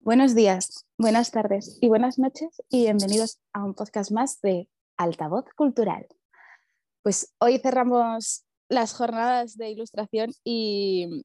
Buenos 0.00 0.34
días, 0.34 0.86
buenas 0.96 1.30
tardes 1.30 1.78
y 1.80 1.88
buenas 1.88 2.18
noches 2.18 2.62
y 2.68 2.84
bienvenidos 2.84 3.40
a 3.52 3.64
un 3.64 3.74
podcast 3.74 4.10
más 4.10 4.40
de 4.40 4.68
Altavoz 4.96 5.44
Cultural. 5.54 6.06
Pues 7.02 7.34
hoy 7.38 7.58
cerramos 7.58 8.44
las 8.68 8.94
jornadas 8.94 9.56
de 9.56 9.70
ilustración 9.70 10.32
y 10.44 11.24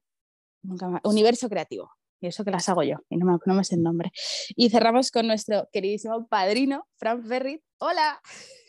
universo 1.04 1.48
creativo. 1.48 1.90
Y 2.20 2.28
eso 2.28 2.44
que 2.44 2.50
las 2.50 2.68
hago 2.70 2.82
yo, 2.82 2.96
y 3.10 3.18
no 3.18 3.26
me, 3.26 3.38
no 3.44 3.54
me 3.54 3.64
sé 3.64 3.74
el 3.74 3.82
nombre. 3.82 4.10
Y 4.56 4.70
cerramos 4.70 5.10
con 5.10 5.26
nuestro 5.26 5.68
queridísimo 5.72 6.26
padrino, 6.26 6.86
Frank 6.96 7.26
Ferrit. 7.26 7.62
¡Hola! 7.78 8.20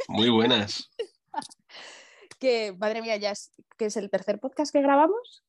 Muy 0.09 0.29
buenas. 0.29 0.91
que, 2.39 2.73
madre 2.73 3.01
mía, 3.01 3.15
ya 3.15 3.31
es, 3.31 3.53
que 3.77 3.85
es 3.85 3.95
el 3.95 4.09
tercer 4.09 4.39
podcast 4.39 4.73
que 4.73 4.81
grabamos. 4.81 5.44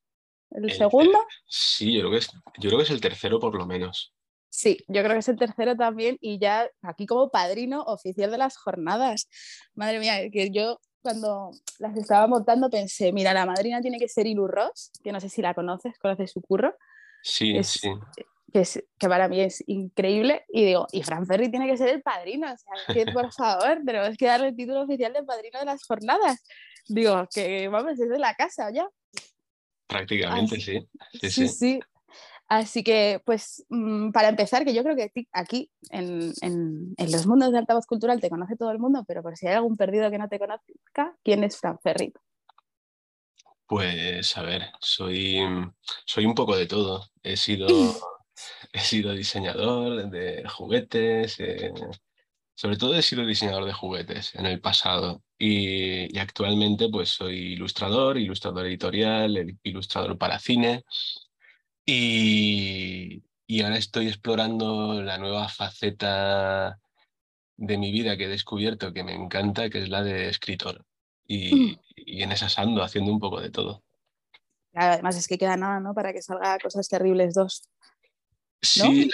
¿El, 0.51 0.71
segundo? 0.71 1.19
Sí, 1.45 1.93
yo 1.93 2.01
creo, 2.01 2.11
que 2.11 2.17
es, 2.17 2.31
yo 2.59 2.69
creo 2.69 2.77
que 2.77 2.83
es 2.83 2.91
el 2.91 3.01
tercero 3.01 3.39
por 3.39 3.55
lo 3.55 3.65
menos. 3.65 4.13
Sí, 4.49 4.77
yo 4.87 5.03
creo 5.03 5.13
que 5.13 5.19
es 5.19 5.29
el 5.29 5.37
tercero 5.37 5.75
también 5.75 6.17
y 6.19 6.39
ya 6.39 6.69
aquí 6.81 7.05
como 7.05 7.29
padrino 7.29 7.83
oficial 7.83 8.31
de 8.31 8.37
las 8.37 8.57
jornadas. 8.57 9.29
Madre 9.75 9.99
mía, 9.99 10.29
que 10.31 10.49
yo 10.51 10.79
cuando 11.01 11.51
las 11.79 11.95
estaba 11.95 12.27
montando 12.27 12.69
pensé, 12.69 13.13
mira, 13.13 13.33
la 13.33 13.45
madrina 13.45 13.81
tiene 13.81 13.99
que 13.99 14.09
ser 14.09 14.27
Ilu 14.27 14.47
Ross, 14.47 14.91
que 15.03 15.11
no 15.11 15.19
sé 15.19 15.29
si 15.29 15.41
la 15.41 15.53
conoces, 15.53 15.97
conoces 15.99 16.31
su 16.31 16.41
curro. 16.41 16.75
Sí, 17.21 17.63
sí. 17.63 17.89
Que, 18.51 18.61
es, 18.61 18.83
que 18.97 19.07
para 19.07 19.27
mí 19.27 19.41
es 19.41 19.63
increíble. 19.67 20.45
Y 20.49 20.65
digo, 20.65 20.87
y 20.91 21.03
Fran 21.03 21.25
Ferry 21.25 21.49
tiene 21.51 21.67
que 21.67 21.77
ser 21.77 21.89
el 21.89 22.01
padrino. 22.01 22.51
O 22.51 22.57
sea, 22.57 22.93
que 22.93 23.05
por 23.13 23.31
favor, 23.31 23.81
tenemos 23.85 24.17
que 24.17 24.25
darle 24.25 24.49
el 24.49 24.55
título 24.55 24.81
oficial 24.81 25.13
de 25.13 25.23
padrino 25.23 25.59
de 25.59 25.65
las 25.65 25.83
jornadas. 25.85 26.43
Digo, 26.87 27.27
que 27.33 27.67
vamos, 27.67 27.99
es 27.99 28.09
de 28.09 28.19
la 28.19 28.33
casa 28.33 28.71
ya. 28.73 28.87
Prácticamente, 29.87 30.59
sí. 30.59 30.87
Sí, 31.19 31.31
sí. 31.31 31.47
sí. 31.47 31.79
Así 32.49 32.81
que, 32.81 33.21
pues, 33.25 33.65
mm, 33.69 34.11
para 34.11 34.29
empezar, 34.29 34.63
que 34.63 34.73
yo 34.73 34.81
creo 34.81 34.95
que 34.95 35.11
aquí, 35.33 35.69
en, 35.89 36.33
los 36.97 37.27
mundos 37.27 37.51
de 37.51 37.57
altavoz 37.57 37.85
cultural, 37.85 38.21
te 38.21 38.29
conoce 38.29 38.55
todo 38.55 38.71
el 38.71 38.79
mundo, 38.79 39.03
pero 39.05 39.21
por 39.21 39.35
si 39.35 39.47
hay 39.47 39.55
algún 39.55 39.75
perdido 39.75 40.09
que 40.09 40.17
no 40.17 40.29
te 40.29 40.39
conozca, 40.39 41.17
¿quién 41.23 41.43
es 41.43 41.57
Fran 41.57 41.77
Ferrit? 41.79 42.15
Pues, 43.65 44.37
a 44.37 44.43
ver, 44.43 44.63
soy, 44.79 45.39
soy 46.05 46.25
un 46.25 46.35
poco 46.35 46.55
de 46.55 46.67
todo. 46.67 47.09
He 47.21 47.35
sido, 47.35 47.67
he 48.71 48.79
sido 48.79 49.11
diseñador 49.11 50.09
de 50.09 50.47
juguetes, 50.47 51.41
eh, 51.41 51.73
sobre 52.57 52.75
todo 52.77 52.95
he 52.95 53.01
sido 53.03 53.25
diseñador 53.25 53.65
de 53.65 53.73
juguetes 53.73 54.33
en 54.35 54.47
el 54.47 54.59
pasado 54.59 55.21
y, 55.37 56.13
y, 56.13 56.19
actualmente 56.19 56.89
pues 56.89 57.09
soy 57.09 57.53
ilustrador, 57.53 58.17
ilustrador 58.17 58.65
editorial, 58.65 59.57
ilustrador 59.63 60.17
para 60.17 60.39
cine 60.39 60.83
y, 61.89 63.23
ahora 63.63 63.77
estoy 63.77 64.07
explorando 64.07 65.01
la 65.01 65.17
nueva 65.17 65.47
faceta 65.47 66.79
de 67.55 67.77
mi 67.77 67.91
vida 67.91 68.17
que 68.17 68.25
he 68.25 68.27
descubierto 68.29 68.91
que 68.91 69.05
me 69.05 69.13
encanta, 69.13 69.69
que 69.69 69.79
es 69.79 69.89
la 69.89 70.03
de 70.03 70.27
escritor. 70.27 70.85
Y, 71.25 71.55
mm. 71.55 71.79
en 72.23 72.31
esas 72.33 72.59
ando 72.59 72.83
haciendo 72.83 73.11
un 73.11 73.19
poco 73.19 73.39
de 73.39 73.49
todo. 73.49 73.83
Además 74.73 75.17
es 75.17 75.27
que 75.27 75.37
queda 75.37 75.55
nada, 75.55 75.79
¿no? 75.79 75.93
Para 75.93 76.11
que 76.11 76.21
salga 76.21 76.59
Cosas 76.59 76.89
Terribles 76.89 77.33
2. 77.33 77.69
Sí, 78.61 79.09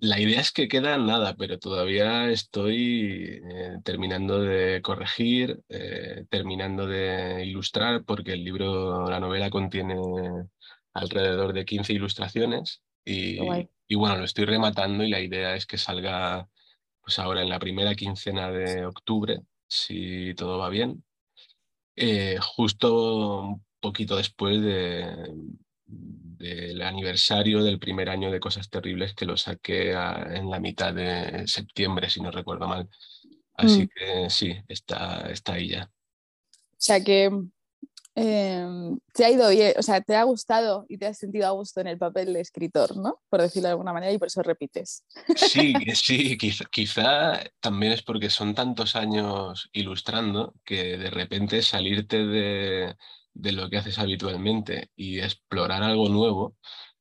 la, 0.00 0.20
idea 0.20 0.40
es 0.40 0.52
que 0.52 0.68
queda 0.68 0.96
nada, 0.96 1.34
pero 1.36 1.58
todavía 1.58 2.30
estoy 2.30 3.42
eh, 3.44 3.78
terminando 3.82 4.40
de 4.40 4.80
corregir, 4.80 5.60
eh, 5.68 6.24
terminando 6.30 6.86
de 6.86 7.44
ilustrar, 7.44 8.04
porque 8.04 8.32
el 8.34 8.44
libro, 8.44 9.10
la 9.10 9.18
novela 9.18 9.50
contiene 9.50 9.96
alrededor 10.94 11.52
de 11.52 11.64
15 11.64 11.92
ilustraciones 11.94 12.82
y, 13.04 13.38
y, 13.88 13.94
bueno, 13.96 14.16
lo 14.16 14.24
estoy 14.24 14.44
rematando 14.44 15.02
y 15.02 15.10
la 15.10 15.20
idea 15.20 15.56
es 15.56 15.66
que 15.66 15.76
salga 15.76 16.48
pues 17.00 17.18
ahora 17.18 17.42
en 17.42 17.48
la 17.48 17.58
primera 17.58 17.94
quincena 17.94 18.52
de 18.52 18.86
octubre, 18.86 19.40
si 19.66 20.32
todo 20.34 20.58
va 20.58 20.68
bien, 20.68 21.02
eh, 21.96 22.38
justo 22.40 23.40
un 23.42 23.64
poquito 23.80 24.16
después 24.16 24.60
de, 24.62 25.32
del 25.90 26.82
aniversario 26.82 27.62
del 27.62 27.78
primer 27.78 28.08
año 28.08 28.30
de 28.30 28.40
Cosas 28.40 28.70
Terribles 28.70 29.14
que 29.14 29.26
lo 29.26 29.36
saqué 29.36 29.90
en 29.90 30.50
la 30.50 30.60
mitad 30.60 30.94
de 30.94 31.46
septiembre, 31.46 32.08
si 32.08 32.20
no 32.20 32.30
recuerdo 32.30 32.66
mal. 32.66 32.88
Así 33.54 33.82
mm. 33.82 33.88
que 33.88 34.30
sí, 34.30 34.56
está, 34.68 35.30
está 35.30 35.54
ahí 35.54 35.68
ya. 35.68 35.90
O 36.52 36.82
sea 36.82 37.02
que 37.02 37.30
Em, 38.16 38.98
te 39.14 39.24
ha 39.24 39.30
ido 39.30 39.48
bien, 39.50 39.72
o 39.78 39.82
sea, 39.82 40.00
te 40.00 40.16
ha 40.16 40.24
gustado 40.24 40.84
y 40.88 40.98
te 40.98 41.06
has 41.06 41.16
sentido 41.16 41.46
a 41.46 41.52
gusto 41.52 41.80
en 41.80 41.86
el 41.86 41.96
papel 41.96 42.32
de 42.32 42.40
escritor, 42.40 42.96
¿no? 42.96 43.20
Por 43.30 43.40
decirlo 43.40 43.68
de 43.68 43.72
alguna 43.72 43.92
manera, 43.92 44.12
y 44.12 44.18
por 44.18 44.26
eso 44.26 44.42
repites. 44.42 45.04
Sí, 45.36 45.72
sí, 45.94 46.36
quizá, 46.36 47.40
también 47.60 47.92
es 47.92 48.02
porque 48.02 48.28
son 48.28 48.54
tantos 48.54 48.96
años 48.96 49.70
ilustrando 49.72 50.54
que 50.64 50.98
de 50.98 51.08
repente 51.10 51.62
salirte 51.62 52.26
de, 52.26 52.96
lo 53.34 53.70
que 53.70 53.78
haces 53.78 53.98
habitualmente 53.98 54.90
y 54.96 55.20
explorar 55.20 55.82
algo 55.82 56.08
nuevo 56.08 56.56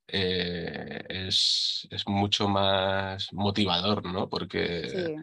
eh, 0.07 1.03
es, 1.09 1.88
es, 1.91 2.07
mucho 2.07 2.47
más 2.47 3.31
motivador, 3.34 4.06
¿no? 4.06 4.29
Porque 4.29 5.18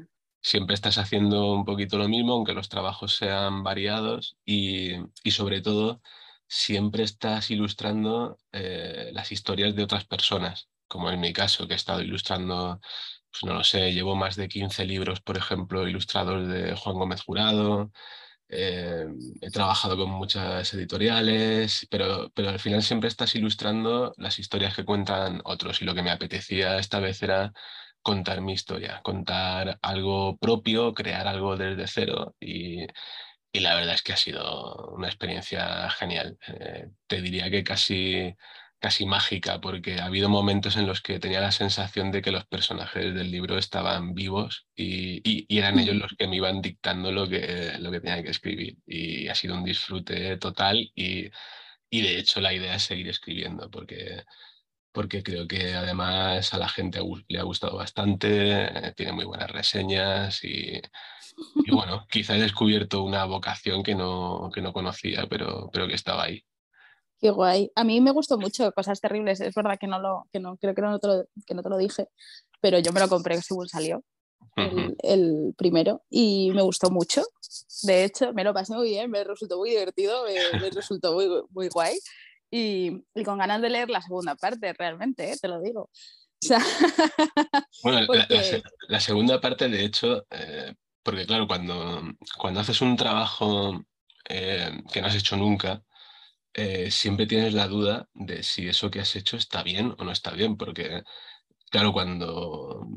siempre 0.46 0.74
estás 0.74 0.98
haciendo 0.98 1.52
un 1.52 1.64
poquito 1.64 1.98
lo 1.98 2.08
mismo, 2.08 2.34
aunque 2.34 2.52
los 2.54 2.68
trabajos 2.68 3.16
sean 3.16 3.64
variados 3.64 4.36
y, 4.44 4.92
sobre 5.30 5.60
todo 5.60 6.00
siempre 6.48 7.02
estás 7.02 7.50
ilustrando 7.50 8.38
eh, 8.52 9.10
las 9.12 9.32
historias 9.32 9.74
de 9.74 9.82
otras 9.82 10.04
personas, 10.06 10.68
como 10.88 11.10
en 11.10 11.20
mi 11.20 11.32
caso, 11.32 11.66
que 11.66 11.74
he 11.74 11.76
estado 11.76 12.02
ilustrando, 12.02 12.80
pues 13.30 13.44
no 13.44 13.54
lo 13.54 13.64
sé, 13.64 13.92
llevo 13.92 14.14
más 14.14 14.36
de 14.36 14.48
15 14.48 14.84
libros, 14.86 15.20
por 15.20 15.36
ejemplo, 15.36 15.88
ilustrados 15.88 16.46
de 16.48 16.76
Juan 16.76 16.96
Gómez 16.96 17.22
Jurado, 17.22 17.90
eh, 18.48 19.06
he 19.40 19.50
trabajado 19.50 19.96
con 19.96 20.10
muchas 20.10 20.72
editoriales, 20.74 21.86
pero, 21.90 22.30
pero 22.34 22.50
al 22.50 22.60
final 22.60 22.82
siempre 22.82 23.08
estás 23.08 23.34
ilustrando 23.34 24.14
las 24.18 24.38
historias 24.38 24.74
que 24.76 24.84
cuentan 24.84 25.40
otros 25.44 25.82
y 25.82 25.84
lo 25.84 25.94
que 25.94 26.02
me 26.02 26.10
apetecía 26.10 26.78
esta 26.78 27.00
vez 27.00 27.22
era 27.22 27.52
contar 28.02 28.40
mi 28.40 28.52
historia, 28.52 29.00
contar 29.02 29.78
algo 29.82 30.36
propio, 30.38 30.94
crear 30.94 31.26
algo 31.26 31.56
desde 31.56 31.88
cero 31.88 32.36
y, 32.40 32.86
la 33.52 33.74
verdad 33.74 33.94
es 33.94 34.02
que 34.02 34.12
ha 34.12 34.16
sido 34.16 34.92
una 34.92 35.08
experiencia 35.08 35.88
genial. 35.90 36.38
Eh, 36.46 36.90
te 37.06 37.22
diría 37.22 37.50
que 37.50 37.64
casi, 37.64 38.36
casi 38.78 39.06
mágica 39.06 39.60
porque 39.60 40.00
ha 40.00 40.06
habido 40.06 40.28
momentos 40.28 40.76
en 40.76 40.86
los 40.86 41.00
que 41.00 41.18
tenía 41.18 41.40
la 41.40 41.52
sensación 41.52 42.10
de 42.12 42.22
que 42.22 42.30
los 42.30 42.46
personajes 42.46 43.14
del 43.14 43.30
libro 43.30 43.58
estaban 43.58 44.14
vivos 44.14 44.66
y, 44.74 45.46
eran 45.48 45.78
ellos 45.78 45.96
los 45.96 46.14
que 46.18 46.28
me 46.28 46.36
iban 46.36 46.60
dictando 46.60 47.12
lo 47.12 47.28
que, 47.28 47.72
lo 47.78 47.90
que 47.90 48.00
tenía 48.00 48.22
que 48.22 48.30
escribir 48.30 48.76
y 48.86 49.28
ha 49.28 49.34
sido 49.34 49.54
un 49.54 49.64
disfrute 49.64 50.36
total 50.36 50.90
y, 50.94 51.30
y 51.90 52.02
de 52.02 52.18
hecho 52.18 52.40
la 52.40 52.52
idea 52.52 52.74
es 52.76 52.82
seguir 52.82 53.08
escribiendo 53.08 53.70
porque 53.70 54.24
porque 54.96 55.22
creo 55.22 55.46
que 55.46 55.74
además 55.74 56.54
a 56.54 56.58
la 56.58 56.70
gente 56.70 57.00
le 57.28 57.38
ha 57.38 57.42
gustado 57.42 57.76
bastante, 57.76 58.94
tiene 58.96 59.12
muy 59.12 59.26
buenas 59.26 59.50
reseñas 59.50 60.42
y, 60.42 60.80
bueno, 61.70 62.06
quizá 62.10 62.34
he 62.34 62.40
descubierto 62.40 63.02
una 63.02 63.26
vocación 63.26 63.82
que 63.82 63.94
no, 63.94 64.50
que 64.54 64.62
no 64.62 64.72
conocía, 64.72 65.26
pero, 65.28 65.68
pero 65.70 65.86
que 65.86 65.94
estaba 65.94 66.24
ahí. 66.24 66.42
Qué 67.18 67.30
guay. 67.30 67.70
A 67.74 67.84
mí 67.84 68.00
me 68.00 68.10
gustó 68.10 68.38
mucho 68.38 68.72
Cosas 68.72 69.00
Terribles. 69.00 69.40
Es 69.40 69.54
verdad 69.54 69.78
que 69.78 69.86
no 69.86 69.98
lo, 69.98 70.26
que 70.32 70.40
no, 70.40 70.56
creo 70.56 70.74
que 70.74 70.82
no 70.82 70.98
te 70.98 71.06
lo, 71.06 71.24
que 71.46 71.54
no 71.54 71.62
te 71.62 71.68
lo 71.68 71.78
dije, 71.78 72.08
pero 72.60 72.78
yo 72.78 72.92
me 72.92 73.00
lo 73.00 73.08
compré 73.08 73.40
según 73.42 73.68
salió. 73.68 74.02
el, 75.02 75.54
primero 75.56 76.02
y 76.10 76.50
me 76.54 76.62
gustó 76.62 76.90
mucho. 76.90 77.22
De 77.82 78.04
hecho, 78.04 78.32
me 78.32 78.44
lo 78.44 78.52
pasé 78.52 78.74
muy 78.74 78.90
bien, 78.90 79.10
me 79.10 79.24
resultó 79.24 79.58
muy 79.58 79.70
divertido, 79.70 80.24
me, 80.24 80.60
me 80.60 80.70
resultó 80.70 81.14
muy, 81.14 81.28
muy 81.50 81.68
guay 81.68 81.98
y, 82.50 83.02
con 83.24 83.38
ganas 83.38 83.60
de 83.60 83.70
leer 83.70 83.90
la 83.90 84.00
segunda 84.00 84.34
parte, 84.36 84.72
realmente, 84.72 85.32
¿eh? 85.32 85.36
te 85.40 85.48
lo 85.48 85.60
digo. 85.60 85.90
bueno, 87.82 88.06
la, 88.88 89.00
segunda 89.00 89.40
parte, 89.40 89.68
de 89.68 89.84
hecho, 89.84 90.26
eh, 90.30 90.74
porque 91.02 91.26
claro, 91.26 91.46
cuando, 91.46 92.02
cuando 92.38 92.60
haces 92.60 92.80
un 92.82 92.96
trabajo 92.96 93.84
eh, 94.28 94.70
que 94.92 95.00
no 95.00 95.08
has 95.08 95.14
hecho 95.14 95.36
nunca, 95.36 95.82
siempre 96.90 97.26
tienes 97.26 97.54
la 97.54 97.68
duda 97.68 98.08
de 98.14 98.42
si 98.42 98.68
eso 98.68 98.90
que 98.90 99.00
has 99.00 99.14
hecho 99.16 99.36
está 99.36 99.62
bien 99.62 99.94
o 99.98 100.04
no 100.04 100.12
está 100.12 100.32
bien, 100.32 100.56
porque 100.56 101.02
claro, 101.70 101.92
cuando 101.92 102.88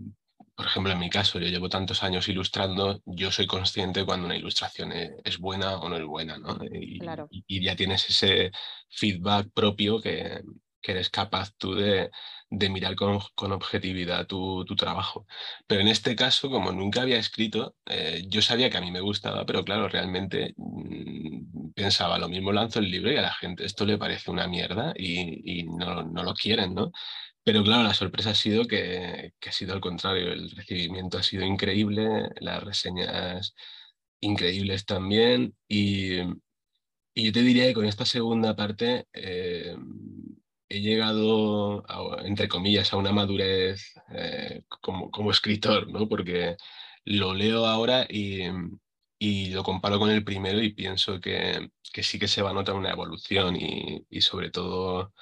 por 0.59 0.65
ejemplo, 0.67 0.91
en 0.91 0.99
mi 0.99 1.09
caso, 1.09 1.39
yo 1.39 1.47
llevo 1.47 1.69
tantos 1.69 2.03
años 2.03 2.27
ilustrando, 2.27 3.01
yo 3.05 3.31
soy 3.31 3.47
consciente 3.47 4.03
cuando 4.03 4.25
una 4.25 4.35
ilustración 4.35 4.91
e, 4.91 5.15
es, 5.23 5.37
buena 5.37 5.77
o 5.77 5.87
no 5.87 5.95
es 5.95 6.03
buena, 6.03 6.37
¿no? 6.37 6.57
Y, 6.69 6.99
y, 7.47 7.63
ya 7.63 7.77
tienes 7.77 8.09
ese 8.09 8.51
feedback 8.89 9.47
propio 9.53 10.01
que, 10.01 10.41
que 10.81 10.91
eres 10.91 11.09
capaz 11.09 11.53
tú 11.57 11.75
de, 11.75 12.11
de 12.49 12.69
mirar 12.69 12.95
con, 12.95 13.19
con 13.35 13.53
objetividad 13.53 14.27
tu, 14.27 14.65
tu, 14.65 14.75
trabajo. 14.75 15.25
Pero 15.65 15.79
en 15.79 15.87
este 15.87 16.13
caso, 16.13 16.49
como 16.49 16.73
nunca 16.73 17.03
había 17.03 17.19
escrito, 17.19 17.75
eh, 17.85 18.25
yo 18.27 18.41
sabía 18.41 18.69
que 18.69 18.77
a 18.77 18.81
mí 18.81 18.91
me 18.91 18.99
gustaba, 18.99 19.45
pero 19.45 19.63
claro, 19.63 19.87
realmente 19.87 20.55
mmm, 20.57 21.08
pensaba, 21.79 22.17
lo 22.19 22.29
mismo 22.29 22.51
lanzo 22.51 22.79
el 22.79 22.91
libro 22.91 23.11
y 23.11 23.17
a 23.17 23.21
la 23.21 23.33
gente 23.33 23.65
esto 23.65 23.85
le 23.85 23.97
parece 23.97 24.31
una 24.31 24.47
mierda 24.47 24.93
y, 24.97 25.63
no, 25.63 26.03
no, 26.03 26.23
lo 26.23 26.33
quieren, 26.33 26.73
¿no? 26.75 26.91
pero 27.43 27.63
claro, 27.63 27.83
la 27.83 27.93
sorpresa 27.93 28.31
ha 28.31 28.35
sido 28.35 28.65
que, 28.65 29.33
que, 29.39 29.49
ha 29.49 29.51
sido 29.53 29.73
al 29.73 29.81
contrario, 29.81 30.31
el 30.33 30.51
recibimiento 30.51 31.17
ha 31.17 31.23
sido 31.23 31.43
increíble, 31.45 32.29
las 32.41 32.63
reseñas 32.63 33.55
increíbles 34.21 34.85
también 34.85 35.55
y, 35.67 36.19
y 37.13 37.25
yo 37.25 37.31
te 37.31 37.41
diría 37.41 37.65
que 37.67 37.73
con 37.73 37.85
esta 37.85 38.05
segunda 38.05 38.55
parte 38.55 39.07
eh, 39.13 39.75
he 40.69 40.81
llegado, 40.81 41.83
entre 42.23 42.47
comillas, 42.47 42.93
a 42.93 42.97
una 42.97 43.11
madurez 43.11 43.93
eh, 44.11 44.63
como, 44.81 45.09
como, 45.11 45.31
escritor, 45.31 45.87
¿no? 45.91 46.07
Porque 46.07 46.55
lo 47.05 47.33
leo 47.33 47.65
ahora 47.65 48.05
y, 48.09 48.43
y, 49.19 49.51
lo 49.51 49.63
comparo 49.63 49.99
con 49.99 50.09
el 50.11 50.23
primero 50.23 50.61
y 50.61 50.73
pienso 50.73 51.19
que, 51.19 51.71
que, 51.93 52.03
sí 52.03 52.19
que 52.19 52.27
se 52.27 52.41
va 52.41 52.51
a 52.51 52.53
notar 52.53 52.75
una 52.75 52.91
evolución 52.91 53.55
y, 53.55 54.05
y 54.09 54.21
sobre 54.21 54.51
todo 54.51 55.13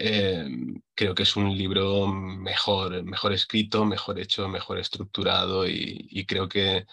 eh, 0.00 0.46
creo 0.94 1.14
que 1.14 1.24
es 1.24 1.36
un 1.36 1.56
libro 1.56 2.06
mejor, 2.06 3.02
mejor 3.04 3.32
escrito, 3.32 3.84
mejor 3.84 4.20
hecho, 4.20 4.48
mejor 4.48 4.78
estructurado 4.78 5.66
y, 5.68 6.24
creo 6.26 6.48
que, 6.48 6.86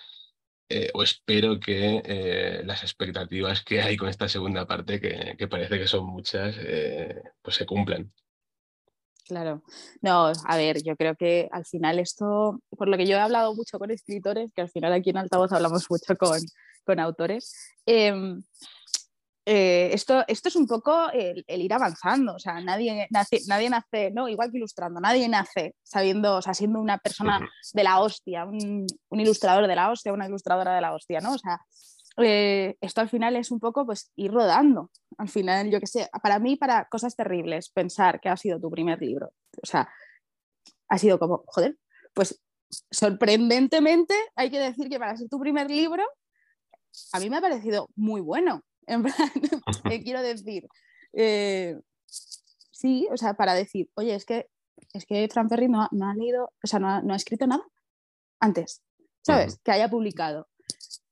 eh, 0.70 0.92
o 0.94 1.04
espero 1.04 1.60
que 1.60 2.02
eh, 2.06 2.64
las 2.66 2.84
expectativas 2.84 3.64
que 3.64 3.82
hay 3.82 3.98
con 3.98 4.10
esta 4.10 4.30
segunda 4.30 4.68
parte, 4.68 5.00
que, 5.02 5.36
que 5.38 5.48
parece 5.48 5.80
que 5.80 5.88
son 5.88 6.06
muchas, 6.08 6.56
pues 7.42 7.56
se 7.58 7.66
cumplan. 7.66 8.12
Claro, 9.26 9.64
no, 10.02 10.32
a 10.46 10.58
ver, 10.58 10.84
yo 10.84 10.96
creo 10.96 11.16
que 11.16 11.50
al 11.52 11.66
final 11.66 11.98
esto, 11.98 12.60
por 12.70 12.88
lo 12.88 12.96
que 12.96 13.08
yo 13.08 13.18
he 13.18 13.20
hablado 13.20 13.56
mucho 13.56 13.80
con 13.80 13.90
escritores, 13.90 14.52
que 14.54 14.62
al 14.62 14.70
final 14.70 14.94
aquí 14.94 15.10
en 15.10 15.18
Altavoz 15.18 15.52
hablamos 15.52 15.88
mucho 15.90 16.16
con, 16.16 16.40
con 16.86 17.00
autores, 17.00 17.52
em, 17.88 18.44
eh, 19.48 19.92
esto, 19.94 20.24
esto 20.28 20.50
es 20.50 20.56
un 20.56 20.66
poco 20.68 21.10
el, 21.12 21.44
ir 21.48 21.74
avanzando, 21.74 22.34
o 22.36 22.40
sea, 22.40 22.60
nadie 22.62 23.08
nace, 23.12 23.42
nadie 23.48 23.70
nace, 23.70 24.10
¿no? 24.12 24.28
Igual 24.28 24.52
que 24.52 24.58
ilustrando, 24.58 25.00
nadie 25.00 25.30
nace 25.30 25.76
sabiendo, 25.84 26.38
o 26.38 26.42
sea, 26.42 26.56
siendo 26.56 26.80
una 26.80 26.98
persona 26.98 27.48
de 27.74 27.84
la 27.84 28.00
hostia, 28.00 28.46
un, 28.46 28.88
ilustrador 29.12 29.68
de 29.68 29.76
la 29.76 29.92
hostia, 29.92 30.14
una 30.14 30.28
ilustradora 30.28 30.74
de 30.74 30.82
la 30.82 30.94
hostia, 30.94 31.20
¿no? 31.20 31.34
O 31.34 31.38
sea, 31.38 31.60
eh, 32.18 32.78
esto 32.82 33.02
al 33.02 33.10
final 33.10 33.36
es 33.36 33.52
un 33.52 33.60
poco 33.60 33.86
pues 33.86 34.12
ir 34.16 34.32
rodando. 34.32 34.92
Al 35.18 35.30
final, 35.30 35.70
yo 35.70 35.80
que 35.80 35.88
sé, 35.88 36.10
para 36.22 36.40
mí, 36.40 36.56
para 36.56 36.86
cosas 36.86 37.16
terribles, 37.16 37.70
pensar 37.70 38.20
que 38.20 38.30
ha 38.30 38.38
sido 38.38 38.60
tu 38.60 38.70
primer 38.70 39.02
libro, 39.02 39.32
o 39.62 39.66
sea, 39.66 39.90
ha 40.88 40.98
sido 40.98 41.20
como, 41.20 41.44
joder, 41.48 41.78
pues 42.14 42.42
sorprendentemente 42.92 44.14
hay 44.36 44.50
que 44.50 44.60
decir 44.60 44.90
que 44.90 45.00
para 45.00 45.16
ser 45.16 45.30
tu 45.30 45.40
primer 45.40 45.70
libro, 45.70 46.04
a 47.12 47.20
mí 47.20 47.30
me 47.30 47.38
ha 47.38 47.42
parecido 47.42 47.90
muy 47.96 48.22
bueno. 48.22 48.64
En 48.88 49.02
plan, 49.02 49.32
¿qué 49.90 50.04
quiero 50.04 50.22
decir? 50.22 50.68
Eh, 51.14 51.76
sí, 52.70 53.08
o 53.12 53.18
sea, 53.18 53.34
para 53.34 53.56
decir, 53.56 53.90
oye, 53.96 54.14
es 54.14 54.26
que, 54.26 54.48
es 54.94 55.08
que 55.08 55.28
Fran 55.28 55.50
Ferry 55.50 55.68
no, 55.68 55.82
ha 55.82 56.14
leído, 56.14 56.54
o 56.64 56.68
sea, 56.68 56.78
no 56.78 56.88
ha, 56.88 57.16
escrito 57.16 57.48
nada 57.48 57.64
antes, 58.40 58.84
¿sabes? 59.24 59.60
Que 59.64 59.72
haya 59.72 59.90
publicado. 59.90 60.48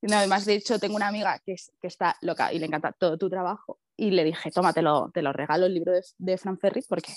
Y 0.05 0.13
además, 0.13 0.44
de 0.44 0.55
hecho, 0.55 0.79
tengo 0.79 0.97
una 0.97 1.07
amiga 1.07 1.39
que, 1.45 1.55
que, 1.81 1.88
está 1.88 2.17
loca 2.21 2.51
y 2.51 2.59
le 2.59 2.65
encanta 2.65 2.91
todo 2.91 3.17
tu 3.17 3.29
trabajo. 3.29 3.79
Y 3.95 4.11
le 4.11 4.25
dije, 4.25 4.51
tómatelo, 4.51 5.09
te 5.13 5.21
lo 5.21 5.31
regalo 5.31 5.65
el 5.65 5.73
libro 5.73 5.94
de, 5.94 6.03
de 6.17 6.38
Fran 6.38 6.59
Ferry 6.59 6.83
porque 6.89 7.13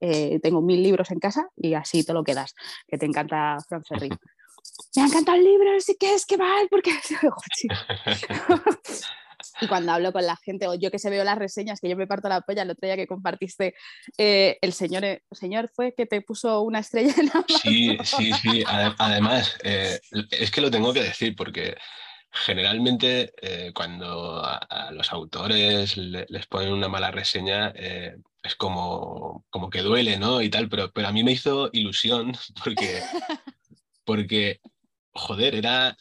eh, 0.00 0.40
tengo 0.42 0.60
mil 0.60 0.82
libros 0.82 1.12
en 1.12 1.20
casa 1.20 1.48
y 1.56 1.74
así 1.74 2.04
te 2.04 2.12
lo 2.12 2.24
quedas, 2.24 2.54
que 2.88 2.98
te 2.98 3.06
encanta 3.06 3.58
Fran 3.68 3.84
Ferry. 3.84 4.08
Me 4.96 5.02
ha 5.02 5.06
encantado 5.06 5.38
el 5.38 5.44
libro, 5.44 5.72
no 5.72 5.80
sé 5.80 5.96
qué 5.96 6.14
es, 6.14 6.26
que 6.26 6.36
mal, 6.36 6.66
porque... 6.68 6.90
Y 9.60 9.68
cuando 9.68 9.92
hablo 9.92 10.12
con 10.12 10.26
la 10.26 10.36
gente, 10.36 10.66
o 10.66 10.74
yo 10.74 10.90
que 10.90 10.98
se 10.98 11.10
veo 11.10 11.24
las 11.24 11.38
reseñas, 11.38 11.80
que 11.80 11.88
yo 11.88 11.96
me 11.96 12.06
parto 12.06 12.28
la 12.28 12.40
polla 12.40 12.62
el 12.62 12.70
otro 12.70 12.86
día 12.86 12.96
que 12.96 13.06
compartiste, 13.06 13.74
eh, 14.18 14.58
el 14.60 14.72
señor, 14.72 15.04
el 15.04 15.22
señor 15.30 15.70
fue 15.74 15.94
que 15.94 16.06
te 16.06 16.20
puso 16.20 16.62
una 16.62 16.80
estrella 16.80 17.14
en 17.18 17.26
la 17.26 17.44
Sí, 17.62 17.96
sí, 18.02 18.32
sí. 18.32 18.64
Además, 18.66 19.56
eh, 19.62 19.98
es 20.30 20.50
que 20.50 20.60
lo 20.60 20.70
tengo 20.70 20.92
que 20.92 21.02
decir 21.02 21.34
porque 21.36 21.76
generalmente 22.36 23.32
eh, 23.40 23.72
cuando 23.74 24.44
a, 24.44 24.90
los 24.92 25.12
autores 25.12 25.96
les 25.96 26.46
ponen 26.46 26.72
una 26.72 26.88
mala 26.88 27.10
reseña 27.10 27.72
es 28.46 28.54
como, 28.54 29.44
como 29.50 29.70
que 29.70 29.82
duele, 29.82 30.18
¿no? 30.18 30.40
Y 30.40 30.48
tal, 30.48 30.68
pero, 30.68 30.90
pero 30.92 31.08
a 31.08 31.12
mí 31.12 31.24
me 31.24 31.32
hizo 31.32 31.68
ilusión 31.72 32.32
porque, 32.64 33.02
porque 34.04 34.60
joder, 35.12 35.54
era 35.54 35.96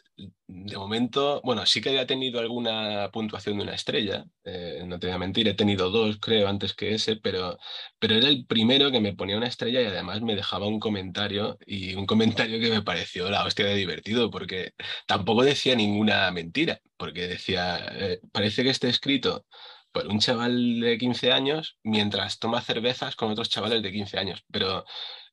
de 0.63 0.77
momento, 0.77 1.41
bueno, 1.43 1.65
sí 1.65 1.81
que 1.81 1.89
había 1.89 2.07
tenido 2.07 2.39
alguna 2.39 3.09
puntuación 3.11 3.57
de 3.57 3.63
una 3.63 3.75
estrella, 3.75 4.25
eh, 4.45 4.83
no 4.85 4.97
te 4.99 5.07
voy 5.07 5.15
a 5.15 5.19
mentir, 5.19 5.47
he 5.49 5.53
tenido 5.53 5.89
dos, 5.89 6.17
creo, 6.19 6.47
antes 6.47 6.73
que 6.73 6.93
ese, 6.93 7.17
pero, 7.17 7.57
pero 7.99 8.15
era 8.15 8.29
el 8.29 8.45
primero 8.45 8.89
que 8.91 9.01
me 9.01 9.13
ponía 9.13 9.37
una 9.37 9.47
estrella 9.47 9.81
y 9.81 9.85
además 9.85 10.21
me 10.21 10.35
dejaba 10.35 10.67
un 10.67 10.79
comentario 10.79 11.57
y 11.65 11.95
un 11.95 12.05
comentario 12.05 12.59
que 12.59 12.69
me 12.69 12.81
pareció 12.81 13.29
la 13.29 13.43
hostia 13.45 13.65
de 13.65 13.75
divertido, 13.75 14.31
porque 14.31 14.73
tampoco 15.07 15.43
decía 15.43 15.75
ninguna 15.75 16.31
mentira, 16.31 16.79
porque 16.97 17.27
decía, 17.27 17.77
eh, 17.91 18.21
parece 18.31 18.63
que 18.63 18.69
esté 18.69 18.87
escrito 18.89 19.45
por 19.91 20.07
un 20.07 20.19
chaval 20.19 20.79
de 20.79 20.97
15 20.97 21.31
años 21.33 21.77
mientras 21.83 22.39
toma 22.39 22.61
cervezas 22.61 23.15
con 23.15 23.31
otros 23.31 23.49
chavales 23.49 23.83
de 23.83 23.91
15 23.91 24.17
años, 24.17 24.45
pero, 24.51 24.85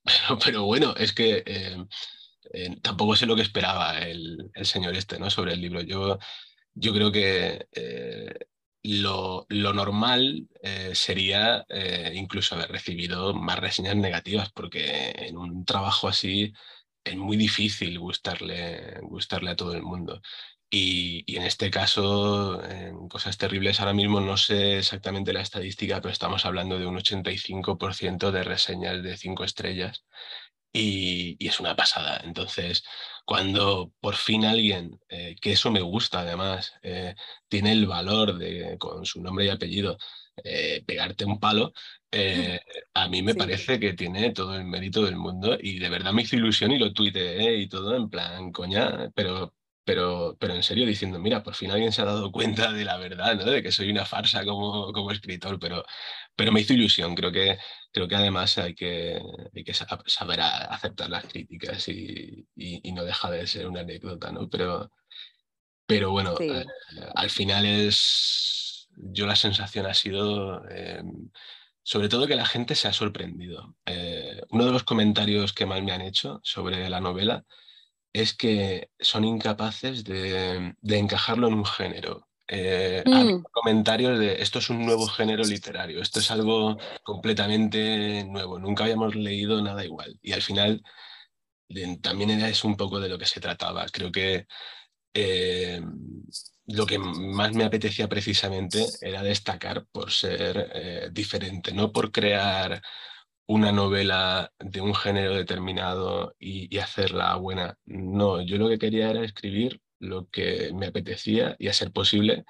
pero, 0.44 0.64
bueno, 0.64 0.94
es 0.96 1.12
que... 1.12 1.42
Eh, 1.46 1.76
eh, 2.52 2.76
tampoco 2.82 3.16
sé 3.16 3.26
lo 3.26 3.36
que 3.36 3.42
esperaba 3.42 3.98
el, 4.00 4.50
señor 4.62 4.94
este 4.96 5.18
¿no? 5.18 5.30
sobre 5.30 5.54
el 5.54 5.60
libro. 5.60 5.80
Yo, 5.82 6.18
yo 6.74 6.92
creo 6.92 7.12
que 7.12 7.66
eh, 7.72 8.34
lo, 8.82 9.46
normal 9.50 10.48
eh, 10.62 10.92
sería 10.94 11.64
incluso 12.14 12.54
haber 12.54 12.70
recibido 12.70 13.34
más 13.34 13.58
reseñas 13.58 13.96
negativas, 13.96 14.50
porque 14.52 15.10
en 15.16 15.36
un 15.38 15.64
trabajo 15.64 16.08
así 16.08 16.52
es 17.04 17.16
muy 17.16 17.36
difícil 17.36 17.98
gustarle, 17.98 19.00
gustarle 19.02 19.50
a 19.50 19.56
todo 19.56 19.74
el 19.74 19.82
mundo. 19.82 20.20
Y, 20.70 21.24
y, 21.26 21.36
en 21.36 21.42
este 21.44 21.70
caso, 21.70 22.62
Cosas 23.10 23.36
Terribles, 23.36 23.80
ahora 23.80 23.92
mismo 23.92 24.20
no 24.20 24.38
sé 24.38 24.78
exactamente 24.78 25.32
la 25.34 25.42
estadística, 25.42 26.00
pero 26.00 26.12
estamos 26.12 26.46
hablando 26.46 26.78
de 26.78 26.86
un 26.86 26.96
85% 26.96 28.30
de 28.30 28.42
reseñas 28.42 29.02
de 29.02 29.16
cinco 29.18 29.44
estrellas 29.44 30.04
y, 30.72 31.36
es 31.46 31.60
una 31.60 31.76
pasada. 31.76 32.20
Entonces, 32.24 32.82
cuando 33.24 33.92
por 34.00 34.16
fin 34.16 34.44
alguien, 34.44 35.00
eh, 35.08 35.36
que 35.40 35.52
eso 35.52 35.70
me 35.70 35.80
gusta 35.82 36.20
además, 36.20 36.74
eh, 36.82 37.14
tiene 37.48 37.72
el 37.72 37.86
valor 37.86 38.38
de 38.38 38.76
con 38.78 39.04
su 39.06 39.22
nombre 39.22 39.46
y 39.46 39.48
apellido 39.50 39.98
eh, 40.44 40.82
pegarte 40.86 41.24
un 41.24 41.38
palo, 41.38 41.72
a 42.94 43.08
mí 43.08 43.22
me 43.22 43.34
parece 43.34 43.78
que 43.80 43.94
tiene 43.94 44.32
todo 44.32 44.54
el 44.56 44.64
mérito 44.64 45.04
del 45.04 45.16
mundo 45.16 45.56
y 45.60 45.78
de 45.78 45.88
verdad 45.88 46.12
me 46.12 46.22
hizo 46.22 46.36
ilusión 46.36 46.72
y 46.72 46.78
lo 46.78 46.92
tuiteé 46.92 47.56
y 47.58 47.68
todo 47.68 47.96
en 47.96 48.08
plan, 48.10 48.52
coña, 48.52 49.10
pero 49.14 49.54
pero, 49.84 50.36
pero 50.38 50.54
en 50.54 50.62
serio 50.62 50.86
diciendo, 50.86 51.18
mira, 51.18 51.42
por 51.42 51.54
fin 51.54 51.70
alguien 51.70 51.92
se 51.92 52.02
ha 52.02 52.04
dado 52.04 52.30
cuenta 52.30 52.72
de 52.72 52.84
la 52.84 52.98
verdad, 52.98 53.34
¿no? 53.36 53.44
De 53.44 53.62
que 53.62 53.72
soy 53.72 53.90
una 53.90 54.04
farsa 54.06 54.44
como, 54.44 54.92
como 54.92 55.10
escritor, 55.10 55.58
pero, 55.58 55.84
pero 56.42 56.50
me 56.50 56.60
hizo 56.60 56.72
ilusión. 56.72 57.14
Creo 57.14 57.30
que, 57.30 57.56
creo 57.92 58.08
que 58.08 58.16
además 58.16 58.58
hay 58.58 58.74
que, 58.74 59.22
hay 59.54 59.62
que 59.62 59.72
saber 59.72 60.40
aceptar 60.40 61.08
las 61.08 61.24
críticas 61.26 61.86
y, 61.86 62.48
y, 62.56 62.90
no 62.90 63.04
deja 63.04 63.30
de 63.30 63.46
ser 63.46 63.68
una 63.68 63.82
anécdota, 63.82 64.32
¿no? 64.32 64.48
Pero, 64.50 64.90
pero 65.86 66.10
bueno, 66.10 66.34
eh, 66.40 66.66
al 67.14 67.30
final 67.30 67.64
es, 67.64 68.88
yo 68.96 69.24
la 69.26 69.36
sensación 69.36 69.86
ha 69.86 69.94
sido... 69.94 70.68
Em, 70.68 71.30
sobre 71.84 72.08
todo 72.08 72.26
que 72.26 72.34
la 72.34 72.46
gente 72.46 72.74
se 72.74 72.88
ha 72.88 72.92
sorprendido. 72.92 73.76
Eh, 73.86 74.42
uno 74.50 74.66
de 74.66 74.72
los 74.72 74.82
comentarios 74.82 75.52
que 75.52 75.66
más 75.66 75.80
me 75.80 75.92
han 75.92 76.00
hecho 76.00 76.40
sobre 76.42 76.88
la 76.90 77.00
novela 77.00 77.44
es 78.12 78.34
que 78.34 78.90
son 78.98 79.24
incapaces 79.24 80.02
de, 80.02 80.74
encajarlo 80.82 81.46
en 81.46 81.54
un 81.54 81.64
género. 81.64 82.26
Eh, 82.54 83.02
mm. 83.06 83.44
comentarios 83.50 84.18
de 84.18 84.42
esto 84.42 84.58
es 84.58 84.68
un 84.68 84.84
nuevo 84.84 85.06
género 85.06 85.42
literario, 85.42 86.02
esto 86.02 86.20
es 86.20 86.30
algo 86.30 86.76
completamente 87.02 88.24
nuevo, 88.24 88.58
nunca 88.58 88.84
habíamos 88.84 89.14
leído 89.14 89.62
nada 89.62 89.82
igual. 89.82 90.18
Y 90.20 90.32
al 90.32 90.42
final 90.42 90.82
también 92.02 92.28
era 92.30 92.48
eso 92.50 92.68
un 92.68 92.76
poco 92.76 93.00
de 93.00 93.08
lo 93.08 93.18
que 93.18 93.24
se 93.24 93.40
trataba. 93.40 93.86
Creo 93.90 94.12
que 94.12 94.46
eh, 95.14 95.80
lo 96.66 96.84
que 96.86 96.98
más 96.98 97.54
me 97.54 97.64
apetecía 97.64 98.06
precisamente 98.08 98.84
era 99.00 99.22
destacar 99.22 99.86
por 99.90 100.10
ser 100.10 100.70
eh, 100.74 101.08
diferente, 101.10 101.72
no 101.72 101.90
por 101.90 102.12
crear 102.12 102.82
una 103.46 103.72
novela 103.72 104.52
de 104.58 104.80
un 104.82 104.94
género 104.94 105.34
determinado 105.34 106.34
y, 106.38 106.76
hacerla 106.78 107.34
buena. 107.36 107.78
No, 107.86 108.42
yo 108.42 108.58
lo 108.58 108.68
que 108.68 108.78
quería 108.78 109.10
era 109.10 109.24
escribir 109.24 109.80
lo 110.02 110.28
que 110.28 110.72
me 110.74 110.86
apetecía 110.86 111.56
y 111.58 111.68
a 111.68 111.72
ser 111.72 111.92
posible 111.92 112.44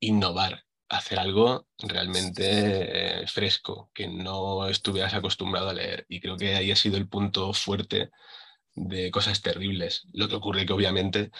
innovar, 0.00 0.64
hacer 0.88 1.18
algo 1.18 1.66
realmente 1.78 3.22
eh, 3.22 3.26
fresco, 3.26 3.90
que 3.92 4.06
no 4.06 4.68
estuvieras 4.68 5.12
acostumbrado 5.14 5.68
a 5.68 5.74
leer. 5.74 6.06
Y 6.08 6.20
creo 6.20 6.36
que 6.36 6.54
ahí 6.54 6.70
ha 6.70 6.76
sido 6.76 6.96
el 6.96 7.08
punto 7.08 7.52
fuerte 7.52 8.10
de 8.74 9.10
cosas 9.10 9.42
terribles. 9.42 10.06
Lo 10.12 10.28
que 10.28 10.36
ocurre 10.36 10.64
que 10.64 10.72
obviamente 10.72 11.30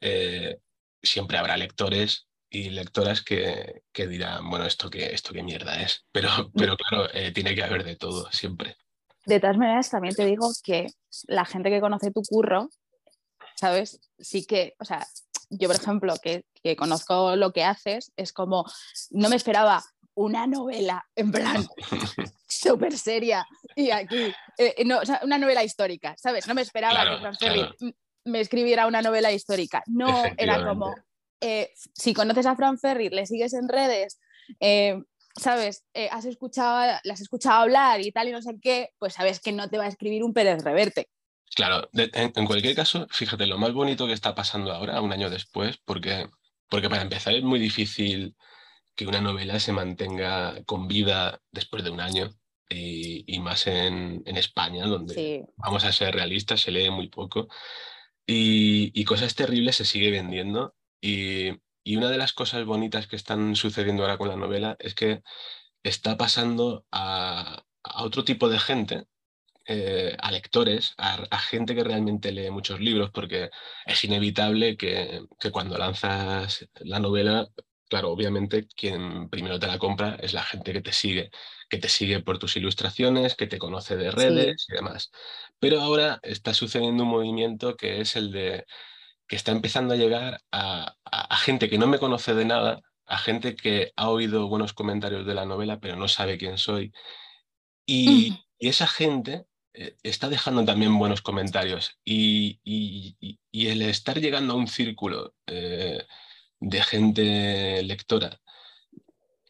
eh, 0.00 0.58
siempre 1.02 1.38
habrá 1.38 1.56
lectores 1.58 2.26
y 2.48 2.70
lectoras 2.70 3.22
que, 3.22 3.82
dirán, 3.94 4.48
bueno, 4.48 4.66
esto 4.66 4.88
qué, 4.88 5.12
esto 5.12 5.32
qué 5.34 5.42
mierda 5.42 5.82
es. 5.82 6.06
Pero, 6.10 6.30
pero 6.56 6.76
claro, 6.76 7.08
eh, 7.12 7.32
tiene 7.32 7.54
que 7.54 7.62
haber 7.62 7.84
de 7.84 7.96
todo, 7.96 8.30
siempre. 8.32 8.76
De 9.26 9.40
todas 9.40 9.58
maneras, 9.58 9.90
también 9.90 10.14
te 10.14 10.24
digo 10.24 10.50
que 10.64 10.86
la 11.26 11.44
gente 11.44 11.68
que 11.68 11.80
conoce 11.80 12.10
tu 12.10 12.22
curro, 12.22 12.70
¿sabes? 13.62 14.00
Sí 14.18 14.44
que, 14.44 14.74
o 14.80 14.84
sea, 14.84 15.06
yo, 15.48 15.68
por 15.68 15.76
ejemplo, 15.76 16.14
que, 16.20 16.44
que 16.64 16.74
conozco 16.74 17.36
lo 17.36 17.52
que 17.52 17.62
haces, 17.62 18.10
es 18.16 18.32
como, 18.32 18.64
no 19.10 19.28
me 19.28 19.36
esperaba 19.36 19.84
una 20.14 20.48
novela, 20.48 21.06
en 21.14 21.30
plan, 21.30 21.64
súper 22.48 22.98
seria, 22.98 23.46
y 23.76 23.92
aquí, 23.92 24.34
eh, 24.58 24.82
no, 24.84 24.98
o 24.98 25.06
sea, 25.06 25.20
una 25.22 25.38
novela 25.38 25.62
histórica, 25.62 26.16
¿sabes? 26.18 26.48
No 26.48 26.54
me 26.54 26.62
esperaba 26.62 27.08
que 27.08 27.20
Fran 27.20 27.36
Ferry 27.36 27.94
me 28.24 28.40
escribiera 28.40 28.88
una 28.88 29.00
novela 29.00 29.30
histórica. 29.30 29.84
No, 29.86 30.24
era 30.36 30.66
como, 30.66 30.92
eh, 31.40 31.72
si 31.94 32.14
conoces 32.14 32.46
a 32.46 32.56
Fran 32.56 32.80
Ferry, 32.80 33.10
le 33.10 33.26
sigues 33.26 33.54
en 33.54 33.68
redes, 33.68 34.18
eh, 34.58 35.00
¿sabes? 35.36 35.84
has 36.10 36.24
escuchado, 36.24 36.98
las 37.04 37.14
has 37.14 37.20
escuchado 37.20 37.60
hablar 37.60 38.00
y 38.00 38.10
tal 38.10 38.26
y 38.26 38.32
no 38.32 38.42
sé 38.42 38.58
qué, 38.60 38.88
pues 38.98 39.12
sabes 39.12 39.38
que 39.38 39.52
no 39.52 39.70
te 39.70 39.78
va 39.78 39.84
a 39.84 39.88
escribir 39.88 40.24
un 40.24 40.32
Pérez 40.32 40.64
Reverte. 40.64 41.08
Claro, 41.54 41.88
en, 41.92 42.46
cualquier 42.46 42.74
caso, 42.74 43.06
fíjate, 43.10 43.46
lo 43.46 43.58
más 43.58 43.72
bonito 43.72 44.06
que 44.06 44.14
está 44.14 44.34
pasando 44.34 44.72
ahora, 44.72 45.00
un 45.02 45.12
año 45.12 45.28
después, 45.28 45.78
porque, 45.84 46.26
porque 46.68 46.88
para 46.88 47.02
empezar 47.02 47.34
es 47.34 47.42
muy 47.42 47.58
difícil 47.58 48.34
que 48.94 49.06
una 49.06 49.20
novela 49.20 49.60
se 49.60 49.72
mantenga 49.72 50.62
con 50.64 50.88
vida 50.88 51.40
después 51.50 51.84
de 51.84 51.90
un 51.90 52.00
año 52.00 52.30
y, 52.68 53.38
más 53.40 53.66
en, 53.66 54.22
España, 54.26 54.86
donde 54.86 55.44
vamos 55.56 55.84
a 55.84 55.92
ser 55.92 56.14
realistas, 56.14 56.62
se 56.62 56.70
lee 56.70 56.90
muy 56.90 57.08
poco 57.08 57.48
y, 58.26 59.04
Cosas 59.04 59.34
Terribles 59.34 59.76
se 59.76 59.84
sigue 59.84 60.10
vendiendo 60.10 60.74
y, 61.00 61.50
una 61.84 62.10
de 62.10 62.18
las 62.18 62.32
cosas 62.32 62.64
bonitas 62.64 63.08
que 63.08 63.16
están 63.16 63.56
sucediendo 63.56 64.02
ahora 64.04 64.16
con 64.16 64.28
la 64.28 64.36
novela 64.36 64.76
es 64.78 64.94
que 64.94 65.22
está 65.82 66.16
pasando 66.16 66.86
a, 66.92 67.64
otro 67.96 68.24
tipo 68.24 68.48
de 68.48 68.60
gente 68.60 69.04
eh, 69.66 70.16
a 70.18 70.30
lectores, 70.30 70.94
a, 70.98 71.38
gente 71.38 71.74
que 71.74 71.84
realmente 71.84 72.32
lee 72.32 72.50
muchos 72.50 72.80
libros, 72.80 73.10
porque 73.10 73.50
es 73.86 74.04
inevitable 74.04 74.76
que, 74.76 75.22
que, 75.38 75.50
cuando 75.50 75.78
lanzas 75.78 76.66
la 76.80 76.98
novela 76.98 77.48
claro, 77.92 78.10
obviamente 78.10 78.66
quien 78.74 79.28
primero 79.28 79.60
te 79.60 79.66
la 79.66 79.78
compra 79.78 80.16
es 80.18 80.32
la 80.32 80.42
gente 80.42 80.72
que 80.72 80.80
te 80.80 80.94
sigue, 80.94 81.30
que 81.68 81.76
te 81.76 81.90
sigue 81.90 82.20
por 82.20 82.38
tus 82.38 82.56
ilustraciones, 82.56 83.34
que 83.34 83.46
te 83.46 83.58
conoce 83.58 83.98
de 83.98 84.10
redes 84.10 84.64
y 84.70 84.72
demás. 84.72 85.10
Pero 85.58 85.78
ahora 85.78 86.18
está 86.22 86.54
sucediendo 86.54 87.02
un 87.02 87.10
movimiento 87.10 87.76
que 87.76 88.00
es 88.00 88.16
el 88.16 88.32
de 88.32 88.64
que 89.28 89.36
está 89.36 89.52
empezando 89.52 89.92
a 89.92 89.98
llegar 89.98 90.40
a, 90.52 90.96
gente 91.44 91.68
que 91.68 91.76
no 91.76 91.86
me 91.86 91.98
conoce 91.98 92.34
de 92.34 92.46
nada, 92.46 92.80
a 93.04 93.18
gente 93.18 93.56
que 93.56 93.92
ha 93.96 94.08
oído 94.08 94.48
buenos 94.48 94.72
comentarios 94.72 95.26
de 95.26 95.34
la 95.34 95.44
novela, 95.44 95.78
pero 95.78 95.94
no 95.94 96.08
sabe 96.08 96.38
quién 96.38 96.56
soy. 96.56 96.92
Y, 97.84 98.38
esa 98.58 98.86
gente 98.86 99.44
eh, 99.74 99.96
está 100.02 100.28
dejando 100.28 100.64
también 100.64 100.98
buenos 100.98 101.22
comentarios. 101.22 101.98
Y, 102.04 102.60
el 103.52 103.82
estar 103.82 104.20
llegando 104.20 104.54
a 104.54 104.56
un 104.56 104.68
círculo 104.68 105.34
eh, 105.46 106.04
de 106.60 106.82
gente 106.82 107.82
lectora 107.82 108.40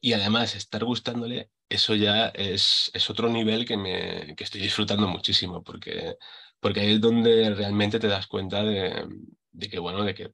y 0.00 0.12
además 0.14 0.55
estar 0.57 0.85
gustándole, 0.85 1.50
eso 1.69 1.95
ya 1.95 2.29
es, 2.29 2.91
es 2.95 3.11
otro 3.11 3.29
nivel 3.29 3.67
que, 3.67 3.76
me, 3.76 4.35
que 4.37 4.45
estoy 4.45 4.61
disfrutando 4.61 5.09
muchísimo, 5.09 5.62
porque, 5.64 6.17
porque 6.61 6.81
ahí 6.81 6.93
es 6.95 7.00
donde 7.00 7.55
realmente 7.55 7.99
te 8.00 8.09
das 8.09 8.26
cuenta 8.26 8.62
de, 8.64 9.07
de 9.52 9.69
que, 9.69 9.79
bueno, 9.79 10.05
de 10.05 10.14
que 10.14 10.33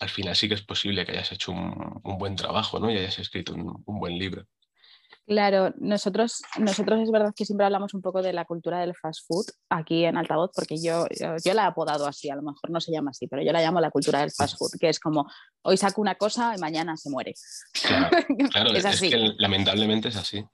al 0.00 0.08
final 0.10 0.36
sí 0.36 0.48
que 0.48 0.54
es 0.54 0.62
posible 0.62 1.04
que 1.06 1.12
hayas 1.12 1.32
hecho 1.32 1.52
un, 1.52 2.02
buen 2.18 2.36
trabajo 2.36 2.80
¿no? 2.80 2.90
y 2.90 2.98
hayas 2.98 3.18
escrito 3.18 3.54
un 3.54 3.82
buen 4.00 4.18
libro. 4.18 4.46
Claro, 5.26 5.72
nosotros, 5.78 6.42
nosotros 6.58 7.00
es 7.00 7.10
verdad 7.10 7.32
que 7.34 7.44
siempre 7.44 7.64
hablamos 7.64 7.94
un 7.94 8.02
poco 8.02 8.22
de 8.22 8.32
la 8.32 8.44
cultura 8.44 8.80
del 8.80 8.94
fast 8.94 9.20
food 9.26 9.46
aquí 9.68 10.04
en 10.04 10.16
Altavoz, 10.16 10.50
porque 10.54 10.76
yo, 10.82 11.06
yo, 11.44 11.54
la 11.54 11.62
he 11.62 11.66
apodado 11.66 12.06
así, 12.06 12.28
a 12.28 12.34
lo 12.34 12.42
mejor 12.42 12.70
no 12.70 12.80
se 12.80 12.90
llama 12.90 13.10
así, 13.10 13.28
pero 13.28 13.42
yo 13.42 13.52
la 13.52 13.62
llamo 13.62 13.80
la 13.80 13.90
cultura 13.90 14.20
del 14.20 14.32
fast 14.32 14.58
food, 14.58 14.72
que 14.80 14.88
es 14.88 14.98
como 14.98 15.30
hoy 15.62 15.76
saco 15.76 16.00
una 16.00 16.16
cosa 16.16 16.54
y 16.56 16.58
mañana 16.58 16.96
se 16.96 17.08
muere. 17.08 17.34
Claro, 18.50 18.72
es, 18.74 18.84
así. 18.84 19.10
que 19.10 19.32
lamentablemente 19.38 20.08
es 20.08 20.16
así. 20.16 20.44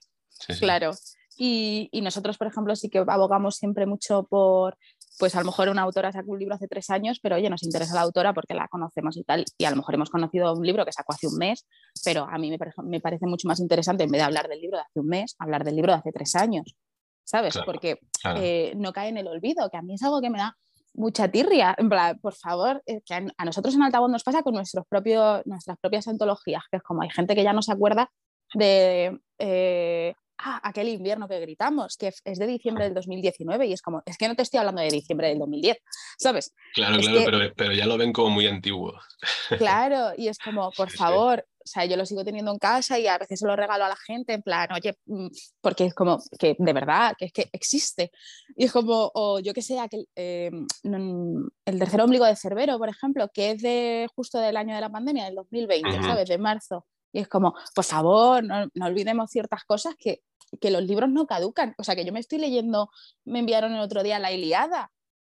Claro. 0.61 0.93
Y, 1.37 1.89
y, 1.93 2.01
nosotros, 2.03 2.37
por 2.37 2.49
ejemplo, 2.49 2.75
sí 2.77 2.91
que 2.91 2.99
abogamos 2.99 3.57
siempre 3.57 3.87
mucho 3.87 4.25
por, 4.25 4.77
pues 5.19 5.35
a 5.35 5.41
lo 5.41 5.47
mejor 5.47 5.69
una 5.69 5.83
autora 5.83 6.13
sacó 6.13 6.33
un 6.33 6.39
libro 6.39 6.55
hace 6.55 6.69
tres 6.69 6.91
años, 6.91 7.19
pero 7.21 7.37
oye, 7.37 7.51
nos 7.51 7.63
interesa 7.63 7.95
la 7.95 8.03
autora 8.03 8.33
porque 8.33 8.55
la 8.55 8.69
conocemos 8.69 9.17
y 9.17 9.25
tal, 9.25 9.45
y 9.59 9.65
a 9.65 9.71
lo 9.71 9.77
mejor 9.77 9.95
hemos 9.97 10.11
conocido 10.11 10.55
un 10.55 10.65
libro 10.65 10.85
que 10.85 10.93
sacó 10.93 11.13
hace 11.13 11.27
un 11.27 11.37
mes, 11.37 11.67
pero 12.05 12.27
a 12.31 12.39
mí 12.39 12.51
me, 12.51 13.01
parece 13.01 13.27
mucho 13.27 13.49
más 13.49 13.61
interesante, 13.61 14.05
en 14.05 14.11
vez 14.11 14.21
de 14.21 14.25
hablar 14.25 14.49
del 14.49 14.61
libro 14.61 14.79
de 14.79 14.83
hace 14.83 15.01
un 15.01 15.09
mes, 15.09 15.35
hablar 15.39 15.65
del 15.65 15.77
libro 15.77 15.93
de 15.93 15.99
hace 15.99 16.13
tres 16.13 16.35
años, 16.37 16.77
¿sabes? 17.25 17.59
porque 17.67 17.99
eh, 18.37 18.73
no 18.77 18.93
cae 18.93 19.09
en 19.09 19.19
el 19.19 19.27
olvido, 19.27 19.69
que 19.71 19.77
a 19.77 19.83
mí 19.83 19.95
es 19.95 20.03
algo 20.03 20.21
que 20.21 20.31
me 20.31 20.39
da 20.39 20.57
mucha 20.95 21.29
tirria, 21.29 21.75
en 21.79 21.89
plan, 21.89 22.19
por 22.21 22.35
favor, 22.35 22.83
que 22.87 23.15
a, 23.15 23.45
nosotros 23.45 23.75
en 23.75 23.83
Altavoz 23.83 24.11
nos 24.11 24.25
pasa 24.25 24.43
con 24.43 24.55
nuestros 24.55 24.85
propios, 24.89 25.43
nuestras 25.47 25.79
propias 25.79 26.09
antologías, 26.09 26.63
que 26.71 26.79
es 26.79 26.83
como 26.83 27.03
hay 27.03 27.11
gente 27.11 27.35
que 27.35 27.43
ya 27.43 27.53
no 27.53 27.63
se 27.63 27.73
acuerda 27.73 28.11
de... 28.55 29.19
Eh, 29.39 30.15
ah, 30.39 30.61
aquel 30.63 30.89
invierno 30.89 31.29
que 31.29 31.41
gritamos, 31.41 31.97
que 31.97 32.13
es 32.25 32.39
de 32.39 32.47
diciembre 32.47 32.85
del 32.85 32.95
2019 32.95 33.67
y 33.67 33.73
es 33.73 33.83
como, 33.83 34.03
es 34.07 34.17
que 34.17 34.29
no 34.29 34.35
te 34.35 34.43
estoy 34.43 34.59
hablando 34.59 34.83
de 34.83 34.89
diciembre 34.89 35.29
del 35.29 35.39
2010, 35.39 35.79
¿sabes? 36.19 36.55
Claro, 36.75 36.99
claro, 36.99 37.53
pero, 37.57 37.73
ya 37.73 37.87
lo 37.87 37.99
ven 37.99 38.13
como 38.13 38.31
muy 38.31 38.47
antiguo. 38.47 38.95
Claro, 39.59 40.13
y 40.17 40.29
es 40.29 40.39
como, 40.39 40.71
por 40.73 40.91
favor, 40.91 41.45
o 41.65 41.67
sea, 41.67 41.85
yo 41.85 41.97
lo 41.97 42.07
sigo 42.07 42.25
teniendo 42.25 42.51
en 42.53 42.59
casa 42.59 42.99
y 42.99 43.07
a 43.07 43.19
veces 43.19 43.41
se 43.41 43.47
lo 43.47 43.57
regalo 43.57 43.85
a 43.85 43.89
la 43.89 43.97
gente 43.97 44.33
en 44.33 44.43
plan, 44.43 44.69
oye, 44.73 44.97
mm", 45.07 45.29
porque 45.61 45.87
es 45.87 45.95
como 45.95 46.19
que 46.39 46.57
de 46.59 46.73
verdad, 46.73 47.15
que 47.19 47.27
es 47.27 47.33
que 47.33 47.49
existe. 47.53 48.11
Y 48.57 48.65
es 48.65 48.73
como, 48.73 49.11
o 49.15 49.41
yo 49.41 49.53
que 49.53 49.63
sé, 49.63 49.79
aquel, 49.79 50.09
eh, 50.17 50.51
el 50.85 51.79
tercer 51.79 52.01
ombligo 52.01 52.25
de 52.25 52.37
Cerbero, 52.37 52.79
por 52.79 52.89
ejemplo, 52.89 53.29
que 53.33 53.51
es 53.51 53.63
de 53.63 54.09
justo 54.15 54.39
del 54.39 54.57
año 54.57 54.75
de 54.75 54.81
la 54.81 54.91
pandemia, 54.91 55.25
del 55.27 55.35
2020, 55.35 56.03
¿sabes? 56.03 56.29
De 56.29 56.39
marzo. 56.39 56.87
Y 57.13 57.21
es 57.21 57.29
como, 57.29 57.55
por 57.75 57.85
favor, 57.85 58.45
no, 58.45 58.69
no 58.75 58.87
olvidemos 58.87 59.31
ciertas 59.31 59.65
cosas 59.65 59.95
que, 59.99 60.23
que 60.61 60.71
los 60.71 60.83
libros 60.83 61.11
no 61.11 61.27
caducan. 61.27 61.75
O 61.79 61.85
sea, 61.85 61.97
que 61.97 62.05
yo 62.05 62.13
me 62.13 62.21
estoy 62.21 62.39
leyendo, 62.39 62.91
me 63.25 63.41
enviaron 63.41 63.75
el 63.75 63.81
otro 63.81 64.03
día 64.03 64.19
la 64.19 64.33
Iliada, 64.33 64.91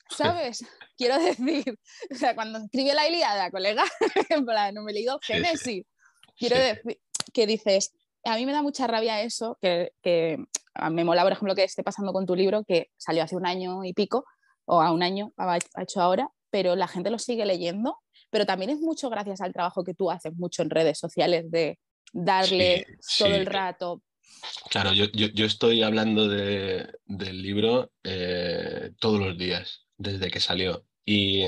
¿sabes? 0.09 0.65
Quiero 0.97 1.19
decir, 1.19 1.77
o 2.11 2.15
sea, 2.15 2.35
cuando 2.35 2.59
escribí 2.59 2.91
la 2.93 3.07
Iliada, 3.07 3.51
colega, 3.51 3.83
en 4.29 4.45
plan, 4.45 4.73
no 4.73 4.83
me 4.83 4.91
he 4.91 4.95
leído 4.95 5.19
Génesis. 5.21 5.85
Quiero 6.37 6.57
decir 6.57 6.99
que 7.33 7.47
dices, 7.47 7.93
a 8.23 8.35
mí 8.35 8.45
me 8.45 8.51
da 8.51 8.61
mucha 8.61 8.87
rabia 8.87 9.21
eso, 9.21 9.57
que, 9.61 9.91
que 10.01 10.37
me 10.91 11.03
mola, 11.03 11.23
por 11.23 11.31
ejemplo, 11.31 11.55
que 11.55 11.63
esté 11.63 11.83
pasando 11.83 12.13
con 12.13 12.25
tu 12.25 12.35
libro, 12.35 12.63
que 12.63 12.91
salió 12.97 13.23
hace 13.23 13.35
un 13.35 13.45
año 13.45 13.83
y 13.83 13.93
pico, 13.93 14.25
o 14.65 14.81
a 14.81 14.91
un 14.91 15.03
año 15.03 15.31
ha 15.37 15.57
hecho 15.81 16.01
ahora, 16.01 16.29
pero 16.49 16.75
la 16.75 16.87
gente 16.87 17.09
lo 17.09 17.19
sigue 17.19 17.45
leyendo, 17.45 17.99
pero 18.35 18.45
también 18.45 18.71
es 18.71 18.81
mucho 18.81 19.09
gracias 19.09 19.39
al 19.39 19.53
trabajo 19.53 19.81
que 19.81 19.93
tú 19.93 20.11
haces 20.11 20.33
mucho 20.35 20.61
en 20.61 20.69
redes 20.69 20.99
sociales 20.99 21.49
de 21.49 21.79
darle 22.11 22.85
todo 23.17 23.33
el 23.33 23.45
rato 23.45 24.01
Claro, 24.69 24.91
yo, 24.91 25.45
estoy 25.45 25.83
hablando 25.83 26.27
del 26.27 27.41
libro 27.41 27.93
eh, 28.03 28.91
todos 28.99 29.21
los 29.21 29.37
días, 29.37 29.85
desde 29.95 30.29
que 30.29 30.41
salió. 30.41 30.85
Y, 31.05 31.45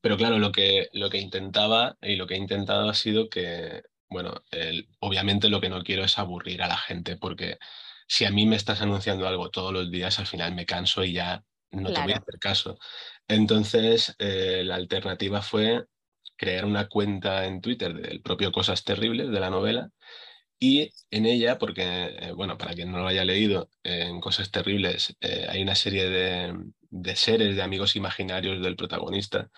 pero 0.00 0.16
claro, 0.16 0.40
lo 0.40 0.50
que, 0.50 0.88
lo 0.92 1.08
que 1.08 1.18
intentaba 1.18 1.96
y 2.02 2.16
lo 2.16 2.26
que 2.26 2.34
he 2.34 2.38
intentado 2.38 2.90
ha 2.90 2.94
sido 2.94 3.28
que, 3.28 3.84
bueno, 4.10 4.42
obviamente 4.98 5.48
lo 5.48 5.60
que 5.60 5.68
no 5.68 5.84
quiero 5.84 6.02
es 6.02 6.18
aburrir 6.18 6.62
a 6.64 6.68
la 6.68 6.78
gente, 6.78 7.16
porque 7.16 7.58
si 8.08 8.24
a 8.24 8.32
mí 8.32 8.44
me 8.44 8.56
estás 8.56 8.82
anunciando 8.82 9.28
algo 9.28 9.50
todos 9.50 9.72
los 9.72 9.88
días, 9.88 10.18
al 10.18 10.26
final 10.26 10.52
me 10.52 10.66
canso 10.66 11.04
y 11.04 11.12
ya 11.12 11.44
no 11.70 11.92
te 11.92 12.02
voy 12.02 12.12
a 12.12 12.16
hacer 12.16 12.40
caso. 12.40 12.76
Entonces, 13.28 14.16
eh, 14.18 14.62
la 14.64 14.74
alternativa 14.74 15.42
fue 15.42 15.84
crear 16.38 16.64
una 16.64 16.88
cuenta 16.88 17.46
en 17.46 17.60
Twitter 17.60 17.94
del 17.94 18.22
propio 18.22 18.52
Cosas 18.52 18.84
Terribles 18.84 19.30
de 19.30 19.40
la 19.40 19.50
novela 19.50 19.90
y 20.60 20.90
en 21.10 21.26
ella, 21.26 21.58
porque, 21.58 21.82
eh, 21.84 22.32
bueno, 22.32 22.58
para 22.58 22.74
quien 22.74 22.90
no 22.90 22.98
lo 22.98 23.06
haya 23.06 23.24
leído, 23.24 23.70
en 23.84 24.20
Cosas 24.20 24.50
Terribles 24.50 25.16
eh, 25.20 25.46
hay 25.48 25.62
una 25.62 25.76
serie 25.76 26.08
de, 26.10 26.54
de, 26.90 27.16
seres, 27.16 27.54
de 27.54 27.62
amigos 27.62 27.94
imaginarios 27.96 28.62
del 28.62 28.76
protagonista. 28.76 29.50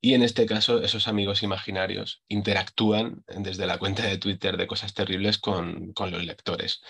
Y 0.00 0.14
en 0.14 0.22
este 0.22 0.46
caso, 0.46 0.82
esos 0.82 1.06
amigos 1.06 1.44
imaginarios 1.44 2.24
interactúan 2.28 3.24
desde 3.28 3.66
la 3.66 3.78
cuenta 3.78 4.04
de 4.04 4.18
Twitter 4.18 4.56
de 4.56 4.66
Cosas 4.66 4.94
Terribles 4.94 5.38
con, 5.38 5.92
con 5.92 6.10
los 6.10 6.24
lectores. 6.24 6.82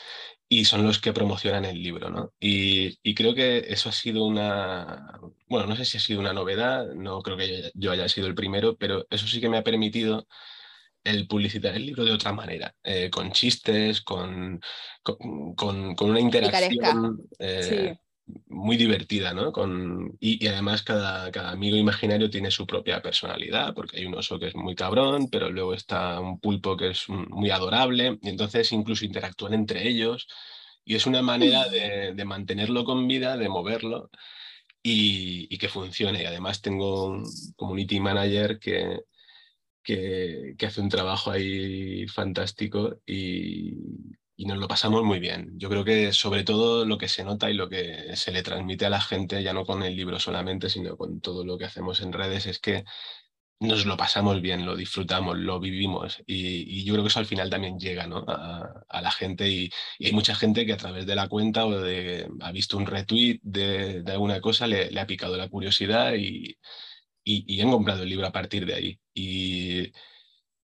Y 0.55 0.67
son 0.67 0.85
los 0.85 0.99
que 0.99 1.15
promocionan 1.15 1.65
el 1.65 1.83
libro, 1.83 2.11
¿no? 2.11 2.35
Y, 2.39 2.99
y, 3.03 3.15
creo 3.15 3.35
que 3.35 3.65
eso 3.69 3.89
ha 3.89 3.93
sido 3.93 4.27
una, 4.27 5.19
bueno, 5.49 5.67
no 5.67 5.77
sé 5.77 5.87
si 5.87 5.97
ha 5.97 6.01
sido 6.01 6.21
una 6.21 6.35
novedad, 6.35 6.93
no 6.93 7.23
creo 7.23 7.39
que 7.39 7.71
yo 7.73 7.91
haya 7.91 8.07
sido 8.07 8.27
el 8.27 8.35
primero, 8.35 8.77
pero 8.77 9.07
eso 9.09 9.27
sí 9.27 9.41
que 9.41 9.49
me 9.49 9.57
ha 9.57 9.65
permitido 9.65 10.27
el 11.05 11.27
publicitar 11.27 11.75
el 11.75 11.87
libro 11.87 12.05
de 12.05 12.13
otra 12.13 12.35
manera, 12.35 12.75
eh, 12.85 13.09
con 13.09 13.33
chistes, 13.33 14.03
con, 14.03 14.61
con, 15.03 15.97
una 15.99 16.21
interacción 16.21 17.23
eh, 17.39 17.97
muy 18.49 18.77
divertida, 18.77 19.35
¿no? 19.35 19.53
Con, 19.53 20.17
y, 20.21 20.47
además 20.47 20.83
cada, 20.83 21.31
cada, 21.31 21.51
amigo 21.51 21.77
imaginario 21.77 22.31
tiene 22.31 22.51
su 22.51 22.67
propia 22.67 23.03
personalidad, 23.03 23.75
porque 23.75 23.99
hay 23.99 24.07
un 24.07 24.15
oso 24.15 24.39
que 24.39 24.49
es 24.49 24.55
muy 24.55 24.75
cabrón, 24.75 25.29
pero 25.31 25.51
luego 25.51 25.75
está 25.75 26.21
un 26.21 26.39
pulpo 26.41 26.77
que 26.77 26.91
es 26.91 27.09
muy 27.09 27.51
adorable, 27.51 28.19
y 28.23 28.29
entonces 28.29 28.73
incluso 28.73 29.05
interactúan 29.05 29.55
entre 29.55 29.87
ellos. 29.89 30.29
Y 30.85 30.97
es 30.97 31.07
una 31.07 31.23
manera 31.23 31.69
de, 31.69 32.25
mantenerlo 32.25 32.85
con 32.85 33.07
vida, 33.07 33.37
de 33.37 33.49
moverlo 33.49 34.11
y, 34.83 35.57
que 35.59 35.69
funcione. 35.69 36.23
Y 36.23 36.27
además 36.27 36.61
tengo 36.61 37.07
un 37.07 37.25
community 37.57 38.01
manager 38.01 38.59
que, 38.59 39.01
que, 39.83 40.57
hace 40.67 40.81
un 40.81 40.89
trabajo 40.89 41.31
ahí 41.31 42.07
fantástico 42.09 43.01
y, 43.07 43.75
y, 44.43 44.47
nos 44.47 44.59
lo 44.59 44.69
pasamos 44.69 45.05
muy 45.05 45.19
bien. 45.21 45.53
Yo 45.59 45.69
creo 45.69 45.85
que 45.85 46.13
sobre 46.13 46.45
todo 46.45 46.85
lo 46.85 46.99
que 46.99 47.09
se 47.09 47.25
nota 47.25 47.51
y 47.51 47.55
lo 47.55 47.69
que 47.69 48.17
se 48.17 48.33
le 48.33 48.43
transmite 48.43 48.87
a 48.87 48.91
la 48.91 49.01
gente, 49.01 49.43
ya 49.43 49.53
no 49.53 49.65
con 49.65 49.83
el 49.83 49.97
libro 49.97 50.19
solamente, 50.19 50.69
sino 50.69 50.97
con 50.97 51.21
todo 51.21 51.45
lo 51.45 51.59
que 51.59 51.67
hacemos 51.67 52.01
en 52.01 52.13
redes, 52.13 52.47
es 52.47 52.59
que 52.59 52.85
nos 53.61 53.87
lo 53.87 53.97
pasamos 53.97 54.41
bien, 54.43 54.67
lo 54.67 54.77
disfrutamos, 54.77 55.39
lo 55.39 55.61
vivimos 55.61 56.23
y, 56.27 56.85
yo 56.85 56.95
creo 56.95 57.05
que 57.05 57.09
eso 57.09 57.21
al 57.21 57.27
final 57.27 57.49
también 57.51 57.79
llega 57.79 58.07
¿no? 58.07 58.25
a, 58.27 59.03
la 59.03 59.11
gente 59.13 59.49
y, 59.49 59.71
hay 60.01 60.13
mucha 60.13 60.35
gente 60.35 60.67
que 60.67 60.73
a 60.73 60.77
través 60.77 61.07
de 61.07 61.15
la 61.15 61.29
cuenta 61.29 61.65
o 61.67 61.81
de, 61.81 62.29
ha 62.41 62.53
visto 62.53 62.77
un 62.77 62.87
retweet 62.87 63.41
de, 63.43 64.03
alguna 64.09 64.41
cosa, 64.41 64.67
le, 64.67 64.99
ha 64.99 65.07
picado 65.07 65.37
la 65.37 65.49
curiosidad 65.49 66.15
y, 66.15 66.59
y, 67.25 67.61
han 67.61 67.71
comprado 67.71 68.03
el 68.03 68.09
libro 68.09 68.27
a 68.27 68.33
partir 68.33 68.67
de 68.67 68.75
ahí. 68.75 69.01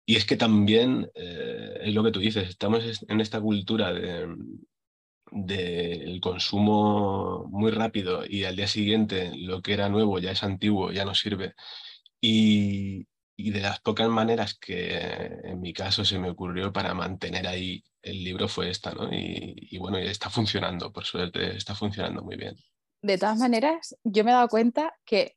Es 0.06 0.26
que 0.26 0.36
también 0.38 1.10
eh, 1.16 1.80
es 1.82 1.94
lo 1.94 2.04
que 2.04 2.12
tú 2.12 2.20
dices, 2.20 2.50
estamos 2.50 3.04
en 3.08 3.22
esta 3.22 3.40
cultura 3.40 3.94
de, 3.94 4.36
consumo 6.22 7.46
muy 7.50 7.72
rápido 7.72 8.24
y 8.26 8.44
al 8.46 8.56
día 8.56 8.68
siguiente 8.68 9.32
lo 9.36 9.62
que 9.62 9.74
era 9.74 9.90
nuevo 9.90 10.20
ya 10.20 10.32
es 10.32 10.44
antiguo, 10.44 10.92
ya 10.92 11.06
no 11.06 11.16
sirve. 11.16 11.54
Y, 12.22 13.06
de 13.36 13.60
las 13.60 13.82
pocas 13.82 14.08
maneras 14.08 14.58
que 14.58 14.96
en 15.44 15.60
mi 15.60 15.74
caso 15.74 16.06
se 16.06 16.18
me 16.18 16.30
ocurrió 16.30 16.72
para 16.72 16.94
mantener 16.94 17.46
ahí 17.48 17.84
el 18.02 18.24
libro 18.24 18.48
fue 18.48 18.70
esta, 18.70 18.94
¿no? 18.94 19.12
Y, 19.12 19.56
y 19.58 19.78
bueno, 19.80 19.98
está 19.98 20.30
funcionando, 20.30 20.94
por 20.94 21.04
suerte, 21.04 21.58
está 21.58 21.76
funcionando 21.76 22.24
muy 22.24 22.38
bien. 22.38 22.56
De 23.02 23.18
todas 23.18 23.38
maneras, 23.38 23.98
yo 24.06 24.24
me 24.24 24.32
he 24.32 24.34
dado 24.34 24.48
cuenta 24.48 24.94
que 25.04 25.36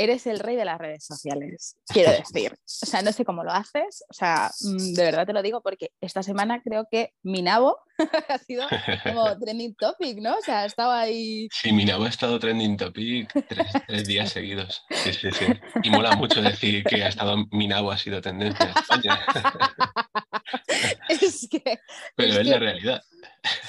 eres 0.00 0.26
el 0.26 0.38
rey 0.38 0.56
de 0.56 0.64
las 0.64 0.78
redes 0.78 1.04
sociales, 1.04 1.76
quiero 1.86 2.10
decir. 2.10 2.52
O 2.52 2.86
sea, 2.86 3.02
no 3.02 3.12
sé 3.12 3.24
cómo 3.24 3.44
lo 3.44 3.52
haces, 3.52 4.02
o 4.08 4.14
sea, 4.14 4.50
mm, 4.62 4.94
de 4.94 5.02
verdad 5.02 5.26
te 5.26 5.34
lo 5.34 5.42
digo 5.42 5.60
porque 5.60 5.90
esta 6.00 6.22
semana 6.22 6.62
creo 6.62 6.86
que 6.90 7.12
mi 7.22 7.42
nabo 7.42 7.78
ha 8.28 8.38
sido 8.38 8.66
como 9.04 9.38
trending 9.40 9.74
topic, 9.74 10.18
¿no? 10.18 10.36
O 10.36 10.40
sea, 10.40 10.64
estaba 10.64 11.00
ahí... 11.00 11.48
Sí, 11.52 11.72
mi 11.72 11.84
nabo 11.84 12.04
ha 12.04 12.08
estado 12.08 12.38
trending 12.38 12.78
topic 12.78 13.30
tres, 13.46 14.06
días 14.06 14.32
seguidos. 14.32 14.82
Sí, 14.90 15.12
sí, 15.12 15.30
sí. 15.32 15.46
Y 15.82 15.90
mola 15.90 16.16
mucho 16.16 16.40
decir 16.40 16.82
que 16.84 17.04
ha 17.04 17.08
estado 17.08 17.36
mi 17.50 17.68
nabo 17.68 17.90
ha 17.90 17.98
sido 17.98 18.22
tendencia 18.22 18.64
en 18.64 18.70
España. 18.70 19.20
es 21.08 21.46
que... 21.50 21.78
Pero 22.16 22.40
es, 22.40 22.46
la 22.46 22.58
realidad. 22.58 23.02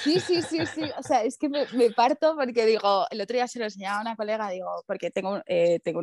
Sí, 0.02 0.20
sí, 0.20 0.42
sí, 0.42 0.66
sí. 0.66 0.82
O 0.98 1.02
sea, 1.02 1.22
es 1.22 1.38
que 1.38 1.48
me, 1.48 1.66
parto 1.96 2.34
porque 2.36 2.66
digo, 2.66 3.06
el 3.10 3.20
otro 3.20 3.34
día 3.34 3.48
se 3.48 3.58
lo 3.58 3.64
enseñaba 3.64 3.98
a 3.98 4.02
una 4.02 4.16
colega, 4.16 4.50
digo, 4.50 4.68
porque 4.86 5.10
tengo, 5.10 5.40
eh, 5.46 5.80
tengo 5.80 6.00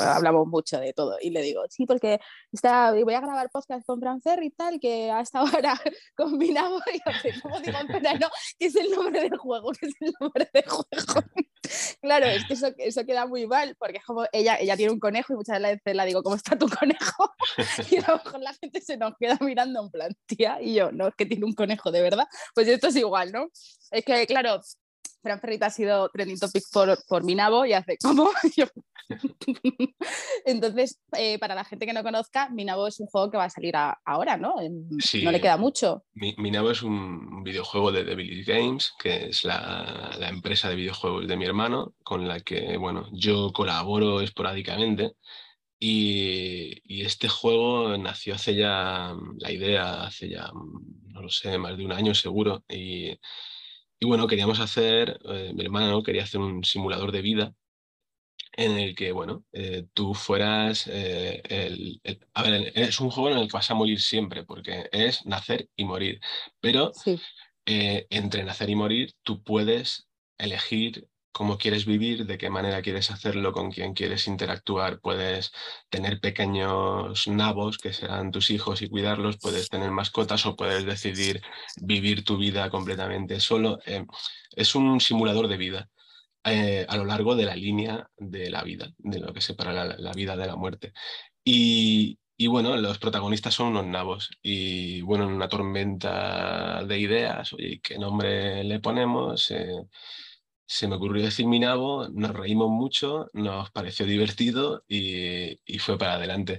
hablamos 0.00 0.46
mucho 0.46 0.78
de 0.78 0.92
todo, 0.92 1.16
y 1.20 1.30
le 1.30 1.42
digo, 1.42 1.62
sí, 1.68 1.86
porque 1.86 2.20
está, 2.52 2.92
voy 2.92 3.14
a 3.14 3.20
grabar 3.20 3.50
podcast 3.50 3.84
con 3.86 4.00
Francer 4.00 4.42
y 4.42 4.50
tal, 4.50 4.78
que 4.78 5.10
hasta 5.10 5.40
ahora 5.40 5.80
combinamos, 6.16 6.82
y 6.92 7.40
como 7.40 7.60
digo, 7.60 7.78
no, 8.20 8.28
que 8.58 8.66
es 8.66 8.76
el 8.76 8.90
nombre 8.90 9.20
del 9.22 9.36
juego, 9.36 9.72
que 9.72 9.86
es 9.86 9.94
el 10.00 10.12
nombre 10.20 10.48
del 10.52 10.64
juego. 10.64 11.44
Claro, 12.00 12.26
es 12.26 12.44
que 12.44 12.54
eso, 12.78 13.06
queda 13.06 13.26
muy 13.26 13.46
mal, 13.46 13.76
porque 13.78 14.00
como 14.06 14.24
ella, 14.32 14.56
ella 14.58 14.76
tiene 14.76 14.92
un 14.92 15.00
conejo 15.00 15.32
y 15.32 15.36
muchas 15.36 15.60
veces 15.60 15.94
la 15.94 16.04
digo, 16.04 16.22
¿cómo 16.22 16.36
está 16.36 16.56
tu 16.58 16.68
conejo? 16.68 17.32
y 17.90 17.96
a 17.98 18.08
lo 18.08 18.16
mejor 18.24 18.40
la 18.40 18.54
gente 18.54 18.80
se 18.80 18.96
nos 18.96 19.14
queda 19.18 19.38
mirando 19.40 19.82
en 19.82 19.90
plan, 19.90 20.12
tía, 20.26 20.58
y 20.60 20.74
yo, 20.74 20.92
no, 20.92 21.08
es 21.08 21.14
que 21.16 21.26
tiene 21.26 21.44
un 21.44 21.54
conejo 21.54 21.90
de 21.90 22.02
verdad. 22.02 22.26
Pues 22.54 22.68
esto 22.68 22.88
es 22.88 22.96
igual, 22.96 23.32
¿no? 23.32 23.48
Es 23.90 24.04
que, 24.04 24.26
claro, 24.26 24.60
Fran 25.24 25.40
Ferrita 25.40 25.66
ha 25.66 25.70
sido 25.70 26.10
trending 26.10 26.38
topic 26.38 26.62
por, 26.70 26.98
por 27.08 27.24
mi 27.24 27.34
nabo 27.34 27.64
y 27.64 27.72
hace 27.72 27.96
como 27.96 28.30
Entonces, 30.44 31.00
eh, 31.16 31.38
para 31.38 31.54
la 31.54 31.64
gente 31.64 31.86
que 31.86 31.94
no 31.94 32.02
conozca, 32.02 32.50
Minabo 32.50 32.86
es 32.86 33.00
un 33.00 33.06
juego 33.06 33.30
que 33.30 33.38
va 33.38 33.44
a 33.44 33.50
salir 33.50 33.74
ahora, 34.04 34.36
¿no? 34.36 34.56
no 34.56 35.30
le 35.32 35.40
queda 35.40 35.56
mucho. 35.56 36.04
Minabo 36.12 36.70
es 36.70 36.82
un 36.82 37.42
videojuego 37.42 37.90
de 37.90 38.04
Devil 38.04 38.44
Games, 38.44 38.92
que 38.98 39.28
es 39.28 39.44
la, 39.44 40.14
la, 40.18 40.28
empresa 40.28 40.68
de 40.68 40.76
videojuegos 40.76 41.26
de 41.26 41.36
mi 41.38 41.46
hermano, 41.46 41.94
con 42.02 42.28
la 42.28 42.40
que, 42.40 42.76
bueno, 42.76 43.08
yo 43.12 43.50
colaboro 43.52 44.20
esporádicamente. 44.20 45.12
Y, 45.78 46.82
y, 46.84 47.02
este 47.02 47.28
juego 47.28 47.96
nació 47.96 48.34
hace 48.34 48.54
ya, 48.54 49.14
la 49.38 49.50
idea 49.50 50.04
hace 50.04 50.28
ya, 50.28 50.50
no 50.52 51.22
lo 51.22 51.30
sé, 51.30 51.56
más 51.58 51.78
de 51.78 51.84
un 51.84 51.92
año 51.92 52.14
seguro. 52.14 52.62
Y, 52.68 53.18
y 54.04 54.06
bueno, 54.06 54.26
queríamos 54.26 54.60
hacer, 54.60 55.18
eh, 55.30 55.52
mi 55.54 55.64
hermano 55.64 56.02
quería 56.02 56.24
hacer 56.24 56.38
un 56.38 56.62
simulador 56.62 57.10
de 57.10 57.22
vida 57.22 57.54
en 58.52 58.72
el 58.72 58.94
que, 58.94 59.12
bueno, 59.12 59.46
eh, 59.52 59.86
tú 59.94 60.12
fueras 60.12 60.86
eh, 60.88 61.40
el, 61.48 62.02
A 62.34 62.42
ver, 62.42 62.70
es 62.74 63.00
un 63.00 63.08
juego 63.08 63.30
en 63.30 63.38
el 63.38 63.46
que 63.48 63.54
vas 63.56 63.70
a 63.70 63.74
morir 63.74 63.98
siempre, 63.98 64.44
porque 64.44 64.90
es 64.92 65.24
nacer 65.24 65.70
y 65.74 65.86
morir. 65.86 66.20
Pero 66.60 66.92
entre 67.64 68.44
nacer 68.44 68.68
y 68.68 68.74
morir, 68.74 69.14
tú 69.22 69.42
puedes 69.42 70.06
elegir 70.36 71.08
cómo 71.34 71.58
quieres 71.58 71.84
vivir, 71.84 72.26
de 72.26 72.38
qué 72.38 72.48
manera 72.48 72.80
quieres 72.80 73.10
hacerlo, 73.10 73.52
con 73.52 73.70
quién 73.72 73.92
quieres 73.94 74.28
interactuar. 74.28 75.00
Puedes 75.00 75.52
tener 75.90 76.20
pequeños 76.20 77.26
nabos 77.28 77.78
que 77.78 77.92
serán 77.92 78.30
tus 78.30 78.50
hijos 78.50 78.82
y 78.82 78.88
cuidarlos, 78.88 79.38
puedes 79.38 79.68
tener 79.68 79.90
mascotas 79.90 80.46
o 80.46 80.56
puedes 80.56 80.86
decidir 80.86 81.42
vivir 81.82 82.24
tu 82.24 82.38
vida 82.38 82.70
completamente 82.70 83.40
solo. 83.40 83.80
Eh, 83.86 84.06
es 84.52 84.74
un 84.76 85.00
simulador 85.00 85.48
de 85.48 85.56
vida. 85.56 85.90
Eh, 86.44 86.86
a 86.88 86.96
lo 86.96 87.04
largo 87.06 87.34
de 87.36 87.46
la 87.46 87.56
línea 87.56 88.08
de 88.18 88.50
la 88.50 88.62
vida, 88.62 88.92
de 88.98 89.18
lo 89.18 89.32
que 89.32 89.40
separa 89.40 89.72
la, 89.72 90.12
vida 90.12 90.36
de 90.36 90.46
la 90.46 90.56
muerte. 90.56 90.92
Y, 91.44 92.18
bueno, 92.48 92.76
los 92.76 92.98
protagonistas 92.98 93.54
son 93.54 93.68
unos 93.68 93.86
nabos 93.86 94.30
y 94.42 95.00
bueno, 95.02 95.24
en 95.24 95.32
una 95.32 95.48
tormenta 95.48 96.84
de 96.84 96.98
ideas, 96.98 97.52
oye, 97.54 97.80
¿qué 97.82 97.98
nombre 97.98 98.62
le 98.64 98.80
ponemos? 98.80 99.50
Eh, 99.52 99.86
se 100.66 100.88
me 100.88 100.96
ocurrió 100.96 101.22
decir 101.24 101.46
mi 101.46 101.58
nabo, 101.58 102.08
nos 102.08 102.32
reímos 102.32 102.70
mucho, 102.70 103.28
nos 103.32 103.70
pareció 103.70 104.06
divertido 104.06 104.84
y, 104.88 105.58
fue 105.78 105.98
para 105.98 106.14
adelante. 106.14 106.58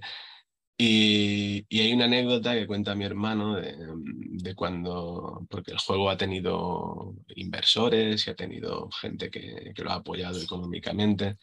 Y, 0.77 1.65
hay 1.79 1.93
una 1.93 2.05
anécdota 2.05 2.53
que 2.53 2.67
cuenta 2.67 2.95
mi 2.95 3.05
hermano 3.05 3.55
de, 3.55 4.55
cuando, 4.55 5.45
porque 5.49 5.71
el 5.71 5.79
juego 5.79 6.09
ha 6.09 6.17
tenido 6.17 7.15
inversores 7.35 8.27
y 8.27 8.29
ha 8.31 8.35
tenido 8.35 8.89
gente 8.91 9.29
que, 9.31 9.73
lo 9.77 9.91
ha 9.91 9.95
apoyado 9.95 10.41
económicamente. 10.41 11.37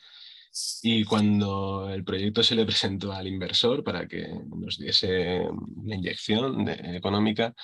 Y 0.82 1.04
cuando 1.04 1.88
el 1.90 2.04
proyecto 2.04 2.42
se 2.42 2.54
le 2.54 2.66
presentó 2.66 3.12
al 3.12 3.26
inversor 3.26 3.82
para 3.82 4.06
que 4.06 4.28
nos 4.54 4.78
diese 4.78 5.40
una 5.76 5.96
inyección 5.96 6.68
económica, 6.68 7.54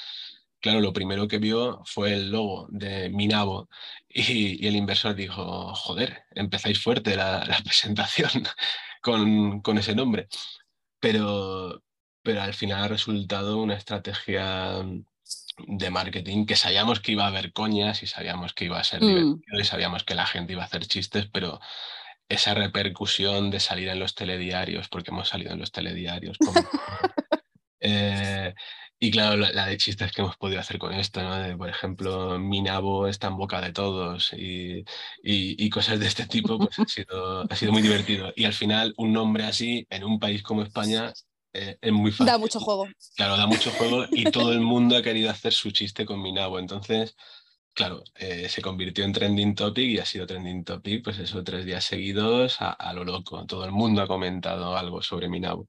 claro, 0.61 0.81
lo 0.81 0.92
primero 0.92 1.29
que 1.29 1.38
vio 1.38 1.83
fue 1.85 2.14
el 2.14 2.31
logo 2.31 2.66
de 2.71 3.11
Minabo 3.11 3.68
y, 4.09 4.64
y 4.64 4.68
el 4.68 4.77
inversor 4.77 5.14
dijo, 5.14 5.75
joder, 5.75 6.25
empezáis 6.35 6.83
fuerte 6.83 7.16
la, 7.16 7.44
presentación 7.64 8.44
con, 9.03 9.61
con, 9.61 9.79
ese 9.79 9.94
nombre. 9.94 10.29
Pero, 11.01 11.83
pero 12.23 12.42
al 12.42 12.55
final 12.55 12.85
ha 12.85 12.88
resultado 12.88 13.59
una 13.59 13.75
estrategia 13.75 14.85
de 15.66 15.90
marketing 15.90 16.47
que 16.47 16.57
sabíamos 16.57 17.01
que 17.01 17.12
iba 17.12 17.25
a 17.25 17.29
haber 17.29 17.53
coñas 17.53 18.03
y 18.03 18.07
sabíamos 18.07 18.53
que 18.53 18.66
iba 18.66 18.79
a 18.79 18.85
ser 18.85 19.03
mm. 19.03 19.07
divertido 19.07 19.61
y 19.61 19.64
sabíamos 19.64 20.05
que 20.05 20.14
la 20.14 20.27
gente 20.27 20.53
iba 20.53 20.62
a 20.62 20.66
hacer 20.66 20.87
chistes, 20.87 21.29
pero 21.33 21.61
esa 22.29 22.55
repercusión 22.55 23.51
de 23.51 23.61
salir 23.61 23.88
en 23.88 23.99
los 23.99 24.14
telediarios, 24.14 24.88
porque 24.88 25.11
hemos 25.11 25.29
salido 25.29 25.53
en 25.53 25.61
los 25.61 25.73
telediarios, 25.73 26.37
eh, 27.81 28.55
y 29.00 29.11
claro, 29.12 29.37
la, 29.37 29.66
de 29.66 29.76
chistes 29.76 30.11
que 30.11 30.22
hemos 30.22 30.37
podido 30.37 30.61
hacer 30.61 30.78
con 30.78 30.92
esto, 30.92 31.22
¿no? 31.22 31.56
por 31.56 31.68
ejemplo, 31.68 32.38
mi 32.38 32.62
nabo 32.62 33.06
está 33.06 33.28
en 33.28 33.37
boca 33.37 33.61
de 33.61 33.72
todos 33.72 34.32
y, 34.32 34.84
y, 35.22 35.70
cosas 35.70 36.00
de 36.00 36.06
este 36.06 36.26
tipo, 36.26 36.58
pues 36.58 36.78
ha 36.80 36.87
sido, 36.87 37.46
ha 37.48 37.56
sido 37.56 37.72
muy 37.72 37.82
divertido. 37.82 38.32
Y 38.34 38.44
al 38.44 38.54
final, 38.54 38.94
un 38.96 39.12
nombre 39.12 39.44
así 39.44 39.87
en 39.90 40.02
un 40.02 40.18
país 40.18 40.42
como 40.42 40.62
España 40.62 41.12
eh, 41.52 41.78
es 41.80 41.92
muy 41.92 42.11
fácil. 42.11 42.26
Da 42.26 42.38
mucho 42.38 42.58
juego. 42.58 42.88
Claro, 43.16 43.37
da 43.37 43.46
mucho 43.46 43.70
juego 43.70 44.04
y 44.11 44.24
todo 44.32 44.52
el 44.52 44.61
mundo 44.61 44.96
ha 44.96 45.02
querido 45.02 45.30
hacer 45.30 45.52
su 45.52 45.70
chiste 45.70 46.04
con 46.04 46.20
mi 46.20 46.32
nabo. 46.32 46.58
Entonces, 46.58 47.14
claro, 47.74 48.02
eh, 48.16 48.48
se 48.48 48.62
convirtió 48.62 49.04
en 49.04 49.12
trending 49.12 49.54
topic 49.54 49.90
y 49.90 49.98
ha 49.98 50.06
sido 50.06 50.26
trending 50.26 50.64
topic, 50.64 51.04
pues 51.04 51.18
eso, 51.18 51.44
tres 51.44 51.64
días 51.64 51.84
seguidos 51.84 52.61
a, 52.61 52.72
a 52.72 52.92
lo 52.94 53.04
loco. 53.04 53.46
Todo 53.46 53.64
el 53.64 53.70
mundo 53.70 54.02
ha 54.02 54.08
comentado 54.08 54.76
algo 54.76 55.02
sobre 55.02 55.28
mi 55.28 55.38
nabo. 55.38 55.68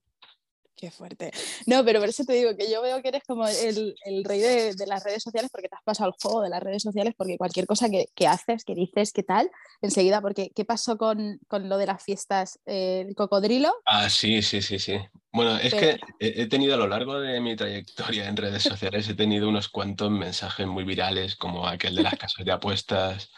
Qué 0.80 0.92
fuerte. 0.92 1.32
No, 1.66 1.84
pero 1.84 2.00
por 2.00 2.08
eso 2.08 2.24
te 2.24 2.32
digo 2.32 2.56
que 2.56 2.72
yo 2.72 2.82
veo 2.82 3.02
que 3.02 3.10
eres 3.10 3.24
como 3.28 3.46
el, 3.46 4.24
rey 4.24 4.40
de, 4.40 4.74
las 4.88 5.04
redes 5.04 5.22
sociales 5.22 5.52
porque 5.52 5.68
te 5.68 5.76
has 5.76 5.84
pasado 5.84 6.10
el 6.10 6.16
juego 6.22 6.42
de 6.42 6.48
las 6.48 6.64
redes 6.64 6.84
sociales 6.84 7.14
porque 7.18 7.38
cualquier 7.38 7.66
cosa 7.66 7.90
que, 7.90 8.28
haces, 8.28 8.64
que 8.64 8.76
dices, 8.76 9.12
qué 9.12 9.22
tal, 9.22 9.52
enseguida, 9.82 10.22
porque 10.22 10.52
¿qué 10.56 10.64
pasó 10.64 10.98
con, 10.98 11.38
lo 11.52 11.78
de 11.78 11.86
las 11.86 12.02
fiestas, 12.02 12.62
eh, 12.66 13.04
el 13.06 13.14
cocodrilo? 13.14 13.74
Ah, 13.86 14.10
sí, 14.10 14.42
sí, 14.42 14.62
sí, 14.62 14.80
sí. 14.80 14.98
Bueno, 15.34 15.58
es 15.58 15.74
que 15.74 16.00
he, 16.18 16.48
tenido 16.48 16.76
a 16.76 16.78
lo 16.78 16.88
largo 16.88 17.20
de 17.20 17.42
mi 17.42 17.58
trayectoria 17.58 18.30
en 18.30 18.38
redes 18.38 18.64
sociales, 18.64 19.10
he 19.10 19.16
tenido 19.16 19.50
unos 19.50 19.68
cuantos 19.68 20.10
mensajes 20.10 20.66
muy 20.66 20.86
virales 20.86 21.36
como 21.36 21.68
aquel 21.68 21.94
de 21.94 22.04
las 22.04 22.16
casas 22.18 22.46
de 22.46 22.54
apuestas. 22.54 23.30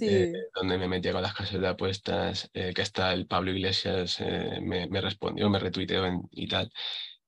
Eh, 0.00 0.32
donde 0.54 0.78
me 0.78 0.88
metía 0.88 1.12
con 1.12 1.22
las 1.22 1.34
casas 1.34 1.60
de 1.60 1.68
apuestas, 1.68 2.50
eh, 2.54 2.72
que 2.74 2.82
hasta 2.82 3.12
el 3.12 3.26
Pablo 3.26 3.52
Iglesias 3.52 4.20
eh, 4.20 4.60
me, 4.60 5.00
respondió, 5.00 5.48
me 5.50 5.58
retuiteó 5.58 6.04
y 6.30 6.48
tal. 6.48 6.70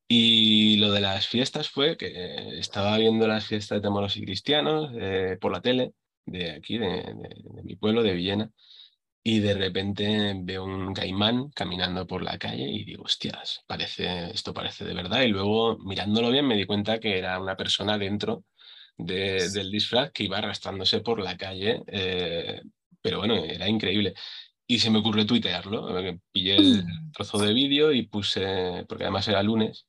Y 0.08 0.76
lo 0.78 0.92
de 0.92 1.00
las 1.00 1.26
fiestas 1.26 1.68
fue 1.68 1.96
que 1.96 2.58
estaba 2.58 2.96
viendo 2.98 3.26
las 3.26 3.46
fiestas 3.46 3.82
de 3.82 3.90
moros 3.90 4.16
y 4.16 4.24
cristianos 4.24 4.90
por 5.40 5.52
la 5.52 5.60
tele 5.60 5.92
de 6.26 6.52
aquí, 6.52 6.78
de, 6.78 7.14
mi 7.64 7.76
pueblo, 7.76 8.02
de 8.02 8.14
Villena, 8.14 8.50
y 9.22 9.40
de 9.40 9.54
repente 9.54 10.34
veo 10.38 10.64
un 10.64 10.94
caimán 10.94 11.50
caminando 11.50 12.06
por 12.06 12.22
la 12.22 12.38
calle 12.38 12.68
y 12.68 12.84
digo, 12.84 13.04
hostias, 13.04 13.64
parece, 13.66 14.30
esto 14.30 14.54
parece 14.54 14.84
de 14.84 14.94
verdad. 14.94 15.22
Y 15.22 15.28
luego 15.28 15.78
mirándolo 15.78 16.30
bien 16.30 16.46
me 16.46 16.56
di 16.56 16.66
cuenta 16.66 17.00
que 17.00 17.18
era 17.18 17.40
una 17.40 17.56
persona 17.56 17.98
dentro 17.98 18.44
del 18.96 19.70
disfraz 19.70 20.10
que 20.12 20.24
iba 20.24 20.38
arrastrándose 20.38 21.00
por 21.00 21.20
la 21.20 21.36
calle, 21.36 21.82
eh, 21.86 22.62
pero 23.00 23.18
bueno, 23.18 23.36
era 23.36 23.68
increíble. 23.68 24.14
Y 24.66 24.78
se 24.78 24.90
me 24.90 24.98
ocurrió 24.98 25.26
tuitearlo, 25.26 25.88
pillé 26.32 26.56
el 26.56 26.84
mm. 26.84 27.12
trozo 27.12 27.38
de 27.38 27.54
vídeo 27.54 27.92
y 27.92 28.02
puse, 28.06 28.84
porque 28.88 29.04
además 29.04 29.28
era 29.28 29.42
lunes, 29.42 29.86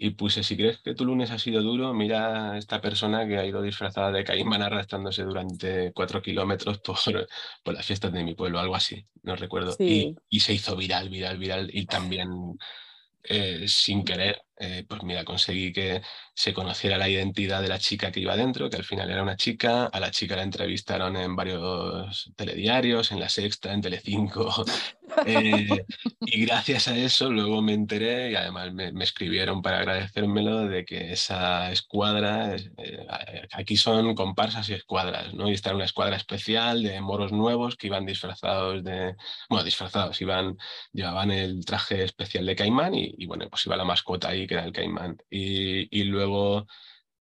y 0.00 0.10
puse, 0.10 0.44
si 0.44 0.56
crees 0.56 0.78
que 0.78 0.94
tu 0.94 1.04
lunes 1.04 1.32
ha 1.32 1.38
sido 1.38 1.60
duro, 1.60 1.92
mira 1.92 2.52
a 2.52 2.58
esta 2.58 2.80
persona 2.80 3.26
que 3.26 3.36
ha 3.36 3.44
ido 3.44 3.60
disfrazada 3.60 4.12
de 4.12 4.22
caimán 4.22 4.62
arrastrándose 4.62 5.24
durante 5.24 5.92
cuatro 5.92 6.22
kilómetros 6.22 6.78
por, 6.78 7.28
por 7.64 7.74
las 7.74 7.84
fiestas 7.84 8.12
de 8.12 8.22
mi 8.22 8.34
pueblo, 8.34 8.60
algo 8.60 8.76
así, 8.76 9.04
no 9.24 9.34
recuerdo. 9.34 9.74
Y, 9.78 10.14
y, 10.28 10.40
se 10.40 10.52
hizo 10.52 10.76
viral, 10.76 11.08
viral, 11.08 11.38
viral, 11.38 11.70
y 11.72 11.86
también 11.86 12.58
eh, 13.24 13.64
sin 13.66 14.04
querer, 14.04 14.40
eh, 14.60 14.84
pues 14.88 15.02
mira, 15.04 15.24
conseguí 15.24 15.72
que 15.72 16.02
se 16.34 16.52
conociera 16.52 16.98
la 16.98 17.08
identidad 17.08 17.62
de 17.62 17.68
la 17.68 17.78
chica 17.78 18.10
que 18.10 18.20
iba 18.20 18.36
dentro, 18.36 18.68
que 18.68 18.76
al 18.76 18.84
final 18.84 19.10
era 19.10 19.22
una 19.22 19.36
chica. 19.36 19.86
A 19.86 20.00
la 20.00 20.10
chica 20.10 20.36
la 20.36 20.42
entrevistaron 20.42 21.16
en 21.16 21.36
varios 21.36 22.32
telediarios, 22.36 23.12
en 23.12 23.20
La 23.20 23.28
Sexta, 23.28 23.72
en 23.72 23.82
Telecinco. 23.82 24.64
Eh, 25.24 25.66
y 26.20 26.44
gracias 26.44 26.86
a 26.86 26.96
eso 26.96 27.30
luego 27.30 27.62
me 27.62 27.72
enteré 27.72 28.30
y 28.30 28.34
además 28.34 28.74
me, 28.74 28.92
escribieron 29.02 29.62
para 29.62 29.78
agradecérmelo 29.78 30.68
de 30.68 30.84
que 30.84 31.12
esa 31.12 31.72
escuadra, 31.72 32.54
aquí 33.52 33.78
son 33.78 34.14
comparsas 34.14 34.68
y 34.68 34.74
escuadras, 34.74 35.32
¿no? 35.32 35.50
Y 35.50 35.54
era 35.54 35.74
una 35.74 35.86
escuadra 35.86 36.14
especial 36.14 36.82
de 36.82 37.00
moros 37.00 37.32
nuevos 37.32 37.76
que 37.76 37.86
iban 37.86 38.04
disfrazados 38.04 38.84
de, 38.84 39.16
bueno, 39.48 39.64
disfrazados, 39.64 40.20
iban, 40.20 40.58
llevaban 40.92 41.30
el 41.30 41.64
traje 41.64 42.04
especial 42.04 42.44
de 42.44 42.54
caimán 42.54 42.94
y 42.94 43.24
bueno, 43.26 43.48
pues 43.48 43.64
iba 43.64 43.78
la 43.78 43.84
mascota 43.84 44.28
ahí 44.28 44.46
que 44.48 44.54
era 44.54 44.64
el 44.64 44.72
caimán. 44.72 45.16
Y, 45.30 46.02
luego 46.04 46.66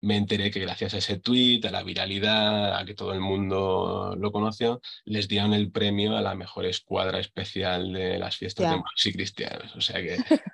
me 0.01 0.17
enteré 0.17 0.49
que 0.49 0.61
gracias 0.61 0.95
a 0.95 0.97
ese 0.97 1.19
tweet, 1.19 1.61
a 1.65 1.71
la 1.71 1.83
viralidad, 1.83 2.75
a 2.75 2.85
que 2.85 2.95
todo 2.95 3.13
el 3.13 3.19
mundo 3.19 4.15
lo 4.17 4.31
conoció, 4.31 4.81
les 5.05 5.27
dieron 5.27 5.53
el 5.53 5.71
premio 5.71 6.17
a 6.17 6.21
la 6.21 6.33
mejor 6.33 6.65
escuadra 6.65 7.19
especial 7.19 7.93
de 7.93 8.17
las 8.17 8.37
fiestas 8.37 8.71
de 8.71 8.77
Maxi 8.77 9.13
Cristianos. 9.13 9.75
O 9.75 9.81
sea 9.81 10.01
que. 10.01 10.17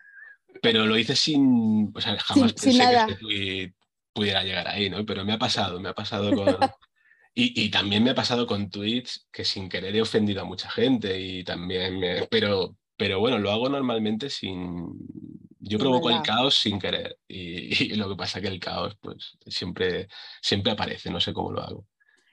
Pero 0.61 0.85
lo 0.85 0.97
hice 0.97 1.15
sin. 1.15 1.93
O 1.95 2.01
sea, 2.01 2.17
jamás 2.17 2.53
pensé 2.53 2.79
que 2.79 2.95
ese 2.95 3.15
tweet 3.15 3.73
pudiera 4.13 4.43
llegar 4.43 4.67
ahí, 4.67 4.89
¿no? 4.89 5.05
Pero 5.05 5.23
me 5.23 5.33
ha 5.33 5.37
pasado, 5.37 5.79
me 5.79 5.89
ha 5.89 5.93
pasado 5.93 6.35
con. 6.35 6.47
Y, 7.37 7.65
y, 7.65 7.69
también 7.69 8.01
me 8.01 8.11
ha 8.11 8.15
pasado 8.15 8.47
con 8.47 8.69
tweets 8.69 9.27
que 9.29 9.43
sin 9.43 9.67
querer 9.67 9.93
he 9.93 10.01
ofendido 10.01 10.41
a 10.41 10.45
mucha 10.45 10.69
gente 10.69 11.19
y 11.19 11.43
también 11.43 11.99
me, 11.99 12.25
pero, 12.27 12.77
pero 12.95 13.19
bueno, 13.19 13.39
lo 13.39 13.51
hago 13.51 13.67
normalmente 13.67 14.29
sin, 14.29 14.87
yo 15.67 15.79
provoco 15.79 16.09
el 16.09 16.21
caos 16.21 16.55
sin 16.55 16.79
querer 16.79 17.17
y, 17.27 17.95
lo 17.95 18.09
que 18.09 18.15
pasa 18.15 18.39
es 18.39 18.43
que 18.43 18.49
el 18.49 18.59
caos 18.59 18.95
pues 19.01 19.37
siempre, 19.47 20.07
siempre 20.41 20.71
aparece, 20.71 21.09
no 21.09 21.19
sé 21.19 21.33
cómo 21.33 21.51
lo 21.51 21.61
hago. 21.61 21.85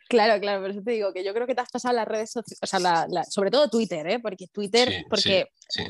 Claro, 0.08 0.38
claro, 0.40 0.60
por 0.60 0.70
eso 0.70 0.82
te 0.82 0.90
digo 0.90 1.12
que 1.12 1.24
yo 1.24 1.32
creo 1.32 1.46
que 1.46 1.54
te 1.54 1.62
has 1.62 1.70
pasado 1.70 1.94
las 1.94 2.06
redes 2.06 2.30
sociales, 2.30 2.58
o 2.62 2.66
sea, 2.66 3.24
sobre 3.24 3.50
todo 3.50 3.70
Twitter, 3.70 4.06
¿eh? 4.06 4.18
porque 4.18 4.46
Twitter, 4.48 5.06
porque 5.08 5.48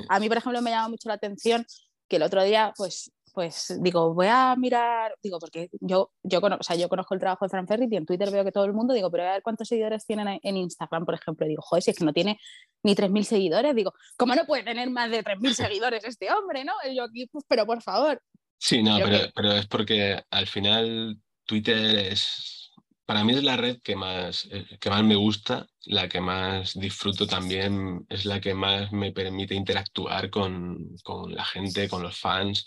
a 0.09 0.21
mí, 0.21 0.29
por 0.29 0.37
ejemplo, 0.37 0.63
me 0.63 0.71
llama 0.71 0.91
mucho 0.91 1.09
la 1.09 1.15
atención 1.15 1.67
que 2.09 2.17
el 2.17 2.23
otro 2.23 2.45
día, 2.45 2.73
pues 2.77 3.11
pues 3.33 3.75
digo, 3.81 4.15
voy 4.15 4.27
a 4.29 4.55
mirar, 4.57 5.15
digo, 5.23 5.39
porque 5.39 5.71
yo, 5.81 6.13
yo, 6.23 6.39
o 6.41 6.63
sea, 6.63 6.77
yo 6.77 6.89
conozco 6.89 7.15
el 7.15 7.21
trabajo 7.21 7.45
de 7.45 7.49
Fran 7.49 7.67
Ferrit 7.67 7.93
y 7.93 7.97
en 7.97 8.07
Twitter 8.07 8.31
veo 8.31 8.45
que 8.45 8.53
todo 8.53 8.65
el 8.65 8.73
mundo, 8.73 8.95
digo, 8.95 9.11
pero 9.11 9.25
a 9.25 9.33
ver 9.33 9.43
cuántos 9.43 9.69
seguidores 9.69 10.05
tienen 10.07 10.39
en 10.43 10.57
Instagram, 10.57 11.05
por 11.05 11.15
ejemplo. 11.15 11.47
Digo, 11.47 11.63
joder, 11.63 11.83
si 11.83 11.91
es 11.91 11.99
que 11.99 12.05
no 12.05 12.13
tiene 12.13 12.39
ni 12.83 12.95
3.000 12.95 13.23
seguidores, 13.25 13.75
digo, 13.75 13.95
¿cómo 14.17 14.35
no 14.35 14.45
puede 14.45 14.63
tener 14.63 14.91
más 14.91 15.11
de 15.11 15.25
3.000 15.25 15.55
seguidores 15.55 16.05
este 16.05 16.31
hombre, 16.31 16.65
no? 16.65 16.73
Y 16.89 16.97
yo 16.97 17.05
aquí, 17.05 17.27
pues, 17.27 17.45
pero 17.49 17.67
por 17.67 17.83
favor. 17.83 18.23
Sí, 18.59 18.83
no, 18.83 18.99
pero, 19.03 19.19
pero 19.35 19.53
es 19.53 19.67
porque 19.67 20.23
al 20.31 20.47
final 20.47 21.19
Twitter 21.47 22.13
es, 22.13 22.71
para 23.05 23.25
mí 23.25 23.33
es 23.35 23.43
la 23.43 23.57
red 23.57 23.81
que 23.83 23.97
más, 23.97 24.49
eh, 24.51 24.65
que 24.81 24.91
más 24.91 25.03
me 25.03 25.17
gusta, 25.17 25.67
la 25.85 26.09
que 26.09 26.21
más 26.21 26.79
disfruto 26.79 27.27
también, 27.27 28.07
es 28.09 28.25
la 28.25 28.41
que 28.41 28.55
más 28.55 28.93
me 28.93 29.13
permite 29.13 29.55
interactuar 29.55 30.31
con, 30.31 30.97
con 31.03 31.35
la 31.35 31.45
gente, 31.45 31.89
con 31.89 32.03
los 32.03 32.19
fans. 32.19 32.67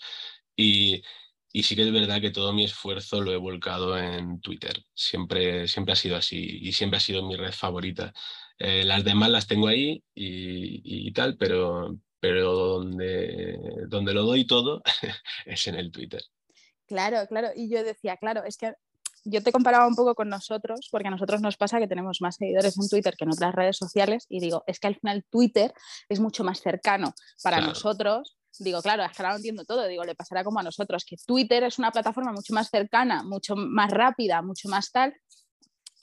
Y, 0.56 1.02
y, 1.52 1.64
sí 1.64 1.76
que 1.76 1.84
es 1.84 1.92
verdad 1.92 2.22
que 2.22 2.32
todo 2.32 2.54
mi 2.54 2.64
esfuerzo 2.64 3.22
lo 3.22 3.32
he 3.32 3.38
volcado 3.38 3.98
en 3.98 4.40
Twitter. 4.42 4.84
Siempre, 4.94 5.68
siempre 5.68 5.94
ha 5.94 5.98
sido 5.98 6.16
así 6.16 6.60
y 6.62 6.72
siempre 6.72 6.98
ha 6.98 7.02
sido 7.02 7.26
mi 7.26 7.36
red 7.36 7.52
favorita. 7.52 8.14
Eh, 8.58 8.84
las 8.86 9.04
demás 9.04 9.30
las 9.30 9.48
tengo 9.48 9.68
ahí 9.68 10.04
y, 10.14 11.08
y, 11.08 11.12
tal, 11.12 11.36
pero, 11.38 11.98
pero 12.20 12.54
donde, 12.54 13.58
donde 13.88 14.14
lo 14.14 14.24
doy 14.24 14.48
todo 14.48 14.82
es 15.46 15.68
en 15.68 15.76
el 15.76 15.92
Twitter. 15.92 16.22
Claro, 16.88 17.28
claro. 17.28 17.50
Y 17.56 17.70
yo 17.70 17.84
decía, 17.84 18.18
claro, 18.18 18.44
es 18.46 18.58
que 18.58 18.74
yo 19.26 19.42
te 19.42 19.52
comparaba 19.52 19.88
un 19.88 19.96
poco 19.96 20.14
con 20.16 20.30
nosotros, 20.30 20.88
porque 20.92 21.08
a 21.08 21.12
nosotros 21.12 21.42
nos 21.42 21.58
pasa 21.58 21.80
que 21.80 21.88
tenemos 21.88 22.22
más 22.22 22.36
seguidores 22.36 22.78
en 22.78 22.88
Twitter 22.88 23.16
que 23.18 23.26
en 23.26 23.32
otras 23.32 23.56
redes 23.56 23.76
sociales, 23.76 24.26
y 24.30 24.40
digo, 24.40 24.64
es 24.68 24.80
que 24.80 24.88
al 24.88 24.96
final 24.96 25.26
Twitter 25.30 25.74
es 26.08 26.20
mucho 26.20 26.44
más 26.44 26.62
cercano 26.62 27.14
para 27.42 27.60
nosotros 27.60 28.38
digo, 28.60 28.82
claro, 28.82 29.04
es 29.04 29.12
que 29.12 29.22
ahora 29.22 29.32
no 29.32 29.38
entiendo 29.38 29.66
todo, 29.66 29.88
digo, 29.88 30.04
le 30.04 30.16
pasará 30.16 30.44
como 30.44 30.60
a 30.60 30.64
nosotros, 30.64 31.06
que 31.06 31.18
Twitter 31.26 31.64
es 31.64 31.80
una 31.80 31.92
plataforma 31.92 32.32
mucho 32.32 32.54
más 32.54 32.70
cercana, 32.70 33.24
mucho 33.24 33.56
más 33.56 33.92
rápida, 33.92 34.42
mucho 34.42 34.70
más 34.70 34.92
tal. 34.92 35.14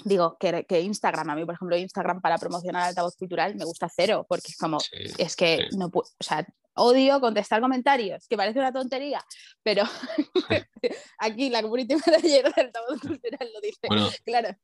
Digo, 0.05 0.37
que, 0.39 0.65
que 0.65 0.81
Instagram, 0.81 1.31
a 1.31 1.35
mí, 1.37 1.45
por 1.45 1.55
ejemplo, 1.55 1.77
Instagram 1.77 2.21
para 2.21 2.39
promocionar 2.39 2.89
altavoz 2.89 3.17
cultural 3.17 3.55
me 3.55 3.65
gusta 3.65 3.89
cero, 3.95 4.27
porque 4.29 4.49
es 4.49 4.57
como, 4.57 4.79
es 5.19 5.37
que 5.37 5.69
no 5.77 5.91
puedo, 5.91 6.09
o 6.19 6.25
sea, 6.25 6.45
odio 6.75 7.21
contestar 7.21 7.61
comentarios, 7.61 8.27
que 8.27 8.37
parece 8.37 8.59
una 8.59 8.73
tontería, 8.73 9.25
pero 9.63 9.85
aquí 11.19 11.51
la 11.51 11.63
community 11.63 11.95
manager 11.95 12.45
del 12.45 12.67
altavoz 12.67 13.01
cultural 13.01 13.49
lo 13.53 13.61
dice. 13.61 13.81
Bueno, 13.87 14.11
claro. 14.25 14.57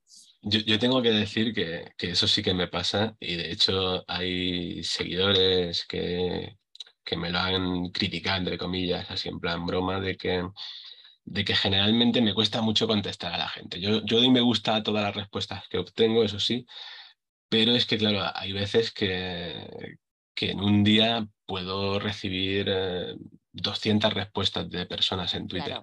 Yo, 0.42 0.60
yo, 0.60 0.78
tengo 0.78 1.02
que 1.02 1.10
decir 1.10 1.52
que, 1.52 1.92
que, 1.96 2.10
eso 2.10 2.26
sí 2.26 2.42
que 2.42 2.54
me 2.54 2.68
pasa 2.68 3.16
y 3.20 3.36
de 3.36 3.52
hecho 3.52 4.04
hay 4.08 4.82
seguidores 4.84 5.84
que, 5.86 6.56
que 7.08 7.16
me 7.16 7.30
lo 7.30 7.38
han 7.38 7.88
criticado, 7.88 8.36
entre 8.38 8.58
comillas, 8.58 9.10
así 9.10 9.30
en 9.30 9.40
plan 9.40 9.64
broma, 9.64 9.98
de 9.98 10.16
que, 10.18 10.46
de 11.24 11.44
que 11.44 11.56
generalmente 11.56 12.20
me 12.20 12.34
cuesta 12.34 12.60
mucho 12.60 12.86
contestar 12.86 13.32
a 13.32 13.38
la 13.38 13.48
gente. 13.48 13.80
Yo, 13.80 14.04
yo 14.04 14.18
doy 14.18 14.30
me 14.30 14.42
gusta 14.42 14.76
a 14.76 14.82
todas 14.82 15.04
las 15.04 15.16
respuestas 15.16 15.66
que 15.68 15.78
obtengo, 15.78 16.22
eso 16.22 16.38
sí, 16.38 16.66
pero 17.48 17.72
es 17.72 17.86
que, 17.86 17.96
claro, 17.96 18.30
hay 18.34 18.52
veces 18.52 18.92
que, 18.92 19.96
que 20.34 20.50
en 20.50 20.60
un 20.60 20.84
día 20.84 21.26
puedo 21.46 21.98
recibir 21.98 22.70
200 23.52 24.10
eh, 24.10 24.14
respuestas 24.14 24.68
de 24.68 24.84
personas 24.84 25.32
en 25.32 25.48
Twitter. 25.48 25.80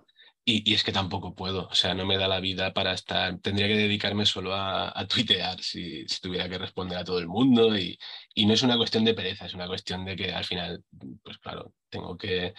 Y, 0.48 0.74
es 0.74 0.84
que 0.84 0.92
tampoco 0.92 1.34
puedo, 1.34 1.68
o 1.68 1.74
sea, 1.74 1.96
no 1.96 2.06
me 2.06 2.18
da 2.18 2.28
la 2.28 2.40
vida 2.40 2.72
para 2.74 2.94
estar, 2.94 3.40
tendría 3.40 3.68
que 3.68 3.76
dedicarme 3.76 4.26
solo 4.28 4.54
a, 4.54 4.98
a 4.98 5.08
tuitear 5.08 5.60
si, 5.62 6.08
si, 6.08 6.22
tuviera 6.22 6.48
que 6.48 6.60
responder 6.60 7.00
a 7.00 7.04
todo 7.04 7.18
el 7.18 7.28
mundo 7.28 7.76
y, 7.78 7.98
y, 8.36 8.46
no 8.46 8.54
es 8.54 8.62
una 8.62 8.78
cuestión 8.78 9.04
de 9.06 9.16
pereza, 9.16 9.48
es 9.48 9.56
una 9.56 9.68
cuestión 9.68 10.06
de 10.06 10.16
que 10.16 10.32
al 10.32 10.46
final, 10.46 10.84
pues 11.24 11.40
claro, 11.40 11.74
tengo 11.90 12.16
que, 12.18 12.54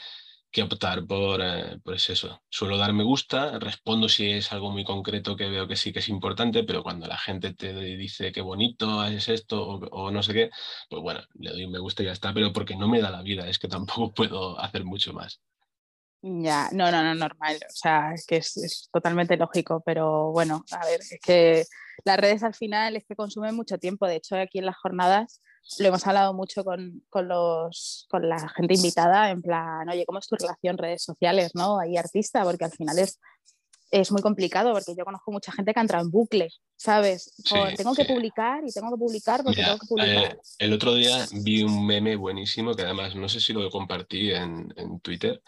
que 0.51 0.63
optar 0.63 1.07
por, 1.07 1.41
pues 1.85 2.11
eso, 2.11 2.43
suelo 2.49 2.77
dar 2.79 2.93
me 2.93 3.05
gusta, 3.05 3.59
respondo 3.61 4.09
si 4.09 4.33
es 4.33 4.53
algo 4.53 4.71
muy 4.73 4.85
concreto 4.85 5.37
que 5.37 5.49
veo 5.49 5.69
que 5.69 5.77
sí 5.77 5.93
que 5.93 6.01
es 6.01 6.09
importante, 6.09 6.65
pero 6.65 6.83
cuando 6.83 7.07
la 7.07 7.19
gente 7.19 7.55
te 7.55 7.73
dice 7.75 8.33
qué 8.33 8.41
bonito 8.41 9.01
haces 9.01 9.29
esto 9.29 9.63
o, 9.69 9.79
o 9.91 10.11
no 10.11 10.23
sé 10.23 10.33
qué, 10.35 10.51
pues 10.91 11.03
bueno, 11.03 11.21
le 11.35 11.51
doy 11.53 11.67
me 11.69 11.79
gusta 11.79 12.03
y 12.03 12.07
ya 12.07 12.13
está, 12.13 12.35
pero 12.35 12.53
porque 12.53 12.77
no 12.77 12.89
me 12.89 13.01
da 13.01 13.11
la 13.11 13.23
vida, 13.23 13.49
es 13.49 13.59
que 13.59 13.69
tampoco 13.69 14.13
puedo 14.15 14.59
hacer 14.61 14.85
mucho 14.85 15.13
más. 15.13 15.41
Ya, 16.23 16.69
no, 16.73 16.91
no, 16.91 17.03
no, 17.03 17.15
normal. 17.15 17.57
O 17.57 17.73
sea, 17.73 18.13
es 18.13 18.27
que 18.27 18.37
es, 18.37 18.89
totalmente 18.93 19.37
lógico, 19.37 19.83
pero 19.85 20.33
bueno, 20.33 20.65
a 20.73 20.85
ver, 20.87 21.01
es 21.01 21.19
que 21.23 21.65
las 22.05 22.19
redes 22.19 22.43
al 22.43 22.55
final 22.55 22.97
es 22.97 23.05
que 23.07 23.15
consumen 23.15 23.55
mucho 23.55 23.79
tiempo. 23.79 24.07
De 24.07 24.17
hecho, 24.17 24.37
aquí 24.37 24.59
en 24.59 24.67
las 24.67 24.77
jornadas 24.77 25.41
lo 25.79 25.89
hemos 25.89 26.07
hablado 26.07 26.33
mucho 26.35 26.65
con, 26.65 27.03
los, 27.13 28.07
con 28.09 28.29
la 28.29 28.49
gente 28.51 28.75
invitada, 28.75 29.31
en 29.31 29.43
plan, 29.43 29.89
oye, 29.89 30.05
¿cómo 30.07 30.19
es 30.19 30.27
tu 30.27 30.37
relación 30.37 30.79
redes 30.79 31.03
sociales, 31.03 31.53
no? 31.55 31.79
Ahí 31.79 31.97
artista, 31.97 32.45
porque 32.45 32.65
al 32.65 32.73
final 32.73 32.99
es, 32.99 33.19
es 33.91 34.13
muy 34.13 34.23
complicado, 34.23 34.73
porque 34.73 34.95
yo 34.97 35.05
conozco 35.05 35.33
mucha 35.33 35.53
gente 35.53 35.73
que 35.73 35.81
entra 35.81 36.01
en 36.01 36.11
bucle, 36.11 36.49
¿sabes? 36.77 37.33
tengo 37.77 37.95
que 37.95 38.05
publicar 38.05 38.63
y 38.67 38.73
tengo 38.73 38.91
que 38.91 38.99
publicar 38.99 39.43
porque 39.43 39.63
tengo 39.63 39.79
que 39.79 39.87
publicar. 39.87 40.33
Eh, 40.33 40.39
el 40.59 40.73
otro 40.73 40.95
día 40.95 41.27
vi 41.33 41.63
un 41.63 41.87
meme 41.87 42.17
buenísimo 42.17 42.75
que 42.75 42.83
además 42.83 43.15
no 43.15 43.29
sé 43.29 43.41
si 43.41 43.53
lo 43.53 43.69
compartí 43.71 44.33
en, 44.33 44.73
Twitter, 45.03 45.41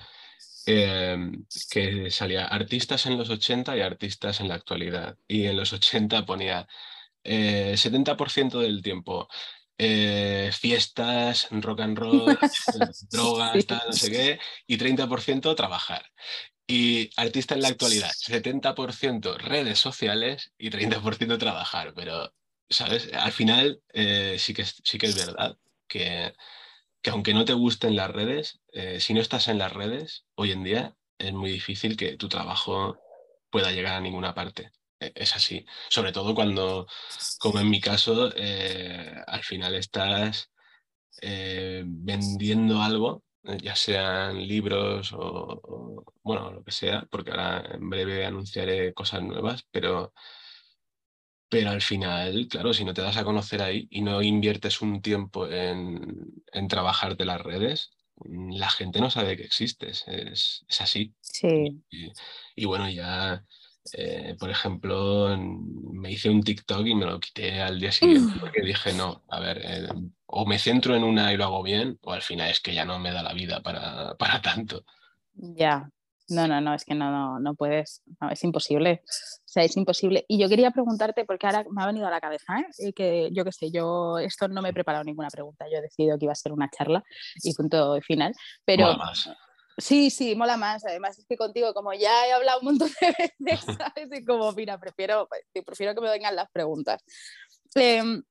em, 0.68 1.46
que 1.70 2.10
salía 2.10 2.44
artistas 2.44 3.06
en 3.06 3.16
los 3.16 3.30
80 3.30 3.76
y 3.76 3.80
artistas 3.80 4.40
en 4.40 4.48
la 4.48 4.54
actualidad. 4.54 5.16
Y 5.26 5.46
en 5.46 5.56
los 5.56 5.72
80 5.72 6.26
ponía 6.26 6.68
70% 7.24 8.60
eh, 8.60 8.64
del 8.64 8.82
tiempo 8.82 9.28
eh, 9.78 10.50
fiestas, 10.52 11.48
rock 11.52 11.80
and 11.80 11.98
roll, 11.98 12.38
drogas, 13.10 13.66
no 13.86 13.92
sé 13.92 14.10
qué, 14.10 14.40
y 14.66 14.76
30% 14.76 15.54
trabajar. 15.56 16.04
Y 16.66 17.10
artista 17.16 17.54
en 17.54 17.62
la 17.62 17.68
actualidad, 17.68 18.10
70% 18.10 19.38
redes 19.38 19.78
sociales 19.78 20.52
y 20.58 20.70
30% 20.70 21.38
trabajar. 21.38 21.94
Pero, 21.94 22.34
¿sabes? 22.68 23.08
Al 23.14 23.32
final 23.32 23.80
eh, 23.94 24.36
sí, 24.38 24.52
que, 24.52 24.66
sí 24.66 24.98
que 24.98 25.06
es 25.06 25.16
verdad 25.16 25.56
que, 25.86 26.34
que, 27.02 27.10
aunque 27.10 27.34
no 27.34 27.44
te 27.44 27.52
gusten 27.52 27.96
las 27.96 28.10
redes, 28.10 28.60
eh, 28.72 29.00
si 29.00 29.14
no 29.14 29.20
estás 29.20 29.48
en 29.48 29.58
las 29.58 29.72
redes, 29.72 30.26
hoy 30.34 30.52
en 30.52 30.64
día 30.64 30.96
es 31.18 31.32
muy 31.32 31.50
difícil 31.50 31.96
que 31.96 32.16
tu 32.16 32.28
trabajo 32.28 32.98
pueda 33.50 33.72
llegar 33.72 33.94
a 33.94 34.00
ninguna 34.00 34.34
parte. 34.34 34.72
E, 35.00 35.12
es 35.14 35.34
así. 35.36 35.64
Sobre 35.88 36.12
todo 36.12 36.34
cuando, 36.34 36.86
como 37.38 37.60
en 37.60 37.70
mi 37.70 37.80
caso, 37.80 38.30
eh, 38.36 39.14
al 39.26 39.42
final 39.42 39.74
estás 39.74 40.50
eh, 41.22 41.84
vendiendo 41.86 42.82
algo, 42.82 43.24
ya 43.62 43.74
sean 43.76 44.46
libros 44.46 45.12
o, 45.14 46.04
bueno, 46.22 46.50
lo 46.52 46.62
que 46.64 46.72
sea, 46.72 47.06
porque 47.10 47.30
ahora 47.30 47.64
en 47.74 47.88
breve 47.88 48.26
anunciaré 48.26 48.92
cosas 48.92 49.22
nuevas, 49.22 49.64
pero, 49.70 50.12
pero 51.48 51.70
al 51.70 51.82
final, 51.82 52.46
claro, 52.48 52.74
si 52.74 52.84
no 52.84 52.94
te 52.94 53.02
das 53.02 53.16
a 53.16 53.24
conocer 53.24 53.62
ahí 53.62 53.88
y 53.90 54.02
no 54.02 54.22
inviertes 54.22 54.80
un 54.80 55.00
tiempo 55.00 55.48
en, 55.48 56.42
en 56.52 56.68
trabajar 56.68 57.16
de 57.16 57.24
las 57.24 57.40
redes, 57.40 57.90
la 58.24 58.68
gente 58.68 59.00
no 59.00 59.10
sabe 59.10 59.36
que 59.36 59.44
existes, 59.44 60.04
es, 60.08 60.64
así. 60.80 61.14
Sí. 61.20 61.82
y 62.56 62.64
bueno, 62.64 62.90
ya 62.90 63.44
eh, 63.94 64.36
por 64.38 64.50
ejemplo, 64.50 65.36
me 65.38 66.12
hice 66.12 66.30
un 66.30 66.42
TikTok 66.42 66.86
y 66.86 66.94
me 66.94 67.06
lo 67.06 67.20
quité 67.20 67.60
al 67.60 67.80
día 67.80 67.92
siguiente 67.92 68.34
porque 68.40 68.62
dije, 68.62 68.92
no, 68.92 69.24
a 69.28 69.40
ver, 69.40 69.60
eh, 69.64 69.88
o 70.26 70.46
me 70.46 70.58
centro 70.58 70.94
en 70.94 71.04
una 71.04 71.32
y 71.32 71.36
lo 71.36 71.44
hago 71.44 71.62
bien, 71.62 71.98
o 72.02 72.12
al 72.12 72.22
final 72.22 72.50
es 72.50 72.60
que 72.60 72.74
ya 72.74 72.84
no 72.84 72.98
me 72.98 73.12
da 73.12 73.22
la 73.22 73.32
vida 73.32 73.62
para, 73.62 74.14
para 74.18 74.42
tanto. 74.42 74.84
Ya, 75.34 75.90
no, 76.28 76.46
no, 76.46 76.60
no, 76.60 76.74
es 76.74 76.84
que 76.84 76.94
no, 76.94 77.10
no, 77.10 77.40
no 77.40 77.54
puedes, 77.54 78.02
es 78.30 78.44
imposible, 78.44 79.02
o 79.04 79.48
sea, 79.48 79.64
es 79.64 79.76
imposible. 79.76 80.24
Y 80.28 80.38
yo 80.38 80.48
quería 80.48 80.70
preguntarte, 80.70 81.24
porque 81.24 81.46
ahora 81.46 81.64
me 81.70 81.82
ha 81.82 81.86
venido 81.86 82.06
a 82.06 82.10
la 82.10 82.20
cabeza, 82.20 82.58
¿eh? 82.78 82.92
que 82.92 83.30
yo 83.32 83.44
qué 83.44 83.52
sé, 83.52 83.70
yo 83.70 84.18
esto 84.18 84.48
no 84.48 84.62
me 84.62 84.70
he 84.70 84.72
preparado 84.72 85.04
ninguna 85.04 85.28
pregunta, 85.28 85.66
yo 85.70 85.78
he 85.78 85.82
decidido 85.82 86.18
que 86.18 86.26
iba 86.26 86.32
a 86.32 86.36
ser 86.36 86.52
una 86.52 86.68
charla 86.70 87.02
y 87.42 87.54
punto 87.54 88.00
final, 88.02 88.34
pero... 88.64 88.96
Sí, 89.78 90.10
sí, 90.10 90.34
mola 90.34 90.56
más. 90.56 90.84
Además, 90.84 91.16
es 91.20 91.26
que 91.28 91.36
contigo, 91.36 91.72
como 91.72 91.94
ya 91.94 92.26
he 92.26 92.32
hablado 92.32 92.58
un 92.58 92.64
montón 92.64 92.90
de 93.00 93.14
veces, 93.38 93.76
¿sabes? 93.78 94.08
Y 94.12 94.24
como, 94.24 94.50
mira, 94.52 94.76
prefiero, 94.78 95.28
prefiero 95.64 95.94
que 95.94 96.00
me 96.00 96.10
vengan 96.10 96.34
las 96.34 96.50
preguntas. 96.50 97.00
Em, 97.76 98.22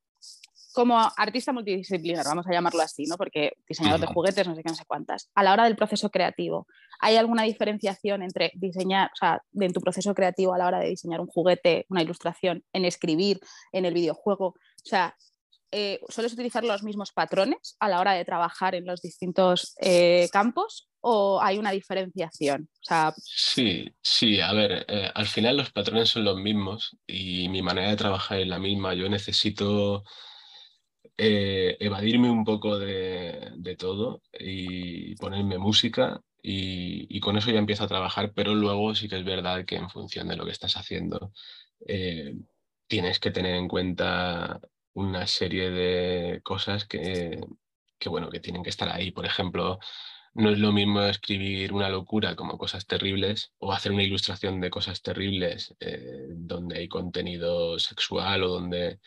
como 0.77 0.95
artista 1.17 1.51
multidisciplinar, 1.51 2.23
vamos 2.23 2.45
a 2.45 2.51
llamarlo 2.51 2.83
así, 2.83 3.05
¿no? 3.07 3.17
Porque 3.17 3.53
diseñador 3.67 3.99
de 3.99 4.05
juguetes, 4.05 4.47
no 4.47 4.53
sé 4.53 4.61
qué, 4.61 4.69
no 4.69 4.75
sé 4.75 4.85
cuántas. 4.85 5.27
A 5.33 5.41
la 5.41 5.51
hora 5.51 5.63
del 5.63 5.75
proceso 5.75 6.11
creativo, 6.11 6.67
¿hay 6.99 7.15
alguna 7.15 7.41
diferenciación 7.41 8.21
entre 8.21 8.51
diseñar, 8.53 9.09
o 9.11 9.15
sea, 9.15 9.41
en 9.59 9.73
tu 9.73 9.81
proceso 9.81 10.13
creativo 10.13 10.53
a 10.53 10.59
la 10.59 10.67
hora 10.67 10.77
de 10.77 10.89
diseñar 10.89 11.19
un 11.19 11.25
juguete, 11.25 11.87
una 11.89 12.03
ilustración, 12.03 12.63
en 12.73 12.85
escribir, 12.85 13.39
en 13.71 13.85
el 13.85 13.95
videojuego? 13.95 14.49
O 14.49 14.55
sea, 14.83 15.17
eh, 15.71 15.99
¿sueles 16.09 16.33
utilizar 16.33 16.63
los 16.63 16.83
mismos 16.83 17.11
patrones 17.11 17.75
a 17.79 17.89
la 17.89 17.99
hora 17.99 18.13
de 18.13 18.23
trabajar 18.23 18.75
en 18.75 18.85
los 18.85 19.01
distintos 19.01 19.73
eh, 19.81 20.29
campos 20.31 20.89
o 21.01 21.41
hay 21.41 21.57
una 21.57 21.71
diferenciación? 21.71 22.69
Sí, 23.23 23.89
sí, 23.99 24.41
a 24.41 24.53
ver, 24.53 24.85
eh, 24.87 25.09
al 25.15 25.25
final 25.25 25.57
los 25.57 25.71
patrones 25.71 26.09
son 26.09 26.23
los 26.23 26.37
mismos 26.37 26.95
y 27.07 27.49
mi 27.49 27.63
manera 27.63 27.89
de 27.89 27.95
trabajar 27.95 28.41
es 28.41 28.47
la 28.47 28.59
misma. 28.59 28.93
Yo 28.93 29.09
necesito 29.09 30.03
evadirme 31.17 32.29
un 32.29 32.43
poco 32.43 32.79
de, 32.79 33.75
todo 33.77 34.21
y 34.39 35.15
ponerme 35.15 35.57
música 35.57 36.21
y, 36.41 37.07
y, 37.15 37.19
con 37.19 37.37
eso 37.37 37.51
ya 37.51 37.59
empiezo 37.59 37.83
a 37.83 37.87
trabajar, 37.87 38.31
pero 38.33 38.55
luego 38.55 38.95
sí 38.95 39.09
que 39.09 39.17
es 39.17 39.25
verdad 39.25 39.65
que 39.65 39.75
en 39.75 39.89
función 39.89 40.27
de 40.27 40.35
lo 40.35 40.45
que 40.45 40.51
estás 40.51 40.77
haciendo 40.77 41.31
tienes 42.87 43.19
que 43.19 43.31
tener 43.31 43.55
en 43.55 43.67
cuenta 43.67 44.59
una 44.93 45.27
serie 45.27 45.69
de 45.69 46.41
cosas 46.43 46.85
que, 46.85 47.39
bueno, 48.07 48.29
que 48.29 48.39
tienen 48.39 48.63
que 48.63 48.69
estar 48.69 48.89
ahí. 48.89 49.11
Por 49.11 49.25
ejemplo, 49.25 49.79
no 50.33 50.49
es 50.49 50.59
lo 50.59 50.71
mismo 50.71 51.01
escribir 51.03 51.73
una 51.73 51.89
locura 51.89 52.35
como 52.35 52.57
cosas 52.57 52.87
terribles 52.87 53.51
o 53.59 53.73
hacer 53.73 53.91
una 53.91 54.03
ilustración 54.03 54.59
de 54.61 54.69
cosas 54.71 55.01
terribles 55.01 55.75
eh, 55.79 56.27
donde 56.29 56.79
hay 56.79 56.87
contenido 56.87 57.77
sexual 57.79 58.43
o 58.43 58.47
donde 58.49 58.99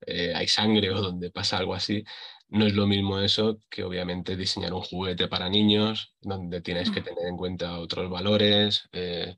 eh, 0.00 0.32
hay 0.34 0.48
sangre 0.48 0.90
o 0.94 1.00
donde 1.00 1.30
pasa 1.30 1.58
algo 1.58 1.74
así. 1.74 2.04
No 2.48 2.66
es 2.66 2.74
lo 2.74 2.86
mismo 2.86 3.20
eso 3.20 3.60
que 3.68 3.84
obviamente 3.84 4.36
diseñar 4.36 4.72
un 4.72 4.82
juguete 4.82 5.28
para 5.28 5.48
niños 5.48 6.14
donde 6.20 6.60
tienes 6.60 6.90
que 6.90 7.00
mm. 7.00 7.04
tener 7.04 7.26
en 7.26 7.36
cuenta 7.36 7.78
otros 7.78 8.10
valores. 8.10 8.88
Eh, 8.92 9.36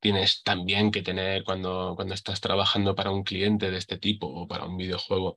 tienes 0.00 0.42
también 0.42 0.90
que 0.90 1.02
tener 1.02 1.44
cuando, 1.44 1.94
cuando 1.96 2.14
estás 2.14 2.40
trabajando 2.40 2.94
para 2.94 3.10
un 3.10 3.22
cliente 3.22 3.70
de 3.70 3.78
este 3.78 3.98
tipo 3.98 4.26
o 4.26 4.48
para 4.48 4.64
un 4.66 4.76
videojuego, 4.76 5.36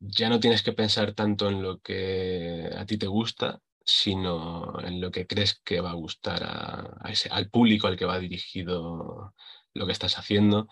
ya 0.00 0.28
no 0.28 0.40
tienes 0.40 0.62
que 0.62 0.72
pensar 0.72 1.14
tanto 1.14 1.48
en 1.48 1.62
lo 1.62 1.80
que 1.80 2.70
a 2.76 2.86
ti 2.86 2.98
te 2.98 3.06
gusta, 3.06 3.60
sino 3.84 4.80
en 4.80 5.00
lo 5.00 5.10
que 5.10 5.26
crees 5.26 5.60
que 5.64 5.80
va 5.80 5.90
a 5.90 5.94
gustar 5.94 6.42
a, 6.44 7.10
ese, 7.10 7.28
al 7.30 7.50
público 7.50 7.86
al 7.86 7.96
que 7.96 8.04
va 8.04 8.18
dirigido 8.18 9.34
lo 9.74 9.86
que 9.86 9.92
estás 9.92 10.18
haciendo. 10.18 10.68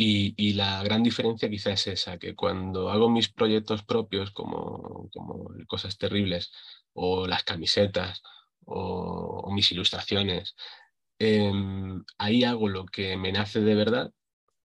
Y, 0.00 0.54
la 0.54 0.82
gran 0.84 1.02
diferencia 1.02 1.50
quizá 1.50 1.72
es 1.72 1.86
esa, 1.88 2.18
que 2.18 2.34
cuando 2.36 2.90
hago 2.90 3.10
mis 3.10 3.28
proyectos 3.30 3.82
propios, 3.84 4.30
como, 4.30 5.10
como 5.12 5.50
Cosas 5.66 5.98
Terribles, 5.98 6.52
o 6.94 7.26
las 7.26 7.42
camisetas, 7.44 8.22
o, 8.64 9.42
o 9.44 9.52
mis 9.52 9.72
ilustraciones, 9.72 10.54
Em, 11.20 12.04
ahí 12.18 12.44
hago 12.44 12.68
lo 12.68 12.86
que 12.86 13.16
me 13.16 13.32
nace 13.32 13.60
de 13.60 13.74
verdad, 13.74 14.12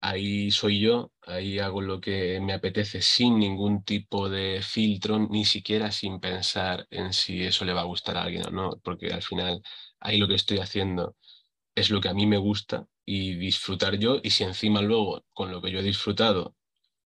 ahí 0.02 0.52
soy 0.52 0.80
yo, 0.82 1.12
ahí 1.24 1.60
hago 1.60 1.82
lo 1.82 2.00
que 2.02 2.40
me 2.42 2.54
apetece 2.54 3.02
sin 3.02 3.40
ningún 3.40 3.84
tipo 3.84 4.30
de 4.30 4.62
filtro, 4.62 5.20
ni 5.20 5.46
siquiera 5.46 5.92
sin 5.92 6.20
pensar 6.20 6.88
en 6.92 7.14
si 7.14 7.44
eso 7.44 7.66
le 7.66 7.74
va 7.74 7.82
a 7.82 7.86
gustar 7.86 8.18
a 8.18 8.24
alguien 8.24 8.48
o 8.48 8.52
no, 8.52 8.80
porque 8.84 9.08
al 9.14 9.24
final 9.24 9.62
ahí 10.00 10.18
lo 10.18 10.28
que 10.28 10.36
estoy 10.36 10.60
haciendo 10.60 11.16
es 11.76 11.90
lo 11.92 12.02
que 12.02 12.10
a 12.10 12.14
mí 12.14 12.28
me 12.28 12.38
gusta 12.38 12.88
y 13.06 13.36
disfrutar 13.36 13.98
yo, 13.98 14.20
y 14.24 14.32
si 14.32 14.44
encima 14.44 14.82
luego 14.82 15.26
con 15.34 15.52
lo 15.52 15.62
que 15.62 15.72
yo 15.72 15.80
he 15.80 15.84
disfrutado 15.84 16.56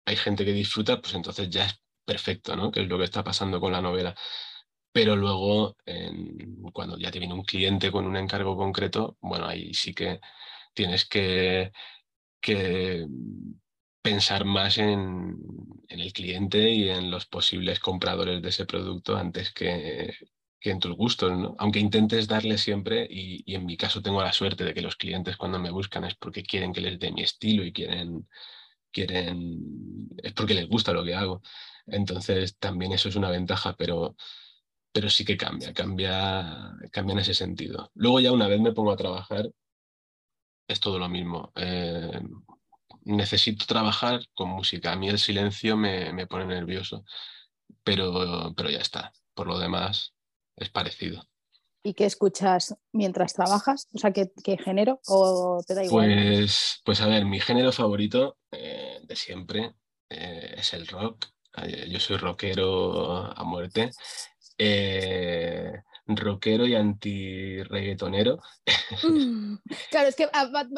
hay 0.06 0.16
gente 0.16 0.44
que 0.44 0.52
disfruta, 0.52 1.00
pues 1.00 1.14
entonces 1.14 1.50
ya 1.50 1.66
es 1.66 1.80
perfecto, 2.04 2.56
¿no? 2.56 2.70
Que 2.72 2.82
es 2.82 2.88
lo 2.88 2.98
que 2.98 3.04
está 3.04 3.24
pasando 3.24 3.60
con 3.60 3.72
la 3.72 3.82
novela 3.82 4.14
pero 4.96 5.14
luego 5.14 5.76
cuando 6.72 6.96
ya 6.96 7.10
te 7.10 7.18
viene 7.18 7.34
un 7.34 7.44
cliente 7.44 7.92
con 7.92 8.06
un 8.06 8.16
encargo 8.16 8.56
concreto, 8.56 9.18
bueno, 9.20 9.46
ahí 9.46 9.74
sí 9.74 9.92
que 9.92 10.20
tienes 10.72 11.04
que, 11.06 11.70
pensar 14.00 14.46
más 14.46 14.78
en, 14.78 15.36
el 15.88 16.12
cliente 16.14 16.70
y 16.70 16.88
en 16.88 17.10
los 17.10 17.26
posibles 17.26 17.78
compradores 17.78 18.40
de 18.40 18.48
ese 18.48 18.64
producto 18.64 19.18
antes 19.18 19.52
que, 19.52 20.14
en 20.60 20.80
tus 20.80 20.96
gustos, 20.96 21.32
Aunque 21.58 21.78
intentes 21.78 22.26
darle 22.28 22.58
siempre, 22.58 23.06
y, 23.08 23.42
y, 23.46 23.54
en 23.54 23.66
mi 23.66 23.76
caso 23.76 24.02
tengo 24.02 24.22
la 24.22 24.32
suerte 24.32 24.64
de 24.64 24.74
que 24.74 24.82
los 24.82 24.96
clientes 24.96 25.36
cuando 25.36 25.58
me 25.58 25.70
buscan 25.70 26.04
es 26.04 26.14
porque 26.16 26.42
quieren 26.42 26.72
que 26.72 26.80
les 26.80 26.98
dé 26.98 27.12
mi 27.12 27.22
estilo 27.22 27.64
y 27.64 27.72
quieren, 27.72 28.28
quieren, 28.92 30.08
es 30.22 30.32
porque 30.32 30.54
les 30.54 30.68
gusta 30.68 30.92
lo 30.92 31.04
que 31.04 31.14
hago. 31.14 31.42
Entonces 31.86 32.56
también 32.58 32.92
eso 32.92 33.08
es 33.08 33.16
una 33.16 33.30
ventaja, 33.30 33.76
pero 33.76 34.16
pero 34.96 35.10
sí 35.10 35.26
que 35.26 35.36
cambia, 35.36 35.74
cambia, 35.74 36.72
cambia 36.90 37.12
en 37.12 37.18
ese 37.18 37.34
sentido. 37.34 37.90
Luego 37.94 38.18
ya 38.18 38.32
una 38.32 38.48
vez 38.48 38.60
me 38.62 38.72
pongo 38.72 38.92
a 38.92 38.96
trabajar, 38.96 39.50
es 40.66 40.80
todo 40.80 40.98
lo 40.98 41.06
mismo. 41.10 41.52
Eh, 41.54 42.18
necesito 43.04 43.66
trabajar 43.66 44.22
con 44.32 44.48
música. 44.48 44.92
A 44.92 44.96
mí 44.96 45.10
el 45.10 45.18
silencio 45.18 45.76
me, 45.76 46.26
pone 46.26 46.46
nervioso, 46.46 47.04
pero, 47.82 48.54
pero 48.56 48.70
ya 48.70 48.78
está. 48.78 49.12
Por 49.34 49.48
lo 49.48 49.58
demás, 49.58 50.14
es 50.56 50.70
parecido. 50.70 51.22
¿Y 51.82 51.94
qué 51.94 52.04
escuchas 52.04 52.74
mientras 52.92 53.34
trabajas? 53.34 53.88
O 53.92 53.98
sea, 53.98 54.12
¿qué, 54.12 54.30
género 54.58 55.00
o 55.06 55.62
te 55.64 55.74
da 55.74 55.84
igual? 55.84 56.06
Pues, 56.08 56.80
pues 56.84 57.00
a 57.00 57.06
ver, 57.06 57.24
mi 57.24 57.38
género 57.38 57.70
favorito 57.70 58.38
eh, 58.50 58.98
de 59.04 59.16
siempre 59.16 59.76
eh, 60.10 60.54
es 60.56 60.72
el 60.74 60.86
rock 60.88 61.26
yo 61.88 62.00
soy 62.00 62.16
rockero 62.16 63.32
a 63.34 63.44
muerte. 63.44 63.90
Eh, 64.58 65.72
rockero 66.06 66.66
y 66.66 66.74
anti-reggaetonero. 66.74 68.38
Mm, 69.02 69.56
claro, 69.90 70.08
es 70.08 70.16
que 70.16 70.28
a 70.32 70.46
Bad, 70.46 70.68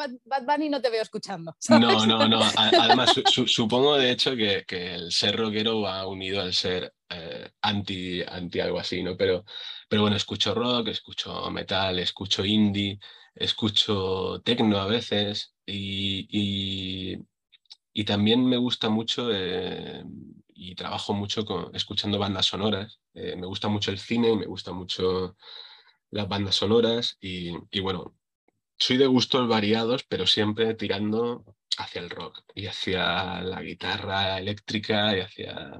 Bunny 0.45 0.69
no 0.69 0.81
te 0.81 0.89
veo 0.89 1.01
escuchando. 1.01 1.55
No, 1.69 2.05
no, 2.05 2.27
no. 2.27 2.41
Además, 2.55 3.13
supongo 3.45 3.97
de 3.97 4.11
hecho 4.11 4.35
que, 4.35 4.65
el 4.69 5.11
ser 5.11 5.37
rockero 5.37 5.81
va 5.81 6.07
unido 6.07 6.41
al 6.41 6.53
ser 6.53 6.93
eh, 7.09 7.51
anti, 7.61 8.21
anti 8.23 8.59
algo 8.59 8.79
así, 8.79 9.03
¿no? 9.03 9.15
Pero, 9.15 9.45
pero 9.87 10.01
bueno, 10.01 10.17
escucho 10.17 10.53
rock, 10.53 10.89
escucho 10.89 11.49
metal, 11.51 11.99
escucho 11.99 12.43
indie, 12.43 12.99
escucho 13.35 14.41
techno 14.43 14.79
a 14.79 14.87
veces 14.87 15.53
y, 15.65 17.17
y, 17.93 18.03
también 18.05 18.45
me 18.45 18.57
gusta 18.57 18.89
mucho 18.89 19.29
eh, 19.31 20.03
y 20.59 20.75
trabajo 20.75 21.13
mucho 21.13 21.45
con, 21.45 21.73
escuchando 21.75 22.19
bandas 22.19 22.47
sonoras. 22.47 22.99
Eh, 23.13 23.35
me 23.37 23.47
gusta 23.47 23.69
mucho 23.69 23.91
el 23.91 23.99
cine, 23.99 24.35
me 24.35 24.45
gusta 24.45 24.73
mucho 24.73 25.37
las 26.11 26.27
bandas 26.27 26.55
sonoras 26.55 27.17
y, 27.21 27.79
bueno, 27.79 28.15
soy 28.77 28.97
de 28.97 29.07
gustos 29.07 29.47
variados, 29.47 30.03
pero 30.03 30.27
siempre 30.27 30.73
tirando 30.75 31.45
hacia 31.77 32.01
el 32.01 32.09
rock 32.09 32.43
y 32.55 32.65
hacia 32.67 33.41
la 33.41 33.61
guitarra 33.61 34.37
eléctrica 34.39 35.15
y 35.15 35.21
hacia 35.21 35.71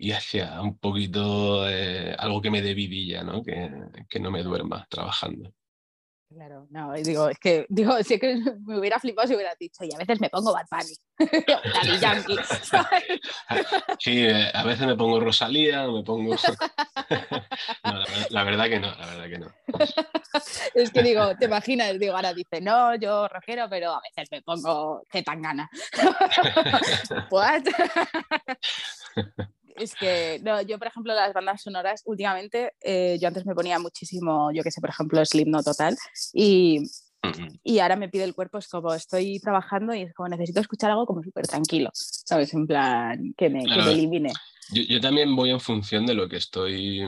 y 0.00 0.12
hacia 0.12 0.60
un 0.62 0.78
poquito 0.78 1.68
eh, 1.68 2.14
algo 2.18 2.40
que 2.40 2.50
me 2.50 2.62
dé 2.62 2.74
vidilla, 2.74 3.24
¿no? 3.24 3.42
Que, 3.42 3.68
que 4.08 4.20
no 4.20 4.30
me 4.30 4.42
duerma 4.44 4.86
trabajando. 4.88 5.52
Claro, 6.30 6.66
no, 6.70 6.92
digo, 6.92 7.30
es 7.30 7.38
que, 7.38 7.64
digo, 7.70 8.02
si 8.02 8.18
que 8.18 8.36
me 8.66 8.78
hubiera 8.78 9.00
flipado 9.00 9.26
si 9.26 9.34
hubiera 9.34 9.54
dicho, 9.58 9.82
y 9.82 9.94
a 9.94 9.98
veces 9.98 10.20
me 10.20 10.28
pongo 10.28 10.52
Bad 10.52 10.66
Bunny, 10.70 10.94
Daddy 11.74 11.98
Yankee. 11.98 12.36
sí, 13.98 14.26
eh, 14.26 14.50
a 14.52 14.62
veces 14.62 14.86
me 14.86 14.94
pongo 14.94 15.20
Rosalía, 15.20 15.86
me 15.86 16.02
pongo... 16.02 16.34
no, 17.84 18.04
la, 18.28 18.44
verdad 18.44 18.68
que 18.68 18.78
no, 18.78 18.94
la 18.94 19.06
verdad 19.06 19.28
que 19.30 19.38
no. 19.38 19.46
es 20.74 20.90
que 20.90 21.02
digo, 21.02 21.34
te 21.36 21.46
imaginas, 21.46 21.98
digo, 21.98 22.14
ahora 22.14 22.34
dice, 22.34 22.60
no, 22.60 22.94
yo 22.96 23.26
rojero, 23.28 23.66
pero 23.70 23.92
a 23.92 24.00
veces 24.02 24.28
me 24.30 24.42
pongo 24.42 25.02
gana. 25.38 25.70
Es 29.78 29.94
que, 29.94 30.40
no, 30.42 30.60
yo, 30.62 30.78
por 30.78 30.88
ejemplo, 30.88 31.14
las 31.14 31.32
bandas 31.32 31.62
sonoras, 31.62 32.02
últimamente, 32.06 32.72
eh, 32.80 33.18
yo 33.20 33.28
antes 33.28 33.46
me 33.46 33.54
ponía 33.54 33.78
muchísimo, 33.78 34.50
yo 34.52 34.62
que 34.62 34.70
sé, 34.70 34.80
por 34.80 34.90
ejemplo, 34.90 35.22
No 35.46 35.62
Total, 35.62 35.96
y, 36.32 36.82
y 37.62 37.78
ahora 37.78 37.96
me 37.96 38.08
pide 38.08 38.24
el 38.24 38.34
cuerpo, 38.34 38.58
es 38.58 38.68
como 38.68 38.94
estoy 38.94 39.38
trabajando 39.40 39.94
y 39.94 40.02
es 40.02 40.14
como 40.14 40.28
necesito 40.28 40.60
escuchar 40.60 40.90
algo 40.90 41.06
como 41.06 41.22
súper 41.22 41.46
tranquilo, 41.46 41.90
¿sabes? 41.92 42.52
En 42.54 42.66
plan, 42.66 43.34
que 43.36 43.48
me, 43.50 43.64
que 43.64 43.76
me 43.76 43.92
elimine. 43.92 44.32
Yo, 44.72 44.82
yo, 44.82 45.00
también 45.00 45.34
voy 45.34 45.50
en 45.50 45.60
función 45.60 46.06
de 46.06 46.14
lo 46.14 46.28
que 46.28 46.36
estoy 46.36 47.02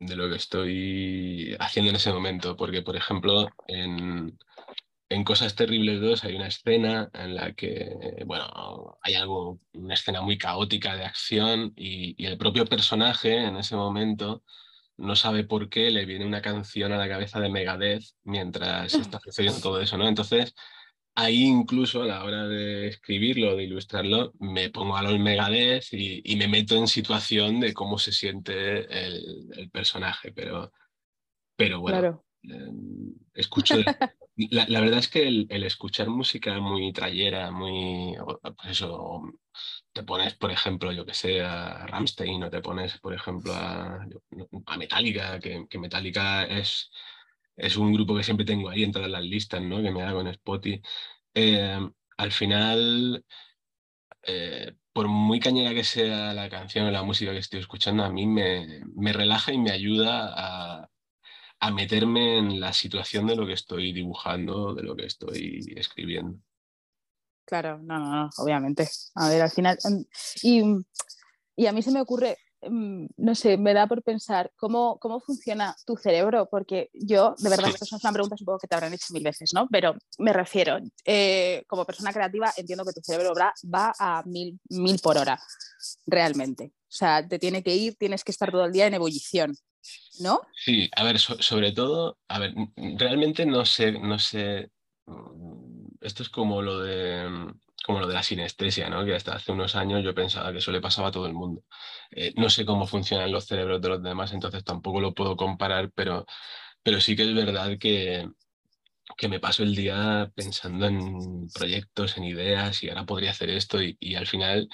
de 0.00 0.16
lo 0.16 0.28
que 0.28 0.36
estoy 0.36 1.56
haciendo 1.60 1.90
en 1.90 1.96
ese 1.96 2.12
momento, 2.12 2.56
porque 2.56 2.82
por 2.82 2.96
ejemplo 2.96 3.48
en, 3.68 4.36
en 5.08 5.24
Cosas 5.24 5.54
Terribles 5.54 6.00
2 6.00 6.24
hay 6.24 6.36
una 6.36 6.48
escena 6.48 7.10
en 7.12 7.34
la 7.34 7.52
que, 7.52 8.22
bueno, 8.26 8.98
hay 9.02 9.14
algo, 9.14 9.60
una 9.74 9.94
escena 9.94 10.22
muy 10.22 10.38
caótica 10.38 10.96
de 10.96 11.04
acción 11.04 11.72
y, 11.76 12.24
el 12.24 12.38
propio 12.38 12.64
personaje 12.64 13.36
en 13.36 13.56
ese 13.56 13.76
momento 13.76 14.42
no 14.96 15.16
sabe 15.16 15.44
por 15.44 15.68
qué 15.68 15.90
le 15.90 16.06
viene 16.06 16.24
una 16.24 16.40
canción 16.40 16.92
a 16.92 16.96
la 16.96 17.08
cabeza 17.08 17.40
de 17.40 17.50
Megadeth 17.50 18.04
mientras 18.22 18.94
está 18.94 19.20
sucediendo 19.20 19.60
todo 19.60 19.80
eso, 19.80 19.98
¿no? 19.98 20.08
Entonces, 20.08 20.54
ahí 21.14 21.44
incluso 21.44 22.02
a 22.02 22.06
la 22.06 22.24
hora 22.24 22.46
de 22.46 22.88
escribirlo, 22.88 23.56
de 23.56 23.64
ilustrarlo, 23.64 24.32
me 24.38 24.70
pongo 24.70 24.96
a 24.96 25.02
los 25.02 25.18
Megadeth 25.18 25.92
y, 25.92 26.36
me 26.36 26.48
meto 26.48 26.76
en 26.76 26.88
situación 26.88 27.60
de 27.60 27.74
cómo 27.74 27.98
se 27.98 28.12
siente 28.12 29.06
el, 29.06 29.70
personaje, 29.72 30.32
pero, 30.32 30.72
pero 31.56 31.80
bueno, 31.80 32.24
em, 32.42 33.14
escucho... 33.34 33.76
La, 34.36 34.80
verdad 34.80 34.98
es 34.98 35.08
que 35.08 35.28
el, 35.28 35.64
escuchar 35.64 36.08
música 36.08 36.58
muy 36.60 36.92
trayera, 36.92 37.50
muy. 37.52 38.16
Pues 38.42 38.70
eso, 38.70 39.22
te 39.92 40.02
pones, 40.02 40.34
por 40.34 40.50
ejemplo, 40.50 40.90
yo 40.92 41.06
que 41.06 41.14
sé, 41.14 41.40
a 41.42 41.86
Ramstein 41.86 42.42
o 42.42 42.50
te 42.50 42.60
pones, 42.60 42.98
por 42.98 43.14
ejemplo, 43.14 43.52
a, 43.54 44.04
a 44.66 44.76
Metallica, 44.76 45.38
que, 45.38 45.66
que, 45.70 45.78
Metallica 45.78 46.44
es, 46.44 46.90
es 47.56 47.76
un 47.76 47.92
grupo 47.92 48.16
que 48.16 48.24
siempre 48.24 48.46
tengo 48.46 48.70
ahí 48.70 48.82
en 48.82 48.92
todas 48.92 49.10
las 49.10 49.22
listas, 49.24 49.62
¿no? 49.62 49.82
Que 49.82 49.92
me 49.92 50.02
hago 50.02 50.20
en 50.20 50.28
Spotify. 50.28 50.82
Eh, 51.34 51.80
al 52.16 52.32
final. 52.32 53.24
Eh, 54.26 54.72
por 54.92 55.08
muy 55.08 55.40
cañera 55.40 55.74
que 55.74 55.84
sea 55.84 56.32
la 56.34 56.48
canción 56.48 56.86
o 56.86 56.90
la 56.90 57.02
música 57.02 57.32
que 57.32 57.38
estoy 57.38 57.60
escuchando, 57.60 58.04
a 58.04 58.10
mí 58.10 58.26
me, 58.26 58.82
me 58.94 59.12
relaja 59.12 59.52
y 59.52 59.58
me 59.58 59.72
ayuda 59.72 60.32
a, 60.36 60.88
a 61.64 61.70
meterme 61.70 62.36
en 62.36 62.60
la 62.60 62.74
situación 62.74 63.26
de 63.26 63.36
lo 63.36 63.46
que 63.46 63.54
estoy 63.54 63.94
dibujando, 63.94 64.74
de 64.74 64.82
lo 64.82 64.94
que 64.94 65.06
estoy 65.06 65.64
escribiendo. 65.74 66.38
Claro, 67.46 67.78
no, 67.78 67.98
no, 67.98 68.14
no, 68.14 68.30
obviamente. 68.36 68.86
A 69.14 69.30
ver, 69.30 69.40
al 69.40 69.50
final, 69.50 69.78
em, 69.82 70.04
y, 70.42 70.62
y 71.56 71.66
a 71.66 71.72
mí 71.72 71.80
se 71.80 71.90
me 71.90 72.02
ocurre, 72.02 72.36
em, 72.60 73.08
no 73.16 73.34
sé, 73.34 73.56
me 73.56 73.72
da 73.72 73.86
por 73.86 74.02
pensar 74.02 74.52
cómo, 74.56 74.98
cómo 74.98 75.20
funciona 75.20 75.74
tu 75.86 75.96
cerebro, 75.96 76.48
porque 76.50 76.90
yo, 76.92 77.34
de 77.38 77.48
verdad, 77.48 77.70
esto 77.70 77.86
es 77.86 78.04
una 78.04 78.12
pregunta 78.12 78.36
supongo 78.36 78.58
que 78.58 78.68
te 78.68 78.74
habrán 78.74 78.92
hecho 78.92 79.14
mil 79.14 79.22
veces, 79.22 79.52
¿no? 79.54 79.66
Pero 79.70 79.94
me 80.18 80.34
refiero, 80.34 80.76
eh, 81.06 81.64
como 81.66 81.86
persona 81.86 82.12
creativa, 82.12 82.52
entiendo 82.58 82.84
que 82.84 82.92
tu 82.92 83.00
cerebro 83.02 83.32
va, 83.34 83.54
va 83.74 83.94
a 83.98 84.22
mil, 84.26 84.60
mil 84.68 84.98
por 84.98 85.16
hora, 85.16 85.40
realmente. 86.04 86.72
O 86.76 86.96
sea, 86.96 87.26
te 87.26 87.38
tiene 87.38 87.62
que 87.62 87.74
ir, 87.74 87.96
tienes 87.96 88.22
que 88.22 88.32
estar 88.32 88.50
todo 88.50 88.66
el 88.66 88.72
día 88.72 88.86
en 88.86 88.94
ebullición. 88.94 89.56
¿No? 90.20 90.40
Sí, 90.54 90.90
a 90.96 91.04
ver, 91.04 91.18
sobre 91.18 91.72
todo, 91.72 92.18
a 92.28 92.38
ver, 92.38 92.54
realmente 92.76 93.46
no 93.46 93.64
sé, 93.64 93.92
no 93.92 94.18
sé, 94.18 94.70
mm, 95.06 95.86
esto 96.00 96.22
es 96.22 96.28
como 96.28 96.62
lo 96.62 96.80
de 96.80 97.52
como 97.84 98.00
lo 98.00 98.06
de 98.06 98.14
la 98.14 98.22
sinestesia, 98.22 98.88
¿no? 98.88 99.04
Que 99.04 99.14
hasta 99.14 99.34
hace 99.34 99.52
unos 99.52 99.76
años 99.76 100.02
yo 100.02 100.14
pensaba 100.14 100.50
que 100.52 100.58
eso 100.58 100.72
le 100.72 100.80
pasaba 100.80 101.08
a 101.08 101.10
todo 101.12 101.26
el 101.26 101.34
mundo. 101.34 101.64
Eh, 102.10 102.32
no 102.36 102.48
sé 102.48 102.64
cómo 102.64 102.86
funcionan 102.86 103.30
los 103.30 103.44
cerebros 103.44 103.82
de 103.82 103.90
los 103.90 104.02
demás, 104.02 104.32
entonces 104.32 104.64
tampoco 104.64 105.00
lo 105.00 105.12
puedo 105.12 105.36
comparar, 105.36 105.90
pero, 105.94 106.24
pero 106.82 106.98
sí 107.00 107.14
que 107.14 107.24
es 107.24 107.34
verdad 107.34 107.76
que, 107.78 108.26
que 109.16 109.28
me 109.28 109.40
paso 109.40 109.62
el 109.62 109.74
día 109.74 110.30
pensando 110.34 110.86
en 110.86 111.48
proyectos, 111.54 112.16
en 112.16 112.24
ideas, 112.24 112.82
y 112.82 112.88
ahora 112.88 113.04
podría 113.04 113.32
hacer 113.32 113.50
esto, 113.50 113.78
y 113.82 114.14
al 114.14 114.26
final 114.26 114.68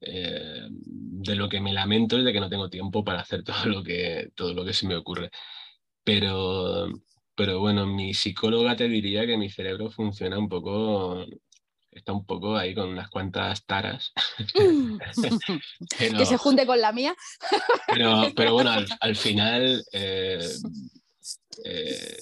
eh, 0.00 0.68
de 0.70 1.34
lo 1.34 1.48
que 1.48 1.60
me 1.60 1.72
lamento 1.72 2.18
es 2.18 2.24
de 2.24 2.32
que 2.32 2.40
no 2.40 2.48
tengo 2.48 2.70
tiempo 2.70 3.04
para 3.04 3.20
hacer 3.20 3.42
todo 3.44 3.64
lo 3.66 3.82
que, 3.82 4.30
todo 4.34 4.54
lo 4.54 4.64
que 4.64 4.72
se 4.72 4.86
me 4.86 4.96
ocurre. 4.96 5.30
Pero, 6.04 6.88
pero 7.34 7.60
bueno, 7.60 7.86
mi 7.86 8.14
psicóloga 8.14 8.76
te 8.76 8.88
diría 8.88 9.26
que 9.26 9.36
mi 9.36 9.50
cerebro 9.50 9.90
funciona 9.90 10.38
un 10.38 10.48
poco, 10.48 11.26
está 11.90 12.12
un 12.12 12.24
poco 12.24 12.56
ahí 12.56 12.74
con 12.74 12.88
unas 12.88 13.10
cuantas 13.10 13.64
taras. 13.66 14.12
que 15.98 16.26
se 16.26 16.36
junte 16.36 16.66
con 16.66 16.80
la 16.80 16.92
mía. 16.92 17.14
pero, 17.86 18.32
pero 18.34 18.52
bueno, 18.54 18.70
al, 19.00 19.16
final 19.16 19.84
eh, 19.92 20.48
eh, 21.64 22.16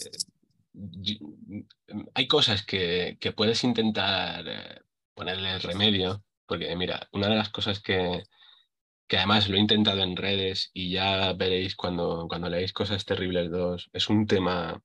hay 2.15 2.27
cosas 2.27 2.65
que, 2.65 3.19
que 3.21 3.33
puedes 3.33 3.63
intentar 3.63 4.83
ponerle 5.15 5.59
remedio 5.59 6.23
porque 6.47 6.75
mira, 6.77 7.09
una 7.13 7.29
de 7.29 7.37
las 7.37 7.51
cosas 7.51 7.81
que, 7.81 8.23
que 9.09 9.17
además 9.19 9.49
lo 9.49 9.57
he 9.57 9.61
intentado 9.61 10.03
en 10.03 10.17
redes 10.17 10.71
y 10.75 10.91
ya 10.91 11.33
veréis 11.35 11.77
cuando, 11.77 12.27
cuando 12.29 12.49
leáis 12.49 12.73
Cosas 12.73 13.05
Terribles 13.05 13.51
2, 13.51 13.91
es 13.93 14.09
un 14.09 14.27
tema 14.27 14.83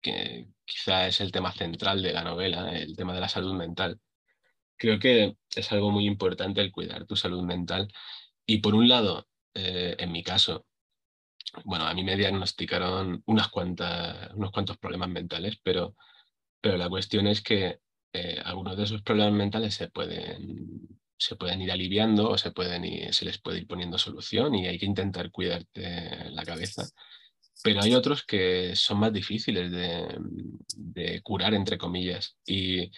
que 0.00 0.48
quizá 0.64 1.06
es 1.08 1.20
el 1.20 1.32
tema 1.32 1.52
central 1.52 2.02
de 2.02 2.12
la 2.12 2.24
novela, 2.24 2.72
el 2.72 2.96
tema 2.96 3.14
de 3.14 3.20
la 3.20 3.28
salud 3.28 3.54
mental. 3.54 4.00
Creo 4.76 4.98
que 4.98 5.36
es 5.54 5.72
algo 5.72 5.90
muy 5.90 6.06
importante 6.06 6.60
el 6.60 6.72
cuidar 6.72 7.06
tu 7.06 7.16
salud 7.16 7.42
mental. 7.42 7.88
Y 8.46 8.58
por 8.58 8.74
un 8.74 8.88
lado, 8.88 9.28
eh, 9.54 9.96
en 9.98 10.12
mi 10.12 10.22
caso, 10.22 10.66
bueno, 11.64 11.86
a 11.86 11.94
mí 11.94 12.04
me 12.04 12.16
diagnosticaron 12.16 13.22
unas 13.26 13.48
cuantas, 13.48 14.32
unos 14.34 14.52
cuantos 14.52 14.78
problemas 14.78 15.08
mentales, 15.10 15.58
pero, 15.62 15.96
pero 16.60 16.76
la 16.76 16.88
cuestión 16.88 17.26
es 17.26 17.42
que 17.42 17.80
eh, 18.12 18.40
algunos 18.44 18.76
de 18.76 18.84
esos 18.84 19.02
problemas 19.02 19.34
mentales 19.34 19.74
se 19.74 19.88
pueden, 19.88 20.88
se 21.16 21.36
pueden 21.36 21.62
ir 21.62 21.70
aliviando 21.70 22.30
o 22.30 22.38
se, 22.38 22.50
pueden 22.50 23.12
se 23.12 23.24
les 23.24 23.38
puede 23.38 23.58
ir 23.58 23.66
poniendo 23.66 23.98
solución 23.98 24.54
y 24.54 24.66
hay 24.66 24.78
que 24.78 24.86
intentar 24.86 25.30
cuidarte 25.30 26.30
la 26.30 26.44
cabeza. 26.44 26.88
Pero 27.62 27.82
hay 27.82 27.94
otros 27.94 28.24
que 28.24 28.74
son 28.74 28.98
más 29.00 29.12
difíciles 29.12 29.70
de, 29.70 31.20
curar, 31.22 31.54
entre 31.54 31.76
comillas. 31.78 32.36
Y, 32.46 32.90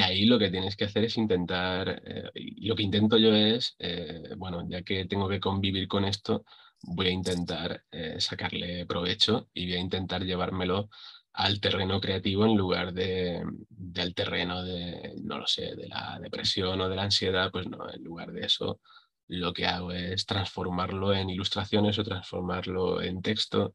ahí 0.00 0.24
lo 0.24 0.38
que 0.38 0.50
tienes 0.50 0.76
que 0.76 0.84
hacer 0.84 1.04
es 1.04 1.16
intentar, 1.16 2.00
eh, 2.06 2.30
y 2.34 2.66
lo 2.68 2.76
que 2.76 2.84
intento 2.84 3.18
yo 3.18 3.34
es, 3.34 3.74
eh, 3.80 4.34
bueno, 4.36 4.64
ya 4.68 4.82
que 4.82 5.06
tengo 5.06 5.28
que 5.28 5.40
convivir 5.40 5.88
con 5.88 6.04
esto, 6.04 6.44
voy 6.82 7.08
a 7.08 7.10
intentar 7.10 7.84
sacarle 8.18 8.86
provecho 8.86 9.50
y 9.52 9.66
voy 9.66 9.74
a 9.74 9.80
intentar 9.80 10.24
llevármelo 10.24 10.88
al 11.32 11.60
terreno 11.60 12.00
creativo 12.00 12.44
en 12.44 12.56
lugar 12.56 12.92
de, 12.92 13.42
del 13.68 14.14
terreno 14.14 14.62
de, 14.62 15.14
no 15.22 15.38
lo 15.38 15.46
sé, 15.46 15.74
de 15.76 15.88
la 15.88 16.18
depresión 16.20 16.80
o 16.80 16.88
de 16.88 16.96
la 16.96 17.04
ansiedad, 17.04 17.50
pues 17.50 17.68
no, 17.68 17.90
en 17.92 18.02
lugar 18.02 18.32
de 18.32 18.46
eso, 18.46 18.80
lo 19.28 19.52
que 19.52 19.66
hago 19.66 19.92
es 19.92 20.26
transformarlo 20.26 21.14
en 21.14 21.30
ilustraciones 21.30 21.98
o 21.98 22.04
transformarlo 22.04 23.00
en 23.02 23.22
texto 23.22 23.74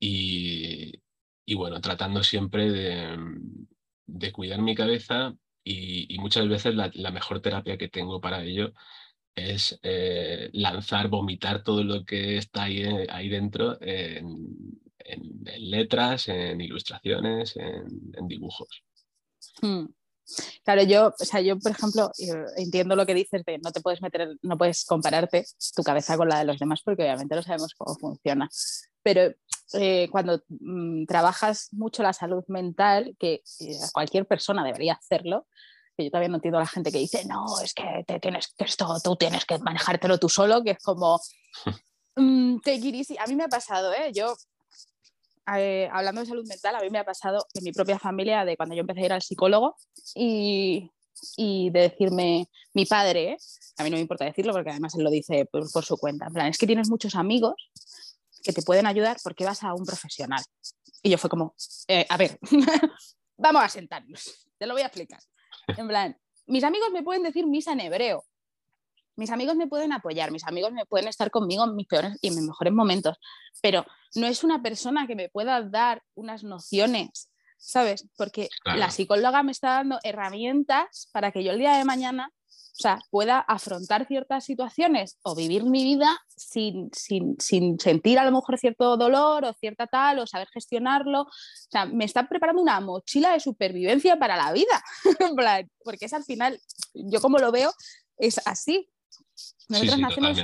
y, 0.00 1.00
bueno, 1.54 1.80
tratando 1.80 2.22
siempre 2.24 2.70
de, 2.70 4.32
cuidar 4.32 4.60
mi 4.62 4.74
cabeza 4.74 5.34
y, 5.64 6.16
muchas 6.18 6.48
veces 6.48 6.74
la, 6.74 7.10
mejor 7.10 7.40
terapia 7.40 7.76
que 7.78 7.88
tengo 7.88 8.20
para 8.20 8.42
ello 8.42 8.72
es 9.34 9.78
eh, 9.82 10.50
lanzar, 10.52 11.08
vomitar 11.08 11.62
todo 11.62 11.84
lo 11.84 12.04
que 12.04 12.38
está 12.38 12.64
ahí, 12.64 12.82
eh, 12.82 13.06
ahí 13.10 13.28
dentro 13.28 13.78
en, 13.82 14.80
letras, 15.58 16.28
en 16.28 16.60
ilustraciones, 16.60 17.56
en, 17.56 18.28
dibujos. 18.28 18.82
Hmm. 19.60 19.86
Claro, 20.64 20.82
yo, 20.84 21.08
o 21.08 21.24
sea, 21.24 21.40
yo, 21.40 21.58
por 21.58 21.72
ejemplo, 21.72 22.10
eh, 22.18 22.44
entiendo 22.56 22.94
lo 22.94 23.04
que 23.04 23.14
dices 23.14 23.42
de 23.44 23.58
no 23.58 23.72
te 23.72 23.80
puedes 23.80 24.00
meter, 24.00 24.36
no 24.42 24.56
puedes 24.56 24.84
compararte 24.84 25.44
tu 25.74 25.82
cabeza 25.82 26.16
con 26.16 26.28
la 26.28 26.38
de 26.38 26.44
los 26.44 26.58
demás 26.58 26.82
porque 26.84 27.02
obviamente 27.02 27.34
no 27.34 27.42
sabemos 27.42 27.74
cómo 27.74 27.96
funciona. 27.98 28.48
Pero 29.02 29.32
eh, 29.74 30.08
cuando 30.10 30.42
mm, 30.48 31.06
trabajas 31.06 31.68
mucho 31.72 32.02
la 32.02 32.12
salud 32.12 32.44
mental, 32.48 33.16
que 33.18 33.42
eh, 33.60 33.76
cualquier 33.92 34.26
persona 34.26 34.64
debería 34.64 34.94
hacerlo, 34.94 35.46
que 35.96 36.04
yo 36.04 36.10
también 36.10 36.32
no 36.32 36.38
entiendo 36.38 36.58
a 36.58 36.62
la 36.62 36.66
gente 36.66 36.92
que 36.92 36.98
dice, 36.98 37.24
no, 37.26 37.44
es 37.62 37.74
que 37.74 38.04
te 38.06 38.20
tienes 38.20 38.48
que 38.56 38.64
esto, 38.64 38.86
tú 39.02 39.16
tienes 39.16 39.44
que 39.44 39.58
manejártelo 39.58 40.18
tú 40.18 40.28
solo, 40.28 40.62
que 40.62 40.72
es 40.72 40.78
como, 40.82 41.20
mm, 42.16 42.58
take 42.60 42.88
it 42.88 42.94
easy. 42.94 43.16
A 43.18 43.26
mí 43.26 43.36
me 43.36 43.44
ha 43.44 43.48
pasado, 43.48 43.92
¿eh? 43.92 44.12
Yo 44.12 44.34
eh, 45.58 45.88
hablando 45.92 46.20
de 46.20 46.26
salud 46.26 46.46
mental, 46.46 46.76
a 46.76 46.80
mí 46.80 46.90
me 46.90 46.98
ha 46.98 47.04
pasado 47.04 47.46
en 47.54 47.64
mi 47.64 47.72
propia 47.72 47.98
familia 47.98 48.44
de 48.44 48.56
cuando 48.56 48.74
yo 48.74 48.82
empecé 48.82 49.02
a 49.02 49.06
ir 49.06 49.12
al 49.12 49.22
psicólogo 49.22 49.76
y, 50.14 50.90
y 51.36 51.70
de 51.70 51.80
decirme, 51.80 52.48
mi 52.74 52.86
padre, 52.86 53.36
a 53.76 53.84
mí 53.84 53.90
no 53.90 53.96
me 53.96 54.02
importa 54.02 54.24
decirlo 54.24 54.52
porque 54.52 54.70
además 54.70 54.94
él 54.94 55.04
lo 55.04 55.10
dice 55.10 55.46
por, 55.46 55.84
su 55.84 55.96
cuenta, 55.96 56.26
en 56.26 56.32
plan, 56.32 56.46
es 56.48 56.58
que 56.58 56.66
tienes 56.66 56.88
muchos 56.88 57.14
amigos 57.14 57.54
que 58.42 58.52
te 58.52 58.62
pueden 58.62 58.86
ayudar 58.86 59.16
porque 59.22 59.44
vas 59.44 59.62
a 59.62 59.74
un 59.74 59.84
profesional. 59.84 60.42
Y 61.02 61.10
yo 61.10 61.18
fue 61.18 61.30
como, 61.30 61.54
eh, 61.88 62.06
a 62.08 62.16
ver, 62.16 62.38
vamos 63.36 63.62
a 63.62 63.68
sentarnos, 63.68 64.48
te 64.58 64.66
lo 64.66 64.74
voy 64.74 64.82
a 64.82 64.86
explicar. 64.86 65.20
En 65.68 65.88
plan, 65.88 66.16
mis 66.46 66.64
amigos 66.64 66.90
me 66.92 67.02
pueden 67.02 67.22
decir 67.22 67.46
misa 67.46 67.72
en 67.72 67.80
hebreo, 67.80 68.24
mis 69.20 69.30
amigos 69.30 69.54
me 69.54 69.66
pueden 69.66 69.92
apoyar, 69.92 70.32
mis 70.32 70.46
amigos 70.46 70.72
me 70.72 70.86
pueden 70.86 71.06
estar 71.06 71.30
conmigo 71.30 71.64
en 71.64 71.76
mis 71.76 71.86
peores 71.86 72.16
y 72.22 72.28
en 72.28 72.36
mis 72.36 72.44
mejores 72.44 72.72
momentos, 72.72 73.18
pero 73.60 73.84
no 74.14 74.26
es 74.26 74.42
una 74.42 74.62
persona 74.62 75.06
que 75.06 75.14
me 75.14 75.28
pueda 75.28 75.60
dar 75.62 76.02
unas 76.14 76.42
nociones, 76.42 77.30
¿sabes? 77.58 78.08
Porque 78.16 78.48
la 78.64 78.90
psicóloga 78.90 79.42
me 79.42 79.52
está 79.52 79.74
dando 79.74 79.98
herramientas 80.04 81.10
para 81.12 81.32
que 81.32 81.44
yo 81.44 81.52
el 81.52 81.58
día 81.58 81.76
de 81.76 81.84
mañana 81.84 82.32
o 82.80 82.82
sea, 82.82 82.98
pueda 83.10 83.40
afrontar 83.40 84.06
ciertas 84.06 84.46
situaciones 84.46 85.18
o 85.22 85.34
vivir 85.34 85.64
mi 85.64 85.84
vida 85.84 86.18
sin, 86.34 86.88
sin, 86.94 87.36
sin, 87.38 87.78
sentir 87.78 88.18
a 88.18 88.24
lo 88.24 88.32
mejor 88.32 88.56
cierto 88.58 88.96
dolor 88.96 89.44
o 89.44 89.52
cierta 89.52 89.86
tal, 89.86 90.20
o 90.20 90.26
saber 90.26 90.48
gestionarlo. 90.48 91.22
O 91.22 91.28
sea, 91.70 91.84
me 91.84 92.06
está 92.06 92.26
preparando 92.26 92.62
una 92.62 92.80
mochila 92.80 93.32
de 93.32 93.40
supervivencia 93.40 94.18
para 94.18 94.34
la 94.38 94.50
vida, 94.54 94.82
porque 95.84 96.06
es 96.06 96.14
al 96.14 96.24
final, 96.24 96.58
yo 96.94 97.20
como 97.20 97.36
lo 97.36 97.52
veo, 97.52 97.70
es 98.16 98.40
así. 98.46 98.88
Nosotros 99.68 99.98
nacemos 99.98 100.38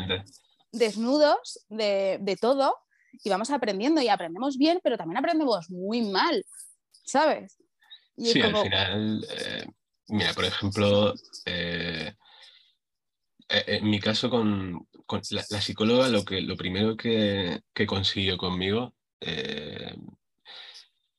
desnudos 0.73 1.65
de, 1.69 2.39
todo 2.41 2.77
y 3.25 3.31
vamos 3.31 3.51
aprendiendo 3.51 4.01
y 4.01 4.09
aprendemos 4.09 4.57
bien, 4.59 4.81
pero 4.83 4.97
también 4.97 5.19
aprendemos 5.19 5.71
muy 5.71 6.03
mal, 6.03 6.45
¿sabes? 7.05 7.57
sí, 8.17 8.41
al 8.41 8.57
final, 8.57 9.27
eh, 9.31 9.67
mira, 10.09 10.33
por 10.35 10.45
ejemplo, 10.45 11.15
eh, 11.45 12.15
eh, 13.49 13.65
en 13.67 13.91
mi 13.91 14.01
caso 14.01 14.31
con, 14.31 14.87
la, 15.31 15.61
psicóloga, 15.61 16.09
lo, 16.09 16.25
que, 16.25 16.41
lo 16.41 16.57
primero 16.57 16.97
que, 16.97 17.61
que 17.73 17.87
consiguió 17.87 18.37
conmigo, 18.37 18.95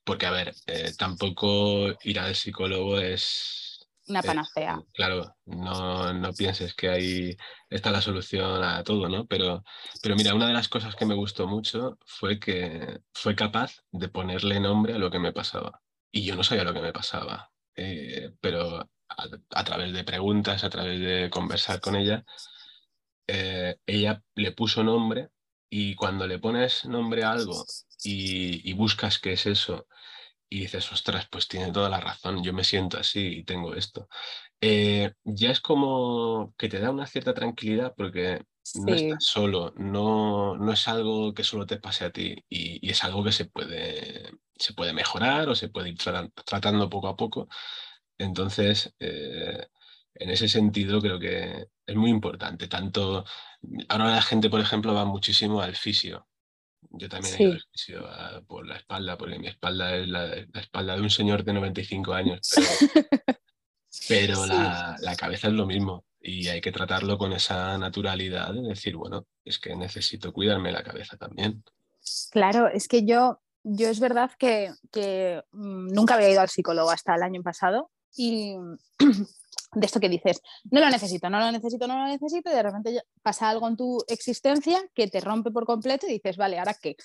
porque 0.04 0.26
a 0.26 0.32
ver, 0.32 0.56
tampoco 0.98 1.98
ir 2.04 2.20
al 2.20 2.36
psicólogo 2.36 3.00
es 3.00 3.67
una 4.08 4.22
panacea. 4.22 4.82
claro, 4.94 5.36
no, 5.46 6.14
no, 6.14 6.34
pienses 6.34 6.74
que 6.74 6.90
ahí 6.90 7.38
está 7.70 7.92
la 7.92 8.02
solución 8.02 8.64
a 8.64 8.84
todo, 8.84 9.10
¿no? 9.10 9.26
Pero, 9.28 9.64
pero 10.02 10.16
mira, 10.16 10.34
una 10.34 10.48
de 10.48 10.54
las 10.54 10.70
cosas 10.70 10.96
que 10.96 11.06
me 11.06 11.16
gustó 11.16 11.48
mucho 11.48 11.98
fue 12.06 12.40
que 12.40 13.00
fue 13.14 13.36
capaz 13.36 13.84
de 13.92 14.08
ponerle 14.08 14.60
nombre 14.60 14.94
a 14.94 14.98
lo 14.98 15.12
que 15.12 15.20
me 15.20 15.34
pasaba. 15.34 15.82
Y 16.12 16.24
yo 16.24 16.36
no 16.36 16.44
sabía 16.44 16.64
lo 16.64 16.74
que 16.74 16.82
me 16.82 16.94
pasaba, 16.94 17.52
eh, 17.76 18.32
pero 18.40 18.90
a, 19.10 19.64
través 19.64 19.94
de 19.94 20.04
preguntas, 20.04 20.64
a 20.64 20.70
través 20.70 21.00
de 21.00 21.30
conversar 21.30 21.80
con 21.82 21.96
ella, 21.96 22.24
eh, 23.28 23.78
ella 23.86 24.24
le 24.36 24.52
puso 24.54 24.84
nombre 24.84 25.30
y 25.70 25.96
cuando 25.96 26.28
le 26.28 26.40
pones 26.40 26.86
nombre 26.86 27.24
a 27.24 27.32
algo 27.32 27.66
y, 28.04 28.70
y 28.70 28.74
buscas 28.74 29.20
qué 29.20 29.34
es 29.34 29.46
eso 29.48 29.86
y 30.50 30.62
dices, 30.62 30.92
ostras, 30.92 31.28
pues 31.30 31.48
tiene 31.48 31.72
toda 31.72 31.90
la 31.90 32.00
razón, 32.00 32.44
yo 32.44 32.54
me 32.54 32.64
siento 32.64 32.98
así 32.98 33.40
y 33.40 33.44
tengo 33.44 33.76
esto. 33.76 34.08
Eh, 34.62 35.14
ya 35.24 35.52
es 35.52 35.62
como 35.62 36.54
que 36.58 36.70
te 36.70 36.80
da 36.80 36.92
una 36.92 37.08
cierta 37.08 37.34
tranquilidad 37.34 37.94
porque 37.96 38.44
no 38.76 38.96
estás 38.96 39.24
solo, 39.26 39.74
no, 39.78 40.58
no 40.58 40.72
es 40.74 40.88
algo 40.88 41.34
que 41.34 41.44
solo 41.44 41.66
te 41.66 41.80
pase 41.80 42.06
a 42.06 42.12
ti 42.12 42.36
y, 42.50 42.90
es 42.90 43.04
algo 43.04 43.24
que 43.24 43.32
se 43.32 43.46
puede, 43.46 44.32
se 44.56 44.74
puede 44.74 44.94
mejorar 44.94 45.50
o 45.50 45.56
se 45.56 45.70
puede 45.70 45.90
ir 45.90 45.98
tratando 45.98 46.90
poco 46.90 47.08
a 47.08 47.18
poco. 47.18 47.48
Entonces, 48.18 48.94
eh, 49.00 49.68
en 50.16 50.30
ese 50.30 50.48
sentido 50.48 51.02
creo 51.02 51.20
que 51.20 51.68
es 51.86 51.96
muy 51.96 52.10
importante. 52.10 52.68
Tanto, 52.68 53.26
ahora 53.90 54.12
la 54.12 54.22
gente, 54.22 54.50
por 54.50 54.60
ejemplo, 54.62 54.94
va 54.94 55.06
muchísimo 55.06 55.62
al 55.62 55.76
fisio 55.76 56.28
yo 56.92 57.10
también 57.10 57.36
he 57.40 57.44
ido 57.44 58.46
por 58.48 58.68
la 58.68 58.78
espalda, 58.78 59.18
porque 59.18 59.40
mi 59.40 59.48
espalda 59.48 59.96
es 59.96 60.08
la, 60.08 60.36
espalda 60.36 60.96
de 60.96 61.02
un 61.02 61.10
señor 61.10 61.44
de 61.44 61.54
95 61.54 62.14
años, 62.14 62.40
pero, 64.08 64.46
la, 64.46 65.16
cabeza 65.18 65.48
es 65.48 65.54
lo 65.54 65.66
mismo 65.66 66.06
y 66.20 66.48
hay 66.48 66.62
que 66.62 66.72
tratarlo 66.72 67.18
con 67.18 67.34
esa 67.34 67.78
naturalidad 67.78 68.54
de 68.54 68.62
decir, 68.62 68.96
bueno, 68.96 69.26
es 69.44 69.60
que 69.60 69.76
necesito 69.76 70.34
cuidarme 70.34 70.72
la 70.72 70.84
cabeza 70.84 71.18
también. 71.18 71.64
Claro, 72.32 72.68
es 72.68 72.88
que 72.88 73.06
yo, 73.06 73.42
yo 73.64 73.90
es 73.90 74.00
verdad 74.00 74.32
que, 74.38 74.72
que 74.92 75.42
mm, 75.52 75.94
nunca 75.94 76.16
había 76.16 76.32
ido 76.32 76.42
al 76.42 76.50
psicólogo 76.50 76.90
hasta 76.90 77.16
el 77.16 77.24
año 77.24 77.42
pasado 77.44 77.92
y 78.16 78.56
de 79.74 79.86
esto 79.86 80.00
que 80.00 80.10
dices, 80.10 80.42
no 80.72 80.80
lo 80.80 80.90
necesito, 80.90 81.30
no 81.30 81.40
lo 81.40 81.52
necesito, 81.52 81.88
no 81.88 81.98
lo 81.98 82.08
necesito, 82.08 82.50
y 82.50 82.54
de 82.54 82.64
repente 82.64 83.02
pasa 83.22 83.50
algo 83.50 83.68
en 83.68 83.76
tu 83.76 83.98
existencia 84.08 84.82
que 84.94 85.08
te 85.08 85.20
rompe 85.20 85.52
por 85.52 85.66
completo 85.66 86.08
y 86.08 86.14
dices, 86.14 86.38
vale, 86.38 86.58
¿ahora 86.58 86.76
qué? 86.82 86.96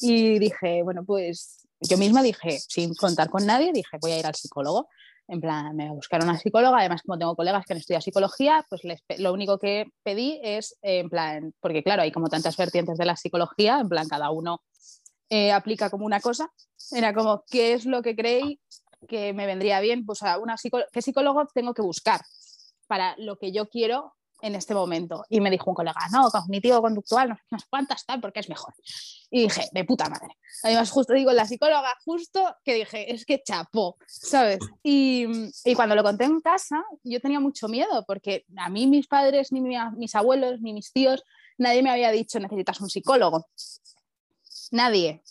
Y 0.00 0.38
dije, 0.38 0.82
bueno, 0.82 1.04
pues 1.04 1.66
yo 1.80 1.96
misma 1.96 2.22
dije, 2.22 2.58
sin 2.58 2.94
contar 2.94 3.30
con 3.30 3.46
nadie, 3.46 3.72
dije, 3.72 3.96
voy 4.00 4.12
a 4.12 4.18
ir 4.18 4.26
al 4.26 4.34
psicólogo. 4.34 4.88
En 5.28 5.40
plan, 5.40 5.76
me 5.76 5.88
voy 5.88 6.00
a 6.10 6.24
una 6.24 6.36
psicóloga, 6.36 6.78
además 6.80 7.02
como 7.02 7.16
tengo 7.16 7.36
colegas 7.36 7.64
que 7.64 7.72
han 7.72 7.78
estudiado 7.78 8.02
psicología, 8.02 8.66
pues 8.68 8.82
lo 9.18 9.32
único 9.32 9.58
que 9.58 9.86
pedí 10.02 10.40
es, 10.42 10.76
en 10.82 11.08
plan, 11.08 11.54
porque 11.60 11.84
claro, 11.84 12.02
hay 12.02 12.10
como 12.10 12.28
tantas 12.28 12.56
vertientes 12.56 12.98
de 12.98 13.04
la 13.04 13.14
psicología, 13.14 13.78
en 13.78 13.88
plan, 13.88 14.08
cada 14.08 14.30
uno 14.30 14.60
eh, 15.28 15.52
aplica 15.52 15.88
como 15.88 16.04
una 16.04 16.18
cosa, 16.18 16.50
era 16.90 17.14
como, 17.14 17.44
¿qué 17.48 17.74
es 17.74 17.86
lo 17.86 18.02
que 18.02 18.16
creéis 18.16 18.58
que 19.08 19.32
me 19.32 19.46
vendría 19.46 19.80
bien, 19.80 20.04
pues 20.04 20.22
a 20.22 20.38
una 20.38 20.56
¿qué 20.92 21.02
psicólogo 21.02 21.46
tengo 21.54 21.74
que 21.74 21.82
buscar 21.82 22.20
para 22.86 23.14
lo 23.18 23.38
que 23.38 23.52
yo 23.52 23.68
quiero 23.68 24.14
en 24.42 24.54
este 24.54 24.74
momento? 24.74 25.24
Y 25.28 25.40
me 25.40 25.50
dijo 25.50 25.70
un 25.70 25.74
colega, 25.74 26.00
no, 26.12 26.30
cognitivo-conductual, 26.30 27.28
no, 27.50 27.58
sé 27.58 27.66
cuántas 27.68 28.04
tal, 28.04 28.20
porque 28.20 28.40
es 28.40 28.48
mejor. 28.48 28.74
Y 29.30 29.42
dije, 29.42 29.68
de 29.72 29.84
puta 29.84 30.08
madre. 30.08 30.36
Además, 30.62 30.90
justo 30.90 31.12
digo, 31.12 31.32
la 31.32 31.46
psicóloga, 31.46 31.94
justo 32.04 32.56
que 32.64 32.74
dije, 32.74 33.12
es 33.12 33.24
que 33.24 33.42
chapó, 33.42 33.96
¿sabes? 34.06 34.58
Y, 34.82 35.26
y 35.64 35.74
cuando 35.74 35.94
lo 35.94 36.02
conté 36.02 36.24
en 36.24 36.40
casa, 36.40 36.82
yo 37.02 37.20
tenía 37.20 37.40
mucho 37.40 37.68
miedo, 37.68 38.04
porque 38.06 38.44
a 38.56 38.68
mí 38.68 38.86
mis 38.86 39.06
padres, 39.06 39.52
ni 39.52 39.60
mis 39.60 40.14
abuelos, 40.14 40.60
ni 40.60 40.72
mis 40.72 40.92
tíos, 40.92 41.22
nadie 41.58 41.82
me 41.82 41.90
había 41.90 42.10
dicho, 42.10 42.40
necesitas 42.40 42.80
un 42.80 42.90
psicólogo. 42.90 43.46
Nadie. 44.70 45.22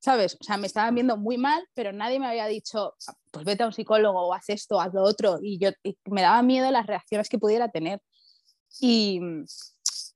¿Sabes? 0.00 0.36
O 0.40 0.44
sea, 0.44 0.56
me 0.56 0.66
estaban 0.66 0.94
viendo 0.94 1.16
muy 1.16 1.38
mal, 1.38 1.66
pero 1.74 1.92
nadie 1.92 2.18
me 2.18 2.26
había 2.26 2.46
dicho, 2.46 2.94
pues 3.30 3.44
vete 3.44 3.62
a 3.62 3.66
un 3.66 3.72
psicólogo 3.72 4.20
o 4.20 4.34
haz 4.34 4.48
esto, 4.48 4.80
haz 4.80 4.92
lo 4.94 5.02
otro, 5.02 5.38
y 5.42 5.58
yo 5.58 5.70
me 6.04 6.22
daba 6.22 6.42
miedo 6.42 6.70
las 6.70 6.86
reacciones 6.86 7.28
que 7.28 7.38
pudiera 7.38 7.68
tener. 7.68 8.00
Y, 8.80 9.20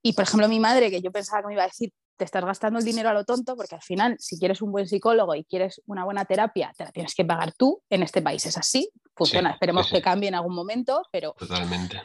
y, 0.01 0.13
por 0.13 0.23
ejemplo, 0.23 0.47
mi 0.47 0.59
madre, 0.59 0.89
que 0.89 1.01
yo 1.01 1.11
pensaba 1.11 1.41
que 1.41 1.47
me 1.47 1.53
iba 1.53 1.63
a 1.63 1.67
decir, 1.67 1.91
te 2.15 2.25
estás 2.25 2.45
gastando 2.45 2.79
el 2.79 2.85
dinero 2.85 3.09
a 3.09 3.13
lo 3.13 3.25
tonto, 3.25 3.55
porque 3.55 3.75
al 3.75 3.81
final, 3.81 4.15
si 4.19 4.37
quieres 4.37 4.61
un 4.61 4.71
buen 4.71 4.87
psicólogo 4.87 5.35
y 5.35 5.43
quieres 5.43 5.81
una 5.87 6.05
buena 6.05 6.25
terapia, 6.25 6.71
te 6.77 6.85
la 6.85 6.91
tienes 6.91 7.15
que 7.15 7.25
pagar 7.25 7.53
tú. 7.53 7.81
En 7.89 8.03
este 8.03 8.21
país 8.21 8.45
es 8.45 8.57
así, 8.57 8.89
funciona. 9.15 9.51
Esperemos 9.51 9.89
que 9.89 10.01
cambie 10.01 10.29
en 10.29 10.35
algún 10.35 10.55
momento, 10.55 11.01
pero. 11.11 11.33
Totalmente. 11.37 12.01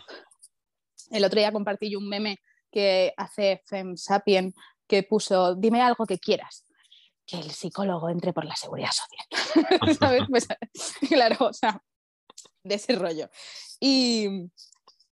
El 1.10 1.24
otro 1.24 1.38
día 1.38 1.52
compartí 1.52 1.90
yo 1.90 1.98
un 1.98 2.08
meme 2.08 2.38
que 2.70 3.12
hace 3.16 3.62
Fem 3.66 3.96
Sapien 3.96 4.52
que 4.86 5.02
puso: 5.02 5.54
dime 5.54 5.82
algo 5.82 6.06
que 6.06 6.18
quieras 6.18 6.64
que 7.28 7.38
el 7.38 7.50
psicólogo 7.50 8.08
entre 8.08 8.32
por 8.32 8.46
la 8.46 8.56
seguridad 8.56 8.90
social. 8.90 9.98
¿Sabes? 9.98 10.22
Pues, 10.28 10.48
claro, 11.08 11.36
o 11.46 11.52
sea, 11.52 11.80
de 12.64 12.74
ese 12.74 12.96
rollo. 12.96 13.28
Y, 13.78 14.50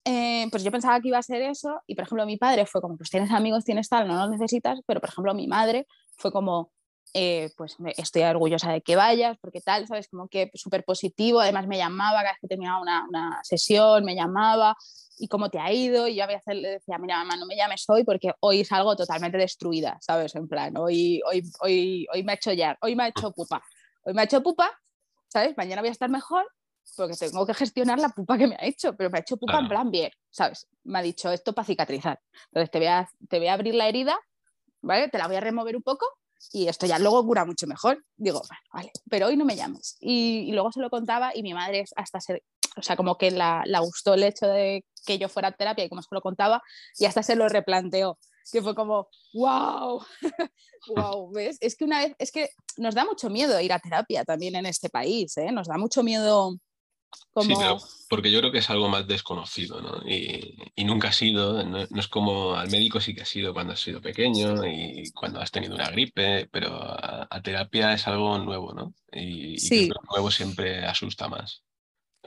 eh, 0.05 0.47
pues 0.51 0.63
yo 0.63 0.71
pensaba 0.71 1.01
que 1.01 1.09
iba 1.09 1.19
a 1.19 1.23
ser 1.23 1.43
eso 1.43 1.83
y, 1.87 1.95
por 1.95 2.05
ejemplo, 2.05 2.25
mi 2.25 2.37
padre 2.37 2.67
fue 2.67 2.81
como, 2.81 2.97
pues 2.97 3.11
tienes 3.11 3.33
amigos, 3.33 3.65
tienes 3.65 3.89
tal, 3.89 4.07
no 4.07 4.15
los 4.15 4.31
necesitas, 4.31 4.81
pero, 4.87 5.01
por 5.01 5.11
ejemplo, 5.11 5.35
mi 5.35 5.49
madre 5.49 5.87
fue 6.17 6.31
como, 6.31 6.73
eh, 7.17 7.51
pues 7.57 7.77
estoy 7.97 8.23
orgullosa 8.23 8.73
de 8.73 8.81
que 8.81 8.97
vayas, 8.97 9.39
porque 9.41 9.61
tal, 9.61 9.87
¿sabes? 9.87 10.09
Como 10.09 10.27
que 10.27 10.51
súper 10.55 10.85
positivo, 10.85 11.39
además 11.39 11.69
me 11.69 11.79
llamaba 11.79 12.19
cada 12.19 12.33
vez 12.33 12.41
que 12.41 12.49
terminaba 12.49 12.83
una, 12.83 13.07
una, 13.09 13.41
sesión, 13.45 14.05
me 14.05 14.17
llamaba, 14.17 14.77
y 15.17 15.29
cómo 15.29 15.49
te 15.49 15.61
ha 15.61 15.73
ido, 15.73 16.09
y 16.09 16.17
yo 16.17 16.25
a 16.25 16.55
le 16.55 16.71
decía, 16.71 16.99
mira, 16.99 17.19
mamá, 17.19 17.37
no 17.37 17.47
me 17.47 17.55
llames 17.55 17.85
hoy 17.89 18.03
porque 18.03 18.33
hoy 18.41 18.65
salgo 18.65 18.97
totalmente 18.97 19.39
destruida, 19.39 19.97
¿sabes? 20.01 20.35
En 20.35 20.49
plan, 20.49 20.77
hoy, 20.77 21.23
hoy, 21.25 21.45
hoy, 21.61 22.07
hoy 22.13 22.25
me 22.25 22.33
ha 22.33 22.35
hecho 22.35 22.53
ya, 22.53 22.77
hoy 22.81 22.97
me 22.97 23.05
ha 23.05 23.09
hecho 23.09 23.31
pupa, 23.31 23.63
hoy 24.03 24.13
me 24.13 24.23
ha 24.23 24.25
hecho 24.25 24.43
pupa, 24.43 24.73
¿sabes? 25.29 25.57
Mañana 25.57 25.83
voy 25.83 25.91
a 25.91 25.93
estar 25.93 26.11
mejor 26.11 26.45
porque 26.97 27.15
tengo 27.17 27.47
que 27.47 27.55
gestionar 27.55 28.01
la 28.01 28.09
pupa 28.09 28.37
que 28.37 28.49
me 28.49 28.57
ha 28.57 28.65
hecho, 28.67 28.97
pero 28.97 29.09
me 29.09 29.19
ha 29.19 29.21
hecho 29.21 29.37
pupa 29.37 29.61
en 29.61 29.69
plan 29.69 29.89
bien, 29.93 30.11
¿sabes? 30.31 30.67
Me 30.83 30.99
ha 30.99 31.03
dicho 31.03 31.31
esto 31.31 31.53
para 31.53 31.65
cicatrizar. 31.65 32.21
Entonces 32.47 32.73
te 32.73 32.79
voy, 32.79 32.89
a, 32.89 33.09
te 33.29 33.39
voy 33.39 33.47
a 33.47 33.55
abrir 33.55 33.77
la 33.77 33.89
herida, 33.89 34.19
¿vale? 34.83 35.09
Te 35.09 35.19
la 35.19 35.29
voy 35.29 35.37
a 35.37 35.41
remover 35.41 35.77
un 35.77 35.83
poco 35.83 36.07
y 36.53 36.69
esto 36.69 36.87
ya 36.87 36.99
luego 36.99 37.25
cura 37.25 37.45
mucho 37.45 37.67
mejor. 37.67 38.05
Digo, 38.17 38.43
vale, 38.73 38.91
pero 39.11 39.29
hoy 39.29 39.37
no 39.37 39.45
me 39.45 39.57
llames. 39.57 39.97
Y, 40.01 40.53
luego 40.53 40.73
se 40.73 40.81
lo 40.81 40.91
contaba 40.91 41.33
y 41.35 41.43
mi 41.43 41.55
madre 41.55 41.85
hasta 41.97 42.21
se, 42.21 42.43
o 42.77 42.83
sea, 42.83 42.97
como 42.97 43.17
que 43.17 43.31
la, 43.31 43.63
la, 43.67 43.81
gustó 43.81 44.15
el 44.15 44.23
hecho 44.23 44.47
de 44.47 44.85
que 45.07 45.19
yo 45.19 45.29
fuera 45.29 45.49
a 45.49 45.53
terapia 45.53 45.85
y 45.85 45.89
como 45.89 46.03
se 46.03 46.09
lo 46.11 46.21
contaba 46.21 46.63
y 46.99 47.05
hasta 47.07 47.23
se 47.23 47.37
lo 47.37 47.49
replanteó, 47.49 48.19
que 48.51 48.63
fue 48.63 48.75
como, 48.75 49.09
wow, 49.35 50.05
wow, 50.95 51.31
¿ves? 51.33 51.57
Es 51.61 51.77
que 51.77 51.85
una 51.85 52.01
vez, 52.01 52.15
es 52.19 52.31
que 52.31 52.51
nos 52.77 52.95
da 52.95 53.05
mucho 53.05 53.31
miedo 53.31 53.61
ir 53.61 53.73
a 53.73 53.79
terapia 53.79 54.25
también 54.25 54.55
en 54.57 54.67
este 54.67 54.91
país, 54.91 55.37
¿eh? 55.39 55.51
Nos 55.53 55.69
da 55.69 55.77
mucho 55.77 56.03
miedo 56.03 56.57
Sí, 57.41 57.53
pero 57.59 57.79
porque 58.09 58.31
yo 58.31 58.39
creo 58.41 58.53
que 58.53 58.59
es 58.59 58.71
algo 58.71 58.89
más 58.89 59.07
desconocido, 59.07 59.81
¿no? 59.81 60.09
Y, 60.09 60.57
y 60.77 60.85
nunca 60.85 61.09
ha 61.09 61.13
sido, 61.13 61.65
no, 61.65 61.79
es 61.81 62.09
como 62.09 62.55
al 62.55 62.71
médico 62.71 63.01
sí 63.01 63.15
que 63.15 63.23
ha 63.23 63.27
sido 63.27 63.53
cuando 63.53 63.73
has 63.73 63.81
sido 63.81 64.01
pequeño 64.01 64.65
y 64.67 65.11
cuando 65.13 65.41
has 65.41 65.51
tenido 65.51 65.75
una 65.75 65.91
gripe, 65.91 66.49
pero 66.53 66.75
a, 66.75 67.41
terapia 67.43 67.93
es 67.93 68.07
algo 68.07 68.39
nuevo, 68.39 68.73
¿no? 68.73 68.95
Y, 69.13 69.57
y 69.75 69.89
lo 69.89 69.97
nuevo 70.11 70.31
siempre 70.31 70.85
asusta 70.85 71.29
más. 71.29 71.63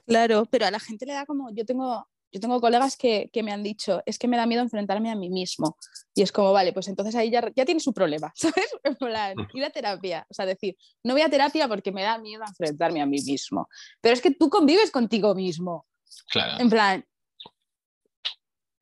Claro, 0.06 0.46
pero 0.50 0.66
a 0.66 0.72
la 0.72 0.80
gente 0.80 1.06
le 1.06 1.14
da 1.14 1.26
como, 1.26 1.52
yo 1.54 1.66
tengo 1.66 2.08
yo 2.32 2.39
tengo 2.39 2.59
colegas 2.59 2.97
que, 2.97 3.30
me 3.43 3.51
han 3.51 3.63
dicho, 3.63 4.01
es 4.05 4.19
que 4.19 4.28
me 4.28 4.38
da 4.38 4.45
miedo 4.45 4.61
enfrentarme 4.61 5.11
a 5.11 5.15
mí 5.15 5.30
mismo. 5.30 5.78
Y 6.13 6.21
es 6.21 6.32
como, 6.32 6.51
vale, 6.51 6.73
pues 6.73 6.88
entonces 6.88 7.15
ahí 7.15 7.30
ya, 7.30 7.51
ya 7.55 7.65
tiene 7.65 7.80
su 7.80 7.93
problema, 7.93 8.32
¿sabes? 8.36 8.67
En 8.84 8.95
plan, 8.95 9.36
ir 9.53 9.63
a 9.63 9.69
terapia. 9.69 10.25
O 10.30 10.34
sea, 10.34 10.45
decir, 10.45 10.75
no 11.03 11.13
voy 11.13 11.21
a 11.21 11.30
terapia 11.30 11.67
porque 11.67 11.91
me 11.91 12.03
da 12.03 12.17
miedo 12.17 12.43
enfrentarme 12.45 13.01
a 13.01 13.05
mí 13.05 13.21
mismo. 13.21 13.69
Pero 14.01 14.13
es 14.13 14.21
que 14.21 14.32
tú 14.32 14.49
convives 14.49 14.91
contigo 14.91 15.34
mismo. 15.36 15.86
Claro. 16.30 16.61
En 16.61 16.69
plan, 16.69 17.05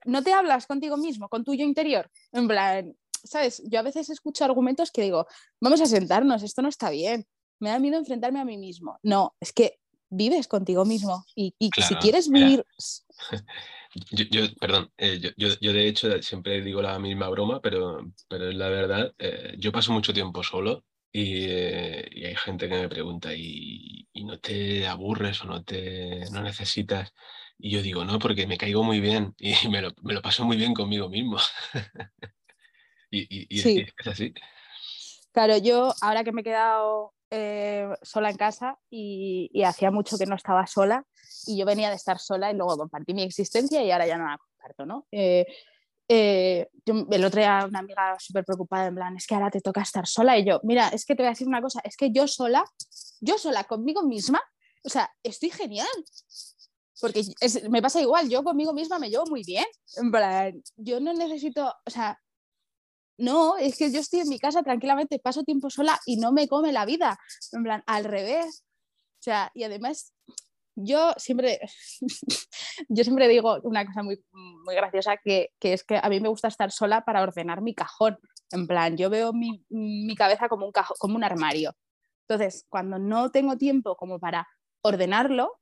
no 0.06 0.24
te 0.24 0.34
hablas 0.34 0.68
contigo 0.68 0.98
mismo, 0.98 1.30
con 1.30 1.44
tu 1.44 1.54
yo 1.54 1.66
interior. 1.66 2.10
En 2.32 2.48
plan, 2.48 2.96
¿sabes? 3.24 3.62
Yo 3.66 3.80
a 3.80 3.84
veces 3.84 4.10
escucho 4.10 4.46
argumentos 4.46 4.92
que 4.92 5.02
digo, 5.02 5.28
vamos 5.60 5.82
a 5.82 5.86
sentarnos, 5.86 6.44
esto 6.44 6.62
no 6.62 6.70
está 6.70 6.90
bien. 6.90 7.26
Me 7.60 7.70
da 7.70 7.80
miedo 7.80 7.98
enfrentarme 7.98 8.40
a 8.40 8.46
mí 8.46 8.58
mismo. 8.58 9.00
No, 9.02 9.36
es 9.40 9.54
que 9.54 9.80
vives 10.16 10.48
contigo 10.48 10.86
mismo 10.86 11.26
y, 11.36 11.54
si 11.60 11.96
quieres 11.96 12.30
vivir... 12.30 12.66
Yo, 14.12 14.54
perdón, 14.60 14.92
eh, 14.98 15.34
yo, 15.38 15.72
de 15.72 15.88
hecho 15.88 16.22
siempre 16.22 16.62
digo 16.62 16.82
la 16.82 17.00
misma 17.00 17.30
broma, 17.30 17.62
pero, 17.62 18.06
pero 18.28 18.50
es 18.50 18.56
la 18.56 18.68
verdad, 18.68 19.14
eh, 19.18 19.56
yo 19.58 19.72
paso 19.72 19.94
mucho 19.94 20.14
tiempo 20.14 20.44
solo 20.44 20.84
eh, 21.14 22.10
y, 22.12 22.26
hay 22.26 22.36
gente 22.36 22.68
que 22.68 22.76
me 22.76 22.90
pregunta, 22.90 23.34
¿y, 23.34 24.06
no 24.16 24.38
te 24.40 24.86
aburres 24.86 25.42
o 25.44 25.46
no, 25.46 25.64
te, 25.64 26.30
no 26.32 26.42
necesitas? 26.42 27.14
Y 27.58 27.70
yo 27.70 27.82
digo, 27.82 28.04
no, 28.04 28.20
porque 28.20 28.48
me 28.48 28.58
caigo 28.58 28.84
muy 28.84 29.00
bien 29.00 29.34
y 29.38 29.54
me 29.70 29.82
lo, 29.82 29.94
me 30.02 30.14
lo 30.14 30.22
paso 30.22 30.44
muy 30.44 30.58
bien 30.58 30.74
conmigo 30.74 31.08
mismo. 31.08 31.38
y, 33.12 33.48
es, 33.82 33.94
así. 34.06 34.34
Claro, 35.32 35.58
yo 35.58 35.94
ahora 36.02 36.26
que 36.26 36.34
me 36.34 36.42
he 36.42 36.44
quedado 36.44 37.14
eh, 37.38 37.90
sola 38.02 38.30
en 38.30 38.38
casa 38.38 38.80
y, 38.90 39.62
hacía 39.64 39.92
mucho 39.92 40.18
que 40.18 40.26
no 40.26 40.36
estaba 40.36 40.66
sola 40.68 41.06
y 41.46 41.58
yo 41.58 41.66
venía 41.66 41.90
de 41.90 41.98
estar 41.98 42.18
sola 42.18 42.50
y 42.50 42.56
luego 42.56 42.78
compartí 42.78 43.14
mi 43.14 43.24
existencia 43.24 43.84
y 43.84 43.92
ahora 43.92 44.08
ya 44.08 44.18
no 44.18 44.26
la 44.26 44.38
comparto, 44.38 44.86
¿no? 44.86 45.06
Eh, 45.12 45.46
eh, 46.08 46.70
el 46.86 47.26
otro 47.26 47.40
día 47.42 47.66
una 47.68 47.80
amiga 47.80 48.16
súper 48.20 48.46
preocupada 48.46 48.88
en 48.88 48.96
plan, 48.96 49.18
es 49.18 49.28
que 49.28 49.36
ahora 49.36 49.52
te 49.52 49.60
toca 49.60 49.82
estar 49.82 50.08
sola 50.08 50.38
y 50.38 50.46
yo, 50.46 50.62
mira, 50.64 50.88
es 50.90 51.06
que 51.06 51.14
te 51.14 51.24
voy 51.24 51.28
a 51.28 51.32
decir 51.32 51.48
una 51.48 51.62
cosa, 51.62 51.82
es 51.84 51.98
que 51.98 52.10
yo 52.10 52.26
sola, 52.26 52.64
yo 53.20 53.38
sola 53.38 53.66
conmigo 53.66 54.04
misma, 54.04 54.42
o 54.86 54.90
sea, 54.90 55.12
estoy 55.22 55.50
genial. 55.50 55.88
Porque 57.02 57.24
me 57.70 57.82
pasa 57.82 58.00
igual, 58.00 58.30
yo 58.30 58.42
conmigo 58.44 58.72
misma 58.72 58.98
me 58.98 59.10
llevo 59.10 59.26
muy 59.26 59.44
bien. 59.44 59.66
En 59.98 60.10
plan, 60.12 60.64
yo 60.78 61.02
no 61.02 61.14
necesito, 61.14 61.74
o 61.86 61.90
sea, 61.90 62.18
no, 63.18 63.58
es 63.58 63.78
que 63.78 63.92
yo 63.92 64.00
estoy 64.00 64.22
en 64.22 64.30
mi 64.30 64.40
casa 64.40 64.62
tranquilamente, 64.64 65.20
paso 65.20 65.44
tiempo 65.44 65.70
sola 65.70 66.00
y 66.06 66.18
no 66.18 66.32
me 66.32 66.48
come 66.48 66.72
la 66.72 66.86
vida. 66.86 67.18
En 67.54 67.64
plan, 67.64 67.84
al 67.86 68.04
revés. 68.04 68.64
O 69.20 69.24
sea, 69.26 69.52
y 69.54 69.64
además, 69.64 70.14
yo 70.76 71.14
siempre, 71.18 71.60
yo 72.90 73.04
siempre 73.04 73.28
digo 73.28 73.60
una 73.64 73.86
cosa 73.86 74.04
muy, 74.04 74.24
muy 74.32 74.76
graciosa, 74.76 75.18
que, 75.24 75.52
que, 75.60 75.74
es 75.74 75.84
que 75.84 76.00
a 76.02 76.10
mí 76.10 76.20
me 76.20 76.30
gusta 76.30 76.48
estar 76.48 76.72
sola 76.72 77.06
para 77.06 77.24
ordenar 77.24 77.62
mi 77.62 77.74
cajón. 77.74 78.18
En 78.52 78.68
plan, 78.68 78.98
yo 78.98 79.10
veo 79.10 79.34
mi, 79.34 79.64
mi 79.70 80.16
cabeza 80.16 80.50
como 80.50 80.66
un, 80.66 80.74
como 81.00 81.16
un 81.16 81.24
armario. 81.24 81.76
Entonces, 82.28 82.66
cuando 82.70 83.00
no 83.00 83.32
tengo 83.32 83.58
tiempo 83.58 83.96
como 83.96 84.20
para 84.20 84.48
ordenarlo, 84.82 85.60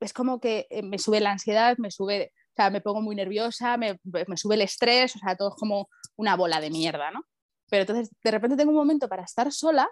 es 0.00 0.12
como 0.12 0.40
que 0.40 0.66
eh, 0.70 0.82
me 0.82 0.98
sube 0.98 1.20
la 1.20 1.32
ansiedad, 1.32 1.76
me 1.78 1.90
sube 1.90 2.32
o 2.52 2.54
sea, 2.54 2.70
me 2.70 2.82
pongo 2.82 3.00
muy 3.00 3.16
nerviosa, 3.16 3.76
me, 3.78 3.98
me 4.04 4.36
sube 4.36 4.56
el 4.56 4.62
estrés, 4.62 5.16
o 5.16 5.18
sea, 5.18 5.36
todo 5.36 5.50
es 5.50 5.54
como 5.56 5.88
una 6.16 6.36
bola 6.36 6.60
de 6.60 6.70
mierda, 6.70 7.10
¿no? 7.10 7.24
Pero 7.70 7.82
entonces 7.82 8.10
de 8.22 8.30
repente 8.30 8.56
tengo 8.56 8.70
un 8.70 8.76
momento 8.76 9.08
para 9.08 9.22
estar 9.22 9.50
sola 9.50 9.88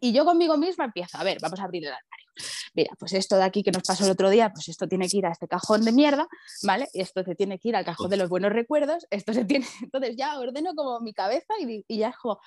y 0.00 0.12
yo 0.12 0.24
conmigo 0.24 0.56
misma 0.56 0.86
empiezo, 0.86 1.18
a 1.18 1.24
ver, 1.24 1.38
vamos 1.40 1.60
a 1.60 1.64
abrir 1.64 1.84
el 1.84 1.92
armario. 1.92 2.26
Mira, 2.72 2.92
pues 2.98 3.12
esto 3.12 3.36
de 3.36 3.42
aquí 3.42 3.62
que 3.62 3.72
nos 3.72 3.82
pasó 3.82 4.04
el 4.04 4.10
otro 4.10 4.30
día, 4.30 4.50
pues 4.52 4.68
esto 4.68 4.88
tiene 4.88 5.08
que 5.08 5.18
ir 5.18 5.26
a 5.26 5.32
este 5.32 5.48
cajón 5.48 5.84
de 5.84 5.92
mierda, 5.92 6.26
¿vale? 6.62 6.88
Y 6.94 7.02
esto 7.02 7.22
se 7.24 7.34
tiene 7.34 7.58
que 7.58 7.68
ir 7.68 7.76
al 7.76 7.84
cajón 7.84 8.08
de 8.08 8.16
los 8.16 8.30
buenos 8.30 8.52
recuerdos, 8.52 9.06
esto 9.10 9.34
se 9.34 9.44
tiene, 9.44 9.66
entonces 9.82 10.16
ya 10.16 10.38
ordeno 10.38 10.74
como 10.74 11.00
mi 11.00 11.12
cabeza 11.12 11.52
y, 11.60 11.84
y 11.86 11.98
ya 11.98 12.08
es 12.08 12.16
como, 12.16 12.40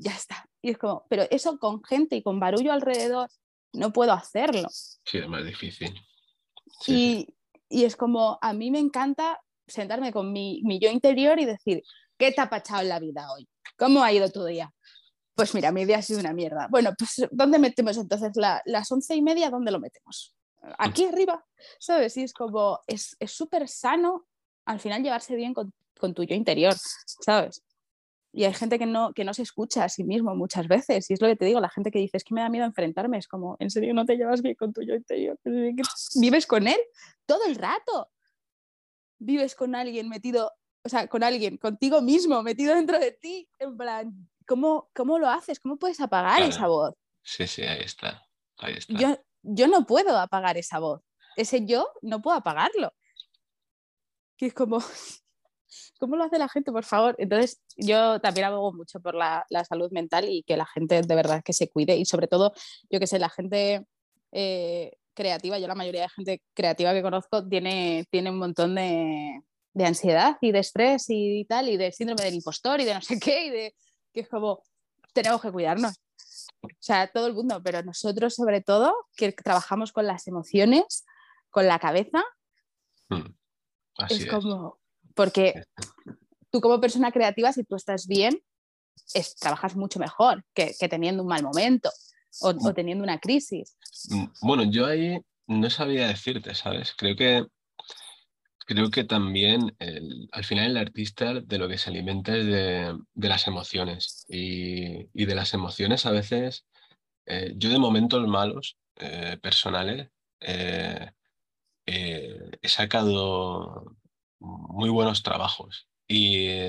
ya 0.00 0.12
está. 0.12 0.44
Y 0.62 0.70
es 0.70 0.78
como, 0.78 1.06
pero 1.08 1.24
eso 1.30 1.58
con 1.58 1.84
gente 1.84 2.16
y 2.16 2.22
con 2.22 2.40
barullo 2.40 2.72
alrededor, 2.72 3.28
no 3.72 3.92
puedo 3.92 4.12
hacerlo. 4.12 4.66
Sí, 4.70 5.18
es 5.18 5.28
más 5.28 5.44
difícil. 5.44 5.94
y, 6.86 7.28
y 7.68 7.84
es 7.84 7.96
como, 7.96 8.38
a 8.40 8.52
mí 8.52 8.70
me 8.70 8.78
encanta 8.78 9.40
sentarme 9.66 10.12
con 10.12 10.32
mi, 10.32 10.62
mi 10.64 10.78
yo 10.78 10.90
interior 10.90 11.38
y 11.38 11.44
decir, 11.44 11.82
¿qué 12.16 12.32
te 12.32 12.40
ha 12.40 12.48
pachado 12.48 12.82
en 12.82 12.88
la 12.88 12.98
vida 12.98 13.30
hoy? 13.32 13.48
¿Cómo 13.76 14.02
ha 14.02 14.12
ido 14.12 14.30
tu 14.30 14.44
día? 14.44 14.72
Pues 15.34 15.54
mira, 15.54 15.70
mi 15.70 15.84
día 15.84 15.98
ha 15.98 16.02
sido 16.02 16.20
una 16.20 16.32
mierda. 16.32 16.66
Bueno, 16.70 16.90
pues 16.98 17.28
¿dónde 17.30 17.58
metemos 17.58 17.96
entonces 17.96 18.32
las 18.64 18.90
once 18.90 19.14
y 19.14 19.22
media? 19.22 19.50
¿Dónde 19.50 19.70
lo 19.70 19.78
metemos? 19.78 20.34
Aquí 20.78 21.04
arriba, 21.04 21.44
¿sabes? 21.78 22.16
Y 22.16 22.24
es 22.24 22.32
como, 22.32 22.80
es 22.86 23.16
súper 23.26 23.68
sano 23.68 24.26
al 24.68 24.80
final 24.80 25.02
llevarse 25.02 25.34
bien 25.34 25.54
con, 25.54 25.72
con 25.98 26.14
tu 26.14 26.24
yo 26.24 26.34
interior, 26.34 26.74
¿sabes? 27.24 27.62
Y 28.32 28.44
hay 28.44 28.52
gente 28.52 28.78
que 28.78 28.84
no, 28.84 29.14
que 29.14 29.24
no 29.24 29.32
se 29.32 29.42
escucha 29.42 29.84
a 29.84 29.88
sí 29.88 30.04
mismo 30.04 30.36
muchas 30.36 30.68
veces. 30.68 31.08
Y 31.10 31.14
es 31.14 31.22
lo 31.22 31.28
que 31.28 31.36
te 31.36 31.46
digo, 31.46 31.60
la 31.60 31.70
gente 31.70 31.90
que 31.90 31.98
dice, 31.98 32.18
es 32.18 32.24
que 32.24 32.34
me 32.34 32.42
da 32.42 32.50
miedo 32.50 32.66
enfrentarme. 32.66 33.16
Es 33.16 33.26
como, 33.26 33.56
¿en 33.58 33.70
serio 33.70 33.94
no 33.94 34.04
te 34.04 34.16
llevas 34.16 34.42
bien 34.42 34.54
con 34.54 34.74
tu 34.74 34.82
yo 34.82 34.94
interior? 34.94 35.38
¿Vives 36.20 36.46
con 36.46 36.68
él 36.68 36.78
todo 37.28 37.44
el 37.44 37.54
rato? 37.54 38.10
¿Vives 39.18 39.54
con 39.54 39.74
alguien 39.74 40.08
metido, 40.08 40.50
o 40.82 40.88
sea, 40.88 41.06
con 41.08 41.22
alguien, 41.22 41.58
contigo 41.58 42.00
mismo, 42.00 42.42
metido 42.42 42.74
dentro 42.74 42.98
de 42.98 43.12
ti? 43.12 43.48
En 43.58 43.76
plan, 43.76 44.28
¿cómo, 44.46 44.90
cómo 44.94 45.18
lo 45.18 45.28
haces? 45.28 45.60
¿Cómo 45.60 45.76
puedes 45.76 46.00
apagar 46.00 46.42
esa 46.42 46.66
voz? 46.66 46.94
Sí, 47.22 47.46
sí, 47.46 47.62
ahí 47.62 47.82
está. 47.82 48.26
Ahí 48.56 48.74
está. 48.74 48.94
Yo, 48.94 49.22
yo 49.42 49.68
no 49.68 49.86
puedo 49.86 50.16
apagar 50.16 50.56
esa 50.56 50.78
voz. 50.78 51.02
Ese 51.36 51.66
yo 51.66 51.92
no 52.02 52.22
puedo 52.22 52.36
apagarlo. 52.36 52.94
Que 54.36 54.46
es 54.46 54.54
como, 54.54 54.80
¿Cómo 55.98 56.16
lo 56.16 56.24
hace 56.24 56.38
la 56.38 56.48
gente, 56.48 56.72
por 56.72 56.84
favor? 56.84 57.14
Entonces, 57.18 57.60
yo 57.76 58.20
también 58.20 58.46
abogo 58.46 58.72
mucho 58.72 59.00
por 59.00 59.14
la, 59.14 59.44
salud 59.68 59.90
mental 59.90 60.26
y 60.28 60.42
que 60.44 60.56
la 60.56 60.66
gente 60.66 61.02
de 61.02 61.14
verdad 61.14 61.42
que 61.44 61.52
se 61.52 61.68
cuide 61.68 61.96
y 61.96 62.04
sobre 62.04 62.28
todo, 62.28 62.52
yo 62.90 63.00
que 63.00 63.06
sé, 63.06 63.18
la 63.18 63.28
gente 63.28 63.86
eh, 64.32 64.96
creativa, 65.18 65.58
yo 65.58 65.66
la 65.66 65.74
mayoría 65.74 66.02
de 66.02 66.08
gente 66.08 66.42
creativa 66.54 66.94
que 66.94 67.02
conozco 67.02 67.46
tiene, 67.46 68.06
tiene 68.10 68.30
un 68.30 68.38
montón 68.38 68.76
de, 68.76 69.42
ansiedad 69.84 70.38
y 70.40 70.52
de 70.52 70.60
estrés 70.60 71.06
y, 71.08 71.44
tal, 71.44 71.68
y 71.68 71.76
de 71.76 71.92
síndrome 71.92 72.24
del 72.24 72.34
impostor 72.34 72.80
y 72.80 72.84
de 72.84 72.94
no 72.94 73.02
sé 73.02 73.18
qué, 73.18 73.46
y 73.46 73.50
de 73.50 73.74
que 74.12 74.20
es 74.20 74.28
como, 74.28 74.62
tenemos 75.12 75.40
que 75.42 75.52
cuidarnos. 75.52 76.00
O 76.62 76.68
sea, 76.78 77.08
todo 77.08 77.26
el 77.26 77.34
mundo, 77.34 77.60
pero 77.62 77.82
nosotros 77.82 78.34
sobre 78.34 78.60
todo, 78.60 78.94
que 79.16 79.32
trabajamos 79.32 79.92
con 79.92 80.06
las 80.06 80.26
emociones, 80.26 81.04
con 81.50 81.66
la 81.66 81.78
cabeza, 81.78 82.24
hmm. 83.08 83.26
es 84.08 84.26
como, 84.26 84.78
porque 85.14 85.64
tú 86.50 86.60
como 86.60 86.80
persona 86.80 87.12
creativa, 87.12 87.52
si 87.52 87.64
tú 87.64 87.76
estás 87.76 88.06
bien, 88.06 88.40
es, 89.14 89.36
trabajas 89.36 89.76
mucho 89.76 89.98
mejor 89.98 90.44
que, 90.54 90.74
teniendo 90.88 91.22
un 91.22 91.28
mal 91.28 91.42
momento 91.42 91.90
o, 92.40 92.54
teniendo 92.74 93.04
una 93.04 93.18
crisis. 93.18 93.76
Mm, 94.10 94.24
bueno, 94.42 94.64
yo 94.70 94.86
ahí 94.86 95.20
no 95.46 95.70
sabía 95.70 96.08
decirte, 96.08 96.54
¿sabes? 96.54 96.94
Creo 96.96 97.16
que 97.16 97.46
creo 98.68 98.90
que 98.90 99.02
también 99.02 99.74
al 100.30 100.44
final 100.44 100.72
el 100.72 100.76
artista 100.76 101.40
de 101.40 101.58
lo 101.58 101.68
que 101.68 101.78
se 101.78 101.88
alimenta 101.88 102.36
es 102.36 102.44
de, 102.44 102.98
las 103.14 103.46
emociones 103.46 104.26
y, 104.28 105.04
de 105.14 105.34
las 105.34 105.54
emociones 105.54 106.04
a 106.04 106.10
veces, 106.10 106.66
eh, 107.24 107.54
yo 107.56 107.70
de 107.70 107.78
momentos 107.78 108.28
malos 108.28 108.76
eh, 108.96 109.38
personales 109.40 110.10
eh, 110.40 111.10
he 111.86 112.68
sacado 112.68 113.96
muy 114.38 114.90
buenos 114.90 115.22
trabajos 115.22 115.88
y 116.06 116.68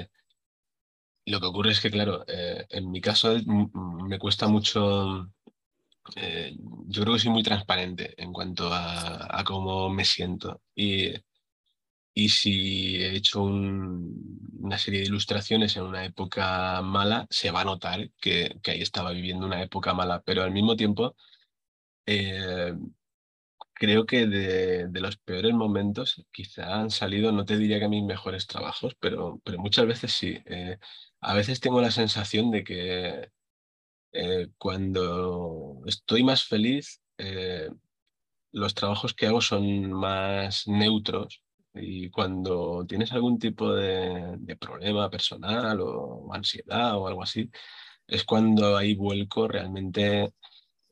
lo 1.25 1.41
que 1.41 1.47
ocurre 1.47 1.71
es 1.71 1.81
que, 1.81 1.91
claro, 1.91 2.23
en 2.27 2.89
mi 2.91 3.01
caso 3.01 3.35
me 3.45 4.19
cuesta 4.19 4.47
mucho 4.47 5.29
yo 6.15 7.01
creo 7.03 7.13
que 7.13 7.19
soy 7.19 7.31
muy 7.31 7.43
transparente 7.43 8.13
en 8.21 8.33
cuanto 8.33 8.69
a, 8.71 9.43
cómo 9.45 9.89
me 9.89 10.05
siento. 10.05 10.61
Y 10.75 11.13
y 12.13 12.29
si 12.29 12.97
he 12.97 13.15
hecho 13.15 13.43
una 13.43 14.77
serie 14.77 14.99
de 15.01 15.05
ilustraciones 15.07 15.77
en 15.77 15.83
una 15.83 16.03
época 16.05 16.81
mala, 16.81 17.27
se 17.29 17.51
va 17.51 17.61
a 17.61 17.65
notar 17.65 18.09
que, 18.19 18.59
ahí 18.65 18.81
estaba 18.81 19.11
viviendo 19.11 19.45
una 19.45 19.61
época 19.63 19.93
mala, 19.93 20.21
pero 20.23 20.43
al 20.43 20.51
mismo 20.51 20.75
tiempo 20.75 21.15
eh, 22.05 22.73
creo 23.73 24.05
que 24.05 24.27
de, 24.27 24.89
los 25.01 25.17
peores 25.17 25.53
momentos 25.53 26.25
quizá 26.31 26.79
han 26.81 26.91
salido, 26.91 27.31
no 27.31 27.45
te 27.45 27.57
diría 27.57 27.79
que 27.79 27.87
mis 27.87 28.03
mejores 28.03 28.47
trabajos, 28.47 28.95
pero, 28.99 29.39
pero 29.45 29.59
muchas 29.59 29.87
veces 29.87 30.11
sí. 30.13 30.37
Eh, 30.45 30.77
a 31.21 31.33
veces 31.33 31.59
tengo 31.59 31.81
la 31.81 31.91
sensación 31.91 32.51
de 32.51 32.63
que 32.63 33.31
eh, 34.13 34.47
cuando 34.57 35.81
estoy 35.85 36.23
más 36.23 36.43
feliz, 36.43 37.01
los 38.51 38.73
trabajos 38.73 39.13
que 39.13 39.27
hago 39.27 39.41
son 39.41 39.91
más 39.91 40.67
neutros 40.67 41.43
y 41.73 42.09
cuando 42.09 42.85
tienes 42.87 43.11
algún 43.11 43.37
tipo 43.39 43.73
de, 43.73 44.37
problema 44.59 45.09
personal 45.09 45.79
o 45.81 46.33
ansiedad 46.33 46.97
o 46.97 47.07
algo 47.07 47.23
así, 47.23 47.49
es 48.07 48.23
cuando 48.23 48.75
hay 48.77 48.95
vuelco 48.95 49.47
realmente 49.47 50.33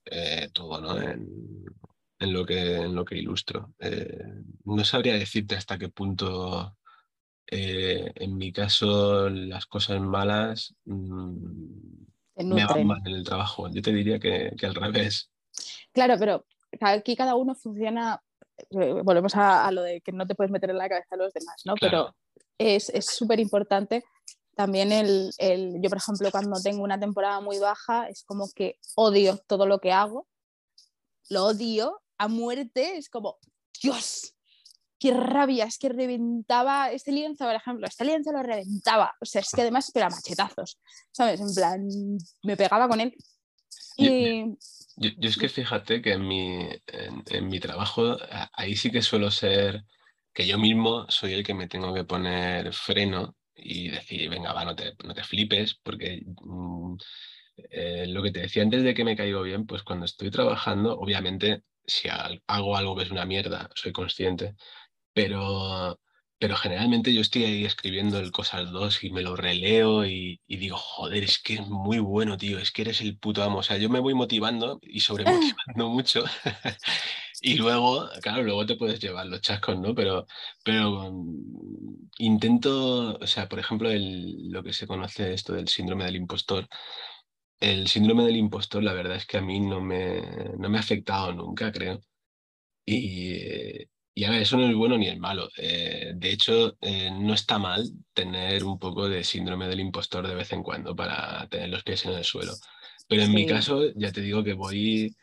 eh, 0.05 0.49
todo 0.53 0.79
¿no? 0.81 1.01
en, 1.01 2.33
lo 2.33 2.45
que, 2.45 2.75
en 2.75 2.95
lo 2.95 3.05
que 3.05 3.17
ilustro. 3.17 3.73
Eh, 3.79 4.43
no 4.65 4.83
sabría 4.85 5.13
decirte 5.15 5.55
hasta 5.55 5.77
qué 5.77 5.89
punto, 5.89 6.77
eh, 7.47 8.11
en 8.15 8.37
mi 8.37 8.51
caso, 8.51 9.29
las 9.29 9.65
cosas 9.65 9.99
malas 10.01 10.75
mm, 10.85 12.05
me 12.37 12.65
van 12.65 12.87
mal 12.87 13.01
en 13.05 13.13
el 13.13 13.23
trabajo. 13.23 13.69
Yo 13.69 13.81
te 13.81 13.91
diría 13.91 14.19
que, 14.19 14.53
que 14.57 14.65
al 14.65 14.75
revés. 14.75 15.29
Claro, 15.93 16.15
pero 16.19 16.45
aquí 16.81 17.15
cada 17.15 17.35
uno 17.35 17.55
funciona 17.55 18.21
eh, 18.71 19.01
volvemos 19.03 19.35
a, 19.35 19.71
lo 19.71 19.83
de 19.83 20.01
que 20.01 20.11
no 20.11 20.25
te 20.25 20.35
puedes 20.35 20.51
meter 20.51 20.69
en 20.69 20.77
la 20.77 20.89
cabeza 20.89 21.15
a 21.15 21.17
los 21.17 21.33
demás, 21.33 21.61
¿no? 21.65 21.75
Pero 21.79 22.15
es 22.57 22.91
súper 23.05 23.39
importante 23.39 24.03
también 24.57 24.91
el, 24.91 25.29
el, 25.37 25.75
yo 25.79 25.89
por 25.89 25.99
ejemplo 25.99 26.31
cuando 26.31 26.59
tengo 26.59 26.83
una 26.83 26.99
temporada 26.99 27.39
muy 27.39 27.59
baja 27.59 28.09
es 28.09 28.23
como 28.23 28.49
que 28.55 28.79
odio 28.95 29.37
todo 29.45 29.67
lo 29.67 29.79
que 29.79 29.91
hago, 29.91 30.27
lo 31.29 31.45
odio 31.45 32.01
a 32.17 32.27
muerte, 32.27 32.97
es 32.97 33.09
como, 33.09 33.37
Dios, 33.81 34.33
qué 34.99 35.13
rabia, 35.13 35.65
es 35.65 35.77
que 35.77 35.89
reventaba 35.89 36.91
este 36.91 37.11
lienzo, 37.11 37.45
por 37.45 37.55
ejemplo, 37.55 37.87
este 37.87 38.05
lienzo 38.05 38.31
lo 38.31 38.43
reventaba, 38.43 39.13
o 39.21 39.25
sea, 39.25 39.41
es 39.41 39.51
que 39.51 39.61
además 39.61 39.91
era 39.93 40.09
machetazos, 40.09 40.79
¿sabes? 41.11 41.39
En 41.39 41.53
plan, 41.53 41.87
me 42.43 42.57
pegaba 42.57 42.87
con 42.87 43.01
él. 43.01 43.15
Y, 43.97 44.43
yo, 44.97 45.29
es 45.29 45.37
que 45.37 45.49
fíjate 45.49 46.01
que 46.01 46.13
en 46.13 46.27
mi, 46.27 46.69
en, 46.87 47.47
mi 47.47 47.59
trabajo 47.59 48.17
ahí 48.53 48.75
sí 48.75 48.91
que 48.91 49.01
suelo 49.01 49.29
ser 49.29 49.83
que 50.33 50.47
yo 50.47 50.57
mismo 50.57 51.05
soy 51.09 51.33
el 51.33 51.43
que 51.43 51.53
me 51.53 51.67
tengo 51.67 51.93
que 51.93 52.03
poner 52.03 52.73
freno 52.73 53.35
y 53.55 53.89
decir, 53.89 54.29
venga, 54.29 54.53
va, 54.53 54.65
no 54.65 54.75
te, 54.75 54.93
no 55.03 55.13
te 55.13 55.23
flipes, 55.23 55.79
porque 55.83 56.23
mm, 56.25 56.95
eh, 57.71 58.05
lo 58.07 58.21
que 58.21 58.31
te 58.31 58.41
decía 58.41 58.61
antes 58.61 58.83
de 58.83 58.93
que 58.93 59.03
me 59.03 59.15
caigo 59.15 59.41
bien, 59.41 59.65
pues 59.65 59.83
cuando 59.83 60.05
estoy 60.05 60.29
trabajando, 60.29 60.97
obviamente, 60.97 61.63
si 61.85 62.07
hago 62.09 62.77
algo 62.77 62.95
que 62.95 63.03
es 63.03 63.11
una 63.11 63.25
mierda, 63.25 63.69
soy 63.75 63.91
consciente, 63.91 64.55
pero 65.17 65.99
pero 66.39 66.55
generalmente 66.55 67.13
yo 67.13 67.21
estoy 67.21 67.45
ahí 67.45 67.65
escribiendo 67.65 68.19
el 68.19 68.31
Cosas 68.31 68.71
2 68.71 69.03
y 69.03 69.09
me 69.11 69.23
lo 69.23 69.35
releo 69.35 70.05
y, 70.05 70.39
digo, 70.47 70.77
joder, 70.77 71.23
es 71.23 71.39
que 71.39 71.55
es 71.55 71.67
muy 71.67 71.97
bueno, 71.97 72.37
tío, 72.37 72.59
es 72.59 72.71
que 72.71 72.83
eres 72.83 73.01
el 73.01 73.17
puto 73.17 73.41
amo. 73.43 73.59
O 73.59 73.63
sea, 73.63 73.77
yo 73.77 73.89
me 73.89 73.99
voy 73.99 74.13
motivando 74.13 74.79
y 74.83 74.99
sobremotivando 74.99 75.89
mucho. 75.89 76.23
y 77.41 77.55
luego, 77.55 78.07
claro, 78.21 78.43
luego 78.43 78.67
te 78.67 78.75
puedes 78.75 78.99
llevar 78.99 79.25
los 79.25 79.41
chascos, 79.41 79.79
¿no? 79.79 79.95
Pero, 79.95 80.27
pero 80.63 81.11
mm, 81.11 82.09
intento, 82.19 83.17
o 83.19 83.27
sea, 83.27 83.49
por 83.49 83.59
ejemplo, 83.59 83.89
el, 83.89 84.49
lo 84.51 84.63
que 84.63 84.73
se 84.73 84.87
conoce 84.87 85.33
esto 85.33 85.53
del 85.53 85.67
síndrome 85.67 86.05
del 86.05 86.17
impostor. 86.17 86.67
El 87.59 87.87
síndrome 87.87 88.23
del 88.25 88.37
impostor, 88.37 88.83
la 88.83 88.93
verdad 88.93 89.17
es 89.17 89.25
que 89.25 89.37
a 89.37 89.41
mí 89.41 89.59
no 89.59 89.81
me, 89.81 90.21
no 90.59 90.69
me 90.69 90.77
ha 90.77 90.81
afectado 90.81 91.33
nunca, 91.33 91.71
creo. 91.71 91.99
Y, 92.85 93.87
y 94.17 94.23
a 94.23 94.31
ver, 94.31 94.41
eso 94.41 94.57
no 94.57 94.67
es 94.67 94.73
bueno 94.73 94.97
ni 94.97 95.09
es 95.09 95.19
malo. 95.19 95.47
Eh, 95.57 96.13
de 96.15 96.31
hecho, 96.31 96.75
eh, 96.81 97.11
no 97.11 97.35
está 97.35 97.59
mal 97.59 97.87
tener 98.15 98.63
un 98.63 98.79
poco 98.79 99.07
de 99.07 99.23
síndrome 99.23 99.67
del 99.67 99.79
impostor 99.79 100.27
de 100.27 100.33
vez 100.33 100.51
en 100.53 100.63
cuando 100.63 100.95
para 100.95 101.47
tener 101.49 101.69
los 101.69 101.83
pies 101.83 102.03
en 102.05 102.13
el 102.13 102.23
suelo. 102.23 102.53
Pero 103.07 103.21
en 103.21 103.31
mi 103.31 103.45
caso, 103.45 103.93
ya 103.93 104.11
te 104.11 104.21
digo 104.21 104.43
que 104.43 104.53
voy 104.53 105.15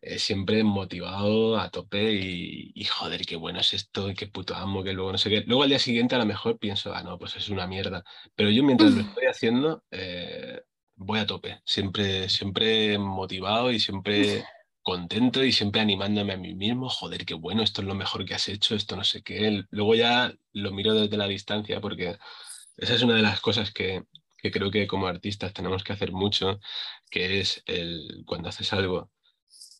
eh, 0.00 0.18
siempre 0.18 0.64
motivado 0.64 1.60
a 1.60 1.68
tope 1.68 2.10
y, 2.10 2.84
joder, 2.84 3.26
qué 3.26 3.36
bueno 3.36 3.60
es 3.60 3.74
esto, 3.74 4.08
y 4.08 4.14
qué 4.14 4.28
puto 4.28 4.54
amo, 4.54 4.82
que 4.82 4.94
luego 4.94 5.12
no 5.12 5.18
sé 5.18 5.28
qué. 5.28 5.44
Luego 5.46 5.64
al 5.64 5.68
día 5.68 5.78
siguiente 5.78 6.14
a 6.14 6.18
lo 6.18 6.24
mejor 6.24 6.58
pienso, 6.58 6.94
ah, 6.94 7.02
no, 7.02 7.18
pues 7.18 7.36
es 7.36 7.50
una 7.50 7.66
mierda. 7.66 8.02
Pero 8.34 8.48
yo 8.48 8.64
mientras 8.64 8.92
lo 8.92 9.00
estoy 9.02 9.26
haciendo, 9.26 9.84
voy 10.94 11.18
a 11.18 11.26
tope, 11.26 11.60
siempre, 11.66 12.30
siempre 12.30 12.96
motivado 12.96 13.70
y 13.70 13.78
siempre 13.78 14.46
contento 14.88 15.44
y 15.44 15.52
siempre 15.52 15.82
animándome 15.82 16.32
a 16.32 16.38
mí 16.38 16.54
mismo, 16.54 16.88
joder, 16.88 17.26
qué 17.26 17.34
bueno, 17.34 17.62
esto 17.62 17.82
es 17.82 17.86
lo 17.86 17.94
mejor 17.94 18.24
que 18.24 18.34
has 18.34 18.48
hecho, 18.48 18.74
esto 18.74 18.96
no 18.96 19.04
sé 19.04 19.22
qué. 19.22 19.62
Luego 19.70 19.94
ya 19.94 20.32
lo 20.52 20.72
miro 20.72 20.94
desde 20.94 21.18
la 21.18 21.28
distancia 21.28 21.78
porque 21.82 22.16
esa 22.78 22.94
es 22.94 23.02
una 23.02 23.14
de 23.16 23.22
las 23.22 23.40
cosas 23.42 23.70
que, 23.70 24.04
creo 24.38 24.70
que 24.70 24.86
como 24.86 25.06
artistas 25.06 25.52
tenemos 25.52 25.84
que 25.84 25.92
hacer 25.92 26.12
mucho, 26.12 26.58
que 27.10 27.40
es 27.40 27.62
el, 27.66 28.22
cuando 28.26 28.48
haces 28.48 28.72
algo, 28.72 29.10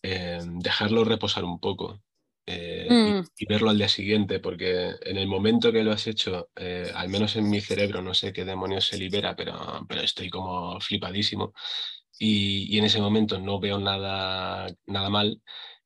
eh, 0.02 0.40
dejarlo 0.42 1.04
reposar 1.04 1.44
un 1.44 1.58
poco. 1.58 2.02
Eh, 2.44 2.88
mm. 2.90 3.26
y, 3.38 3.46
verlo 3.46 3.70
al 3.70 3.78
día 3.78 3.88
siguiente, 3.88 4.40
porque 4.40 4.94
en 5.02 5.16
el 5.16 5.26
momento 5.26 5.72
que 5.72 5.84
lo 5.84 5.92
has 5.92 6.06
hecho, 6.06 6.50
eh, 6.56 6.90
al 6.94 7.08
menos 7.08 7.36
en 7.36 7.48
mi 7.48 7.60
cerebro, 7.62 8.02
no 8.02 8.12
sé 8.12 8.32
qué 8.32 8.44
demonios 8.44 8.86
se 8.86 8.98
libera, 8.98 9.34
pero, 9.36 9.86
pero 9.88 10.02
estoy 10.02 10.28
como 10.30 10.78
flipadísimo 10.80 11.54
y, 12.18 12.78
en 12.78 12.84
ese 12.84 13.00
momento 13.00 13.38
no 13.38 13.60
veo 13.60 13.78
nada, 13.78 14.66
nada 14.86 15.10
mal. 15.10 15.40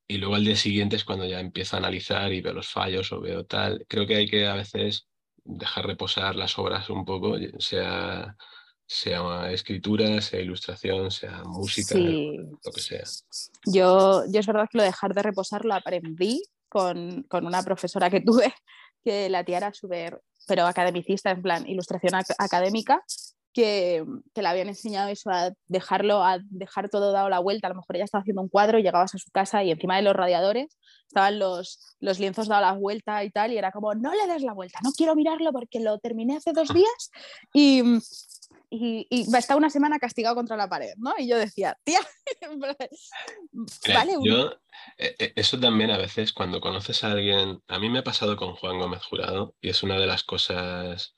Y 0.08 0.18
luego 0.18 0.34
al 0.34 0.44
día 0.44 0.56
siguiente 0.56 0.96
es 0.96 1.04
cuando 1.04 1.26
ya 1.26 1.40
empiezo 1.40 1.76
a 1.76 1.78
analizar 1.78 2.32
y 2.32 2.40
veo 2.40 2.52
los 2.52 2.68
fallos 2.68 3.12
o 3.12 3.20
veo 3.20 3.44
tal. 3.44 3.84
Creo 3.88 4.06
que 4.06 4.16
hay 4.16 4.28
que 4.28 4.46
a 4.46 4.54
veces 4.54 5.06
dejar 5.44 5.86
reposar 5.86 6.36
las 6.36 6.58
obras 6.58 6.88
un 6.90 7.04
poco, 7.04 7.36
sea, 7.58 8.36
sea 8.86 9.50
escritura, 9.52 10.20
sea 10.20 10.40
ilustración, 10.40 11.10
sea 11.10 11.42
música, 11.44 11.98
lo 11.98 12.72
que 12.74 12.80
sea. 12.80 13.04
Yo, 13.66 14.24
yo 14.28 14.40
es 14.40 14.46
verdad 14.46 14.68
que 14.70 14.78
lo 14.78 14.84
dejar 14.84 15.14
de 15.14 15.22
reposar 15.22 15.64
lo 15.64 15.74
aprendí 15.74 16.42
con, 16.68 17.22
con 17.24 17.46
una 17.46 17.62
profesora 17.62 18.10
que 18.10 18.20
tuve, 18.26 18.52
que 19.04 19.28
la 19.28 19.44
tía 19.44 19.58
era 19.58 19.72
súper, 19.72 20.20
pero 20.46 20.66
academicista, 20.66 21.30
en 21.30 21.42
plan 21.42 21.68
ilustración 21.68 22.20
académica, 22.38 23.02
que, 23.52 24.04
que, 24.34 24.42
le 24.42 24.48
habían 24.48 24.68
enseñado 24.68 25.08
eso, 25.08 25.30
a 25.30 25.52
dejarlo, 25.68 26.24
a 26.24 26.38
dejar 26.50 26.88
todo 26.88 27.12
dado 27.12 27.28
la 27.28 27.38
vuelta. 27.38 27.66
A 27.66 27.70
lo 27.70 27.76
mejor 27.76 27.96
ella 27.96 28.04
estaba 28.04 28.22
haciendo 28.22 28.42
un 28.42 28.48
cuadro 28.48 28.78
y 28.78 28.82
llegabas 28.82 29.14
a 29.14 29.18
su 29.18 29.30
casa 29.30 29.62
y 29.62 29.70
encima 29.70 29.96
de 29.96 30.02
los 30.02 30.16
radiadores 30.16 30.78
estaban 31.12 31.38
los, 31.38 31.96
los 32.00 32.18
lienzos 32.18 32.48
dados 32.48 32.62
la 32.62 32.72
vuelta 32.72 33.24
y 33.24 33.30
tal, 33.30 33.52
y 33.52 33.58
era 33.58 33.72
como, 33.72 33.94
no 33.94 34.12
le 34.14 34.32
des 34.32 34.42
la 34.42 34.52
vuelta, 34.52 34.78
no 34.82 34.92
quiero 34.92 35.14
mirarlo 35.14 35.52
porque 35.52 35.80
lo 35.80 35.98
terminé 35.98 36.36
hace 36.36 36.52
dos 36.52 36.68
días 36.72 37.10
y, 37.52 37.82
y, 38.70 39.06
y 39.10 39.36
está 39.36 39.56
una 39.56 39.68
semana 39.68 39.98
castigado 39.98 40.34
contra 40.34 40.56
la 40.56 40.68
pared, 40.68 40.94
¿no? 40.96 41.12
Y 41.18 41.26
yo 41.28 41.36
decía, 41.38 41.76
tía, 41.84 42.00
vale. 43.94 44.16
Yo, 44.22 44.52
e, 44.96 45.14
e, 45.18 45.32
eso 45.36 45.58
también 45.58 45.90
a 45.90 45.98
veces 45.98 46.32
cuando 46.32 46.60
conoces 46.60 47.04
a 47.04 47.12
alguien, 47.12 47.62
a 47.68 47.78
mí 47.78 47.90
me 47.90 47.98
ha 47.98 48.04
pasado 48.04 48.36
con 48.36 48.54
Juan 48.54 48.78
Gómez 48.78 49.02
Jurado 49.02 49.54
y 49.60 49.70
es 49.70 49.82
una 49.82 49.98
de 49.98 50.06
las 50.06 50.24
cosas 50.24 51.14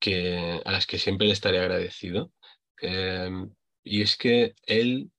que, 0.00 0.60
a 0.64 0.72
las 0.72 0.86
que 0.86 0.98
siempre 0.98 1.26
le 1.26 1.32
estaré 1.32 1.58
agradecido. 1.60 2.32
Em, 2.80 3.50
y 3.84 4.02
es 4.02 4.16
que 4.16 4.54
él, 4.66 5.10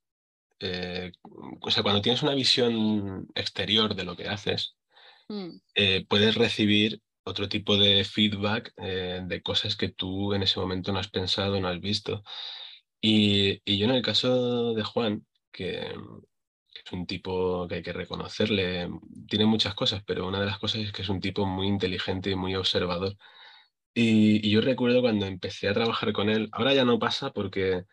eh, 0.59 1.11
o 1.61 1.71
sea, 1.71 1.83
cuando 1.83 2.01
tienes 2.01 2.23
una 2.23 2.35
visión 2.35 3.27
exterior 3.35 3.95
de 3.95 4.03
lo 4.05 4.15
que 4.17 4.27
haces, 4.27 4.75
mm. 5.29 5.49
eh, 5.75 6.05
puedes 6.09 6.35
recibir 6.35 7.01
otro 7.23 7.47
tipo 7.49 7.77
de 7.77 8.03
feedback 8.03 8.73
eh, 8.77 9.21
de 9.25 9.41
cosas 9.41 9.75
que 9.77 9.89
tú 9.89 10.33
en 10.33 10.43
ese 10.43 10.59
momento 10.59 10.91
no 10.91 10.99
has 10.99 11.09
pensado, 11.09 11.59
no 11.59 11.67
has 11.67 11.79
visto. 11.79 12.23
Y, 13.01 13.61
y, 13.65 13.77
yo 13.77 13.85
en 13.85 13.91
el 13.91 14.01
caso 14.03 14.73
de 14.73 14.83
Juan, 14.83 15.25
que, 15.51 15.93
es 16.85 16.91
un 16.91 17.05
tipo 17.05 17.67
que 17.67 17.75
hay 17.75 17.83
que 17.83 17.93
reconocerle. 17.93 18.89
Tiene 19.27 19.45
muchas 19.45 19.75
cosas, 19.75 20.03
pero 20.05 20.27
una 20.27 20.39
de 20.39 20.45
las 20.45 20.59
cosas 20.59 20.81
es 20.81 20.91
que 20.91 21.01
es 21.03 21.09
un 21.09 21.19
tipo 21.19 21.45
muy 21.45 21.67
inteligente 21.67 22.31
y 22.31 22.35
muy 22.35 22.55
observador. 22.55 23.15
Y, 23.93 24.49
yo 24.49 24.61
recuerdo 24.61 25.01
cuando 25.01 25.25
empecé 25.25 25.67
a 25.67 25.73
trabajar 25.73 26.13
con 26.13 26.29
él, 26.29 26.49
ahora 26.53 26.73
ya 26.73 26.85
no 26.85 26.99
pasa 26.99 27.31
porque, 27.31 27.83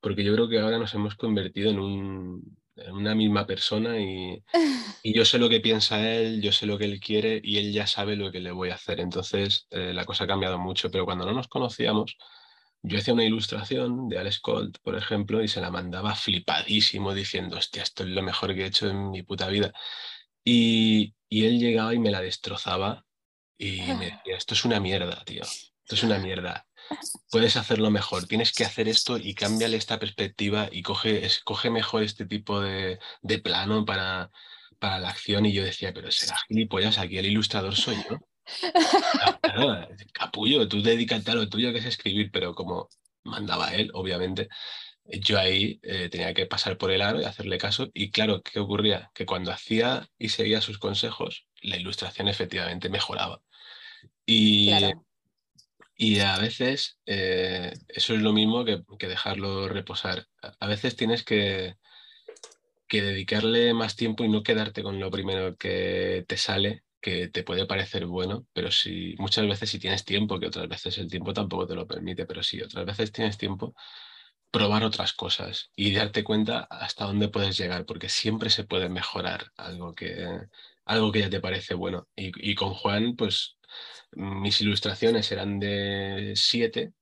porque 0.00 0.24
yo 0.24 0.34
creo 0.34 0.48
que 0.48 0.60
ahora 0.60 0.78
nos 0.78 0.94
hemos 0.94 1.16
convertido 1.16 1.70
en, 1.70 1.80
un, 1.80 2.58
en 2.76 2.92
una 2.94 3.14
misma 3.14 3.46
persona 3.46 3.98
y, 4.00 4.42
y, 5.02 5.14
yo 5.14 5.24
sé 5.24 5.38
lo 5.38 5.48
que 5.48 5.60
piensa 5.60 6.08
él, 6.10 6.40
yo 6.42 6.52
sé 6.52 6.66
lo 6.66 6.78
que 6.78 6.84
él 6.84 7.00
quiere 7.00 7.40
y 7.42 7.58
él 7.58 7.72
ya 7.72 7.86
sabe 7.86 8.16
lo 8.16 8.30
que 8.32 8.40
le 8.40 8.52
voy 8.52 8.70
a 8.70 8.74
hacer. 8.74 9.00
Entonces 9.00 9.66
eh, 9.70 9.92
la 9.94 10.04
cosa 10.04 10.24
ha 10.24 10.26
cambiado 10.28 10.58
mucho, 10.58 10.90
pero 10.90 11.04
cuando 11.04 11.26
no 11.26 11.32
nos 11.32 11.48
conocíamos, 11.48 12.16
yo 12.82 12.98
hacía 12.98 13.14
una 13.14 13.24
ilustración 13.24 14.08
de 14.08 14.18
Alex 14.18 14.40
Colt, 14.40 14.78
por 14.82 14.96
ejemplo, 14.96 15.42
y 15.42 15.48
se 15.48 15.60
la 15.60 15.70
mandaba 15.70 16.14
flipadísimo 16.14 17.14
diciendo, 17.14 17.58
hostia, 17.58 17.82
esto 17.82 18.04
es 18.04 18.10
lo 18.10 18.22
mejor 18.22 18.54
que 18.54 18.62
he 18.62 18.66
hecho 18.66 18.88
en 18.88 19.10
mi 19.10 19.22
puta 19.22 19.48
vida. 19.48 19.72
Y, 20.44 21.14
y 21.28 21.46
él 21.46 21.58
llegaba 21.60 21.94
y 21.94 21.98
me 21.98 22.10
la 22.10 22.20
destrozaba 22.22 23.04
y 23.58 23.82
me 23.94 24.06
decía, 24.06 24.36
esto 24.36 24.54
es 24.54 24.64
una 24.64 24.80
mierda, 24.80 25.22
tío, 25.24 25.42
esto 25.42 25.94
es 25.94 26.02
una 26.02 26.18
mierda. 26.18 26.66
Puedes 27.30 27.56
hacerlo 27.56 27.90
mejor, 27.90 28.26
tienes 28.26 28.52
que 28.52 28.64
hacer 28.64 28.88
esto 28.88 29.18
y 29.18 29.34
cámbiale 29.34 29.76
esta 29.76 29.98
perspectiva 29.98 30.68
y 30.70 30.82
coge, 30.82 31.26
escoge 31.26 31.70
mejor 31.70 32.02
este 32.02 32.24
tipo 32.24 32.60
de, 32.60 32.98
de 33.22 33.38
plano 33.38 33.84
para, 33.84 34.30
para 34.78 34.98
la 34.98 35.10
acción. 35.10 35.44
Y 35.44 35.52
yo 35.52 35.64
decía, 35.64 35.92
pero 35.92 36.10
será 36.10 36.36
gilipollas, 36.48 36.98
aquí 36.98 37.18
el 37.18 37.26
ilustrador 37.26 37.74
soy 37.76 37.96
yo. 38.08 38.18
capullo, 40.12 40.68
tú 40.68 40.82
dedícate 40.82 41.30
a 41.30 41.34
lo 41.34 41.48
tuyo 41.48 41.72
que 41.72 41.78
es 41.78 41.84
escribir, 41.84 42.30
pero 42.32 42.54
como 42.54 42.88
mandaba 43.24 43.74
él, 43.74 43.90
obviamente, 43.92 44.48
yo 45.04 45.38
ahí 45.38 45.80
eh, 45.82 46.08
tenía 46.10 46.34
que 46.34 46.46
pasar 46.46 46.76
por 46.78 46.90
el 46.90 47.02
aro 47.02 47.20
y 47.20 47.24
hacerle 47.24 47.58
caso. 47.58 47.88
Y 47.94 48.10
claro, 48.10 48.42
¿qué 48.42 48.60
ocurría? 48.60 49.10
Que 49.14 49.26
cuando 49.26 49.52
hacía 49.52 50.08
y 50.18 50.28
seguía 50.30 50.60
sus 50.60 50.78
consejos, 50.78 51.46
la 51.62 51.76
ilustración 51.76 52.28
efectivamente 52.28 52.88
mejoraba. 52.88 53.40
Y, 54.30 54.70
y 55.96 56.20
a 56.20 56.36
veces 56.36 56.98
eh, 57.06 57.72
eso 57.88 58.14
es 58.14 58.20
lo 58.20 58.34
mismo 58.34 58.62
que, 58.62 58.82
que, 58.98 59.08
dejarlo 59.08 59.68
reposar. 59.68 60.26
A 60.60 60.66
veces 60.66 60.96
tienes 60.96 61.24
que, 61.24 61.76
que 62.86 63.00
dedicarle 63.00 63.72
más 63.72 63.96
tiempo 63.96 64.24
y 64.24 64.28
no 64.28 64.42
quedarte 64.42 64.82
con 64.82 65.00
lo 65.00 65.10
primero 65.10 65.56
que 65.56 66.26
te 66.28 66.36
sale 66.36 66.84
que 67.00 67.28
te 67.28 67.42
puede 67.42 67.64
parecer 67.64 68.04
bueno, 68.04 68.46
pero 68.52 68.70
si 68.70 69.14
muchas 69.18 69.46
veces 69.46 69.70
si 69.70 69.78
tienes 69.78 70.04
tiempo, 70.04 70.38
que 70.38 70.48
otras 70.48 70.68
veces 70.68 70.98
el 70.98 71.08
tiempo 71.08 71.32
tampoco 71.32 71.66
te 71.66 71.74
lo 71.74 71.86
permite, 71.86 72.26
pero 72.26 72.42
si 72.42 72.60
otras 72.60 72.84
veces 72.84 73.12
tienes 73.12 73.38
tiempo, 73.38 73.74
probar 74.50 74.84
otras 74.84 75.14
cosas 75.14 75.70
y 75.76 75.94
darte 75.94 76.22
cuenta 76.24 76.66
hasta 76.70 77.06
dónde 77.06 77.28
puedes 77.28 77.56
llegar, 77.56 77.86
porque 77.86 78.08
siempre 78.10 78.50
se 78.50 78.64
puede 78.64 78.88
mejorar 78.90 79.52
algo 79.56 79.94
que, 79.94 80.26
algo 80.84 81.12
que 81.12 81.20
ya 81.20 81.30
te 81.30 81.40
parece 81.40 81.74
bueno. 81.74 82.08
Y, 82.16 82.50
y 82.50 82.54
con 82.54 82.74
Juan, 82.74 83.16
pues 83.16 83.58
mis 84.12 84.60
ilustraciones 84.60 85.30
eran 85.32 85.58
de 85.58 86.32
7 86.34 86.92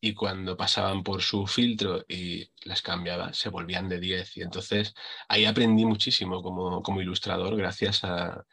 y 0.00 0.14
cuando 0.14 0.56
pasaban 0.56 1.02
por 1.02 1.22
su 1.22 1.46
filtro 1.46 2.04
y 2.08 2.50
las 2.64 2.80
cambiaba, 2.82 3.32
se 3.34 3.50
volvían 3.50 3.88
de 3.88 4.00
10. 4.00 4.38
Y 4.38 4.42
entonces 4.42 4.94
ahí 5.28 5.44
aprendí 5.44 5.84
muchísimo 5.84 6.42
como, 6.42 6.82
como 6.82 7.02
ilustrador 7.02 7.56
gracias 7.56 8.02
a, 8.04 8.44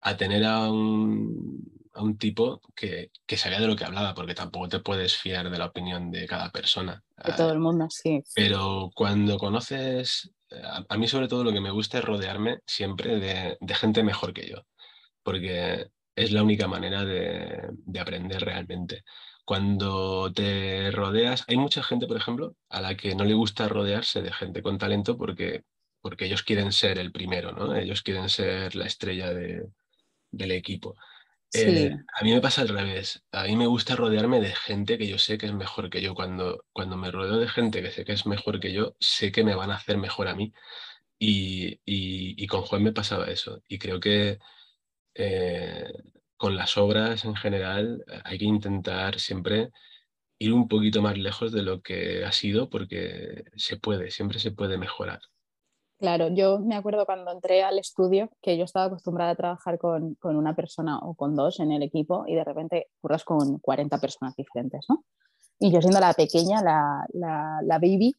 a 0.00 0.16
tener 0.16 0.44
a 0.44 0.70
un, 0.70 1.90
a 1.92 2.02
un 2.02 2.16
tipo 2.16 2.60
que, 2.74 3.10
que, 3.26 3.36
sabía 3.36 3.58
de 3.58 3.66
lo 3.66 3.74
que 3.74 3.84
hablaba, 3.84 4.14
porque 4.14 4.34
tampoco 4.34 4.68
te 4.68 4.78
puedes 4.78 5.16
fiar 5.16 5.50
de 5.50 5.58
la 5.58 5.66
opinión 5.66 6.12
de 6.12 6.26
cada 6.26 6.50
persona. 6.50 7.02
De 7.24 7.32
todo 7.32 7.52
el 7.52 7.58
mundo, 7.58 7.88
sí. 7.90 8.22
Pero 8.34 8.90
cuando 8.94 9.38
conoces, 9.38 10.30
a, 10.88 10.96
mí 10.96 11.08
sobre 11.08 11.26
todo 11.26 11.42
lo 11.42 11.52
que 11.52 11.60
me 11.60 11.72
gusta 11.72 11.98
es 11.98 12.04
rodearme 12.04 12.60
siempre 12.66 13.18
de, 13.18 13.56
de, 13.60 13.74
gente 13.74 14.04
mejor 14.04 14.32
que 14.32 14.48
yo, 14.48 14.62
porque 15.24 15.88
es 16.16 16.32
la 16.32 16.42
única 16.42 16.66
manera 16.66 17.04
de, 17.04 17.68
de 17.70 18.00
aprender 18.00 18.42
realmente. 18.42 19.04
Cuando 19.44 20.32
te 20.32 20.90
rodeas, 20.90 21.44
hay 21.48 21.56
mucha 21.56 21.82
gente, 21.82 22.06
por 22.06 22.16
ejemplo, 22.16 22.56
a 22.68 22.80
la 22.80 22.96
que 22.96 23.14
no 23.14 23.24
le 23.24 23.34
gusta 23.34 23.68
rodearse 23.68 24.22
de 24.22 24.32
gente 24.32 24.62
con 24.62 24.78
talento 24.78 25.16
porque, 25.16 25.64
porque 26.00 26.26
ellos 26.26 26.42
quieren 26.42 26.72
ser 26.72 26.98
el 26.98 27.12
primero, 27.12 27.52
¿no? 27.52 27.76
Ellos 27.76 28.02
quieren 28.02 28.28
ser 28.28 28.74
la 28.74 28.86
estrella 28.86 29.32
de, 29.32 29.68
del 30.32 30.52
equipo. 30.52 30.96
Eh, 31.52 31.94
a 32.20 32.24
mí 32.24 32.32
me 32.32 32.40
pasa 32.40 32.62
al 32.62 32.68
revés. 32.68 33.22
A 33.32 33.44
mí 33.44 33.56
me 33.56 33.66
gusta 33.66 33.96
rodearme 33.96 34.40
de 34.40 34.54
gente 34.54 34.98
que 34.98 35.06
yo 35.06 35.18
sé 35.18 35.38
que 35.38 35.46
es 35.46 35.52
mejor 35.52 35.90
que 35.90 36.02
yo. 36.02 36.14
Cuando, 36.14 36.64
cuando 36.72 36.96
me 36.96 37.10
rodeo 37.10 37.38
de 37.38 37.48
gente 37.48 37.82
que 37.82 37.90
sé 37.90 38.04
que 38.04 38.12
es 38.12 38.26
mejor 38.26 38.60
que 38.60 38.72
yo, 38.72 38.96
sé 39.00 39.32
que 39.32 39.44
me 39.44 39.54
van 39.54 39.70
a 39.70 39.76
hacer 39.76 39.96
mejor 39.96 40.28
a 40.28 40.34
mí. 40.34 40.52
Y, 41.18 41.80
y, 41.84 42.46
con 42.46 42.62
Juan 42.62 42.82
me 42.82 42.92
pasaba 42.92 43.26
eso. 43.26 43.62
Y 43.68 43.78
creo 43.78 44.00
que 44.00 44.38
eh, 45.16 45.92
con 46.36 46.56
las 46.56 46.76
obras 46.76 47.24
en 47.24 47.34
general 47.34 48.04
hay 48.24 48.38
que 48.38 48.44
intentar 48.44 49.18
siempre 49.18 49.70
ir 50.38 50.52
un 50.52 50.68
poquito 50.68 51.00
más 51.02 51.16
lejos 51.16 51.52
de 51.52 51.62
lo 51.62 51.80
que 51.80 52.24
ha 52.24 52.32
sido 52.32 52.68
porque 52.68 53.44
se 53.56 53.76
puede, 53.76 54.10
siempre 54.10 54.38
se 54.38 54.52
puede 54.52 54.76
mejorar. 54.76 55.20
Claro, 55.98 56.28
yo 56.28 56.58
me 56.58 56.76
acuerdo 56.76 57.06
cuando 57.06 57.32
entré 57.32 57.62
al 57.62 57.78
estudio 57.78 58.30
que 58.42 58.58
yo 58.58 58.64
estaba 58.64 58.86
acostumbrada 58.86 59.30
a 59.30 59.36
trabajar 59.36 59.78
con, 59.78 60.14
con, 60.16 60.36
una 60.36 60.54
persona 60.54 60.98
o 60.98 61.14
con 61.14 61.34
dos 61.34 61.58
en 61.58 61.72
el 61.72 61.82
equipo 61.82 62.24
y 62.26 62.34
de 62.34 62.44
repente 62.44 62.88
curras 63.00 63.24
con 63.24 63.58
40 63.60 63.98
personas 63.98 64.36
diferentes, 64.36 64.84
¿no? 64.90 65.04
Y 65.58 65.72
yo 65.72 65.80
siendo 65.80 65.98
la 66.00 66.12
pequeña, 66.12 66.60
la, 66.62 67.06
la 67.14 67.78
baby, 67.78 68.14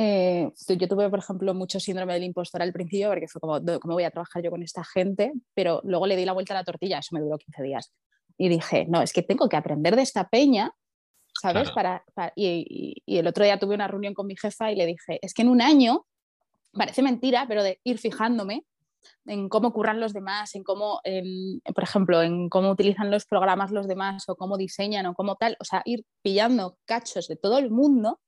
eh, 0.00 0.52
yo 0.68 0.88
tuve, 0.88 1.10
por 1.10 1.18
ejemplo, 1.18 1.54
mucho 1.54 1.80
síndrome 1.80 2.14
del 2.14 2.24
impostor 2.24 2.62
al 2.62 2.72
principio 2.72 3.08
porque 3.08 3.28
fue 3.28 3.40
como, 3.40 3.60
¿cómo 3.80 3.94
voy 3.94 4.04
a 4.04 4.10
trabajar 4.10 4.42
yo 4.42 4.50
con 4.50 4.62
esta 4.62 4.84
gente? 4.84 5.32
Pero 5.54 5.80
luego 5.84 6.06
le 6.06 6.16
di 6.16 6.24
la 6.24 6.32
vuelta 6.32 6.54
a 6.54 6.58
la 6.58 6.64
tortilla, 6.64 6.98
eso 6.98 7.14
me 7.14 7.20
duró 7.20 7.38
15 7.38 7.62
días. 7.62 7.92
Y 8.36 8.48
dije, 8.48 8.86
no, 8.88 9.02
es 9.02 9.12
que 9.12 9.22
tengo 9.22 9.48
que 9.48 9.56
aprender 9.56 9.96
de 9.96 10.02
esta 10.02 10.28
peña 10.28 10.72
¿sabes? 11.40 11.70
Para, 11.70 12.04
para 12.14 12.32
y, 12.34 13.00
y, 13.06 13.18
el 13.18 13.26
otro 13.26 13.44
día 13.44 13.58
tuve 13.58 13.74
una 13.74 13.86
reunión 13.86 14.14
con 14.14 14.26
mi 14.26 14.36
jefa 14.36 14.72
y 14.72 14.76
le 14.76 14.86
dije, 14.86 15.18
es 15.22 15.34
que 15.34 15.42
en 15.42 15.48
un 15.48 15.62
año 15.62 16.04
parece 16.72 17.02
mentira, 17.02 17.46
pero 17.48 17.62
de 17.62 17.80
ir 17.84 17.98
fijándome 17.98 18.64
en 19.26 19.48
cómo 19.48 19.72
curran 19.72 20.00
los 20.00 20.12
demás, 20.12 20.54
en 20.54 20.64
cómo, 20.64 21.00
por 21.74 21.84
ejemplo, 21.84 22.22
en 22.22 22.48
cómo 22.48 22.70
utilizan 22.70 23.10
los 23.10 23.26
programas 23.26 23.70
los 23.70 23.86
demás 23.86 24.28
o 24.28 24.36
cómo 24.36 24.56
diseñan 24.56 25.06
o 25.06 25.14
cómo 25.14 25.36
tal, 25.36 25.56
o 25.60 25.64
sea, 25.64 25.82
ir 25.84 26.04
pillando 26.22 26.76
cachos 26.84 27.28
de 27.28 27.36
todo 27.36 27.58
el 27.58 27.70
mundo, 27.70 28.20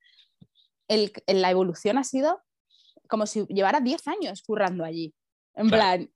el, 0.90 1.12
la 1.26 1.50
evolución 1.50 1.98
ha 1.98 2.04
sido 2.04 2.42
como 3.08 3.26
si 3.26 3.44
llevara 3.46 3.80
10 3.80 4.08
años 4.08 4.42
currando 4.42 4.84
allí. 4.84 5.14
En 5.54 5.68
plan, 5.68 6.10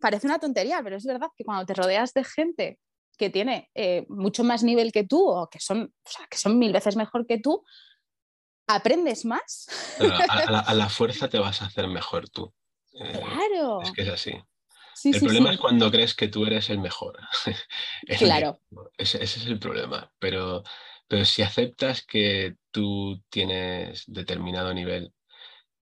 parece 0.00 0.26
una 0.26 0.38
tontería, 0.38 0.80
pero 0.82 0.96
es 0.96 1.04
verdad 1.04 1.28
que 1.36 1.44
cuando 1.44 1.66
te 1.66 1.74
rodeas 1.74 2.12
de 2.14 2.24
gente 2.24 2.78
que 3.18 3.30
tiene 3.30 3.70
eh, 3.74 4.06
mucho 4.08 4.44
más 4.44 4.62
nivel 4.62 4.92
que 4.92 5.04
tú 5.04 5.26
o 5.26 5.48
que 5.48 5.58
son, 5.58 5.92
o 6.04 6.10
sea, 6.10 6.26
que 6.30 6.38
son 6.38 6.58
mil 6.58 6.72
veces 6.72 6.96
mejor 6.96 7.26
que 7.26 7.38
tú, 7.38 7.64
aprendes 8.66 9.24
más. 9.24 9.68
A, 10.28 10.74
la, 10.74 10.88
fuerza 10.88 11.28
te 11.28 11.38
vas 11.38 11.62
a 11.62 11.66
hacer 11.66 11.88
mejor 11.88 12.28
tú. 12.28 12.52
Eh, 12.92 13.20
claro. 13.20 13.82
Es 13.82 13.92
que 13.92 14.02
es 14.02 14.08
así. 14.08 14.32
el 15.04 15.20
problema 15.20 15.52
es 15.52 15.58
cuando 15.58 15.90
crees 15.90 16.14
que 16.14 16.28
tú 16.28 16.46
eres 16.46 16.70
el 16.70 16.78
mejor. 16.78 17.18
claro. 18.18 18.60
ese, 18.98 19.22
es 19.22 19.46
el 19.46 19.58
problema. 19.58 20.12
Pero, 20.18 20.62
pero 21.08 21.24
si 21.24 21.42
aceptas 21.42 22.04
que 22.04 22.56
tú 22.70 23.22
tienes 23.28 24.04
determinado 24.06 24.74
nivel 24.74 25.12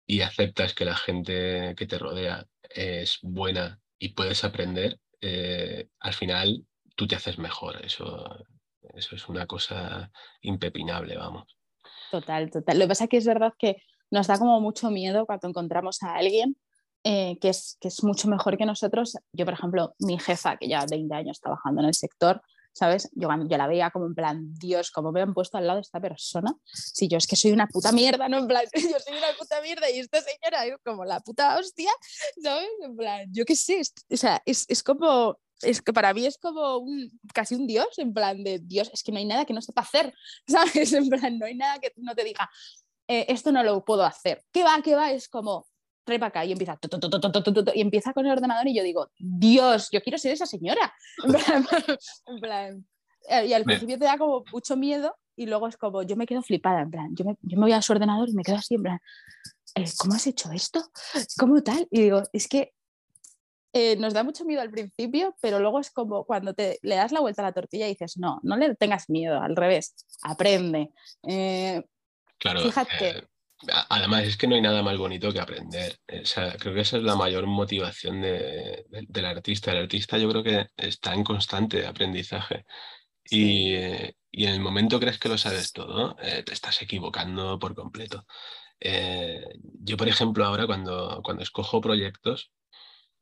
y 0.06 0.20
aceptas 0.20 0.74
que 0.74 0.84
la 0.84 0.96
gente 0.96 1.74
que 1.76 1.86
te 1.86 1.98
rodea 1.98 2.46
es 2.68 3.18
buena 3.22 3.80
y 3.98 4.10
puedes 4.10 4.44
aprender, 4.44 4.98
eh, 5.20 5.88
al 6.00 6.12
final 6.12 6.66
tú 6.96 7.06
te 7.06 7.16
haces 7.16 7.38
mejor. 7.38 7.84
Eso, 7.84 8.44
eso 8.94 9.16
es 9.16 9.28
una 9.28 9.46
cosa 9.46 10.10
impepinable, 10.40 11.16
vamos. 11.16 11.56
Total, 12.10 12.50
total. 12.50 12.78
Lo 12.78 12.84
que 12.84 12.88
pasa 12.88 13.04
es 13.04 13.10
que 13.10 13.16
es 13.18 13.26
verdad 13.26 13.52
que 13.58 13.76
nos 14.10 14.26
da 14.26 14.38
como 14.38 14.60
mucho 14.60 14.90
miedo 14.90 15.24
cuando 15.24 15.48
encontramos 15.48 16.02
a 16.02 16.14
alguien 16.14 16.56
eh, 17.04 17.38
que, 17.40 17.48
es, 17.48 17.78
que 17.80 17.88
es 17.88 18.04
mucho 18.04 18.28
mejor 18.28 18.58
que 18.58 18.66
nosotros. 18.66 19.16
Yo, 19.32 19.44
por 19.44 19.54
ejemplo, 19.54 19.94
mi 19.98 20.18
jefa, 20.18 20.56
que 20.56 20.68
ya 20.68 20.84
20 20.88 21.14
años 21.14 21.40
trabajando 21.40 21.80
en 21.80 21.88
el 21.88 21.94
sector, 21.94 22.42
¿sabes? 22.72 23.10
Yo, 23.14 23.28
yo 23.48 23.56
la 23.56 23.66
veía 23.66 23.90
como 23.90 24.06
en 24.06 24.14
plan, 24.14 24.54
Dios, 24.54 24.90
¿cómo 24.90 25.12
me 25.12 25.20
han 25.20 25.34
puesto 25.34 25.58
al 25.58 25.66
lado 25.66 25.76
de 25.78 25.82
esta 25.82 26.00
persona? 26.00 26.54
Si 26.64 27.08
yo 27.08 27.18
es 27.18 27.26
que 27.26 27.36
soy 27.36 27.52
una 27.52 27.66
puta 27.66 27.92
mierda, 27.92 28.28
¿no? 28.28 28.38
En 28.38 28.46
plan, 28.46 28.64
yo 28.74 28.98
soy 28.98 29.16
una 29.16 29.36
puta 29.38 29.60
mierda 29.60 29.90
y 29.90 29.98
esta 30.00 30.20
señora 30.20 30.66
es 30.66 30.76
como 30.84 31.04
la 31.04 31.20
puta 31.20 31.58
hostia, 31.58 31.90
¿sabes? 32.42 32.68
En 32.82 32.96
plan, 32.96 33.28
yo 33.32 33.44
qué 33.44 33.56
sé, 33.56 33.82
o 34.10 34.16
sea, 34.16 34.42
es, 34.44 34.64
es 34.68 34.82
como 34.82 35.38
es 35.62 35.80
que 35.80 35.92
para 35.92 36.12
mí 36.12 36.26
es 36.26 36.38
como 36.38 36.78
un, 36.78 37.10
casi 37.32 37.54
un 37.54 37.66
dios, 37.66 37.98
en 37.98 38.12
plan 38.12 38.42
de 38.42 38.58
Dios, 38.58 38.90
es 38.92 39.02
que 39.02 39.12
no 39.12 39.18
hay 39.18 39.24
nada 39.24 39.44
que 39.44 39.54
no 39.54 39.62
sepa 39.62 39.82
hacer, 39.82 40.12
¿sabes? 40.46 40.92
En 40.92 41.08
plan, 41.08 41.38
no 41.38 41.46
hay 41.46 41.54
nada 41.54 41.78
que 41.78 41.92
no 41.96 42.14
te 42.14 42.24
diga, 42.24 42.50
eh, 43.08 43.26
esto 43.28 43.52
no 43.52 43.62
lo 43.62 43.84
puedo 43.84 44.04
hacer. 44.04 44.44
¿Qué 44.52 44.62
va? 44.64 44.80
¿Qué 44.82 44.94
va? 44.94 45.12
Es 45.12 45.28
como, 45.28 45.66
trae 46.04 46.18
para 46.18 46.28
acá 46.28 46.44
y 46.44 46.52
empieza, 46.52 46.78
y 47.74 47.80
empieza 47.80 48.12
con 48.12 48.26
el 48.26 48.32
ordenador 48.32 48.66
y 48.68 48.74
yo 48.74 48.82
digo, 48.82 49.10
Dios, 49.18 49.88
yo 49.92 50.00
quiero 50.02 50.18
ser 50.18 50.32
esa 50.32 50.46
señora. 50.46 50.92
En 51.24 51.32
plan, 52.40 52.86
eh, 53.28 53.46
y 53.46 53.52
al 53.52 53.64
principio 53.64 53.98
te 53.98 54.04
da 54.04 54.18
como 54.18 54.44
mucho 54.52 54.76
miedo 54.76 55.16
y 55.36 55.46
luego 55.46 55.68
es 55.68 55.76
como, 55.76 56.02
yo 56.02 56.16
me 56.16 56.26
quedo 56.26 56.42
flipada, 56.42 56.82
en 56.82 56.90
plan, 56.90 57.14
yo 57.14 57.24
me, 57.24 57.36
yo 57.42 57.56
me 57.56 57.64
voy 57.64 57.72
a 57.72 57.82
su 57.82 57.92
ordenador 57.92 58.28
y 58.28 58.34
me 58.34 58.42
quedo 58.42 58.56
así, 58.56 58.74
en 58.74 58.82
plan, 58.82 59.00
eh, 59.74 59.84
¿cómo 59.98 60.14
has 60.14 60.26
hecho 60.26 60.50
esto? 60.52 60.84
¿Cómo 61.38 61.62
tal? 61.62 61.88
Y 61.90 62.02
digo, 62.02 62.22
es 62.32 62.48
que 62.48 62.72
eh, 63.72 63.96
nos 63.96 64.12
da 64.12 64.22
mucho 64.22 64.44
miedo 64.44 64.60
al 64.60 64.70
principio, 64.70 65.34
pero 65.40 65.58
luego 65.58 65.80
es 65.80 65.90
como 65.90 66.24
cuando 66.24 66.52
te, 66.52 66.78
le 66.82 66.96
das 66.96 67.10
la 67.10 67.20
vuelta 67.20 67.40
a 67.40 67.46
la 67.46 67.52
tortilla 67.52 67.86
y 67.86 67.90
dices, 67.90 68.18
no, 68.18 68.38
no 68.42 68.56
le 68.56 68.74
tengas 68.74 69.08
miedo, 69.08 69.40
al 69.40 69.56
revés, 69.56 69.94
aprende. 70.22 70.90
Eh, 71.26 71.82
claro, 72.38 72.60
fíjate. 72.60 73.28
Además 73.88 74.24
es 74.24 74.36
que 74.36 74.46
no 74.46 74.54
hay 74.54 74.60
nada 74.60 74.82
más 74.82 74.96
bonito 74.98 75.32
que 75.32 75.40
aprender. 75.40 75.98
creo 76.58 76.74
que 76.74 76.80
esa 76.80 76.96
es 76.98 77.02
la 77.02 77.16
mayor 77.16 77.46
motivación 77.46 78.20
del 78.22 79.24
artista. 79.24 79.72
El 79.72 79.78
artista 79.78 80.18
yo 80.18 80.28
creo 80.30 80.42
que 80.42 80.66
está 80.76 81.14
en 81.14 81.24
constante 81.24 81.86
aprendizaje. 81.86 82.64
Y, 83.30 83.74
y, 84.30 84.46
en 84.46 84.54
el 84.54 84.60
momento 84.60 84.98
crees 85.00 85.18
que 85.18 85.28
lo 85.28 85.38
sabes 85.38 85.72
todo, 85.72 86.16
te 86.16 86.52
estás 86.52 86.82
equivocando 86.82 87.58
por 87.58 87.74
completo. 87.74 88.26
yo, 88.80 89.96
por 89.96 90.08
ejemplo, 90.08 90.44
ahora 90.44 90.66
cuando, 90.66 91.20
cuando 91.22 91.42
escojo 91.42 91.80
proyectos, 91.80 92.52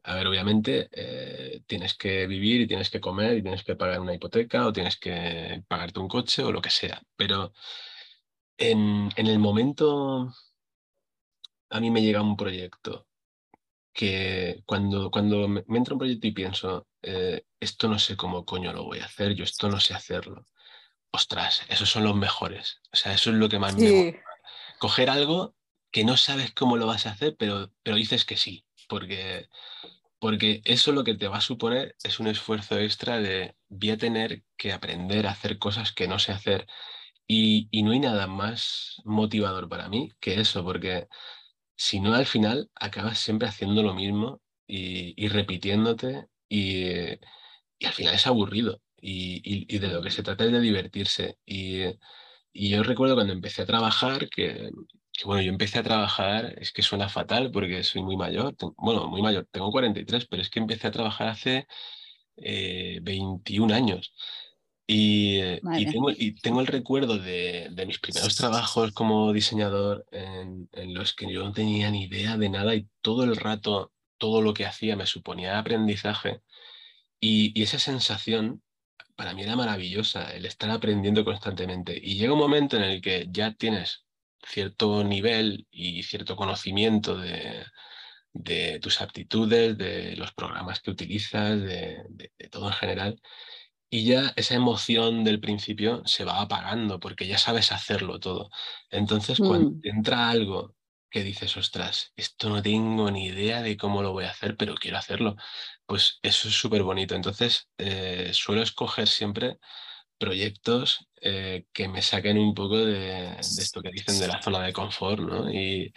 a 0.03 0.15
ver, 0.15 0.27
obviamente 0.27 0.89
eh, 0.93 1.63
tienes 1.67 1.95
que 1.95 2.27
vivir 2.27 2.63
y 2.63 2.67
tienes 2.67 2.91
que 2.91 3.01
comer 3.01 3.37
y 3.37 3.43
tienes 3.43 3.63
que 3.65 3.77
pagar 3.77 4.01
una 4.01 4.15
hipoteca 4.15 4.67
o 4.67 4.73
tienes 4.73 4.97
que 4.97 5.63
pagarte 5.69 6.01
un 6.01 6.09
coche 6.09 6.43
o 6.43 6.53
lo 6.53 6.63
que 6.63 6.71
sea, 6.71 7.03
pero 7.17 7.53
en, 8.61 9.11
el 9.17 9.39
momento 9.39 10.33
a 11.71 11.81
mí 11.81 11.91
me 11.91 12.03
llega 12.03 12.23
un 12.23 12.37
proyecto 12.37 13.09
que 13.93 14.63
cuando, 14.67 15.11
cuando 15.11 15.49
me, 15.49 15.65
entra 15.69 15.95
un 15.95 15.99
proyecto 15.99 16.27
y 16.29 16.33
pienso, 16.33 16.87
eh, 17.03 17.45
esto 17.59 17.89
no 17.89 17.99
sé 17.99 18.17
cómo 18.17 18.45
coño 18.45 18.73
lo 18.73 18.85
voy 18.85 19.01
a 19.01 19.07
hacer, 19.07 19.35
yo 19.35 19.43
esto 19.43 19.69
no 19.69 19.81
sé 19.81 19.95
hacerlo. 19.95 20.47
Ostras, 21.11 21.63
esos 21.69 21.91
son 21.91 22.05
los 22.05 22.15
mejores. 22.15 22.81
O 22.93 22.97
sea, 22.97 23.13
eso 23.13 23.31
es 23.31 23.37
lo 23.37 23.49
que 23.49 23.59
más 23.59 23.77
me 23.77 23.91
gusta. 23.91 24.21
Coger 24.79 25.11
algo 25.11 25.57
que 25.91 26.05
no 26.05 26.17
sabes 26.17 26.53
cómo 26.53 26.77
lo 26.77 26.87
vas 26.87 27.07
a 27.07 27.11
hacer, 27.11 27.35
pero, 27.37 27.73
pero 27.83 27.97
dices 27.97 28.25
que 28.25 28.37
sí 28.37 28.65
porque, 28.91 29.49
porque 30.19 30.61
eso 30.65 30.93
lo 30.93 31.05
que 31.05 31.15
te 31.15 31.29
va 31.29 31.39
a 31.39 31.41
suponer 31.41 31.97
es 32.03 32.21
un 32.21 32.27
esfuerzo 32.27 32.79
extra 32.79 33.19
de 33.21 33.55
voy 33.69 33.91
a 33.91 33.97
tener 33.97 34.43
que 34.59 34.73
aprender 34.73 35.27
a 35.27 35.31
hacer 35.31 35.59
cosas 35.59 35.93
que 35.93 36.09
no 36.09 36.19
sé 36.19 36.33
hacer. 36.33 36.67
Y, 37.33 37.69
no 37.85 37.93
hay 37.93 38.01
nada 38.01 38.27
más 38.27 39.01
motivador 39.05 39.69
para 39.69 39.89
mí 39.89 40.11
que 40.21 40.41
eso, 40.41 40.65
porque 40.65 41.07
si 41.77 42.01
no 42.01 42.15
al 42.15 42.27
final 42.27 42.71
acabas 42.75 43.19
siempre 43.19 43.49
haciendo 43.49 43.83
lo 43.83 43.95
mismo 43.95 44.43
y, 44.67 45.29
repitiéndote 45.29 46.27
y, 46.49 46.91
al 47.87 47.93
final 47.95 48.15
es 48.15 48.27
aburrido. 48.27 48.83
Y, 49.01 49.79
de 49.79 49.89
lo 49.89 50.03
que 50.03 50.11
se 50.11 50.23
trata 50.25 50.45
es 50.45 50.53
de 50.53 50.61
divertirse. 50.61 51.39
Y, 51.47 51.85
y 52.53 52.71
yo 52.71 52.83
recuerdo 52.83 53.15
cuando 53.17 53.33
empecé 53.33 53.63
a 53.63 53.67
trabajar 53.67 54.29
que 54.31 54.71
bueno, 55.25 55.43
yo 55.43 55.51
empecé 55.51 55.79
a 55.81 55.83
trabajar, 55.83 56.55
es 56.59 56.73
que 56.73 56.83
suena 56.83 57.09
fatal 57.09 57.51
porque 57.53 57.85
soy 57.85 58.03
muy 58.03 58.17
mayor, 58.17 58.57
bueno, 58.79 59.07
muy 59.09 59.23
mayor, 59.23 59.47
tengo 59.53 59.71
43, 59.71 60.27
pero 60.27 60.43
es 60.43 60.51
que 60.51 60.61
empecé 60.61 60.87
a 60.89 60.93
trabajar 60.93 61.29
hace 61.29 61.67
21 62.37 63.75
eh, 63.75 63.77
años. 63.77 64.15
Y, 64.93 65.41
tengo, 66.43 66.61
el 66.61 66.67
recuerdo 66.67 67.19
de, 67.19 67.71
mis 67.87 67.99
primeros 67.99 68.35
trabajos 68.37 68.93
como 68.93 69.33
diseñador 69.33 70.05
en, 70.11 70.69
los 70.95 71.15
que 71.15 71.33
yo 71.33 71.45
no 71.45 71.53
tenía 71.53 71.91
ni 71.91 72.05
idea 72.05 72.37
de 72.37 72.49
nada 72.49 72.75
y 72.75 72.89
todo 73.01 73.25
el 73.25 73.37
rato 73.37 73.93
todo 74.19 74.43
lo 74.43 74.53
que 74.53 74.67
hacía 74.67 74.97
me 74.97 75.07
suponía 75.07 75.59
aprendizaje. 75.59 76.43
Y, 77.21 77.59
y 77.59 77.63
esa 77.63 77.79
sensación 77.79 78.63
para 79.21 79.35
mí 79.35 79.43
era 79.43 79.55
maravillosa, 79.55 80.35
el 80.35 80.47
estar 80.47 80.71
aprendiendo 80.71 81.25
constantemente. 81.25 81.99
Y 82.03 82.17
llega 82.17 82.33
un 82.33 82.39
momento 82.39 82.77
en 82.77 82.85
el 82.85 83.01
que 83.03 83.27
ya 83.31 83.53
tienes 83.53 84.05
cierto 84.43 85.05
nivel 85.05 85.67
y 85.71 86.03
cierto 86.03 86.37
conocimiento 86.37 87.17
de, 87.19 88.79
tus 88.81 89.01
aptitudes, 89.01 89.77
de 89.77 90.17
los 90.17 90.33
programas 90.33 90.81
que 90.81 90.91
utilizas, 90.91 91.61
de, 91.61 92.03
todo 92.51 92.69
en 92.69 92.73
general. 92.75 93.21
Y 93.91 94.05
ya 94.05 94.33
esa 94.37 94.55
emoción 94.55 95.25
del 95.25 95.41
principio 95.41 96.03
se 96.07 96.25
va 96.25 96.41
apagando 96.41 97.01
porque 97.01 97.27
ya 97.27 97.39
sabes 97.39 97.73
hacerlo 97.73 98.21
todo. 98.21 98.51
Entonces, 98.91 99.39
cuando 99.39 99.71
mm. 99.71 99.81
entra 99.83 100.31
algo 100.31 100.77
que 101.11 101.25
dices, 101.25 101.57
ostras, 101.57 102.13
esto 102.17 102.49
no 102.49 102.63
tengo 102.63 103.11
ni 103.11 103.27
idea 103.27 103.63
de 103.63 103.77
cómo 103.77 104.03
lo 104.03 104.13
voy 104.13 104.25
a 104.25 104.31
hacer, 104.31 104.57
pero 104.57 104.77
quiero 104.77 104.97
hacerlo, 104.97 105.37
pues 105.87 106.21
eso 106.23 106.49
es 106.49 106.55
súper 106.55 106.85
bonito. 106.85 107.17
Entonces, 107.17 107.69
eh, 107.79 108.31
suelo 108.33 108.63
escoger 108.63 109.09
siempre 109.09 109.59
proyectos 110.21 111.09
eh, 111.23 111.65
que 111.73 111.89
me 111.89 112.03
saquen 112.03 112.39
un 112.39 112.55
poco 112.55 112.77
de, 112.79 113.39
esto 113.41 113.83
que 113.83 113.91
dicen 113.91 114.21
de 114.21 114.29
la 114.29 114.41
zona 114.43 114.63
de 114.63 114.73
confort 114.73 115.21
¿no? 115.21 115.51
y, 115.51 115.93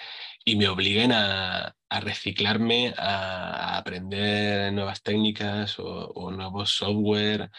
me 0.56 0.68
obliguen 0.68 1.12
a, 1.12 1.76
reciclarme, 1.90 2.94
a, 2.98 3.78
aprender 3.78 4.74
nuevas 4.74 5.04
técnicas 5.04 5.76
o, 5.78 6.32
nuevos 6.32 6.72
software. 6.72 7.52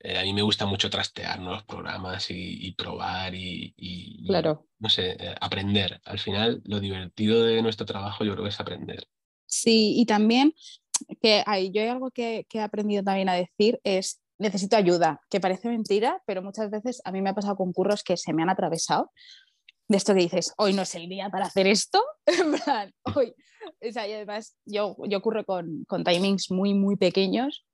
Eh, 0.00 0.18
a 0.18 0.22
mí 0.22 0.32
me 0.32 0.42
gusta 0.42 0.66
mucho 0.66 0.88
trastear 0.88 1.40
nuevos 1.40 1.64
programas 1.64 2.26
y, 2.30 2.72
probar 2.72 3.34
y, 3.34 4.24
claro. 4.26 4.66
no 4.78 4.88
sé, 4.88 5.16
eh, 5.18 5.34
aprender. 5.40 6.00
Al 6.04 6.18
final, 6.18 6.62
lo 6.64 6.80
divertido 6.80 7.44
de 7.44 7.62
nuestro 7.62 7.86
trabajo 7.86 8.24
yo 8.24 8.32
creo 8.32 8.44
que 8.44 8.50
es 8.50 8.60
aprender. 8.60 9.06
Sí, 9.46 9.94
y 9.96 10.06
también 10.06 10.54
que 11.20 11.42
hay, 11.46 11.70
yo 11.70 11.82
hay 11.82 11.88
algo 11.88 12.10
que, 12.10 12.46
que 12.48 12.58
he 12.58 12.62
aprendido 12.62 13.02
también 13.02 13.28
a 13.28 13.34
decir 13.34 13.80
es 13.84 14.20
necesito 14.40 14.76
ayuda, 14.76 15.20
que 15.28 15.38
parece 15.38 15.68
mentira, 15.68 16.22
pero 16.26 16.42
muchas 16.42 16.70
veces 16.70 17.02
a 17.04 17.12
mí 17.12 17.20
me 17.20 17.30
ha 17.30 17.34
pasado 17.34 17.56
con 17.56 17.72
curros 17.72 18.02
que 18.02 18.16
se 18.16 18.32
me 18.32 18.42
han 18.42 18.48
atravesado. 18.48 19.12
De 19.86 19.98
esto 19.98 20.14
que 20.14 20.20
dices, 20.20 20.54
hoy 20.56 20.72
no 20.72 20.82
es 20.82 20.94
el 20.94 21.08
día 21.08 21.28
para 21.30 21.46
hacer 21.46 21.66
esto. 21.66 22.02
En 22.26 22.52
plan, 22.52 22.94
hoy. 23.14 23.34
O 23.86 23.92
sea, 23.92 24.08
y 24.08 24.12
además, 24.14 24.56
yo, 24.64 24.96
yo 25.06 25.18
ocurro 25.18 25.44
con, 25.44 25.84
con 25.86 26.04
timings 26.04 26.50
muy, 26.50 26.72
muy 26.72 26.96
pequeños. 26.96 27.66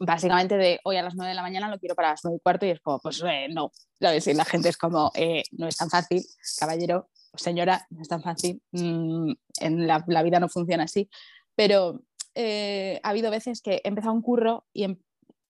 Básicamente 0.00 0.56
de 0.56 0.80
hoy 0.84 0.96
a 0.96 1.02
las 1.02 1.14
9 1.14 1.30
de 1.30 1.34
la 1.34 1.42
mañana 1.42 1.68
lo 1.68 1.78
quiero 1.78 1.94
para 1.94 2.10
las 2.10 2.20
9 2.24 2.38
y 2.38 2.42
cuarto 2.42 2.66
y 2.66 2.70
es 2.70 2.80
como, 2.80 2.98
pues 2.98 3.22
eh, 3.26 3.48
no. 3.50 3.70
La 3.98 4.44
gente 4.44 4.68
es 4.68 4.76
como, 4.76 5.10
eh, 5.14 5.42
no 5.52 5.68
es 5.68 5.76
tan 5.76 5.90
fácil, 5.90 6.22
caballero 6.58 7.08
señora, 7.38 7.86
no 7.90 8.02
es 8.02 8.08
tan 8.08 8.22
fácil. 8.22 8.62
Mm, 8.72 9.32
en 9.60 9.86
la, 9.86 10.22
vida 10.22 10.40
no 10.40 10.48
funciona 10.48 10.84
así. 10.84 11.08
Pero 11.54 12.02
eh, 12.34 13.00
ha 13.02 13.10
habido 13.10 13.30
veces 13.30 13.62
que 13.62 13.80
he 13.84 13.88
empezado 13.88 14.14
un 14.14 14.22
curro 14.22 14.66
y, 14.72 14.84
em, 14.84 14.98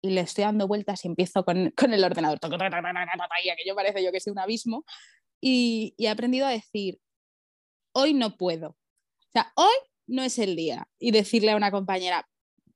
y 0.01 0.11
le 0.11 0.21
estoy 0.21 0.43
dando 0.43 0.67
vueltas 0.67 1.03
y 1.03 1.07
empiezo 1.07 1.43
con, 1.43 1.71
con 1.75 1.93
el 1.93 2.03
ordenador, 2.03 2.39
y 3.43 3.49
aquello 3.49 3.75
parece 3.75 4.03
yo 4.03 4.11
que 4.11 4.19
soy 4.19 4.31
un 4.31 4.39
abismo, 4.39 4.85
y, 5.41 5.95
he 5.97 6.09
aprendido 6.09 6.45
a 6.45 6.51
decir, 6.51 6.99
hoy 7.93 8.13
no 8.13 8.37
puedo. 8.37 8.69
O 8.69 9.31
sea, 9.33 9.51
hoy 9.55 9.75
no 10.07 10.23
es 10.23 10.39
el 10.39 10.55
día. 10.55 10.87
Y 10.99 11.11
decirle 11.11 11.51
a 11.51 11.57
una 11.57 11.71
compañera, 11.71 12.27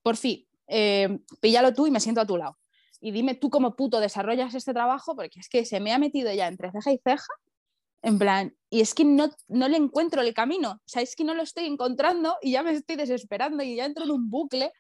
por 0.04 0.18
fin, 0.18 0.48
eh, 0.72 1.20
píllalo 1.42 1.74
tú 1.74 1.86
y 1.86 1.92
me 1.92 2.00
siento 2.00 2.22
a 2.22 2.26
tu 2.26 2.38
lado. 2.38 2.58
Y 3.02 3.12
dime 3.12 3.36
tú 3.36 3.50
cómo 3.50 3.76
puto 3.76 4.00
desarrollas 4.00 4.56
este 4.56 4.74
trabajo, 4.74 5.16
porque 5.16 5.40
es 5.40 5.50
que 5.50 5.66
se 5.66 5.80
me 5.80 5.92
ha 5.92 6.00
metido 6.00 6.34
ya 6.34 6.48
entre 6.48 6.72
ceja 6.72 6.92
y 6.94 7.00
ceja, 7.04 7.34
en 8.04 8.18
plan, 8.18 8.56
y 8.70 8.82
es 8.82 8.94
que 8.94 9.04
no, 9.04 9.30
no 9.48 9.68
le 9.68 9.78
encuentro 9.78 10.22
el 10.22 10.34
camino. 10.34 10.72
O 10.72 10.82
sea, 10.86 11.02
es 11.02 11.16
que 11.16 11.24
no 11.24 11.34
lo 11.34 11.44
estoy 11.44 11.66
encontrando 11.66 12.38
y 12.42 12.52
ya 12.52 12.64
me 12.64 12.72
estoy 12.72 12.96
desesperando 12.96 13.64
y 13.64 13.76
ya 13.76 13.86
entro 13.86 14.06
en 14.06 14.12
un 14.12 14.30
bucle, 14.30 14.72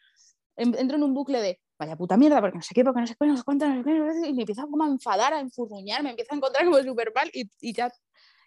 entro 0.55 0.97
en 0.97 1.03
un 1.03 1.13
bucle 1.13 1.41
de, 1.41 1.59
vaya 1.77 1.97
puta 1.97 2.15
mierda, 2.15 2.39
porque 2.39 2.57
no 2.57 2.63
sé 2.63 2.73
qué, 2.73 2.83
porque 2.83 3.01
no 3.01 3.07
sé 3.07 3.15
qué, 3.19 3.27
no 3.27 3.37
sé 3.37 3.43
cuánto, 3.43 3.67
no 3.67 3.83
sé 3.83 4.21
qué, 4.21 4.29
y 4.29 4.33
me 4.33 4.43
empieza 4.43 4.63
como 4.63 4.83
a 4.83 4.87
enfadar, 4.87 5.33
a 5.33 5.39
enfurruñar, 5.39 6.03
me 6.03 6.11
empieza 6.11 6.33
a 6.33 6.37
encontrar 6.37 6.63
como 6.65 6.81
súper 6.81 7.11
mal 7.13 7.29
y, 7.33 7.49
y, 7.59 7.73
ya, 7.73 7.91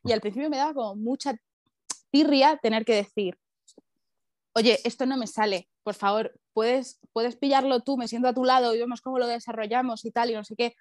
y 0.02 0.12
al 0.12 0.20
principio 0.20 0.48
me 0.48 0.56
daba 0.56 0.72
como 0.72 0.96
mucha 0.96 1.34
tirria 2.10 2.56
tener 2.62 2.84
que 2.84 2.94
decir, 2.94 3.36
oye, 4.54 4.80
esto 4.84 5.06
no 5.06 5.16
me 5.16 5.26
sale, 5.26 5.68
por 5.82 5.94
favor, 5.94 6.38
puedes, 6.52 7.00
puedes 7.12 7.36
pillarlo 7.36 7.80
tú, 7.80 7.96
me 7.96 8.08
siento 8.08 8.28
a 8.28 8.34
tu 8.34 8.44
lado 8.44 8.74
y 8.74 8.78
vemos 8.78 9.00
cómo 9.00 9.18
lo 9.18 9.26
desarrollamos 9.26 10.04
y 10.04 10.10
tal, 10.10 10.30
y 10.30 10.34
no 10.34 10.44
sé 10.44 10.54
qué. 10.56 10.74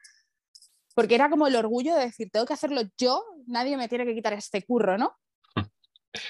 Porque 0.95 1.15
era 1.15 1.30
como 1.30 1.47
el 1.47 1.55
orgullo 1.55 1.95
de 1.95 2.05
decir, 2.05 2.30
tengo 2.32 2.45
que 2.45 2.53
hacerlo 2.53 2.82
yo, 2.97 3.24
nadie 3.47 3.78
me 3.78 3.89
tiene 3.89 4.05
que 4.05 4.13
quitar 4.13 4.34
este 4.34 4.63
curro, 4.63 4.97
¿no? 4.97 5.15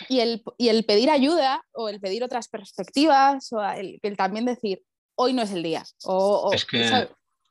Y 0.08 0.22
el, 0.22 0.42
y 0.58 0.70
el 0.70 0.86
pedir 0.86 1.10
ayuda 1.10 1.62
o 1.74 1.90
el 1.90 2.00
pedir 2.00 2.24
otras 2.24 2.48
perspectivas 2.48 3.52
o 3.52 3.62
el, 3.62 4.00
el 4.02 4.16
también 4.16 4.46
decir, 4.46 4.82
hoy 5.16 5.34
no 5.34 5.42
es 5.42 5.52
el 5.52 5.62
día. 5.62 5.84
O, 6.06 6.52
es, 6.54 6.66
que, 6.66 7.10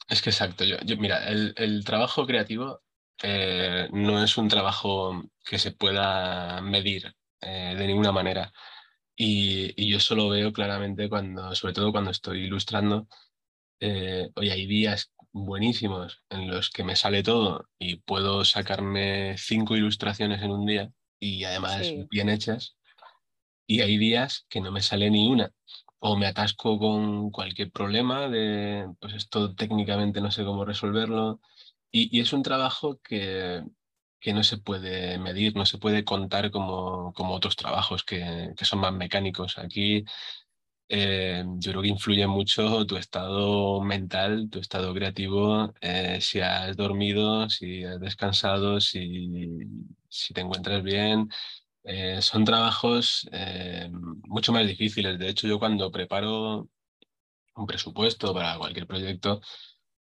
es 0.08 0.22
que 0.22 0.30
exacto, 0.30 0.64
yo, 0.64 0.78
mira, 0.96 1.28
el, 1.28 1.84
trabajo 1.84 2.26
creativo 2.26 2.80
eh, 3.22 3.88
no 3.92 4.24
es 4.24 4.36
un 4.38 4.48
trabajo 4.48 5.22
que 5.44 5.58
se 5.58 5.72
pueda 5.72 6.62
medir 6.62 7.14
eh, 7.40 7.74
de 7.76 7.86
ninguna 7.86 8.12
manera. 8.12 8.52
Y, 9.16 9.90
yo 9.90 10.00
solo 10.00 10.28
veo 10.28 10.52
claramente 10.52 11.08
cuando, 11.08 11.54
sobre 11.54 11.74
todo 11.74 11.92
cuando 11.92 12.10
estoy 12.10 12.44
ilustrando, 12.44 13.08
eh, 13.80 14.30
hoy 14.34 14.50
hay 14.50 14.66
días 14.66 15.12
buenísimos 15.32 16.22
en 16.30 16.48
los 16.48 16.70
que 16.70 16.84
me 16.84 16.96
sale 16.96 17.22
todo 17.22 17.68
y 17.78 17.96
puedo 17.96 18.44
sacarme 18.44 19.36
cinco 19.38 19.76
ilustraciones 19.76 20.42
en 20.42 20.50
un 20.50 20.66
día 20.66 20.92
y 21.20 21.44
además 21.44 21.82
bien 22.10 22.28
hechas. 22.28 22.76
Y 23.66 23.80
hay 23.80 23.96
días 23.96 24.46
que 24.48 24.60
no 24.60 24.72
me 24.72 24.82
sale 24.82 25.10
ni 25.10 25.28
una 25.28 25.52
o 26.04 26.16
me 26.16 26.26
atasco 26.26 26.78
con 26.80 27.30
cualquier 27.30 27.70
problema 27.70 28.28
de, 28.28 28.88
pues 29.00 29.14
esto 29.14 29.54
técnicamente 29.54 30.20
no 30.20 30.32
sé 30.32 30.44
cómo 30.44 30.64
resolverlo. 30.64 31.40
Y, 31.92 32.20
es 32.20 32.32
un 32.32 32.42
trabajo 32.42 33.00
que, 33.04 33.62
que 34.22 34.32
no 34.32 34.44
se 34.44 34.58
puede 34.58 35.18
medir, 35.18 35.56
no 35.56 35.66
se 35.66 35.78
puede 35.78 36.04
contar 36.04 36.50
como, 36.52 37.12
como 37.14 37.34
otros 37.34 37.56
trabajos 37.56 38.04
que, 38.04 38.52
que 38.56 38.64
son 38.64 38.80
más 38.80 38.92
mecánicos. 38.94 39.58
Aquí 39.58 40.04
eh, 40.88 41.44
yo 41.58 41.72
creo 41.72 41.82
que 41.82 41.88
influye 41.88 42.26
mucho 42.26 42.86
tu 42.86 42.96
estado 42.96 43.80
mental, 43.82 44.48
tu 44.50 44.60
estado 44.60 44.94
creativo, 44.94 45.72
eh, 45.80 46.20
si 46.20 46.40
has 46.40 46.76
dormido, 46.76 47.48
si 47.50 47.84
has 47.84 47.98
descansado, 48.00 48.80
si, 48.80 49.58
si 50.08 50.34
te 50.34 50.42
encuentras 50.42 50.82
bien. 50.82 51.28
Eh, 51.84 52.22
son 52.22 52.44
trabajos 52.44 53.28
mucho 54.28 54.52
más 54.52 54.66
difíciles. 54.66 55.18
De 55.18 55.28
hecho, 55.30 55.48
yo 55.48 55.58
cuando 55.58 55.90
preparo 55.90 56.68
un 57.56 57.66
presupuesto 57.66 58.34
para 58.34 58.58
cualquier 58.58 58.86
proyecto, 58.86 59.40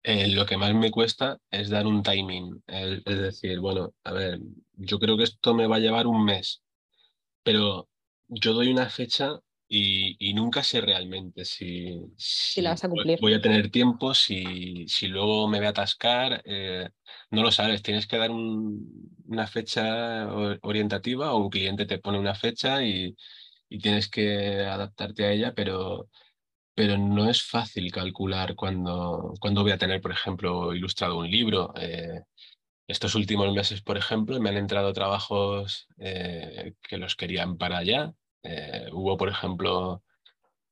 lo 0.03 0.45
que 0.45 0.57
más 0.57 0.73
me 0.73 0.91
cuesta 0.91 1.37
es 1.49 1.69
dar 1.69 1.85
un 1.87 2.03
timing. 2.03 2.63
Es, 2.67 3.01
es 3.05 3.19
decir, 3.19 3.59
bueno, 3.59 3.93
a 4.03 4.13
ver, 4.13 4.39
yo 4.73 4.99
creo 4.99 5.17
que 5.17 5.23
esto 5.23 5.53
me 5.53 5.67
va 5.67 5.77
a 5.77 5.79
llevar 5.79 6.07
un 6.07 6.25
mes, 6.25 6.61
pero 7.43 7.89
yo 8.27 8.53
doy 8.53 8.71
una 8.71 8.89
fecha 8.89 9.39
y, 9.73 10.33
nunca 10.33 10.63
sé 10.63 10.81
realmente 10.81 11.45
si, 11.45 11.97
si, 12.17 12.61
la 12.61 12.71
vas 12.71 12.83
a 12.83 12.89
cumplir. 12.89 13.19
voy 13.21 13.33
a 13.33 13.41
tener 13.41 13.71
tiempo, 13.71 14.13
si, 14.13 14.85
si 14.87 15.07
luego 15.07 15.47
me 15.47 15.59
voy 15.59 15.67
a 15.67 15.69
atascar. 15.69 16.41
Eh, 16.43 16.89
no 17.29 17.41
lo 17.41 17.51
sabes, 17.51 17.81
tienes 17.81 18.05
que 18.05 18.17
dar 18.17 18.31
una 18.31 19.47
fecha 19.47 20.27
orientativa 20.61 21.33
o 21.33 21.37
un 21.37 21.49
cliente 21.49 21.85
te 21.85 21.99
pone 21.99 22.19
una 22.19 22.35
fecha 22.35 22.83
y, 22.83 23.15
y, 23.69 23.79
tienes 23.79 24.09
que 24.09 24.59
adaptarte 24.59 25.25
a 25.25 25.31
ella, 25.31 25.53
pero, 25.55 26.09
pero 26.81 26.97
no 26.97 27.29
es 27.29 27.43
fácil 27.43 27.91
calcular 27.91 28.55
cuándo, 28.55 29.35
cuando 29.39 29.61
voy 29.61 29.71
a 29.71 29.77
tener, 29.77 30.01
por 30.01 30.11
ejemplo, 30.11 30.73
ilustrado 30.73 31.19
un 31.19 31.29
libro. 31.29 31.71
Eh, 31.77 32.21
estos 32.87 33.13
últimos 33.13 33.53
meses, 33.53 33.83
por 33.83 33.97
ejemplo, 33.97 34.39
me 34.39 34.49
han 34.49 34.57
entrado 34.57 34.91
trabajos 34.91 35.87
eh, 35.99 36.73
que 36.81 36.97
los 36.97 37.15
querían 37.15 37.59
para 37.59 37.77
allá 37.77 38.13
eh, 38.41 38.87
hubo, 38.93 39.15
por 39.15 39.29
ejemplo, 39.29 40.01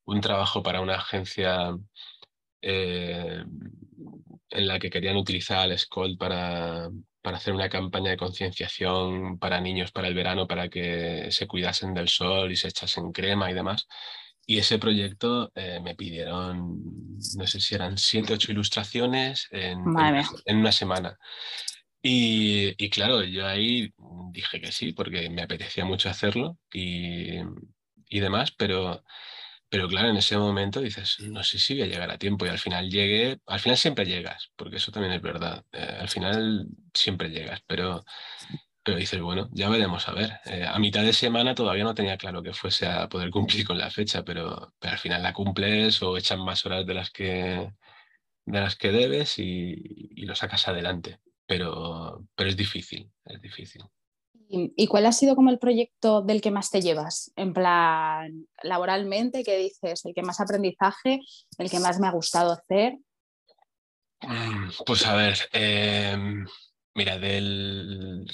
un 0.04 0.20
trabajo 0.20 0.64
para 0.64 0.80
una 0.80 0.96
agencia 0.96 1.78
en 2.60 3.46
la 4.50 4.80
que 4.80 4.90
querían 4.90 5.16
utilizar 5.16 5.60
al 5.60 5.78
Skold 5.78 6.18
para, 6.18 6.90
para 7.22 7.36
hacer 7.36 7.54
una 7.54 7.68
campaña 7.68 8.10
de 8.10 8.16
concienciación 8.16 9.38
para 9.38 9.60
niños 9.60 9.92
para 9.92 10.08
el 10.08 10.14
verano, 10.14 10.48
para 10.48 10.68
que 10.68 11.28
se 11.30 11.46
cuidasen 11.46 11.94
del 11.94 12.08
sol 12.08 12.50
y 12.50 12.56
se 12.56 12.66
echasen 12.66 13.12
crema 13.12 13.48
y 13.48 13.54
demás. 13.54 13.86
Y 14.50 14.58
ese 14.58 14.80
proyecto 14.80 15.52
eh, 15.54 15.78
me 15.80 15.94
pidieron, 15.94 16.82
no 17.36 17.46
sé 17.46 17.60
si 17.60 17.76
eran 17.76 17.96
siete, 17.96 18.34
ocho 18.34 18.50
ilustraciones 18.50 19.46
en, 19.52 19.78
en 20.44 20.56
una 20.56 20.72
semana. 20.72 21.16
Y, 22.02 22.74
claro, 22.90 23.22
yo 23.22 23.46
ahí 23.46 23.94
dije 24.32 24.60
que 24.60 24.72
sí, 24.72 24.92
porque 24.92 25.30
me 25.30 25.42
apetecía 25.42 25.84
mucho 25.84 26.10
hacerlo 26.10 26.58
y, 26.72 27.38
demás, 28.10 28.50
pero, 28.50 29.04
pero 29.68 29.86
claro, 29.86 30.08
en 30.08 30.16
ese 30.16 30.36
momento 30.36 30.80
dices, 30.80 31.20
no 31.20 31.44
sé 31.44 31.60
si 31.60 31.74
voy 31.74 31.84
a 31.84 31.86
llegar 31.86 32.10
a 32.10 32.18
tiempo. 32.18 32.44
Y 32.44 32.48
al 32.48 32.58
final 32.58 32.90
llegué, 32.90 33.38
al 33.46 33.60
final 33.60 33.78
siempre 33.78 34.04
llegas, 34.04 34.50
porque 34.56 34.78
eso 34.78 34.90
también 34.90 35.14
es 35.14 35.22
verdad, 35.22 35.64
eh, 35.70 35.96
al 36.00 36.08
final 36.08 36.66
siempre 36.92 37.30
llegas, 37.30 37.62
pero, 37.68 38.04
pero 38.90 39.00
dices, 39.00 39.20
bueno, 39.20 39.48
ya 39.52 39.68
veremos 39.68 40.08
a 40.08 40.12
ver. 40.12 40.40
Eh, 40.46 40.64
a 40.66 40.78
mitad 40.78 41.02
de 41.02 41.12
semana 41.12 41.54
todavía 41.54 41.84
no 41.84 41.94
tenía 41.94 42.16
claro 42.16 42.42
que 42.42 42.52
fuese 42.52 42.86
a 42.86 43.08
poder 43.08 43.30
cumplir 43.30 43.66
con 43.66 43.78
la 43.78 43.90
fecha, 43.90 44.24
pero, 44.24 44.74
pero 44.78 44.92
al 44.92 44.98
final 44.98 45.22
la 45.22 45.32
cumples 45.32 46.02
o 46.02 46.16
echan 46.16 46.44
más 46.44 46.64
horas 46.66 46.86
de 46.86 46.94
las 46.94 47.10
que, 47.10 47.72
de 48.46 48.60
las 48.60 48.76
que 48.76 48.92
debes 48.92 49.38
y, 49.38 49.74
y 50.16 50.26
lo 50.26 50.34
sacas 50.34 50.68
adelante 50.68 51.20
pero, 51.50 52.24
pero 52.36 52.48
es 52.48 52.56
difícil, 52.56 53.10
es 53.24 53.42
difícil. 53.42 53.82
¿Y, 54.52 54.86
cuál 54.86 55.06
ha 55.06 55.12
sido 55.12 55.34
como 55.34 55.50
el 55.50 55.58
proyecto 55.58 56.22
del 56.22 56.40
que 56.40 56.52
más 56.52 56.70
te 56.70 56.80
llevas? 56.80 57.32
En 57.34 57.52
plan, 57.52 58.46
laboralmente, 58.62 59.42
¿qué 59.42 59.56
dices? 59.56 60.04
¿El 60.04 60.14
que 60.14 60.22
más 60.22 60.38
aprendizaje? 60.38 61.18
¿El 61.58 61.68
que 61.68 61.80
más 61.80 61.98
me 61.98 62.06
ha 62.06 62.12
gustado 62.12 62.52
hacer? 62.52 62.98
Mm, 64.22 64.70
pues 64.86 65.04
a 65.06 65.16
ver, 65.16 65.38
em, 65.52 66.46
mira, 67.00 67.18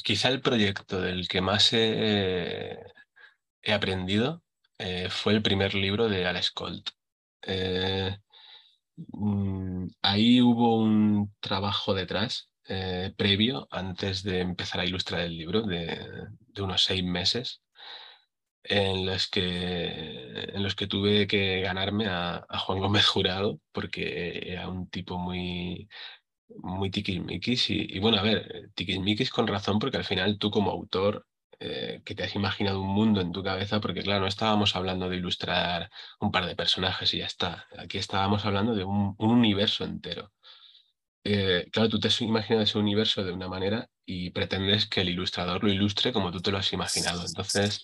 quizá 0.03 0.29
el 0.29 0.41
proyecto 0.41 1.01
del 1.01 1.29
que 1.29 1.41
más 1.41 1.73
he, 1.73 2.77
aprendido 3.69 4.43
eh, 4.79 5.09
fue 5.11 5.35
el 5.35 5.43
primer 5.43 5.75
libro 5.75 6.09
de 6.09 6.27
Alex 6.27 6.51
Colt. 6.51 6.91
Eh, 7.43 8.17
mm, 8.97 9.87
ahí 10.03 10.41
hubo 10.43 10.79
un 10.79 11.35
trabajo 11.41 11.95
detrás 11.95 12.51
eh, 12.69 13.13
previo, 13.17 13.69
antes 13.71 14.23
de 14.25 14.41
empezar 14.41 14.81
a 14.81 14.85
ilustrar 14.87 15.21
el 15.23 15.37
libro, 15.39 15.63
de, 15.63 16.01
unos 16.59 16.85
seis 16.85 17.05
meses, 17.05 17.63
en 18.65 19.07
los, 19.07 19.29
que, 19.29 20.51
en 20.55 20.63
los 20.63 20.75
que 20.75 20.89
tuve 20.89 21.27
que 21.29 21.61
ganarme 21.61 22.07
a, 22.09 22.45
Juan 22.59 22.81
Gómez 22.81 23.07
Jurado, 23.07 23.61
porque 23.73 24.43
era 24.53 24.69
un 24.69 24.89
tipo 24.89 25.19
muy, 25.19 25.89
muy 26.49 26.91
tiquismiquis. 26.91 27.71
Y, 27.71 27.87
y 27.97 27.99
bueno, 27.99 28.19
a 28.19 28.23
ver, 28.23 28.71
tiquismiquis 28.75 29.31
con 29.31 29.47
razón, 29.47 29.79
porque 29.79 29.97
al 29.99 30.05
final 30.05 30.39
tú 30.39 30.51
como 30.51 30.71
autor 30.71 31.27
eh, 31.59 32.03
que 32.05 32.15
te 32.15 32.25
has 32.25 32.35
imaginado 32.35 32.81
un 32.83 32.89
mundo 32.89 33.21
en 33.21 33.33
tu 33.33 33.43
cabeza, 33.43 33.81
porque 33.81 34.03
claro, 34.03 34.21
no 34.23 34.27
estábamos 34.27 34.77
hablando 34.77 35.09
de 35.09 35.17
ilustrar 35.17 35.91
un 36.21 36.31
par 36.31 36.47
de 36.47 36.57
personajes 36.57 37.13
y 37.15 37.19
ya 37.19 37.27
está. 37.27 37.67
Aquí 37.79 37.99
estábamos 37.99 38.45
hablando 38.45 38.75
de 38.75 38.85
un 38.85 39.15
universo 39.19 39.85
entero. 39.85 40.33
Eh, 41.29 41.67
claro, 41.73 41.89
tú 41.89 41.99
te 41.99 42.07
has 42.07 42.21
imaginado 42.21 42.63
ese 42.63 42.79
universo 42.79 43.25
de 43.25 43.33
una 43.33 43.49
manera 43.49 43.89
y 44.05 44.31
pretendes 44.31 44.87
que 44.87 45.01
el 45.01 45.09
ilustrador 45.09 45.65
lo 45.65 45.73
ilustre 45.73 46.13
como 46.13 46.31
tú 46.31 46.41
te 46.41 46.53
lo 46.53 46.59
has 46.59 46.73
imaginado. 46.73 47.25
Entonces, 47.27 47.83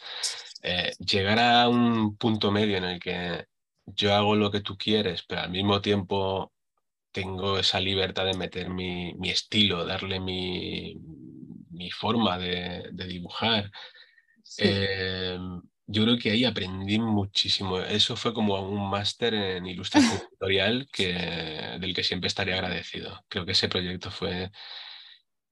eh, 0.63 0.93
llegar 0.99 1.41
a 1.41 1.69
un 1.69 2.17
punto 2.17 2.53
medio 2.53 2.77
en 2.77 2.85
el 2.85 3.01
que 3.01 3.47
yo 3.85 4.15
hago 4.15 4.37
lo 4.37 4.53
que 4.53 4.61
tú 4.61 4.77
quieres, 4.77 5.25
pero 5.25 5.41
al 5.41 5.51
mismo 5.51 5.81
tiempo 5.81 6.53
tengo 7.13 7.59
esa 7.59 7.81
libertad 7.81 8.27
de 8.27 8.35
meter 8.35 8.69
mi, 8.71 9.15
estilo, 9.31 9.85
darle 9.85 10.21
mi, 10.21 10.99
forma 11.91 12.39
de, 12.39 12.91
dibujar. 13.07 13.71
Em, 14.59 15.63
yo 15.87 16.05
creo 16.05 16.19
que 16.19 16.31
ahí 16.31 16.45
aprendí 16.45 16.99
muchísimo. 16.99 17.81
Eso 17.81 18.17
fue 18.17 18.33
como 18.35 18.61
un 18.61 18.91
máster 18.91 19.35
en 19.35 19.67
ilustración 19.67 20.13
editorial 20.31 20.89
que, 20.93 21.13
del 21.81 21.95
que 21.95 22.05
siempre 22.05 22.29
estaré 22.29 22.55
agradecido. 22.55 23.25
Creo 23.29 23.45
que 23.47 23.53
ese 23.53 23.69
proyecto 23.69 24.11
fue, 24.11 24.51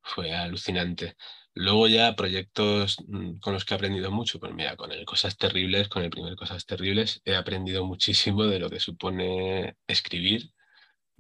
fue 0.03 0.33
alucinante. 0.33 1.17
Luego 1.55 1.89
ya 1.89 2.15
proyectos 2.17 2.99
mm, 3.09 3.39
con 3.41 3.53
los 3.53 3.65
que 3.65 3.75
he 3.75 3.77
aprendido 3.77 4.11
mucho, 4.11 4.39
pues 4.39 4.55
mira, 4.55 4.77
con 4.77 4.93
el 4.93 5.05
Cosas 5.05 5.37
Terribles, 5.37 5.89
con 5.89 6.03
el 6.03 6.11
primer 6.11 6.37
Cosas 6.37 6.65
Terribles, 6.65 7.21
he 7.25 7.35
aprendido 7.35 7.85
muchísimo 7.85 8.45
de 8.45 8.61
lo 8.61 8.71
que 8.71 8.81
supone 8.81 9.77
escribir, 9.87 10.53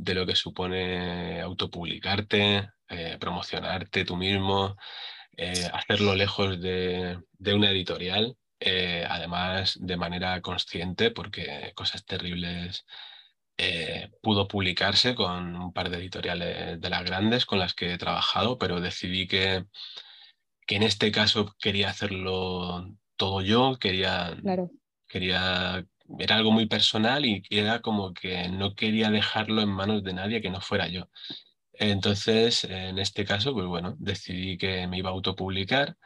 de 0.02 0.14
lo 0.14 0.26
que 0.26 0.34
supone 0.34 1.40
autopublicarte, 1.40 2.70
eh, 2.88 3.18
promocionarte 3.20 4.04
tú 4.04 4.16
mismo, 4.16 4.76
eh, 5.36 5.68
hacerlo 5.72 6.14
lejos 6.14 6.60
de, 6.60 7.18
de 7.38 7.54
una 7.54 7.70
editorial 7.70 8.36
eh, 8.62 9.06
además 9.08 9.78
de 9.80 9.96
manera 9.96 10.40
consciente, 10.42 11.10
porque 11.10 11.72
Cosas 11.74 12.04
Terribles 12.04 12.84
pudo 14.22 14.48
publicarse 14.48 15.14
con 15.14 15.54
un 15.54 15.72
par 15.74 15.90
de 15.90 15.98
editoriales 15.98 16.80
de 16.80 16.88
las 16.88 17.04
grandes 17.04 17.44
con 17.44 17.58
las 17.58 17.74
que 17.74 17.92
he 17.92 17.98
trabajado, 17.98 18.56
pero 18.56 18.80
decidí 18.80 19.26
que, 19.26 19.66
que 20.66 20.76
en 20.76 20.82
este 20.82 21.12
caso 21.12 21.54
quería 21.58 21.90
hacerlo 21.90 22.88
todo 23.16 23.42
yo, 23.42 23.76
quería, 23.78 24.34
quería, 25.06 25.84
era 26.18 26.36
algo 26.36 26.52
muy 26.52 26.66
personal 26.66 27.24
y 27.26 27.42
era 27.50 27.80
como 27.80 28.12
que 28.14 28.48
no 28.48 28.74
quería 28.74 29.10
dejarlo 29.10 29.62
en 29.62 29.70
manos 29.70 30.02
de 30.04 30.14
nadie 30.14 30.40
que 30.42 30.50
no 30.50 30.60
fuera 30.60 30.88
yo. 30.88 31.08
Entonces, 31.74 32.64
en 32.64 32.98
este 32.98 33.24
caso, 33.24 33.54
pues 33.54 33.66
bueno, 33.66 33.96
decidí 33.98 34.58
que 34.58 34.86
me 34.86 34.98
iba 34.98 35.10
a 35.10 35.12
autopublicar 35.12 35.96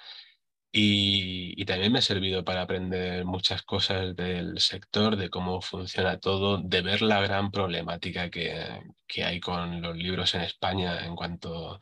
y, 0.76 1.64
también 1.66 1.92
me 1.92 2.00
ha 2.00 2.02
servido 2.02 2.44
para 2.44 2.62
aprender 2.62 3.24
muchas 3.24 3.62
cosas 3.62 4.16
del 4.16 4.58
sector, 4.60 5.16
de 5.16 5.30
cómo 5.30 5.60
funciona 5.62 6.18
todo, 6.18 6.58
de 6.58 6.82
ver 6.82 7.02
la 7.02 7.20
gran 7.22 7.50
problemática 7.52 8.30
que, 8.30 8.80
que 9.06 9.24
hay 9.24 9.40
con 9.40 9.80
los 9.82 9.96
libros 9.96 10.34
en 10.34 10.42
España 10.42 11.04
en 11.06 11.16
cuanto 11.16 11.78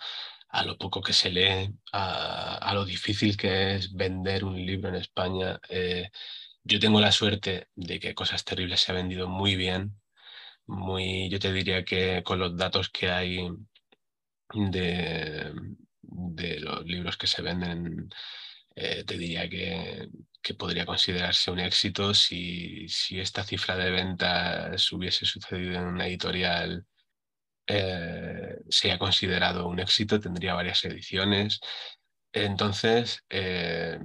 a 0.51 0.64
lo 0.64 0.77
poco 0.79 1.01
que 1.03 1.12
se 1.14 1.31
lee, 1.31 1.75
a, 1.93 2.57
a 2.59 2.75
lo 2.75 2.85
difícil 2.85 3.37
que 3.37 3.77
es 3.77 3.93
vender 3.95 4.45
un 4.45 4.57
libro 4.57 4.91
en 4.91 4.97
España. 4.97 5.59
Eh, 5.68 6.11
yo 6.65 6.79
tengo 6.81 7.01
la 7.01 7.13
suerte 7.13 7.69
de 7.75 8.01
que 8.01 8.15
Cosas 8.15 8.45
Terribles 8.45 8.81
se 8.81 8.93
ha 8.93 8.95
vendido 8.95 9.29
muy 9.29 9.57
bien, 9.57 10.01
muy, 10.67 11.29
yo 11.31 11.39
te 11.39 11.53
diría 11.53 11.85
que 11.85 12.23
con 12.25 12.39
los 12.39 12.57
datos 12.57 12.89
que 12.91 13.11
hay 13.11 13.49
de, 14.55 15.53
los 16.61 16.85
libros 16.87 17.17
que 17.17 17.27
se 17.27 17.43
venden 17.43 18.09
eh, 18.75 19.05
te 19.05 19.19
diría 19.19 19.49
que, 19.49 20.09
podría 20.59 20.87
considerarse 20.87 21.51
un 21.51 21.61
éxito 21.61 22.15
si, 22.15 22.89
si, 22.89 23.21
esta 23.21 23.45
cifra 23.45 23.77
de 23.77 23.91
ventas 23.91 24.93
hubiese 24.93 25.25
sucedido 25.27 25.79
en 25.79 25.87
una 25.87 26.07
editorial. 26.07 26.87
Eh, 27.67 28.57
se 28.69 28.93
ha 28.93 28.99
considerado 28.99 29.69
un 29.69 29.81
éxito, 29.81 30.21
tendría 30.21 30.55
varias 30.55 30.85
ediciones. 30.85 31.61
Entonces, 32.33 33.25
eh, 33.31 33.99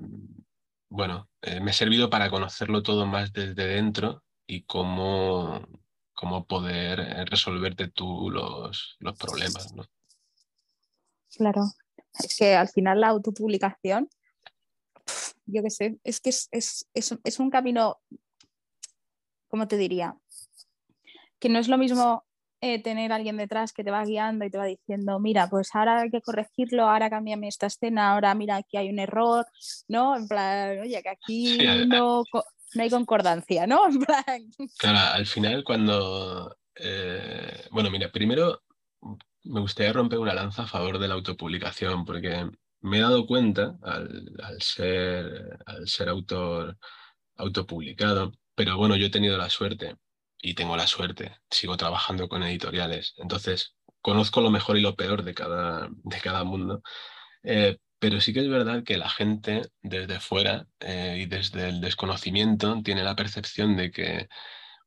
bueno, 0.90 1.30
eh, 1.42 1.60
me 1.60 1.72
ha 1.72 1.74
servido 1.74 2.10
para 2.10 2.30
conocerlo 2.30 2.84
todo 2.84 3.06
más 3.06 3.34
desde 3.34 3.66
dentro 3.66 4.24
y 4.46 4.64
cómo, 4.64 5.62
cómo 6.14 6.46
poder 6.46 7.00
eh, 7.00 7.26
resolverte 7.26 7.90
tú 7.90 8.30
los, 8.30 8.96
los 9.00 9.18
problemas, 9.18 9.74
¿no? 9.74 9.86
Claro, 11.36 11.64
es 12.14 12.38
que 12.38 12.56
al 12.56 12.70
final 12.70 13.02
la 13.02 13.10
autopublicación, 13.10 14.10
yo 15.46 15.62
qué 15.62 15.70
sé, 15.70 16.00
es 16.04 16.20
que 16.20 16.30
es, 16.30 16.50
es, 16.52 16.88
es 16.94 17.40
un 17.40 17.50
camino, 17.50 18.00
¿cómo 19.48 19.68
te 19.68 19.78
diría? 19.78 20.18
Que 21.40 21.50
no 21.50 21.60
es 21.60 21.68
lo 21.68 21.78
mismo 21.78 22.27
eh, 22.62 22.82
tener 22.82 23.12
alguien 23.12 23.38
detrás 23.38 23.72
que 23.72 23.84
te 23.84 23.92
va 23.92 24.04
guiando 24.04 24.46
y 24.46 24.50
te 24.50 24.58
va 24.58 24.66
diciendo, 24.66 25.20
mira, 25.20 25.48
pues 25.50 25.70
ahora 25.74 26.02
hay 26.02 26.10
que 26.10 26.22
corregirlo, 26.22 26.90
ahora 26.90 27.10
cámbiame 27.10 27.48
esta 27.48 27.68
escena, 27.68 28.12
ahora 28.12 28.34
mira, 28.34 28.56
aquí 28.58 28.78
hay 28.78 28.90
un 28.90 29.00
error, 29.00 29.46
¿no? 29.88 30.16
En 30.16 30.28
plan, 30.28 30.80
oye, 30.80 31.02
que 31.04 31.10
aquí 31.10 31.58
no, 31.88 32.24
no, 32.74 32.82
hay 32.82 32.90
concordancia, 32.90 33.68
¿no? 33.68 33.82
En 33.88 34.00
plan... 34.00 34.70
Claro, 34.78 35.14
al 35.14 35.26
final 35.26 35.64
cuando... 35.64 36.58
Eh, 36.76 37.66
bueno, 37.72 37.90
mira, 37.90 38.12
primero 38.12 38.62
me 39.44 39.62
gustaría 39.62 39.94
romper 39.94 40.20
una 40.20 40.34
lanza 40.34 40.64
a 40.64 40.68
favor 40.68 41.00
de 41.00 41.08
la 41.08 41.16
autopublicación, 41.16 42.06
porque 42.06 42.50
me 42.82 42.98
he 42.98 43.02
dado 43.02 43.26
cuenta 43.26 43.78
al, 43.84 44.32
al 44.44 44.62
ser, 44.62 45.60
al 45.66 45.88
ser 45.88 46.10
autor 46.10 46.78
autopublicado, 47.36 48.34
pero 48.56 48.78
bueno, 48.78 48.96
yo 48.96 49.08
he 49.08 49.12
tenido 49.12 49.38
la 49.38 49.50
suerte 49.50 49.96
y 50.42 50.54
tengo 50.54 50.78
la 50.78 50.88
suerte, 50.88 51.36
sigo 51.50 51.78
trabajando 51.78 52.28
con 52.30 52.44
editoriales, 52.44 53.14
entonces 53.18 53.76
conozco 54.02 54.42
lo 54.42 54.52
mejor 54.52 54.78
y 54.78 54.82
lo 54.82 54.96
peor 54.96 55.24
de 55.24 55.34
cada, 55.34 55.90
de 55.92 56.20
cada 56.22 56.44
mundo, 56.44 56.82
eh, 57.44 57.78
pero 58.00 58.22
sí 58.22 58.34
que 58.34 58.42
es 58.42 58.50
verdad 58.50 58.84
que 58.84 58.98
la 58.98 59.10
gente 59.10 59.64
desde 59.82 60.20
fuera 60.20 60.68
eh, 60.80 61.20
y 61.22 61.26
desde 61.26 61.70
el 61.70 61.82
desconocimiento 61.82 62.82
tiene 62.84 63.04
la 63.04 63.16
percepción 63.16 63.76
de 63.76 63.92
que 63.92 64.28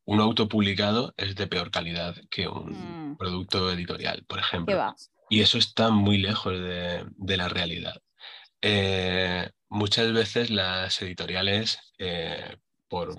un 0.04 0.20
autopublicado 0.20 1.12
es 1.16 1.34
de 1.34 1.46
peor 1.46 1.70
calidad 1.70 2.16
que 2.30 2.48
un 2.48 3.12
mm. 3.12 3.16
producto 3.16 3.70
editorial, 3.70 4.24
por 4.26 4.38
ejemplo. 4.38 4.94
Y 5.28 5.40
eso 5.40 5.58
está 5.58 5.90
muy 5.90 6.18
lejos 6.18 6.52
de, 6.52 7.04
de 7.16 7.36
la 7.36 7.48
realidad. 7.48 8.00
Eh, 8.62 9.48
muchas 9.68 10.12
veces 10.12 10.50
las 10.50 11.00
editoriales 11.02 11.78
por 12.90 13.16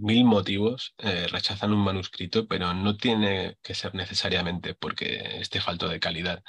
mil 0.00 0.24
motivos 0.24 0.94
eh, 0.98 1.26
rechazan 1.28 1.72
un 1.72 1.84
manuscrito, 1.84 2.46
pero 2.48 2.74
no 2.74 2.96
tiene 2.96 3.56
que 3.62 3.74
ser 3.74 3.94
necesariamente 3.94 4.74
porque 4.74 5.38
esté 5.40 5.60
falto 5.60 5.88
de 5.88 6.00
calidad. 6.00 6.42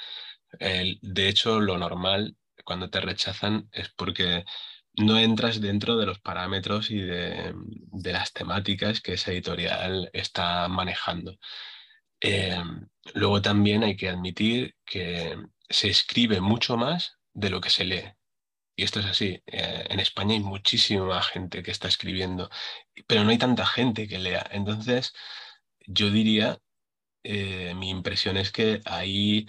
de 0.60 1.28
hecho, 1.28 1.60
lo 1.60 1.78
normal 1.78 2.36
cuando 2.64 2.90
te 2.90 3.00
rechazan 3.00 3.68
es 3.72 3.88
porque 3.90 4.44
no 4.96 5.18
entras 5.18 5.60
dentro 5.60 5.96
de 5.96 6.06
los 6.06 6.20
parámetros 6.20 6.90
y 6.90 7.00
de, 7.00 7.54
las 7.92 8.32
temáticas 8.32 9.00
que 9.00 9.14
esa 9.14 9.32
editorial 9.32 10.10
está 10.12 10.68
manejando. 10.68 11.36
Eh, 12.20 12.62
luego 13.14 13.42
también 13.42 13.84
hay 13.84 13.96
que 13.96 14.08
admitir 14.08 14.74
que 14.84 15.36
se 15.68 15.88
escribe 15.88 16.40
mucho 16.40 16.76
más 16.76 17.18
de 17.32 17.50
lo 17.50 17.60
que 17.60 17.70
se 17.70 17.84
lee. 17.84 18.04
Y 18.76 18.84
esto 18.84 19.00
es 19.00 19.06
así. 19.06 19.42
Eh, 19.46 19.86
en 19.88 20.00
España 20.00 20.34
hay 20.34 20.40
muchísima 20.40 21.22
gente 21.22 21.62
que 21.62 21.70
está 21.70 21.88
escribiendo, 21.88 22.50
pero 23.06 23.24
no 23.24 23.30
hay 23.30 23.38
tanta 23.38 23.66
gente 23.66 24.08
que 24.08 24.18
lea. 24.18 24.46
Entonces, 24.50 25.14
yo 25.86 26.10
diría, 26.10 26.58
eh, 27.24 27.74
mi 27.76 27.90
impresión 27.90 28.36
es 28.36 28.52
que 28.52 28.80
hay 28.86 29.46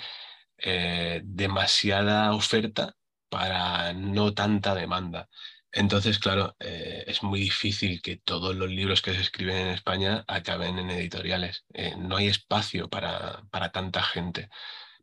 eh, 0.59 1.21
demasiada 1.25 2.33
oferta 2.33 2.95
para 3.29 3.93
no 3.93 4.33
tanta 4.33 4.75
demanda. 4.75 5.29
Entonces, 5.71 6.19
claro, 6.19 6.55
es 6.59 7.21
muy 7.23 7.39
difícil 7.41 8.01
que 8.01 8.17
todos 8.17 8.55
los 8.55 8.69
libros 8.69 9.01
que 9.01 9.13
se 9.13 9.21
escriben 9.21 9.57
en 9.57 9.69
España 9.69 10.23
acaben 10.27 10.79
en 10.79 10.89
editoriales. 10.89 11.65
no 11.97 12.17
hay 12.17 12.27
espacio 12.27 12.89
para, 12.89 13.43
para 13.51 13.71
tanta 13.71 14.01
gente 14.03 14.49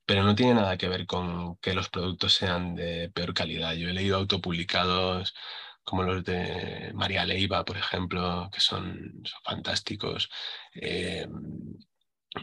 pero 0.06 0.24
no 0.24 0.34
tiene 0.34 0.54
nada 0.54 0.76
que 0.76 0.88
ver 0.88 1.06
con 1.06 1.56
que 1.58 1.74
los 1.74 1.88
productos 1.88 2.34
sean 2.34 2.74
de 2.74 3.10
peor 3.14 3.34
calidad. 3.34 3.74
Yo 3.74 3.88
he 3.88 3.92
leído 3.92 4.16
autopublicados 4.16 5.34
como 5.84 6.02
los 6.04 6.24
de 6.24 6.92
María 6.94 7.24
Leiva, 7.24 7.64
por 7.64 7.76
ejemplo, 7.76 8.48
que 8.52 8.60
son, 8.60 9.22
fantásticos. 9.44 10.30
Eh, 10.74 11.26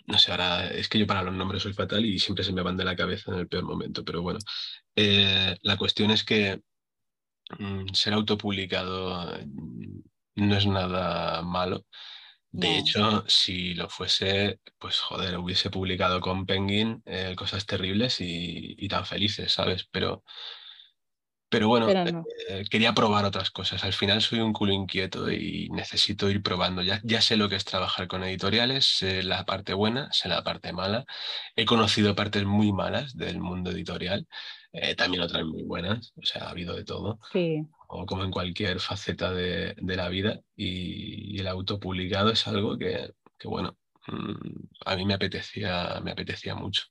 no 0.07 0.17
sé, 0.19 0.31
ahora 0.31 0.67
es 0.69 0.87
que 0.89 0.99
yo 0.99 1.07
para 1.07 1.23
los 1.23 1.33
nombres 1.33 1.63
soy 1.63 1.73
fatal 1.73 2.05
y 2.05 2.19
siempre 2.19 2.43
se 2.43 2.53
me 2.53 2.61
van 2.61 2.77
de 2.77 2.85
la 2.85 2.95
cabeza 2.95 3.31
en 3.31 3.39
el 3.39 3.47
peor 3.47 3.63
momento, 3.63 4.03
pero 4.05 4.21
bueno, 4.21 4.39
eh, 4.95 5.57
la 5.63 5.77
cuestión 5.77 6.11
es 6.11 6.23
que 6.23 6.61
mm, 7.59 7.93
ser 7.93 8.13
autopublicado 8.13 9.37
mm, 9.45 10.01
no 10.35 10.55
es 10.55 10.65
nada 10.67 11.41
malo 11.43 11.85
de 12.51 12.79
hecho, 12.79 13.23
si 13.27 13.75
lo 13.75 13.89
fuese, 13.89 14.59
pues 14.79 14.99
joder, 14.99 15.37
hubiese 15.37 15.69
publicado 15.69 16.19
con 16.19 16.45
Penguin 16.45 17.03
eh, 17.05 17.35
cosas 17.37 17.65
terribles 17.65 18.17
y, 18.19 18.87
tan 18.87 19.05
felices, 19.05 19.53
¿sabes? 19.53 19.87
Pero, 19.91 20.23
pero 21.47 21.67
bueno, 21.67 21.89
eh, 21.89 22.63
quería 22.71 22.93
probar 22.93 23.25
otras 23.25 23.51
cosas. 23.51 23.83
Al 23.83 23.93
final 23.93 24.21
soy 24.21 24.39
un 24.39 24.53
culo 24.53 24.73
inquieto 24.73 25.31
y 25.31 25.69
necesito 25.69 26.29
ir 26.29 26.41
probando. 26.41 26.81
Ya, 26.81 26.99
ya 27.03 27.21
sé 27.21 27.37
lo 27.37 27.49
que 27.49 27.55
es 27.55 27.65
trabajar 27.65 28.07
con 28.07 28.23
editoriales, 28.23 28.85
sé 28.97 29.21
la 29.21 29.45
parte 29.45 29.73
buena, 29.75 30.11
sé 30.11 30.27
la 30.27 30.43
parte 30.43 30.73
mala. 30.73 31.05
He 31.55 31.65
conocido 31.65 32.15
partes 32.15 32.45
muy 32.45 32.73
malas 32.73 33.15
del 33.15 33.39
mundo 33.39 33.69
editorial, 33.69 34.27
eh, 34.73 34.95
también 34.95 35.21
otras 35.21 35.45
muy 35.45 35.63
buenas, 35.63 36.13
o 36.15 36.25
sea, 36.25 36.45
ha 36.45 36.49
habido 36.49 36.75
de 36.75 36.83
todo. 36.83 37.19
Sí 37.31 37.63
o 37.89 38.05
como 38.05 38.23
en 38.23 38.31
cualquier 38.31 38.79
faceta 38.79 39.33
de, 39.33 39.75
la 39.81 40.09
vida. 40.09 40.41
Y, 40.55 41.39
el 41.39 41.47
autopublicado 41.47 42.31
es 42.31 42.47
algo 42.47 42.77
que, 42.77 43.13
bueno, 43.43 43.77
mm, 44.07 44.67
a 44.85 44.95
mí 44.95 45.05
me 45.05 45.15
apetecía, 45.15 45.99
me 46.03 46.11
apetecía 46.11 46.55
mucho. 46.55 46.83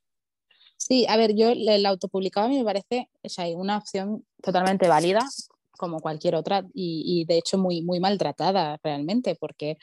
Sí, 0.77 1.07
a 1.09 1.17
ver, 1.17 1.35
yo 1.35 1.51
el 1.51 1.87
autopublicado 1.87 2.47
a 2.47 2.51
mí 2.51 2.59
me 2.59 2.65
parece 2.65 3.09
una 3.57 3.79
opción 3.79 4.25
totalmente 4.43 4.89
válida 4.89 5.21
como 5.77 6.01
cualquier 6.01 6.35
otra 6.35 6.65
y, 6.75 7.25
de 7.27 7.39
hecho 7.39 7.59
muy, 7.59 7.83
muy 7.83 8.01
maltratada 8.01 8.79
realmente, 8.83 9.37
porque 9.37 9.77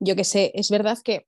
yo 0.00 0.16
que 0.16 0.24
sé, 0.24 0.52
es 0.54 0.70
verdad 0.70 0.98
que 1.04 1.26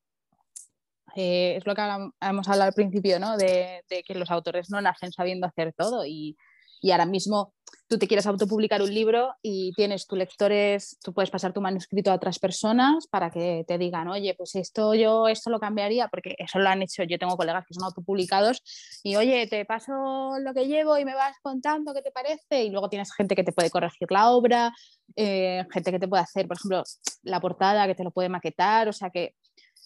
eh, 1.17 1.57
es 1.57 1.67
lo 1.67 1.75
que 1.75 1.83
hemos 2.21 2.49
hablado 2.49 2.69
al 2.69 2.75
principio, 2.75 3.19
¿no? 3.19 3.37
De, 3.37 3.83
de, 3.91 4.03
que 4.03 4.15
los 4.15 4.31
autores 4.31 4.71
no 4.71 4.81
nacen 4.81 5.13
sabiendo 5.13 5.47
hacer 5.47 5.75
todo 5.77 6.07
y, 6.07 6.37
y 6.81 6.91
ahora 6.91 7.07
mismo 7.07 7.55
tú 7.89 7.99
te 7.99 8.07
quieres 8.07 8.27
autopublicar 8.27 8.83
un 8.83 8.93
libro 8.93 9.35
y 9.43 9.73
tienes 9.75 10.07
tus 10.07 10.19
lectores, 10.19 10.99
tú 11.03 11.15
puedes 11.15 11.31
pasar 11.31 11.53
tu 11.53 11.61
manuscrito 11.61 12.11
a 12.11 12.15
otras 12.15 12.39
personas 12.39 13.07
para 13.07 13.31
que 13.31 13.65
te 13.67 13.79
digan, 13.79 14.09
oye, 14.09 14.35
pues 14.37 14.55
esto 14.57 14.95
yo 14.95 15.27
esto 15.27 15.51
lo 15.51 15.59
cambiaría, 15.59 16.09
porque 16.09 16.35
eso 16.39 16.59
lo 16.59 16.69
han 16.69 16.83
hecho, 16.83 17.03
yo 17.05 17.19
tengo 17.19 17.37
colegas 17.37 17.65
que 17.67 17.75
son 17.75 17.85
autopublicados 17.85 18.63
y 19.03 19.17
oye, 19.17 19.47
te 19.47 19.65
paso 19.65 19.93
lo 20.39 20.53
que 20.55 20.67
llevo 20.67 20.99
y 20.99 21.05
me 21.05 21.15
vas 21.15 21.37
contando 21.43 21.95
qué 21.95 22.03
te 22.03 22.11
parece 22.11 22.65
y 22.65 22.71
luego 22.71 22.89
tienes 22.91 23.13
gente 23.15 23.35
que 23.35 23.45
te 23.45 23.53
puede 23.53 23.71
corregir 23.71 24.09
la 24.11 24.31
obra, 24.31 24.73
eh, 25.17 25.65
gente 25.73 25.91
que 25.91 25.99
te 25.99 26.09
puede 26.09 26.23
hacer, 26.23 26.47
por 26.47 26.59
ejemplo, 26.59 26.83
la 27.23 27.41
portada, 27.41 27.87
que 27.87 27.95
te 27.95 28.05
lo 28.05 28.11
puede 28.11 28.29
maquetar, 28.29 28.89
o 28.89 28.93
sea 28.93 29.11
que 29.11 29.35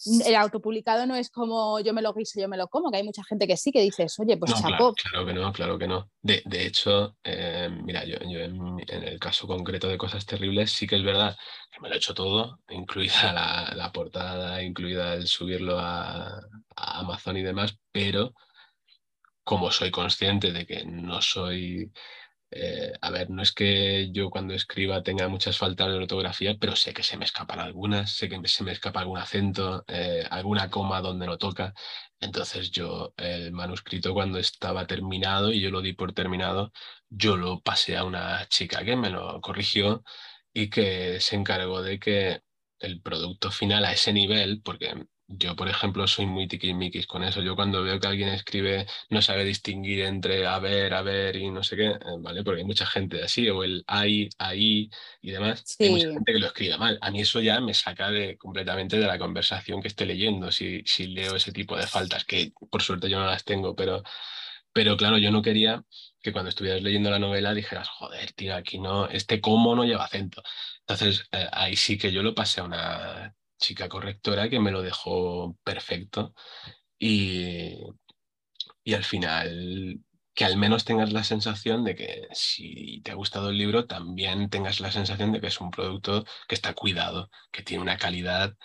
el 0.07 0.35
autopublicado 0.35 1.07
no 1.07 1.15
es 1.17 1.31
como 1.31 1.81
yo 1.81 1.93
me 1.93 2.03
lo 2.03 2.13
guiso, 2.13 2.41
yo 2.41 2.49
me 2.49 2.57
lo 2.57 2.69
como, 2.69 2.91
que 2.91 2.99
hay 2.99 3.03
mucha 3.03 3.23
gente 3.25 3.47
que 3.47 3.57
sí, 3.57 3.71
que 3.73 3.81
dices, 3.81 4.19
oye, 4.19 4.37
pues 4.37 4.53
Claro, 4.53 4.95
que 5.27 5.33
no, 5.33 5.53
claro 5.53 5.79
que 5.79 5.87
no. 5.87 6.11
De, 6.21 6.43
hecho, 6.67 7.17
eh, 7.25 7.69
mira, 7.71 8.05
yo, 8.05 8.17
en, 8.19 8.79
el 8.89 9.19
caso 9.19 9.47
concreto 9.47 9.89
de 9.89 9.99
Cosas 9.99 10.27
Terribles 10.27 10.71
sí 10.73 10.87
que 10.87 10.97
es 10.97 11.03
verdad 11.03 11.37
que 11.71 11.81
me 11.81 11.89
lo 11.89 11.95
he 11.95 11.99
hecho 11.99 12.15
todo, 12.15 12.59
incluida 12.71 13.33
la, 13.75 13.93
portada, 13.93 14.63
incluida 14.63 15.15
el 15.15 15.27
subirlo 15.27 15.79
a, 15.79 16.27
a 16.77 16.99
Amazon 17.01 17.37
y 17.37 17.43
demás, 17.43 17.79
pero 17.91 18.35
como 19.45 19.71
soy 19.71 19.91
consciente 19.91 20.53
de 20.53 20.67
que 20.67 20.85
no 20.85 21.21
soy 21.21 21.93
eh, 22.53 22.93
a 23.01 23.11
ver, 23.11 23.31
no 23.31 23.43
es 23.43 23.53
que 23.53 24.11
yo 24.13 24.31
cuando 24.31 24.55
escriba 24.55 25.03
tenga 25.03 25.29
muchas 25.29 25.57
faltas 25.59 25.89
de 25.89 25.97
ortografía, 25.97 26.57
pero 26.61 26.77
sé 26.77 26.93
que 26.93 27.03
se 27.03 27.17
me 27.17 27.25
escapan 27.25 27.61
algunas, 27.61 28.13
sé 28.17 28.29
que 28.29 28.41
se 28.49 28.65
me 28.65 28.73
escapa 28.73 29.01
algún 29.01 29.19
acento, 29.19 29.85
eh, 29.89 30.25
alguna 30.31 30.71
coma 30.71 31.01
donde 31.01 31.27
no 31.27 31.39
toca. 31.39 31.75
Entonces 32.21 32.71
yo 32.71 33.15
el 33.17 33.53
manuscrito 33.53 34.15
cuando 34.15 34.39
estaba 34.39 34.87
terminado 34.87 35.51
y 35.51 35.61
yo 35.61 35.71
lo 35.71 35.81
di 35.81 35.95
por 35.95 36.13
terminado, 36.13 36.73
yo 37.09 37.37
lo 37.37 37.61
pasé 37.63 37.97
a 37.97 38.05
una 38.05 38.47
chica 38.49 38.85
que 38.85 38.97
me 38.97 39.11
lo 39.11 39.41
corrigió 39.41 40.03
y 40.53 40.69
que 40.71 41.21
se 41.21 41.37
encargó 41.37 41.83
de 41.83 41.99
que 41.99 42.43
el 42.81 43.01
producto 43.01 43.51
final 43.51 43.85
a 43.85 43.93
ese 43.93 44.13
nivel, 44.13 44.61
porque 44.63 45.07
yo, 45.39 45.57
por 45.57 45.69
ejemplo, 45.69 46.07
soy 46.07 46.27
muy 46.27 46.47
tiquismiquis 46.49 47.07
con 47.07 47.23
eso. 47.25 47.43
Yo 47.43 47.55
cuando 47.57 47.83
veo 47.83 47.99
que 48.01 48.07
alguien 48.07 48.29
escribe 48.29 48.87
no 49.11 49.23
sabe 49.23 49.45
distinguir 49.45 50.01
entre 50.05 50.47
a 50.47 50.59
ver, 50.59 50.95
a 50.95 51.03
ver 51.03 51.37
y 51.37 51.51
no 51.51 51.63
sé 51.63 51.77
qué, 51.77 51.87
eh, 51.87 51.99
¿vale? 52.21 52.43
Porque 52.45 52.61
hay 52.61 52.67
mucha 52.67 52.87
gente 52.87 53.23
así, 53.23 53.49
o 53.49 53.65
el 53.65 53.85
ahí, 53.87 54.29
ahí 54.39 54.91
y 55.21 55.31
demás. 55.31 55.65
Hay 55.79 55.91
mucha 55.91 56.09
gente 56.11 56.33
que 56.33 56.39
lo 56.39 56.47
escribe 56.47 56.79
mal. 56.79 56.99
A 57.01 57.11
mí 57.11 57.21
eso 57.21 57.41
ya 57.41 57.61
me 57.61 57.75
saca 57.75 58.11
de, 58.11 58.37
completamente 58.37 58.99
de 58.99 59.07
la 59.07 59.19
conversación 59.19 59.81
que 59.83 59.89
esté 59.89 60.07
leyendo, 60.07 60.51
si, 60.51 60.83
si 60.85 61.07
leo 61.09 61.37
ese 61.37 61.53
tipo 61.53 61.77
de 61.77 61.87
faltas, 61.87 62.25
que 62.25 62.53
por 62.71 62.83
suerte 62.83 63.09
yo 63.11 63.19
no 63.19 63.27
las 63.27 63.45
tengo, 63.45 63.75
pero, 63.75 64.03
Pero 64.73 64.97
claro, 64.97 65.19
yo 65.19 65.31
no 65.31 65.43
quería 65.43 65.85
que 66.23 66.33
cuando 66.33 66.49
estuvieras 66.51 66.83
leyendo 66.83 67.11
la 67.11 67.19
novela 67.19 67.55
dijeras, 67.55 67.89
joder, 67.89 68.33
tío, 68.33 68.55
aquí 68.55 68.79
no, 68.79 69.09
este 69.09 69.41
cómo 69.41 69.75
no 69.75 69.85
lleva 69.85 70.05
acento. 70.05 70.43
Entonces, 70.81 71.25
eh, 71.33 71.49
ahí 71.53 71.77
sí 71.77 71.99
que 71.99 72.13
yo 72.13 72.23
lo 72.23 72.35
pasé 72.35 72.61
a 72.61 72.65
una 72.65 73.35
chica 73.63 73.89
correctora 73.89 74.51
que 74.51 74.61
me 74.61 74.73
lo 74.73 74.83
dejó 74.83 75.57
perfecto. 75.65 76.35
Y, 76.99 77.77
y 78.85 78.95
al 78.95 79.05
final 79.05 80.01
que 80.35 80.45
al 80.45 80.57
menos 80.57 80.85
tengas 80.85 81.13
la 81.13 81.25
sensación 81.25 81.85
de 81.85 81.95
que 81.95 82.29
si 82.33 83.03
te 83.05 83.11
ha 83.13 83.15
gustado 83.15 83.51
el 83.51 83.59
libro, 83.59 83.87
también 83.87 84.49
tengas 84.51 84.81
la 84.81 84.91
sensación 84.93 85.33
de 85.33 85.41
que 85.41 85.49
es 85.49 85.61
un 85.61 85.71
producto 85.71 86.25
que 86.49 86.55
está 86.55 86.75
cuidado, 86.75 87.31
que 87.51 87.63
tiene 87.63 87.83
una 87.83 87.99
calidad 87.99 88.57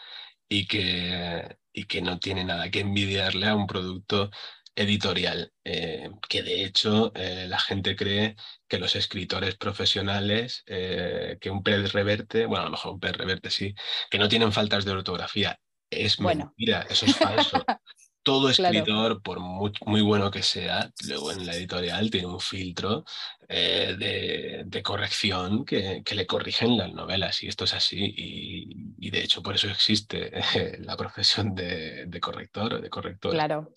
y 0.50 0.68
que, 0.68 1.58
y 1.74 1.86
que 1.86 2.02
no 2.02 2.20
tiene 2.20 2.46
nada 2.46 2.72
que 2.72 2.82
envidiarle 2.82 3.48
a 3.48 3.56
un 3.56 3.68
producto 3.68 4.32
editorial, 4.78 5.52
eh, 5.64 6.12
que 6.30 6.44
de 6.44 6.64
hecho 6.64 7.12
eh, 7.16 7.48
la 7.50 7.60
gente 7.60 7.96
cree 7.96 8.36
que 8.68 8.78
los 8.78 8.96
escritores 8.96 9.56
profesionales, 9.56 10.64
eh, 10.68 11.38
que 11.42 11.50
un 11.50 11.64
Pérez 11.64 11.94
Reverte, 11.94 12.46
bueno, 12.46 12.62
a 12.62 12.66
lo 12.66 12.72
mejor 12.72 12.94
un 12.94 13.00
Pérez 13.00 13.18
Reverte 13.18 13.50
sí, 13.50 13.74
que 14.12 14.20
no 14.20 14.30
tienen 14.30 14.54
faltas 14.54 14.86
de 14.86 14.92
ortografía. 14.92 15.60
Es 15.90 16.20
mentira, 16.20 16.86
eso 16.90 17.06
es 17.08 17.16
falso. 17.16 17.66
todo 18.24 18.50
escritor, 18.50 19.22
por 19.22 19.40
muy, 19.40 20.02
bueno 20.02 20.30
que 20.30 20.44
sea, 20.44 20.92
luego 21.08 21.32
en 21.32 21.46
la 21.46 21.56
editorial 21.56 22.12
tiene 22.12 22.28
un 22.28 22.42
filtro 22.42 23.06
de, 23.48 24.82
corrección 24.84 25.64
que, 25.64 26.04
le 26.12 26.28
corrigen 26.28 26.78
las 26.78 26.92
novelas 26.92 27.42
y 27.42 27.48
esto 27.48 27.64
es 27.64 27.74
así 27.74 28.14
y, 28.18 29.10
de 29.10 29.22
hecho 29.22 29.42
por 29.42 29.56
eso 29.56 29.70
existe 29.70 30.30
la 30.82 30.98
profesión 30.98 31.56
de, 31.56 32.20
corrector 32.20 32.74
o 32.74 32.82
de 32.82 32.90
corrector. 32.90 33.32
Claro. 33.32 33.72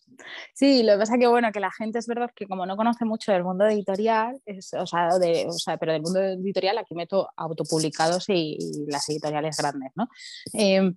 Sí, 0.55 0.83
lo 0.83 0.93
que 0.93 0.99
pasa 0.99 1.19
que 1.19 1.27
bueno, 1.27 1.53
que 1.53 1.61
la 1.61 1.71
gente 1.71 1.99
es 1.99 2.07
verdad 2.07 2.31
que 2.35 2.47
como 2.47 2.67
no 2.67 2.77
conoce 2.77 3.05
mucho 3.05 3.33
del 3.33 3.45
mundo 3.45 3.67
editorial, 3.67 4.41
o, 4.79 4.87
sea, 4.87 5.19
de, 5.19 5.49
pero 5.79 5.93
del 5.93 6.03
mundo 6.03 6.21
editorial 6.21 6.79
aquí 6.79 6.95
meto 6.95 7.29
autopublicados 7.37 8.29
y, 8.29 8.59
las 8.89 9.09
editoriales 9.09 9.57
grandes, 9.57 9.93
¿no? 9.95 10.09
Em, 10.53 10.97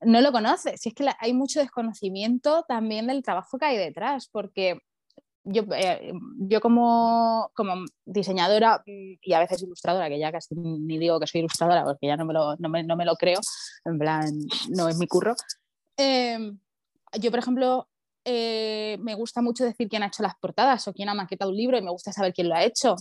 no 0.00 0.20
lo 0.20 0.32
conoce. 0.32 0.76
Si 0.76 0.90
es 0.90 0.94
que 0.94 1.06
hay 1.18 1.32
mucho 1.32 1.60
desconocimiento 1.60 2.64
también 2.68 3.06
del 3.06 3.22
trabajo 3.22 3.58
que 3.58 3.66
hay 3.66 3.76
detrás, 3.76 4.28
porque 4.30 4.78
yo, 5.46 5.62
eh, 5.74 6.12
yo 6.38 6.60
como, 6.60 7.50
como, 7.54 7.84
diseñadora 8.04 8.82
y 8.84 9.32
a 9.32 9.38
veces 9.38 9.62
ilustradora, 9.62 10.08
que 10.08 10.18
ya 10.18 10.32
casi 10.32 10.54
ni 10.56 10.98
digo 10.98 11.20
que 11.20 11.26
soy 11.26 11.40
ilustradora 11.40 11.84
porque 11.84 12.08
ya 12.08 12.16
no 12.16 12.24
me 12.24 12.34
lo, 12.34 12.56
no 12.56 12.68
me, 12.68 13.04
lo 13.04 13.14
creo, 13.14 13.40
en 13.84 13.98
plan, 13.98 14.26
no 14.70 14.88
es 14.88 14.98
mi 14.98 15.06
curro. 15.06 15.34
Em, 15.96 16.58
yo, 17.20 17.30
por 17.30 17.38
ejemplo, 17.38 17.88
eh, 18.28 18.98
me 19.00 19.14
gusta 19.14 19.40
mucho 19.40 19.64
decir 19.64 19.88
quién 19.88 20.02
ha 20.02 20.08
hecho 20.08 20.24
las 20.24 20.34
portadas 20.34 20.88
o 20.88 20.92
quién 20.92 21.08
ha 21.08 21.14
maquetado 21.14 21.52
un 21.52 21.56
libro 21.56 21.78
y 21.78 21.82
me 21.82 21.92
gusta 21.92 22.12
saber 22.12 22.34
quién 22.34 22.48
lo 22.48 22.56
ha 22.56 22.64
hecho 22.64 22.96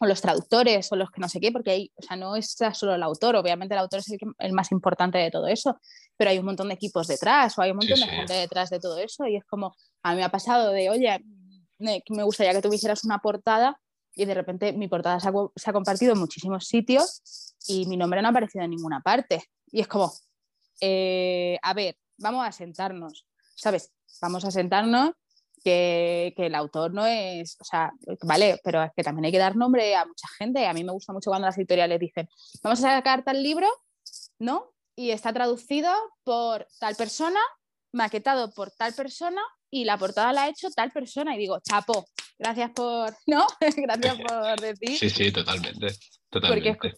o 0.00 0.06
los 0.06 0.20
traductores 0.20 0.92
o 0.92 0.96
los 0.96 1.10
que 1.10 1.22
no 1.22 1.28
sé 1.30 1.40
qué, 1.40 1.50
porque 1.50 1.70
hay, 1.70 1.92
o 1.96 2.02
sea, 2.02 2.18
no 2.18 2.36
es 2.36 2.54
solo 2.74 2.94
el 2.94 3.02
autor, 3.02 3.34
obviamente 3.36 3.74
el 3.74 3.80
autor 3.80 4.00
es 4.00 4.14
el, 4.38 4.52
más 4.52 4.70
importante 4.70 5.16
de 5.16 5.30
todo 5.30 5.46
eso, 5.46 5.80
pero 6.18 6.30
hay 6.30 6.38
un 6.38 6.44
montón 6.44 6.68
de 6.68 6.74
equipos 6.74 7.08
detrás 7.08 7.58
o 7.58 7.62
hay 7.62 7.70
un 7.70 7.78
montón 7.78 7.98
de 7.98 8.06
gente 8.06 8.34
detrás 8.34 8.68
de 8.68 8.78
todo 8.78 8.98
eso 8.98 9.26
y 9.26 9.36
es 9.36 9.44
como, 9.46 9.74
a 10.02 10.10
mí 10.10 10.18
me 10.18 10.24
ha 10.24 10.30
pasado 10.30 10.70
de, 10.70 10.90
oye, 10.90 11.18
me 11.78 12.22
gustaría 12.22 12.52
que 12.52 12.60
tú 12.60 12.70
hicieras 12.70 13.04
una 13.04 13.20
portada 13.20 13.80
y 14.14 14.26
de 14.26 14.34
repente 14.34 14.74
mi 14.74 14.86
portada 14.86 15.18
se 15.18 15.28
ha, 15.28 15.72
compartido 15.72 16.12
en 16.12 16.18
muchísimos 16.18 16.66
sitios 16.66 17.54
y 17.66 17.86
mi 17.86 17.96
nombre 17.96 18.20
no 18.20 18.28
ha 18.28 18.30
aparecido 18.32 18.64
en 18.64 18.70
ninguna 18.72 19.00
parte. 19.00 19.44
Y 19.70 19.80
es 19.80 19.88
como, 19.88 20.12
eh, 20.80 21.58
a 21.62 21.72
ver, 21.72 21.96
vamos 22.18 22.46
a 22.46 22.52
sentarnos, 22.52 23.26
¿sabes? 23.54 23.92
Vamos 24.20 24.44
a 24.44 24.50
sentarnos 24.50 25.12
que, 25.62 26.34
el 26.36 26.54
autor 26.54 26.92
no 26.92 27.06
es, 27.06 27.56
o 27.60 27.64
sea, 27.64 27.92
vale, 28.22 28.60
pero 28.64 28.82
es 28.82 28.90
que 28.96 29.02
también 29.02 29.26
hay 29.26 29.32
que 29.32 29.38
dar 29.38 29.56
nombre 29.56 29.94
a 29.94 30.04
mucha 30.04 30.28
gente. 30.38 30.66
A 30.66 30.72
mí 30.72 30.84
me 30.84 30.92
gusta 30.92 31.12
mucho 31.12 31.30
cuando 31.30 31.46
las 31.46 31.58
editoriales 31.58 32.00
dicen, 32.00 32.28
vamos 32.62 32.82
a 32.84 32.96
sacar 32.96 33.24
tal 33.24 33.42
libro, 33.42 33.68
¿no? 34.38 34.72
Y 34.96 35.10
está 35.10 35.32
traducido 35.32 35.92
por 36.24 36.66
tal 36.80 36.96
persona, 36.96 37.40
maquetado 37.92 38.50
por 38.52 38.70
tal 38.72 38.92
persona 38.94 39.40
y 39.70 39.84
la 39.84 39.98
portada 39.98 40.32
la 40.32 40.44
ha 40.44 40.48
hecho 40.48 40.70
tal 40.70 40.90
persona. 40.90 41.34
Y 41.34 41.38
digo, 41.38 41.58
chapo, 41.60 42.06
gracias 42.38 42.70
por, 42.70 43.14
¿no? 43.26 43.46
gracias 43.76 44.16
por 44.16 44.60
decir. 44.60 44.98
Sí, 44.98 45.10
sí, 45.10 45.32
totalmente. 45.32 45.88
totalmente. 46.30 46.74
Porque 46.74 46.96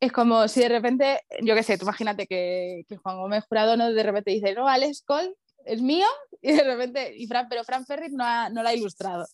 es, 0.00 0.12
como 0.12 0.46
si 0.48 0.60
de 0.60 0.68
repente, 0.68 1.20
yo 1.42 1.54
qué 1.54 1.62
sé, 1.62 1.78
tú 1.78 1.84
imagínate 1.84 2.26
que, 2.26 2.84
Juan 3.02 3.16
Gómez 3.16 3.44
Jurado 3.48 3.76
¿no? 3.76 3.92
de 3.92 4.02
repente 4.02 4.30
dice, 4.30 4.54
no, 4.54 4.68
Alex 4.68 5.02
Cole 5.02 5.34
es 5.66 5.82
mío 5.82 6.06
y 6.42 6.52
de 6.52 6.64
repente, 6.64 7.14
y 7.16 7.26
Fran, 7.26 7.48
pero 7.48 7.64
Fran 7.64 7.84
Ferris 7.84 8.12
no, 8.12 8.24
ha, 8.24 8.48
no 8.48 8.62
la 8.62 8.70
ha 8.70 8.74
ilustrado 8.74 9.26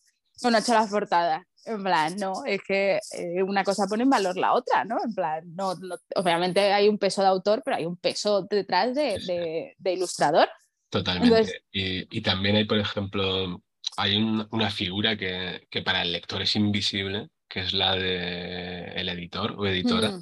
o 0.43 0.51
no 0.51 0.57
ha 0.57 0.61
hecho 0.61 0.75
las 0.75 0.91
portadas. 0.91 1.45
En 1.65 1.83
plan, 1.85 2.17
no, 2.17 2.45
es 2.45 2.61
que 2.67 2.99
eh, 3.13 3.43
una 3.43 3.63
cosa 3.63 3.87
pone 3.87 4.03
en 4.03 4.11
valor 4.11 4.37
la 4.37 4.53
otra, 4.53 4.85
¿no? 4.85 4.99
En 5.05 5.15
plan, 5.15 5.45
no, 5.55 5.75
obviamente 6.17 6.73
hay 6.73 6.89
un 6.89 6.99
peso 6.99 7.23
de 7.23 7.29
autor, 7.29 7.63
pero 7.65 7.77
hay 7.77 7.87
un 7.87 7.97
peso 7.97 8.43
detrás 8.51 8.95
de, 8.97 9.75
de, 9.79 9.93
ilustrador. 9.93 10.49
Totalmente. 10.91 11.63
y, 11.71 12.19
y, 12.19 12.21
también 12.21 12.57
hay, 12.57 12.65
por 12.65 12.79
ejemplo, 12.79 13.63
hay 13.97 14.17
una 14.17 14.71
figura 14.71 15.17
que, 15.17 15.69
que, 15.71 15.83
para 15.83 16.03
el 16.03 16.11
lector 16.13 16.43
es 16.43 16.57
invisible, 16.57 17.29
que 17.49 17.61
es 17.61 17.73
la 17.73 17.95
de 17.95 18.85
el 18.97 19.09
editor 19.09 19.55
o 19.57 19.65
editora. 19.65 20.19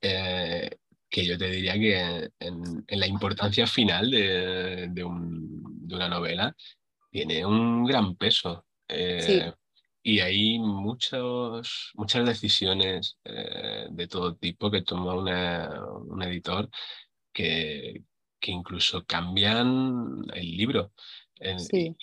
Eh, 0.00 0.70
que 1.14 1.24
yo 1.24 1.38
te 1.38 1.48
diría 1.48 1.74
que 1.74 2.28
en, 2.40 2.84
la 2.88 3.06
importancia 3.06 3.68
final 3.68 4.10
de, 4.10 5.04
una 5.04 6.08
novela 6.08 6.56
tiene 7.08 7.46
un 7.46 7.84
gran 7.84 8.16
peso. 8.16 8.66
Eh, 8.88 9.52
y 10.02 10.18
hay 10.18 10.58
muchos, 10.58 11.92
muchas 11.94 12.26
decisiones 12.26 13.16
eh, 13.24 13.86
de 13.90 14.08
todo 14.08 14.34
tipo 14.34 14.72
que 14.72 14.82
toma 14.82 15.14
un 15.14 16.22
editor 16.24 16.68
que, 17.32 18.02
que 18.40 18.50
incluso 18.50 19.04
cambian 19.04 20.24
el 20.34 20.56
libro. 20.56 20.94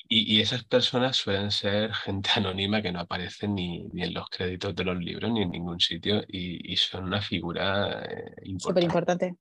Y, 0.10 0.42
esas 0.42 0.64
personas 0.64 1.18
suelen 1.18 1.52
ser 1.52 1.94
gente 2.06 2.30
anónima 2.36 2.82
que 2.82 2.92
no 2.92 3.00
aparece 3.00 3.48
ni, 3.48 3.84
ni, 3.94 4.04
en 4.04 4.14
los 4.14 4.30
créditos 4.30 4.76
de 4.76 4.84
los 4.84 4.98
libros 4.98 5.32
ni 5.32 5.42
en 5.42 5.52
ningún 5.52 5.80
sitio 5.80 6.24
y, 6.28 6.76
son 6.78 7.06
una 7.06 7.22
figura 7.22 8.04
eh, 8.04 8.34
importante. 8.44 8.64
Súper 8.64 8.84
importante. 8.84 9.36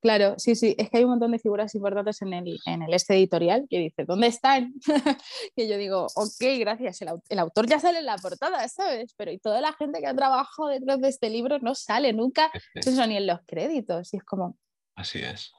Claro, 0.00 0.34
sí, 0.38 0.54
sí, 0.54 0.74
es 0.78 0.88
que 0.88 0.98
hay 0.98 1.04
un 1.04 1.10
montón 1.10 1.32
de 1.32 1.38
figuras 1.38 1.74
importantes 1.74 2.22
en 2.22 2.32
el, 2.32 2.58
en 2.66 2.82
el 2.82 2.94
este 2.94 3.14
editorial 3.14 3.66
que 3.68 3.78
dice, 3.78 4.04
¿dónde 4.04 4.28
están? 4.28 4.72
que 5.56 5.66
yo 5.66 5.76
digo, 5.78 6.06
ok, 6.14 6.58
gracias, 6.60 7.02
el, 7.02 7.38
autor 7.38 7.66
ya 7.66 7.80
sale 7.80 7.98
en 7.98 8.06
la 8.06 8.16
portada, 8.16 8.68
¿sabes? 8.68 9.14
Pero 9.16 9.32
y 9.32 9.38
toda 9.38 9.60
la 9.60 9.72
gente 9.72 10.00
que 10.00 10.06
ha 10.06 10.14
trabajado 10.14 10.68
detrás 10.68 11.00
de 11.00 11.08
este 11.08 11.28
libro 11.28 11.58
no 11.58 11.74
sale 11.74 12.12
nunca, 12.12 12.52
eso 12.74 13.06
ni 13.06 13.16
en 13.16 13.26
los 13.26 13.40
créditos, 13.46 14.14
y 14.14 14.18
es 14.18 14.22
como... 14.22 14.56
Así 14.94 15.18
es. 15.18 15.52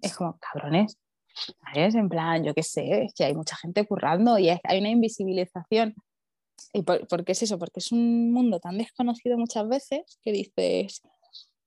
Es 0.00 0.16
como, 0.16 0.38
cabrones, 0.38 0.96
¿sabes? 1.64 1.94
En 1.94 2.08
plan, 2.08 2.44
yo 2.44 2.54
qué 2.54 2.62
sé, 2.62 3.04
es 3.04 3.14
que 3.14 3.24
hay 3.24 3.34
mucha 3.34 3.56
gente 3.56 3.86
currando 3.86 4.38
y 4.38 4.48
hay 4.48 4.78
una 4.78 4.90
invisibilización. 4.90 5.94
¿Y 6.72 6.82
por, 6.82 7.24
qué 7.24 7.32
es 7.32 7.42
eso? 7.42 7.58
Porque 7.58 7.80
es 7.80 7.92
un 7.92 8.32
mundo 8.32 8.60
tan 8.60 8.78
desconocido 8.78 9.36
muchas 9.38 9.68
veces 9.68 10.18
que 10.22 10.32
dices, 10.32 11.02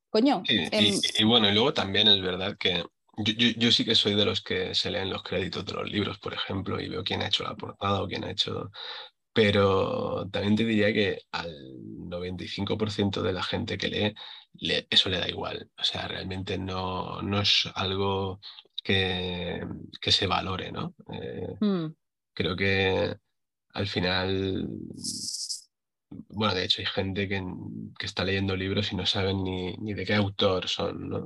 coño. 0.09 0.43
y, 0.47 1.23
bueno, 1.23 1.49
y 1.49 1.53
luego 1.53 1.73
también 1.73 2.07
es 2.07 2.21
verdad 2.21 2.57
que 2.57 2.83
yo, 3.17 3.33
yo, 3.33 3.71
sí 3.71 3.83
que 3.85 3.95
soy 3.95 4.15
de 4.15 4.25
los 4.25 4.41
que 4.41 4.73
se 4.73 4.91
leen 4.91 5.09
los 5.09 5.23
créditos 5.23 5.65
de 5.65 5.73
los 5.73 5.89
libros, 5.89 6.19
por 6.19 6.33
ejemplo, 6.33 6.79
y 6.79 6.89
veo 6.89 7.03
quién 7.03 7.21
ha 7.21 7.27
hecho 7.27 7.43
la 7.43 7.55
portada 7.55 8.01
o 8.01 8.07
quién 8.07 8.23
ha 8.23 8.31
hecho... 8.31 8.71
Pero 9.31 10.27
también 10.31 10.55
te 10.55 10.65
diría 10.65 10.91
que 10.91 11.21
al 11.31 11.53
95% 12.09 13.21
de 13.21 13.31
la 13.31 13.43
gente 13.43 13.77
que 13.77 14.15
lee, 14.53 14.87
eso 14.89 15.07
le 15.07 15.19
da 15.19 15.29
igual. 15.29 15.69
O 15.77 15.83
sea, 15.83 16.07
realmente 16.07 16.57
no, 16.57 17.21
no 17.21 17.39
es 17.39 17.69
algo 17.75 18.41
que, 18.89 19.61
que 20.01 20.11
se 20.11 20.25
valore, 20.25 20.71
¿no? 20.71 20.95
Eh, 21.13 21.55
mm. 21.61 21.93
Creo 22.33 22.55
que 22.55 23.15
al 23.75 23.85
final, 23.85 24.67
bueno, 26.29 26.55
de 26.55 26.63
hecho 26.63 26.81
hay 26.81 26.87
gente 26.87 27.29
que, 27.29 27.39
que 27.99 28.05
está 28.07 28.23
leyendo 28.23 28.55
libros 28.55 28.91
y 28.91 28.95
no 28.95 29.05
saben 29.05 29.43
ni, 29.43 29.77
ni, 29.77 29.93
de 29.93 30.05
qué 30.05 30.15
autor 30.15 30.67
son, 30.67 31.07
¿no? 31.07 31.23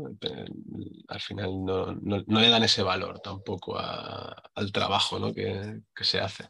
Al 1.07 1.22
final 1.22 1.64
no, 1.64 1.94
no, 1.94 2.22
no 2.27 2.40
le 2.41 2.49
dan 2.49 2.64
ese 2.64 2.84
valor 2.84 3.22
tampoco 3.22 3.80
a, 3.80 4.35
al 4.56 4.72
trabajo 4.73 5.18
¿no? 5.18 5.34
que, 5.34 5.80
que 5.95 6.03
se 6.03 6.19
hace. 6.19 6.49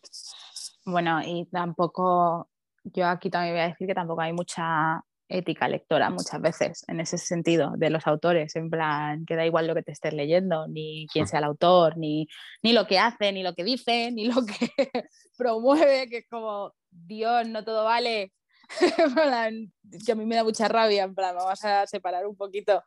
Bueno, 0.84 1.22
y 1.24 1.46
tampoco, 1.52 2.50
yo 2.86 3.06
aquí 3.06 3.30
también 3.30 3.54
voy 3.54 3.62
a 3.62 3.68
decir 3.68 3.86
que 3.86 3.94
tampoco 3.94 4.22
hay 4.22 4.34
mucha 4.34 5.00
ética 5.30 5.68
lectora 5.68 6.10
muchas 6.10 6.42
veces 6.42 6.84
en 6.88 7.00
ese 7.00 7.18
sentido 7.18 7.74
de 7.78 7.90
los 7.90 8.06
autores, 8.08 8.56
en 8.56 8.70
plan 8.70 9.26
que 9.26 9.36
da 9.36 9.46
igual 9.46 9.68
lo 9.68 9.76
que 9.76 9.84
te 9.84 9.92
estés 9.92 10.14
leyendo, 10.14 10.68
ni 10.68 11.08
quién 11.12 11.28
sea 11.28 11.40
el 11.40 11.46
autor, 11.46 11.98
ni, 11.98 12.28
ni 12.62 12.74
lo 12.74 12.86
que 12.88 13.00
hace, 13.00 13.32
ni 13.32 13.44
lo 13.44 13.54
que 13.54 13.64
dice, 13.64 14.12
ni 14.12 14.26
lo 14.26 14.46
que 14.46 14.70
promueve, 15.38 16.10
que 16.10 16.18
es 16.18 16.28
como, 16.30 16.74
Dios, 16.92 17.48
no 17.48 17.64
todo 17.64 17.84
vale, 17.84 18.32
que 20.06 20.12
a 20.12 20.16
mí 20.16 20.26
me 20.26 20.36
da 20.36 20.44
mucha 20.44 20.68
rabia, 20.68 21.04
en 21.04 21.16
plan, 21.16 21.36
vamos 21.36 21.64
a 21.64 21.86
separar 21.88 22.26
un 22.26 22.36
poquito 22.36 22.84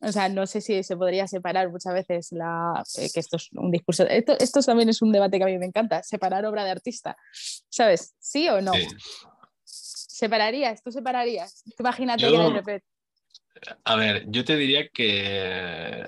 O 0.00 0.12
sea, 0.12 0.28
no 0.28 0.46
sé 0.46 0.60
si 0.60 0.82
se 0.82 0.96
podría 0.96 1.26
separar 1.26 1.70
muchas 1.70 1.94
veces 1.94 2.28
la, 2.32 2.82
eh, 2.98 3.08
que 3.12 3.20
esto 3.20 3.36
es 3.36 3.48
un 3.52 3.70
discurso. 3.70 4.04
Esto, 4.06 4.36
esto, 4.38 4.60
también 4.60 4.88
es 4.88 5.02
un 5.02 5.12
debate 5.12 5.38
que 5.38 5.44
a 5.44 5.48
mí 5.48 5.58
me 5.58 5.66
encanta, 5.66 6.02
separar 6.02 6.44
obra 6.46 6.64
de 6.64 6.70
artista. 6.70 7.16
¿Sabes? 7.68 8.14
¿Sí 8.18 8.48
o 8.48 8.60
no? 8.60 8.72
¿Separarías? 10.16 10.82
¿Tú 10.82 10.90
separarías? 10.90 11.62
Imagínate 11.78 12.26
que 12.26 12.38
de 12.38 12.50
repente. 12.50 12.86
A 13.84 13.96
ver, 13.96 14.24
yo 14.28 14.46
te 14.46 14.56
diría 14.56 14.88
que. 14.88 16.06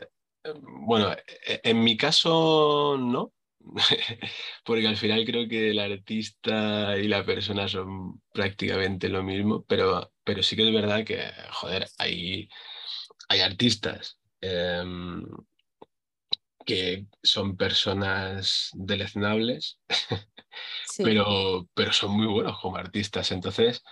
Bueno, 0.80 1.12
e, 1.12 1.60
en 1.62 1.84
mi 1.84 1.94
caso 1.98 2.96
no, 2.98 3.34
porque 4.64 4.88
al 4.88 4.96
final 4.96 5.26
creo 5.26 5.46
que 5.46 5.70
el 5.72 5.78
artista 5.78 6.96
y 6.96 7.06
la 7.06 7.22
persona 7.22 7.68
son 7.68 8.22
prácticamente 8.32 9.10
lo 9.10 9.22
mismo, 9.22 9.62
pero, 9.68 10.10
pero 10.24 10.42
sí 10.42 10.56
que 10.56 10.66
es 10.66 10.72
verdad 10.72 11.04
que, 11.04 11.20
joder, 11.50 11.86
hay, 11.98 12.48
hay 13.28 13.40
artistas 13.40 14.18
em, 14.40 15.22
que 16.68 17.06
son 17.22 17.56
personas 17.56 18.68
deleznables, 18.74 19.78
pero, 20.98 21.66
pero 21.72 21.94
son 21.94 22.10
muy 22.10 22.26
buenos 22.26 22.60
como 22.60 22.76
artistas. 22.76 23.32
Entonces, 23.32 23.82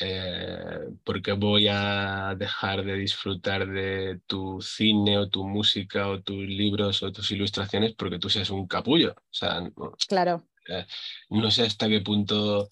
eh, 0.00 0.88
¿por 1.04 1.20
qué 1.20 1.32
voy 1.32 1.68
a 1.68 2.34
dejar 2.34 2.82
de 2.82 2.94
disfrutar 2.94 3.68
de 3.68 4.20
tu 4.26 4.58
cine 4.62 5.18
o 5.18 5.28
tu 5.28 5.46
música 5.46 6.08
o 6.08 6.22
tus 6.22 6.46
libros 6.46 7.02
o 7.02 7.12
tus 7.12 7.30
ilustraciones 7.30 7.94
porque 7.94 8.18
tú 8.18 8.30
seas 8.30 8.48
un 8.48 8.66
capullo? 8.66 9.12
O 9.14 9.34
sea, 9.34 9.60
no, 9.60 9.92
claro. 10.08 10.48
Eh, 10.66 10.86
no 11.28 11.50
sé 11.50 11.64
hasta 11.64 11.88
qué 11.88 12.00
punto 12.00 12.70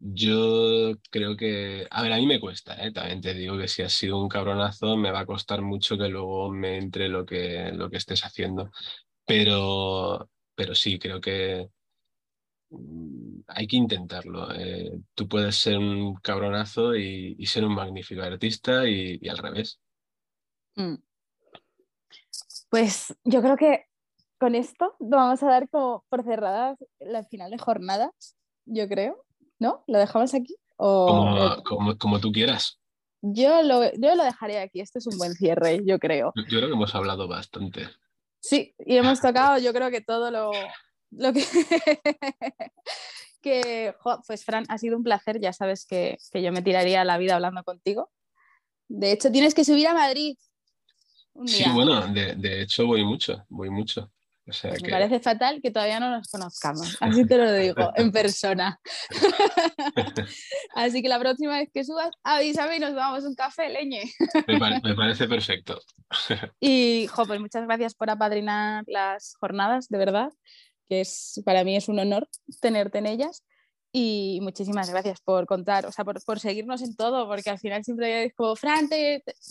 yo 0.00 0.94
creo 1.10 1.36
que, 1.36 1.86
a 1.90 2.02
ver, 2.02 2.12
a 2.12 2.16
mí 2.16 2.26
me 2.26 2.40
cuesta, 2.40 2.74
¿eh? 2.84 2.92
también 2.92 3.20
te 3.20 3.34
digo 3.34 3.58
que 3.58 3.68
si 3.68 3.82
has 3.82 3.92
sido 3.92 4.20
un 4.20 4.28
cabronazo 4.28 4.96
me 4.96 5.12
va 5.12 5.20
a 5.20 5.26
costar 5.26 5.62
mucho 5.62 5.98
que 5.98 6.08
luego 6.08 6.50
me 6.50 6.78
entre 6.78 7.08
lo 7.08 7.24
que, 7.26 7.70
lo 7.72 7.90
que 7.90 7.98
estés 7.98 8.24
haciendo, 8.24 8.70
pero, 9.26 10.28
pero 10.56 10.74
sí, 10.74 10.98
creo 10.98 11.20
que 11.20 11.70
Mm, 12.70 13.40
hay 13.48 13.66
que 13.66 13.76
intentarlo. 13.76 14.52
Eh, 14.54 14.92
tú 15.14 15.28
puedes 15.28 15.56
ser 15.56 15.78
un 15.78 16.14
cabronazo 16.16 16.94
y, 16.96 17.44
ser 17.46 17.64
un 17.64 17.74
magnífico 17.74 18.22
artista 18.22 18.88
y, 18.88 19.28
al 19.28 19.38
revés. 19.38 19.80
Mm. 20.76 20.96
Pues 22.70 23.14
yo 23.24 23.42
creo 23.42 23.56
que 23.56 23.86
con 24.38 24.54
esto 24.54 24.94
vamos 25.00 25.42
a 25.42 25.46
dar 25.46 25.68
como 25.68 26.04
por 26.08 26.24
cerradas 26.24 26.78
la 27.00 27.24
final 27.24 27.50
de 27.50 27.58
jornadas, 27.58 28.36
yo 28.64 28.88
creo. 28.88 29.24
¿No? 29.60 29.84
¿Lo 29.86 29.98
dejamos 29.98 30.34
aquí? 30.34 30.56
O... 30.76 31.62
Como, 31.64 31.96
como, 31.96 32.18
tú 32.18 32.32
quieras. 32.32 32.80
Yo 33.22 33.62
lo, 33.62 33.84
yo 33.92 34.16
lo 34.16 34.24
dejaré 34.24 34.58
aquí. 34.58 34.80
Esto 34.80 34.98
es 34.98 35.06
un 35.06 35.16
buen 35.18 35.34
cierre, 35.34 35.82
yo 35.84 36.00
creo. 36.00 36.32
Yo 36.34 36.44
creo 36.58 36.66
que 36.66 36.74
hemos 36.74 36.94
hablado 36.96 37.28
bastante. 37.28 37.88
Sí, 38.40 38.74
y 38.78 38.96
hemos 38.96 39.20
tocado, 39.20 39.58
yo 39.58 39.72
creo 39.72 39.90
que 39.90 40.00
todo 40.00 40.30
lo, 40.30 40.50
lo 41.10 41.32
que, 41.32 41.44
que 43.42 43.94
pues 44.26 44.44
Fran, 44.44 44.64
ha 44.68 44.78
sido 44.78 44.96
un 44.96 45.02
placer, 45.02 45.40
ya 45.40 45.52
sabes 45.52 45.86
que, 45.86 46.18
yo 46.32 46.52
me 46.52 46.62
tiraría 46.62 47.04
la 47.04 47.18
vida 47.18 47.34
hablando 47.34 47.62
contigo. 47.64 48.10
De 48.88 49.12
hecho, 49.12 49.30
tienes 49.30 49.54
que 49.54 49.64
subir 49.64 49.86
a 49.88 49.94
Madrid. 49.94 50.36
Sí, 51.46 51.64
bueno, 51.72 52.06
de, 52.08 52.62
hecho 52.62 52.86
voy 52.86 53.04
mucho, 53.04 53.44
voy 53.48 53.70
mucho. 53.70 54.10
Me 54.82 54.90
parece 54.90 55.20
fatal 55.20 55.60
que 55.62 55.70
todavía 55.70 56.00
no 56.00 56.10
nos 56.10 56.28
conozcamos, 56.28 56.96
así 57.00 57.26
te 57.26 57.36
lo 57.36 57.52
digo, 57.52 57.92
en 57.96 58.12
persona. 58.12 58.80
así 60.74 61.02
que 61.02 61.08
la 61.08 61.18
próxima 61.18 61.58
vez 61.58 61.68
que 61.72 61.84
subas, 61.84 62.10
avísame 62.22 62.76
y 62.76 62.80
nos 62.80 62.90
tomamos 62.90 63.24
un 63.24 63.34
café, 63.34 63.68
leñe. 63.68 64.10
me, 64.46 64.94
parece 64.94 65.28
perfecto. 65.28 65.80
y, 66.60 67.06
jo, 67.06 67.26
pues 67.26 67.40
muchas 67.40 67.64
gracias 67.64 67.94
por 67.94 68.10
apadrinar 68.10 68.84
las 68.86 69.34
jornadas, 69.40 69.88
de 69.88 69.98
verdad 69.98 70.30
que 70.90 71.02
es, 71.02 71.40
para 71.44 71.62
mí 71.62 71.76
es 71.76 71.88
un 71.88 72.00
honor 72.00 72.28
tenerte 72.60 72.98
en 72.98 73.06
ellas. 73.06 73.44
Y 73.92 74.38
muchísimas 74.42 74.88
gracias 74.88 75.20
por 75.20 75.46
contar, 75.46 75.84
o 75.84 75.90
sea, 75.90 76.04
por, 76.04 76.22
por 76.24 76.38
seguirnos 76.38 76.80
en 76.82 76.94
todo, 76.94 77.26
porque 77.26 77.50
al 77.50 77.58
final 77.58 77.82
siempre 77.82 78.24
es 78.24 78.34
como, 78.34 78.54
Fran, 78.54 78.88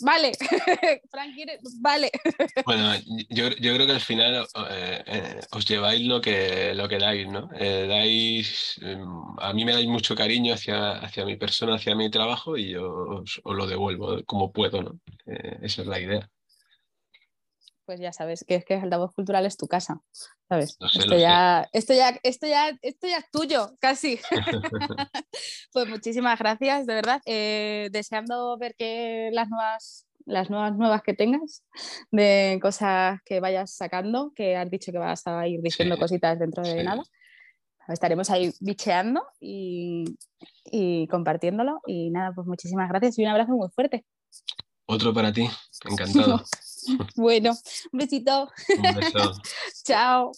vale, 0.02 0.32
Fran 1.12 1.34
quiere, 1.34 1.60
vale. 1.82 2.10
Bueno, 2.66 2.94
yo, 3.30 3.50
yo, 3.50 3.74
creo 3.74 3.86
que 3.86 3.94
al 3.94 4.02
final 4.02 4.48
eh, 4.70 5.04
eh, 5.06 5.40
os 5.52 5.66
lleváis 5.66 6.08
lo 6.08 6.22
que, 6.22 6.74
lo 6.74 6.88
que 6.88 7.00
dais, 7.00 7.28
¿no? 7.28 7.50
Eh, 7.60 7.86
dais, 7.88 8.80
mm, 8.82 9.40
a 9.40 9.54
mí 9.54 9.66
me 9.66 9.74
dais 9.74 9.88
mucho 9.88 10.16
cariño 10.16 10.54
hacia, 10.54 11.00
hacia 11.00 11.26
mi 11.26 11.36
persona, 11.36 11.76
hacia 11.76 11.96
mi 11.96 12.10
trabajo 12.10 12.56
y 12.56 12.72
yo 12.72 12.90
os, 12.92 13.42
os 13.44 13.56
lo 13.56 13.68
devuelvo 13.68 14.24
como 14.26 14.52
puedo, 14.52 14.82
¿no? 14.84 15.00
esa 15.62 15.82
es 15.82 15.88
la 15.88 16.00
idea 16.00 16.30
pues 17.90 18.00
ya 18.00 18.14
sabes 18.14 18.46
que 18.48 18.54
es 18.54 18.66
que 18.66 18.76
Altavoz 18.76 19.16
Cultural 19.16 19.48
es 19.48 19.58
tu 19.58 19.68
casa, 19.68 20.00
¿sabes? 20.48 20.78
esto, 20.94 21.18
ya, 21.18 21.68
esto, 21.74 21.96
ya, 21.96 22.20
esto, 22.22 22.46
ya, 22.46 22.78
esto 22.84 23.08
ya 23.08 23.18
es 23.18 23.32
tuyo, 23.32 23.72
casi. 23.80 24.20
pues 25.74 25.90
muchísimas 25.90 26.38
gracias, 26.38 26.86
de 26.86 26.94
verdad. 26.94 27.20
Eh, 27.26 27.90
deseando 27.92 28.56
ver 28.60 28.76
que 28.78 29.32
las 29.34 29.50
nuevas, 29.50 30.06
las 30.28 30.52
nuevas 30.52 30.78
nuevas 30.78 31.02
que 31.02 31.16
tengas, 31.16 31.64
de 32.12 32.60
cosas 32.62 33.20
que 33.26 33.40
vayas 33.40 33.74
sacando, 33.74 34.34
que 34.36 34.56
has 34.56 34.70
dicho 34.70 34.92
que 34.92 35.00
vas 35.00 35.26
a 35.26 35.48
ir 35.48 35.60
diciendo 35.64 35.98
cositas 35.98 36.38
dentro 36.38 36.62
de 36.62 36.84
nada. 36.84 37.02
Estaremos 37.88 38.30
ahí 38.30 38.54
bicheando 38.60 39.26
y, 39.40 40.06
y 40.66 41.08
compartiéndolo. 41.08 41.82
Y 41.88 42.12
nada, 42.12 42.34
pues 42.36 42.46
muchísimas 42.46 42.88
gracias 42.88 43.18
y 43.18 43.24
un 43.24 43.30
abrazo 43.30 43.54
muy 43.54 43.70
fuerte. 43.70 44.06
Otro 44.86 45.12
para 45.12 45.34
ti, 45.34 45.50
encantado. 45.90 46.44
bueno, 47.16 47.58
un 47.92 47.98
besito. 48.00 48.50
Un 48.78 48.96
beso. 48.96 49.34
Chao. 49.84 50.32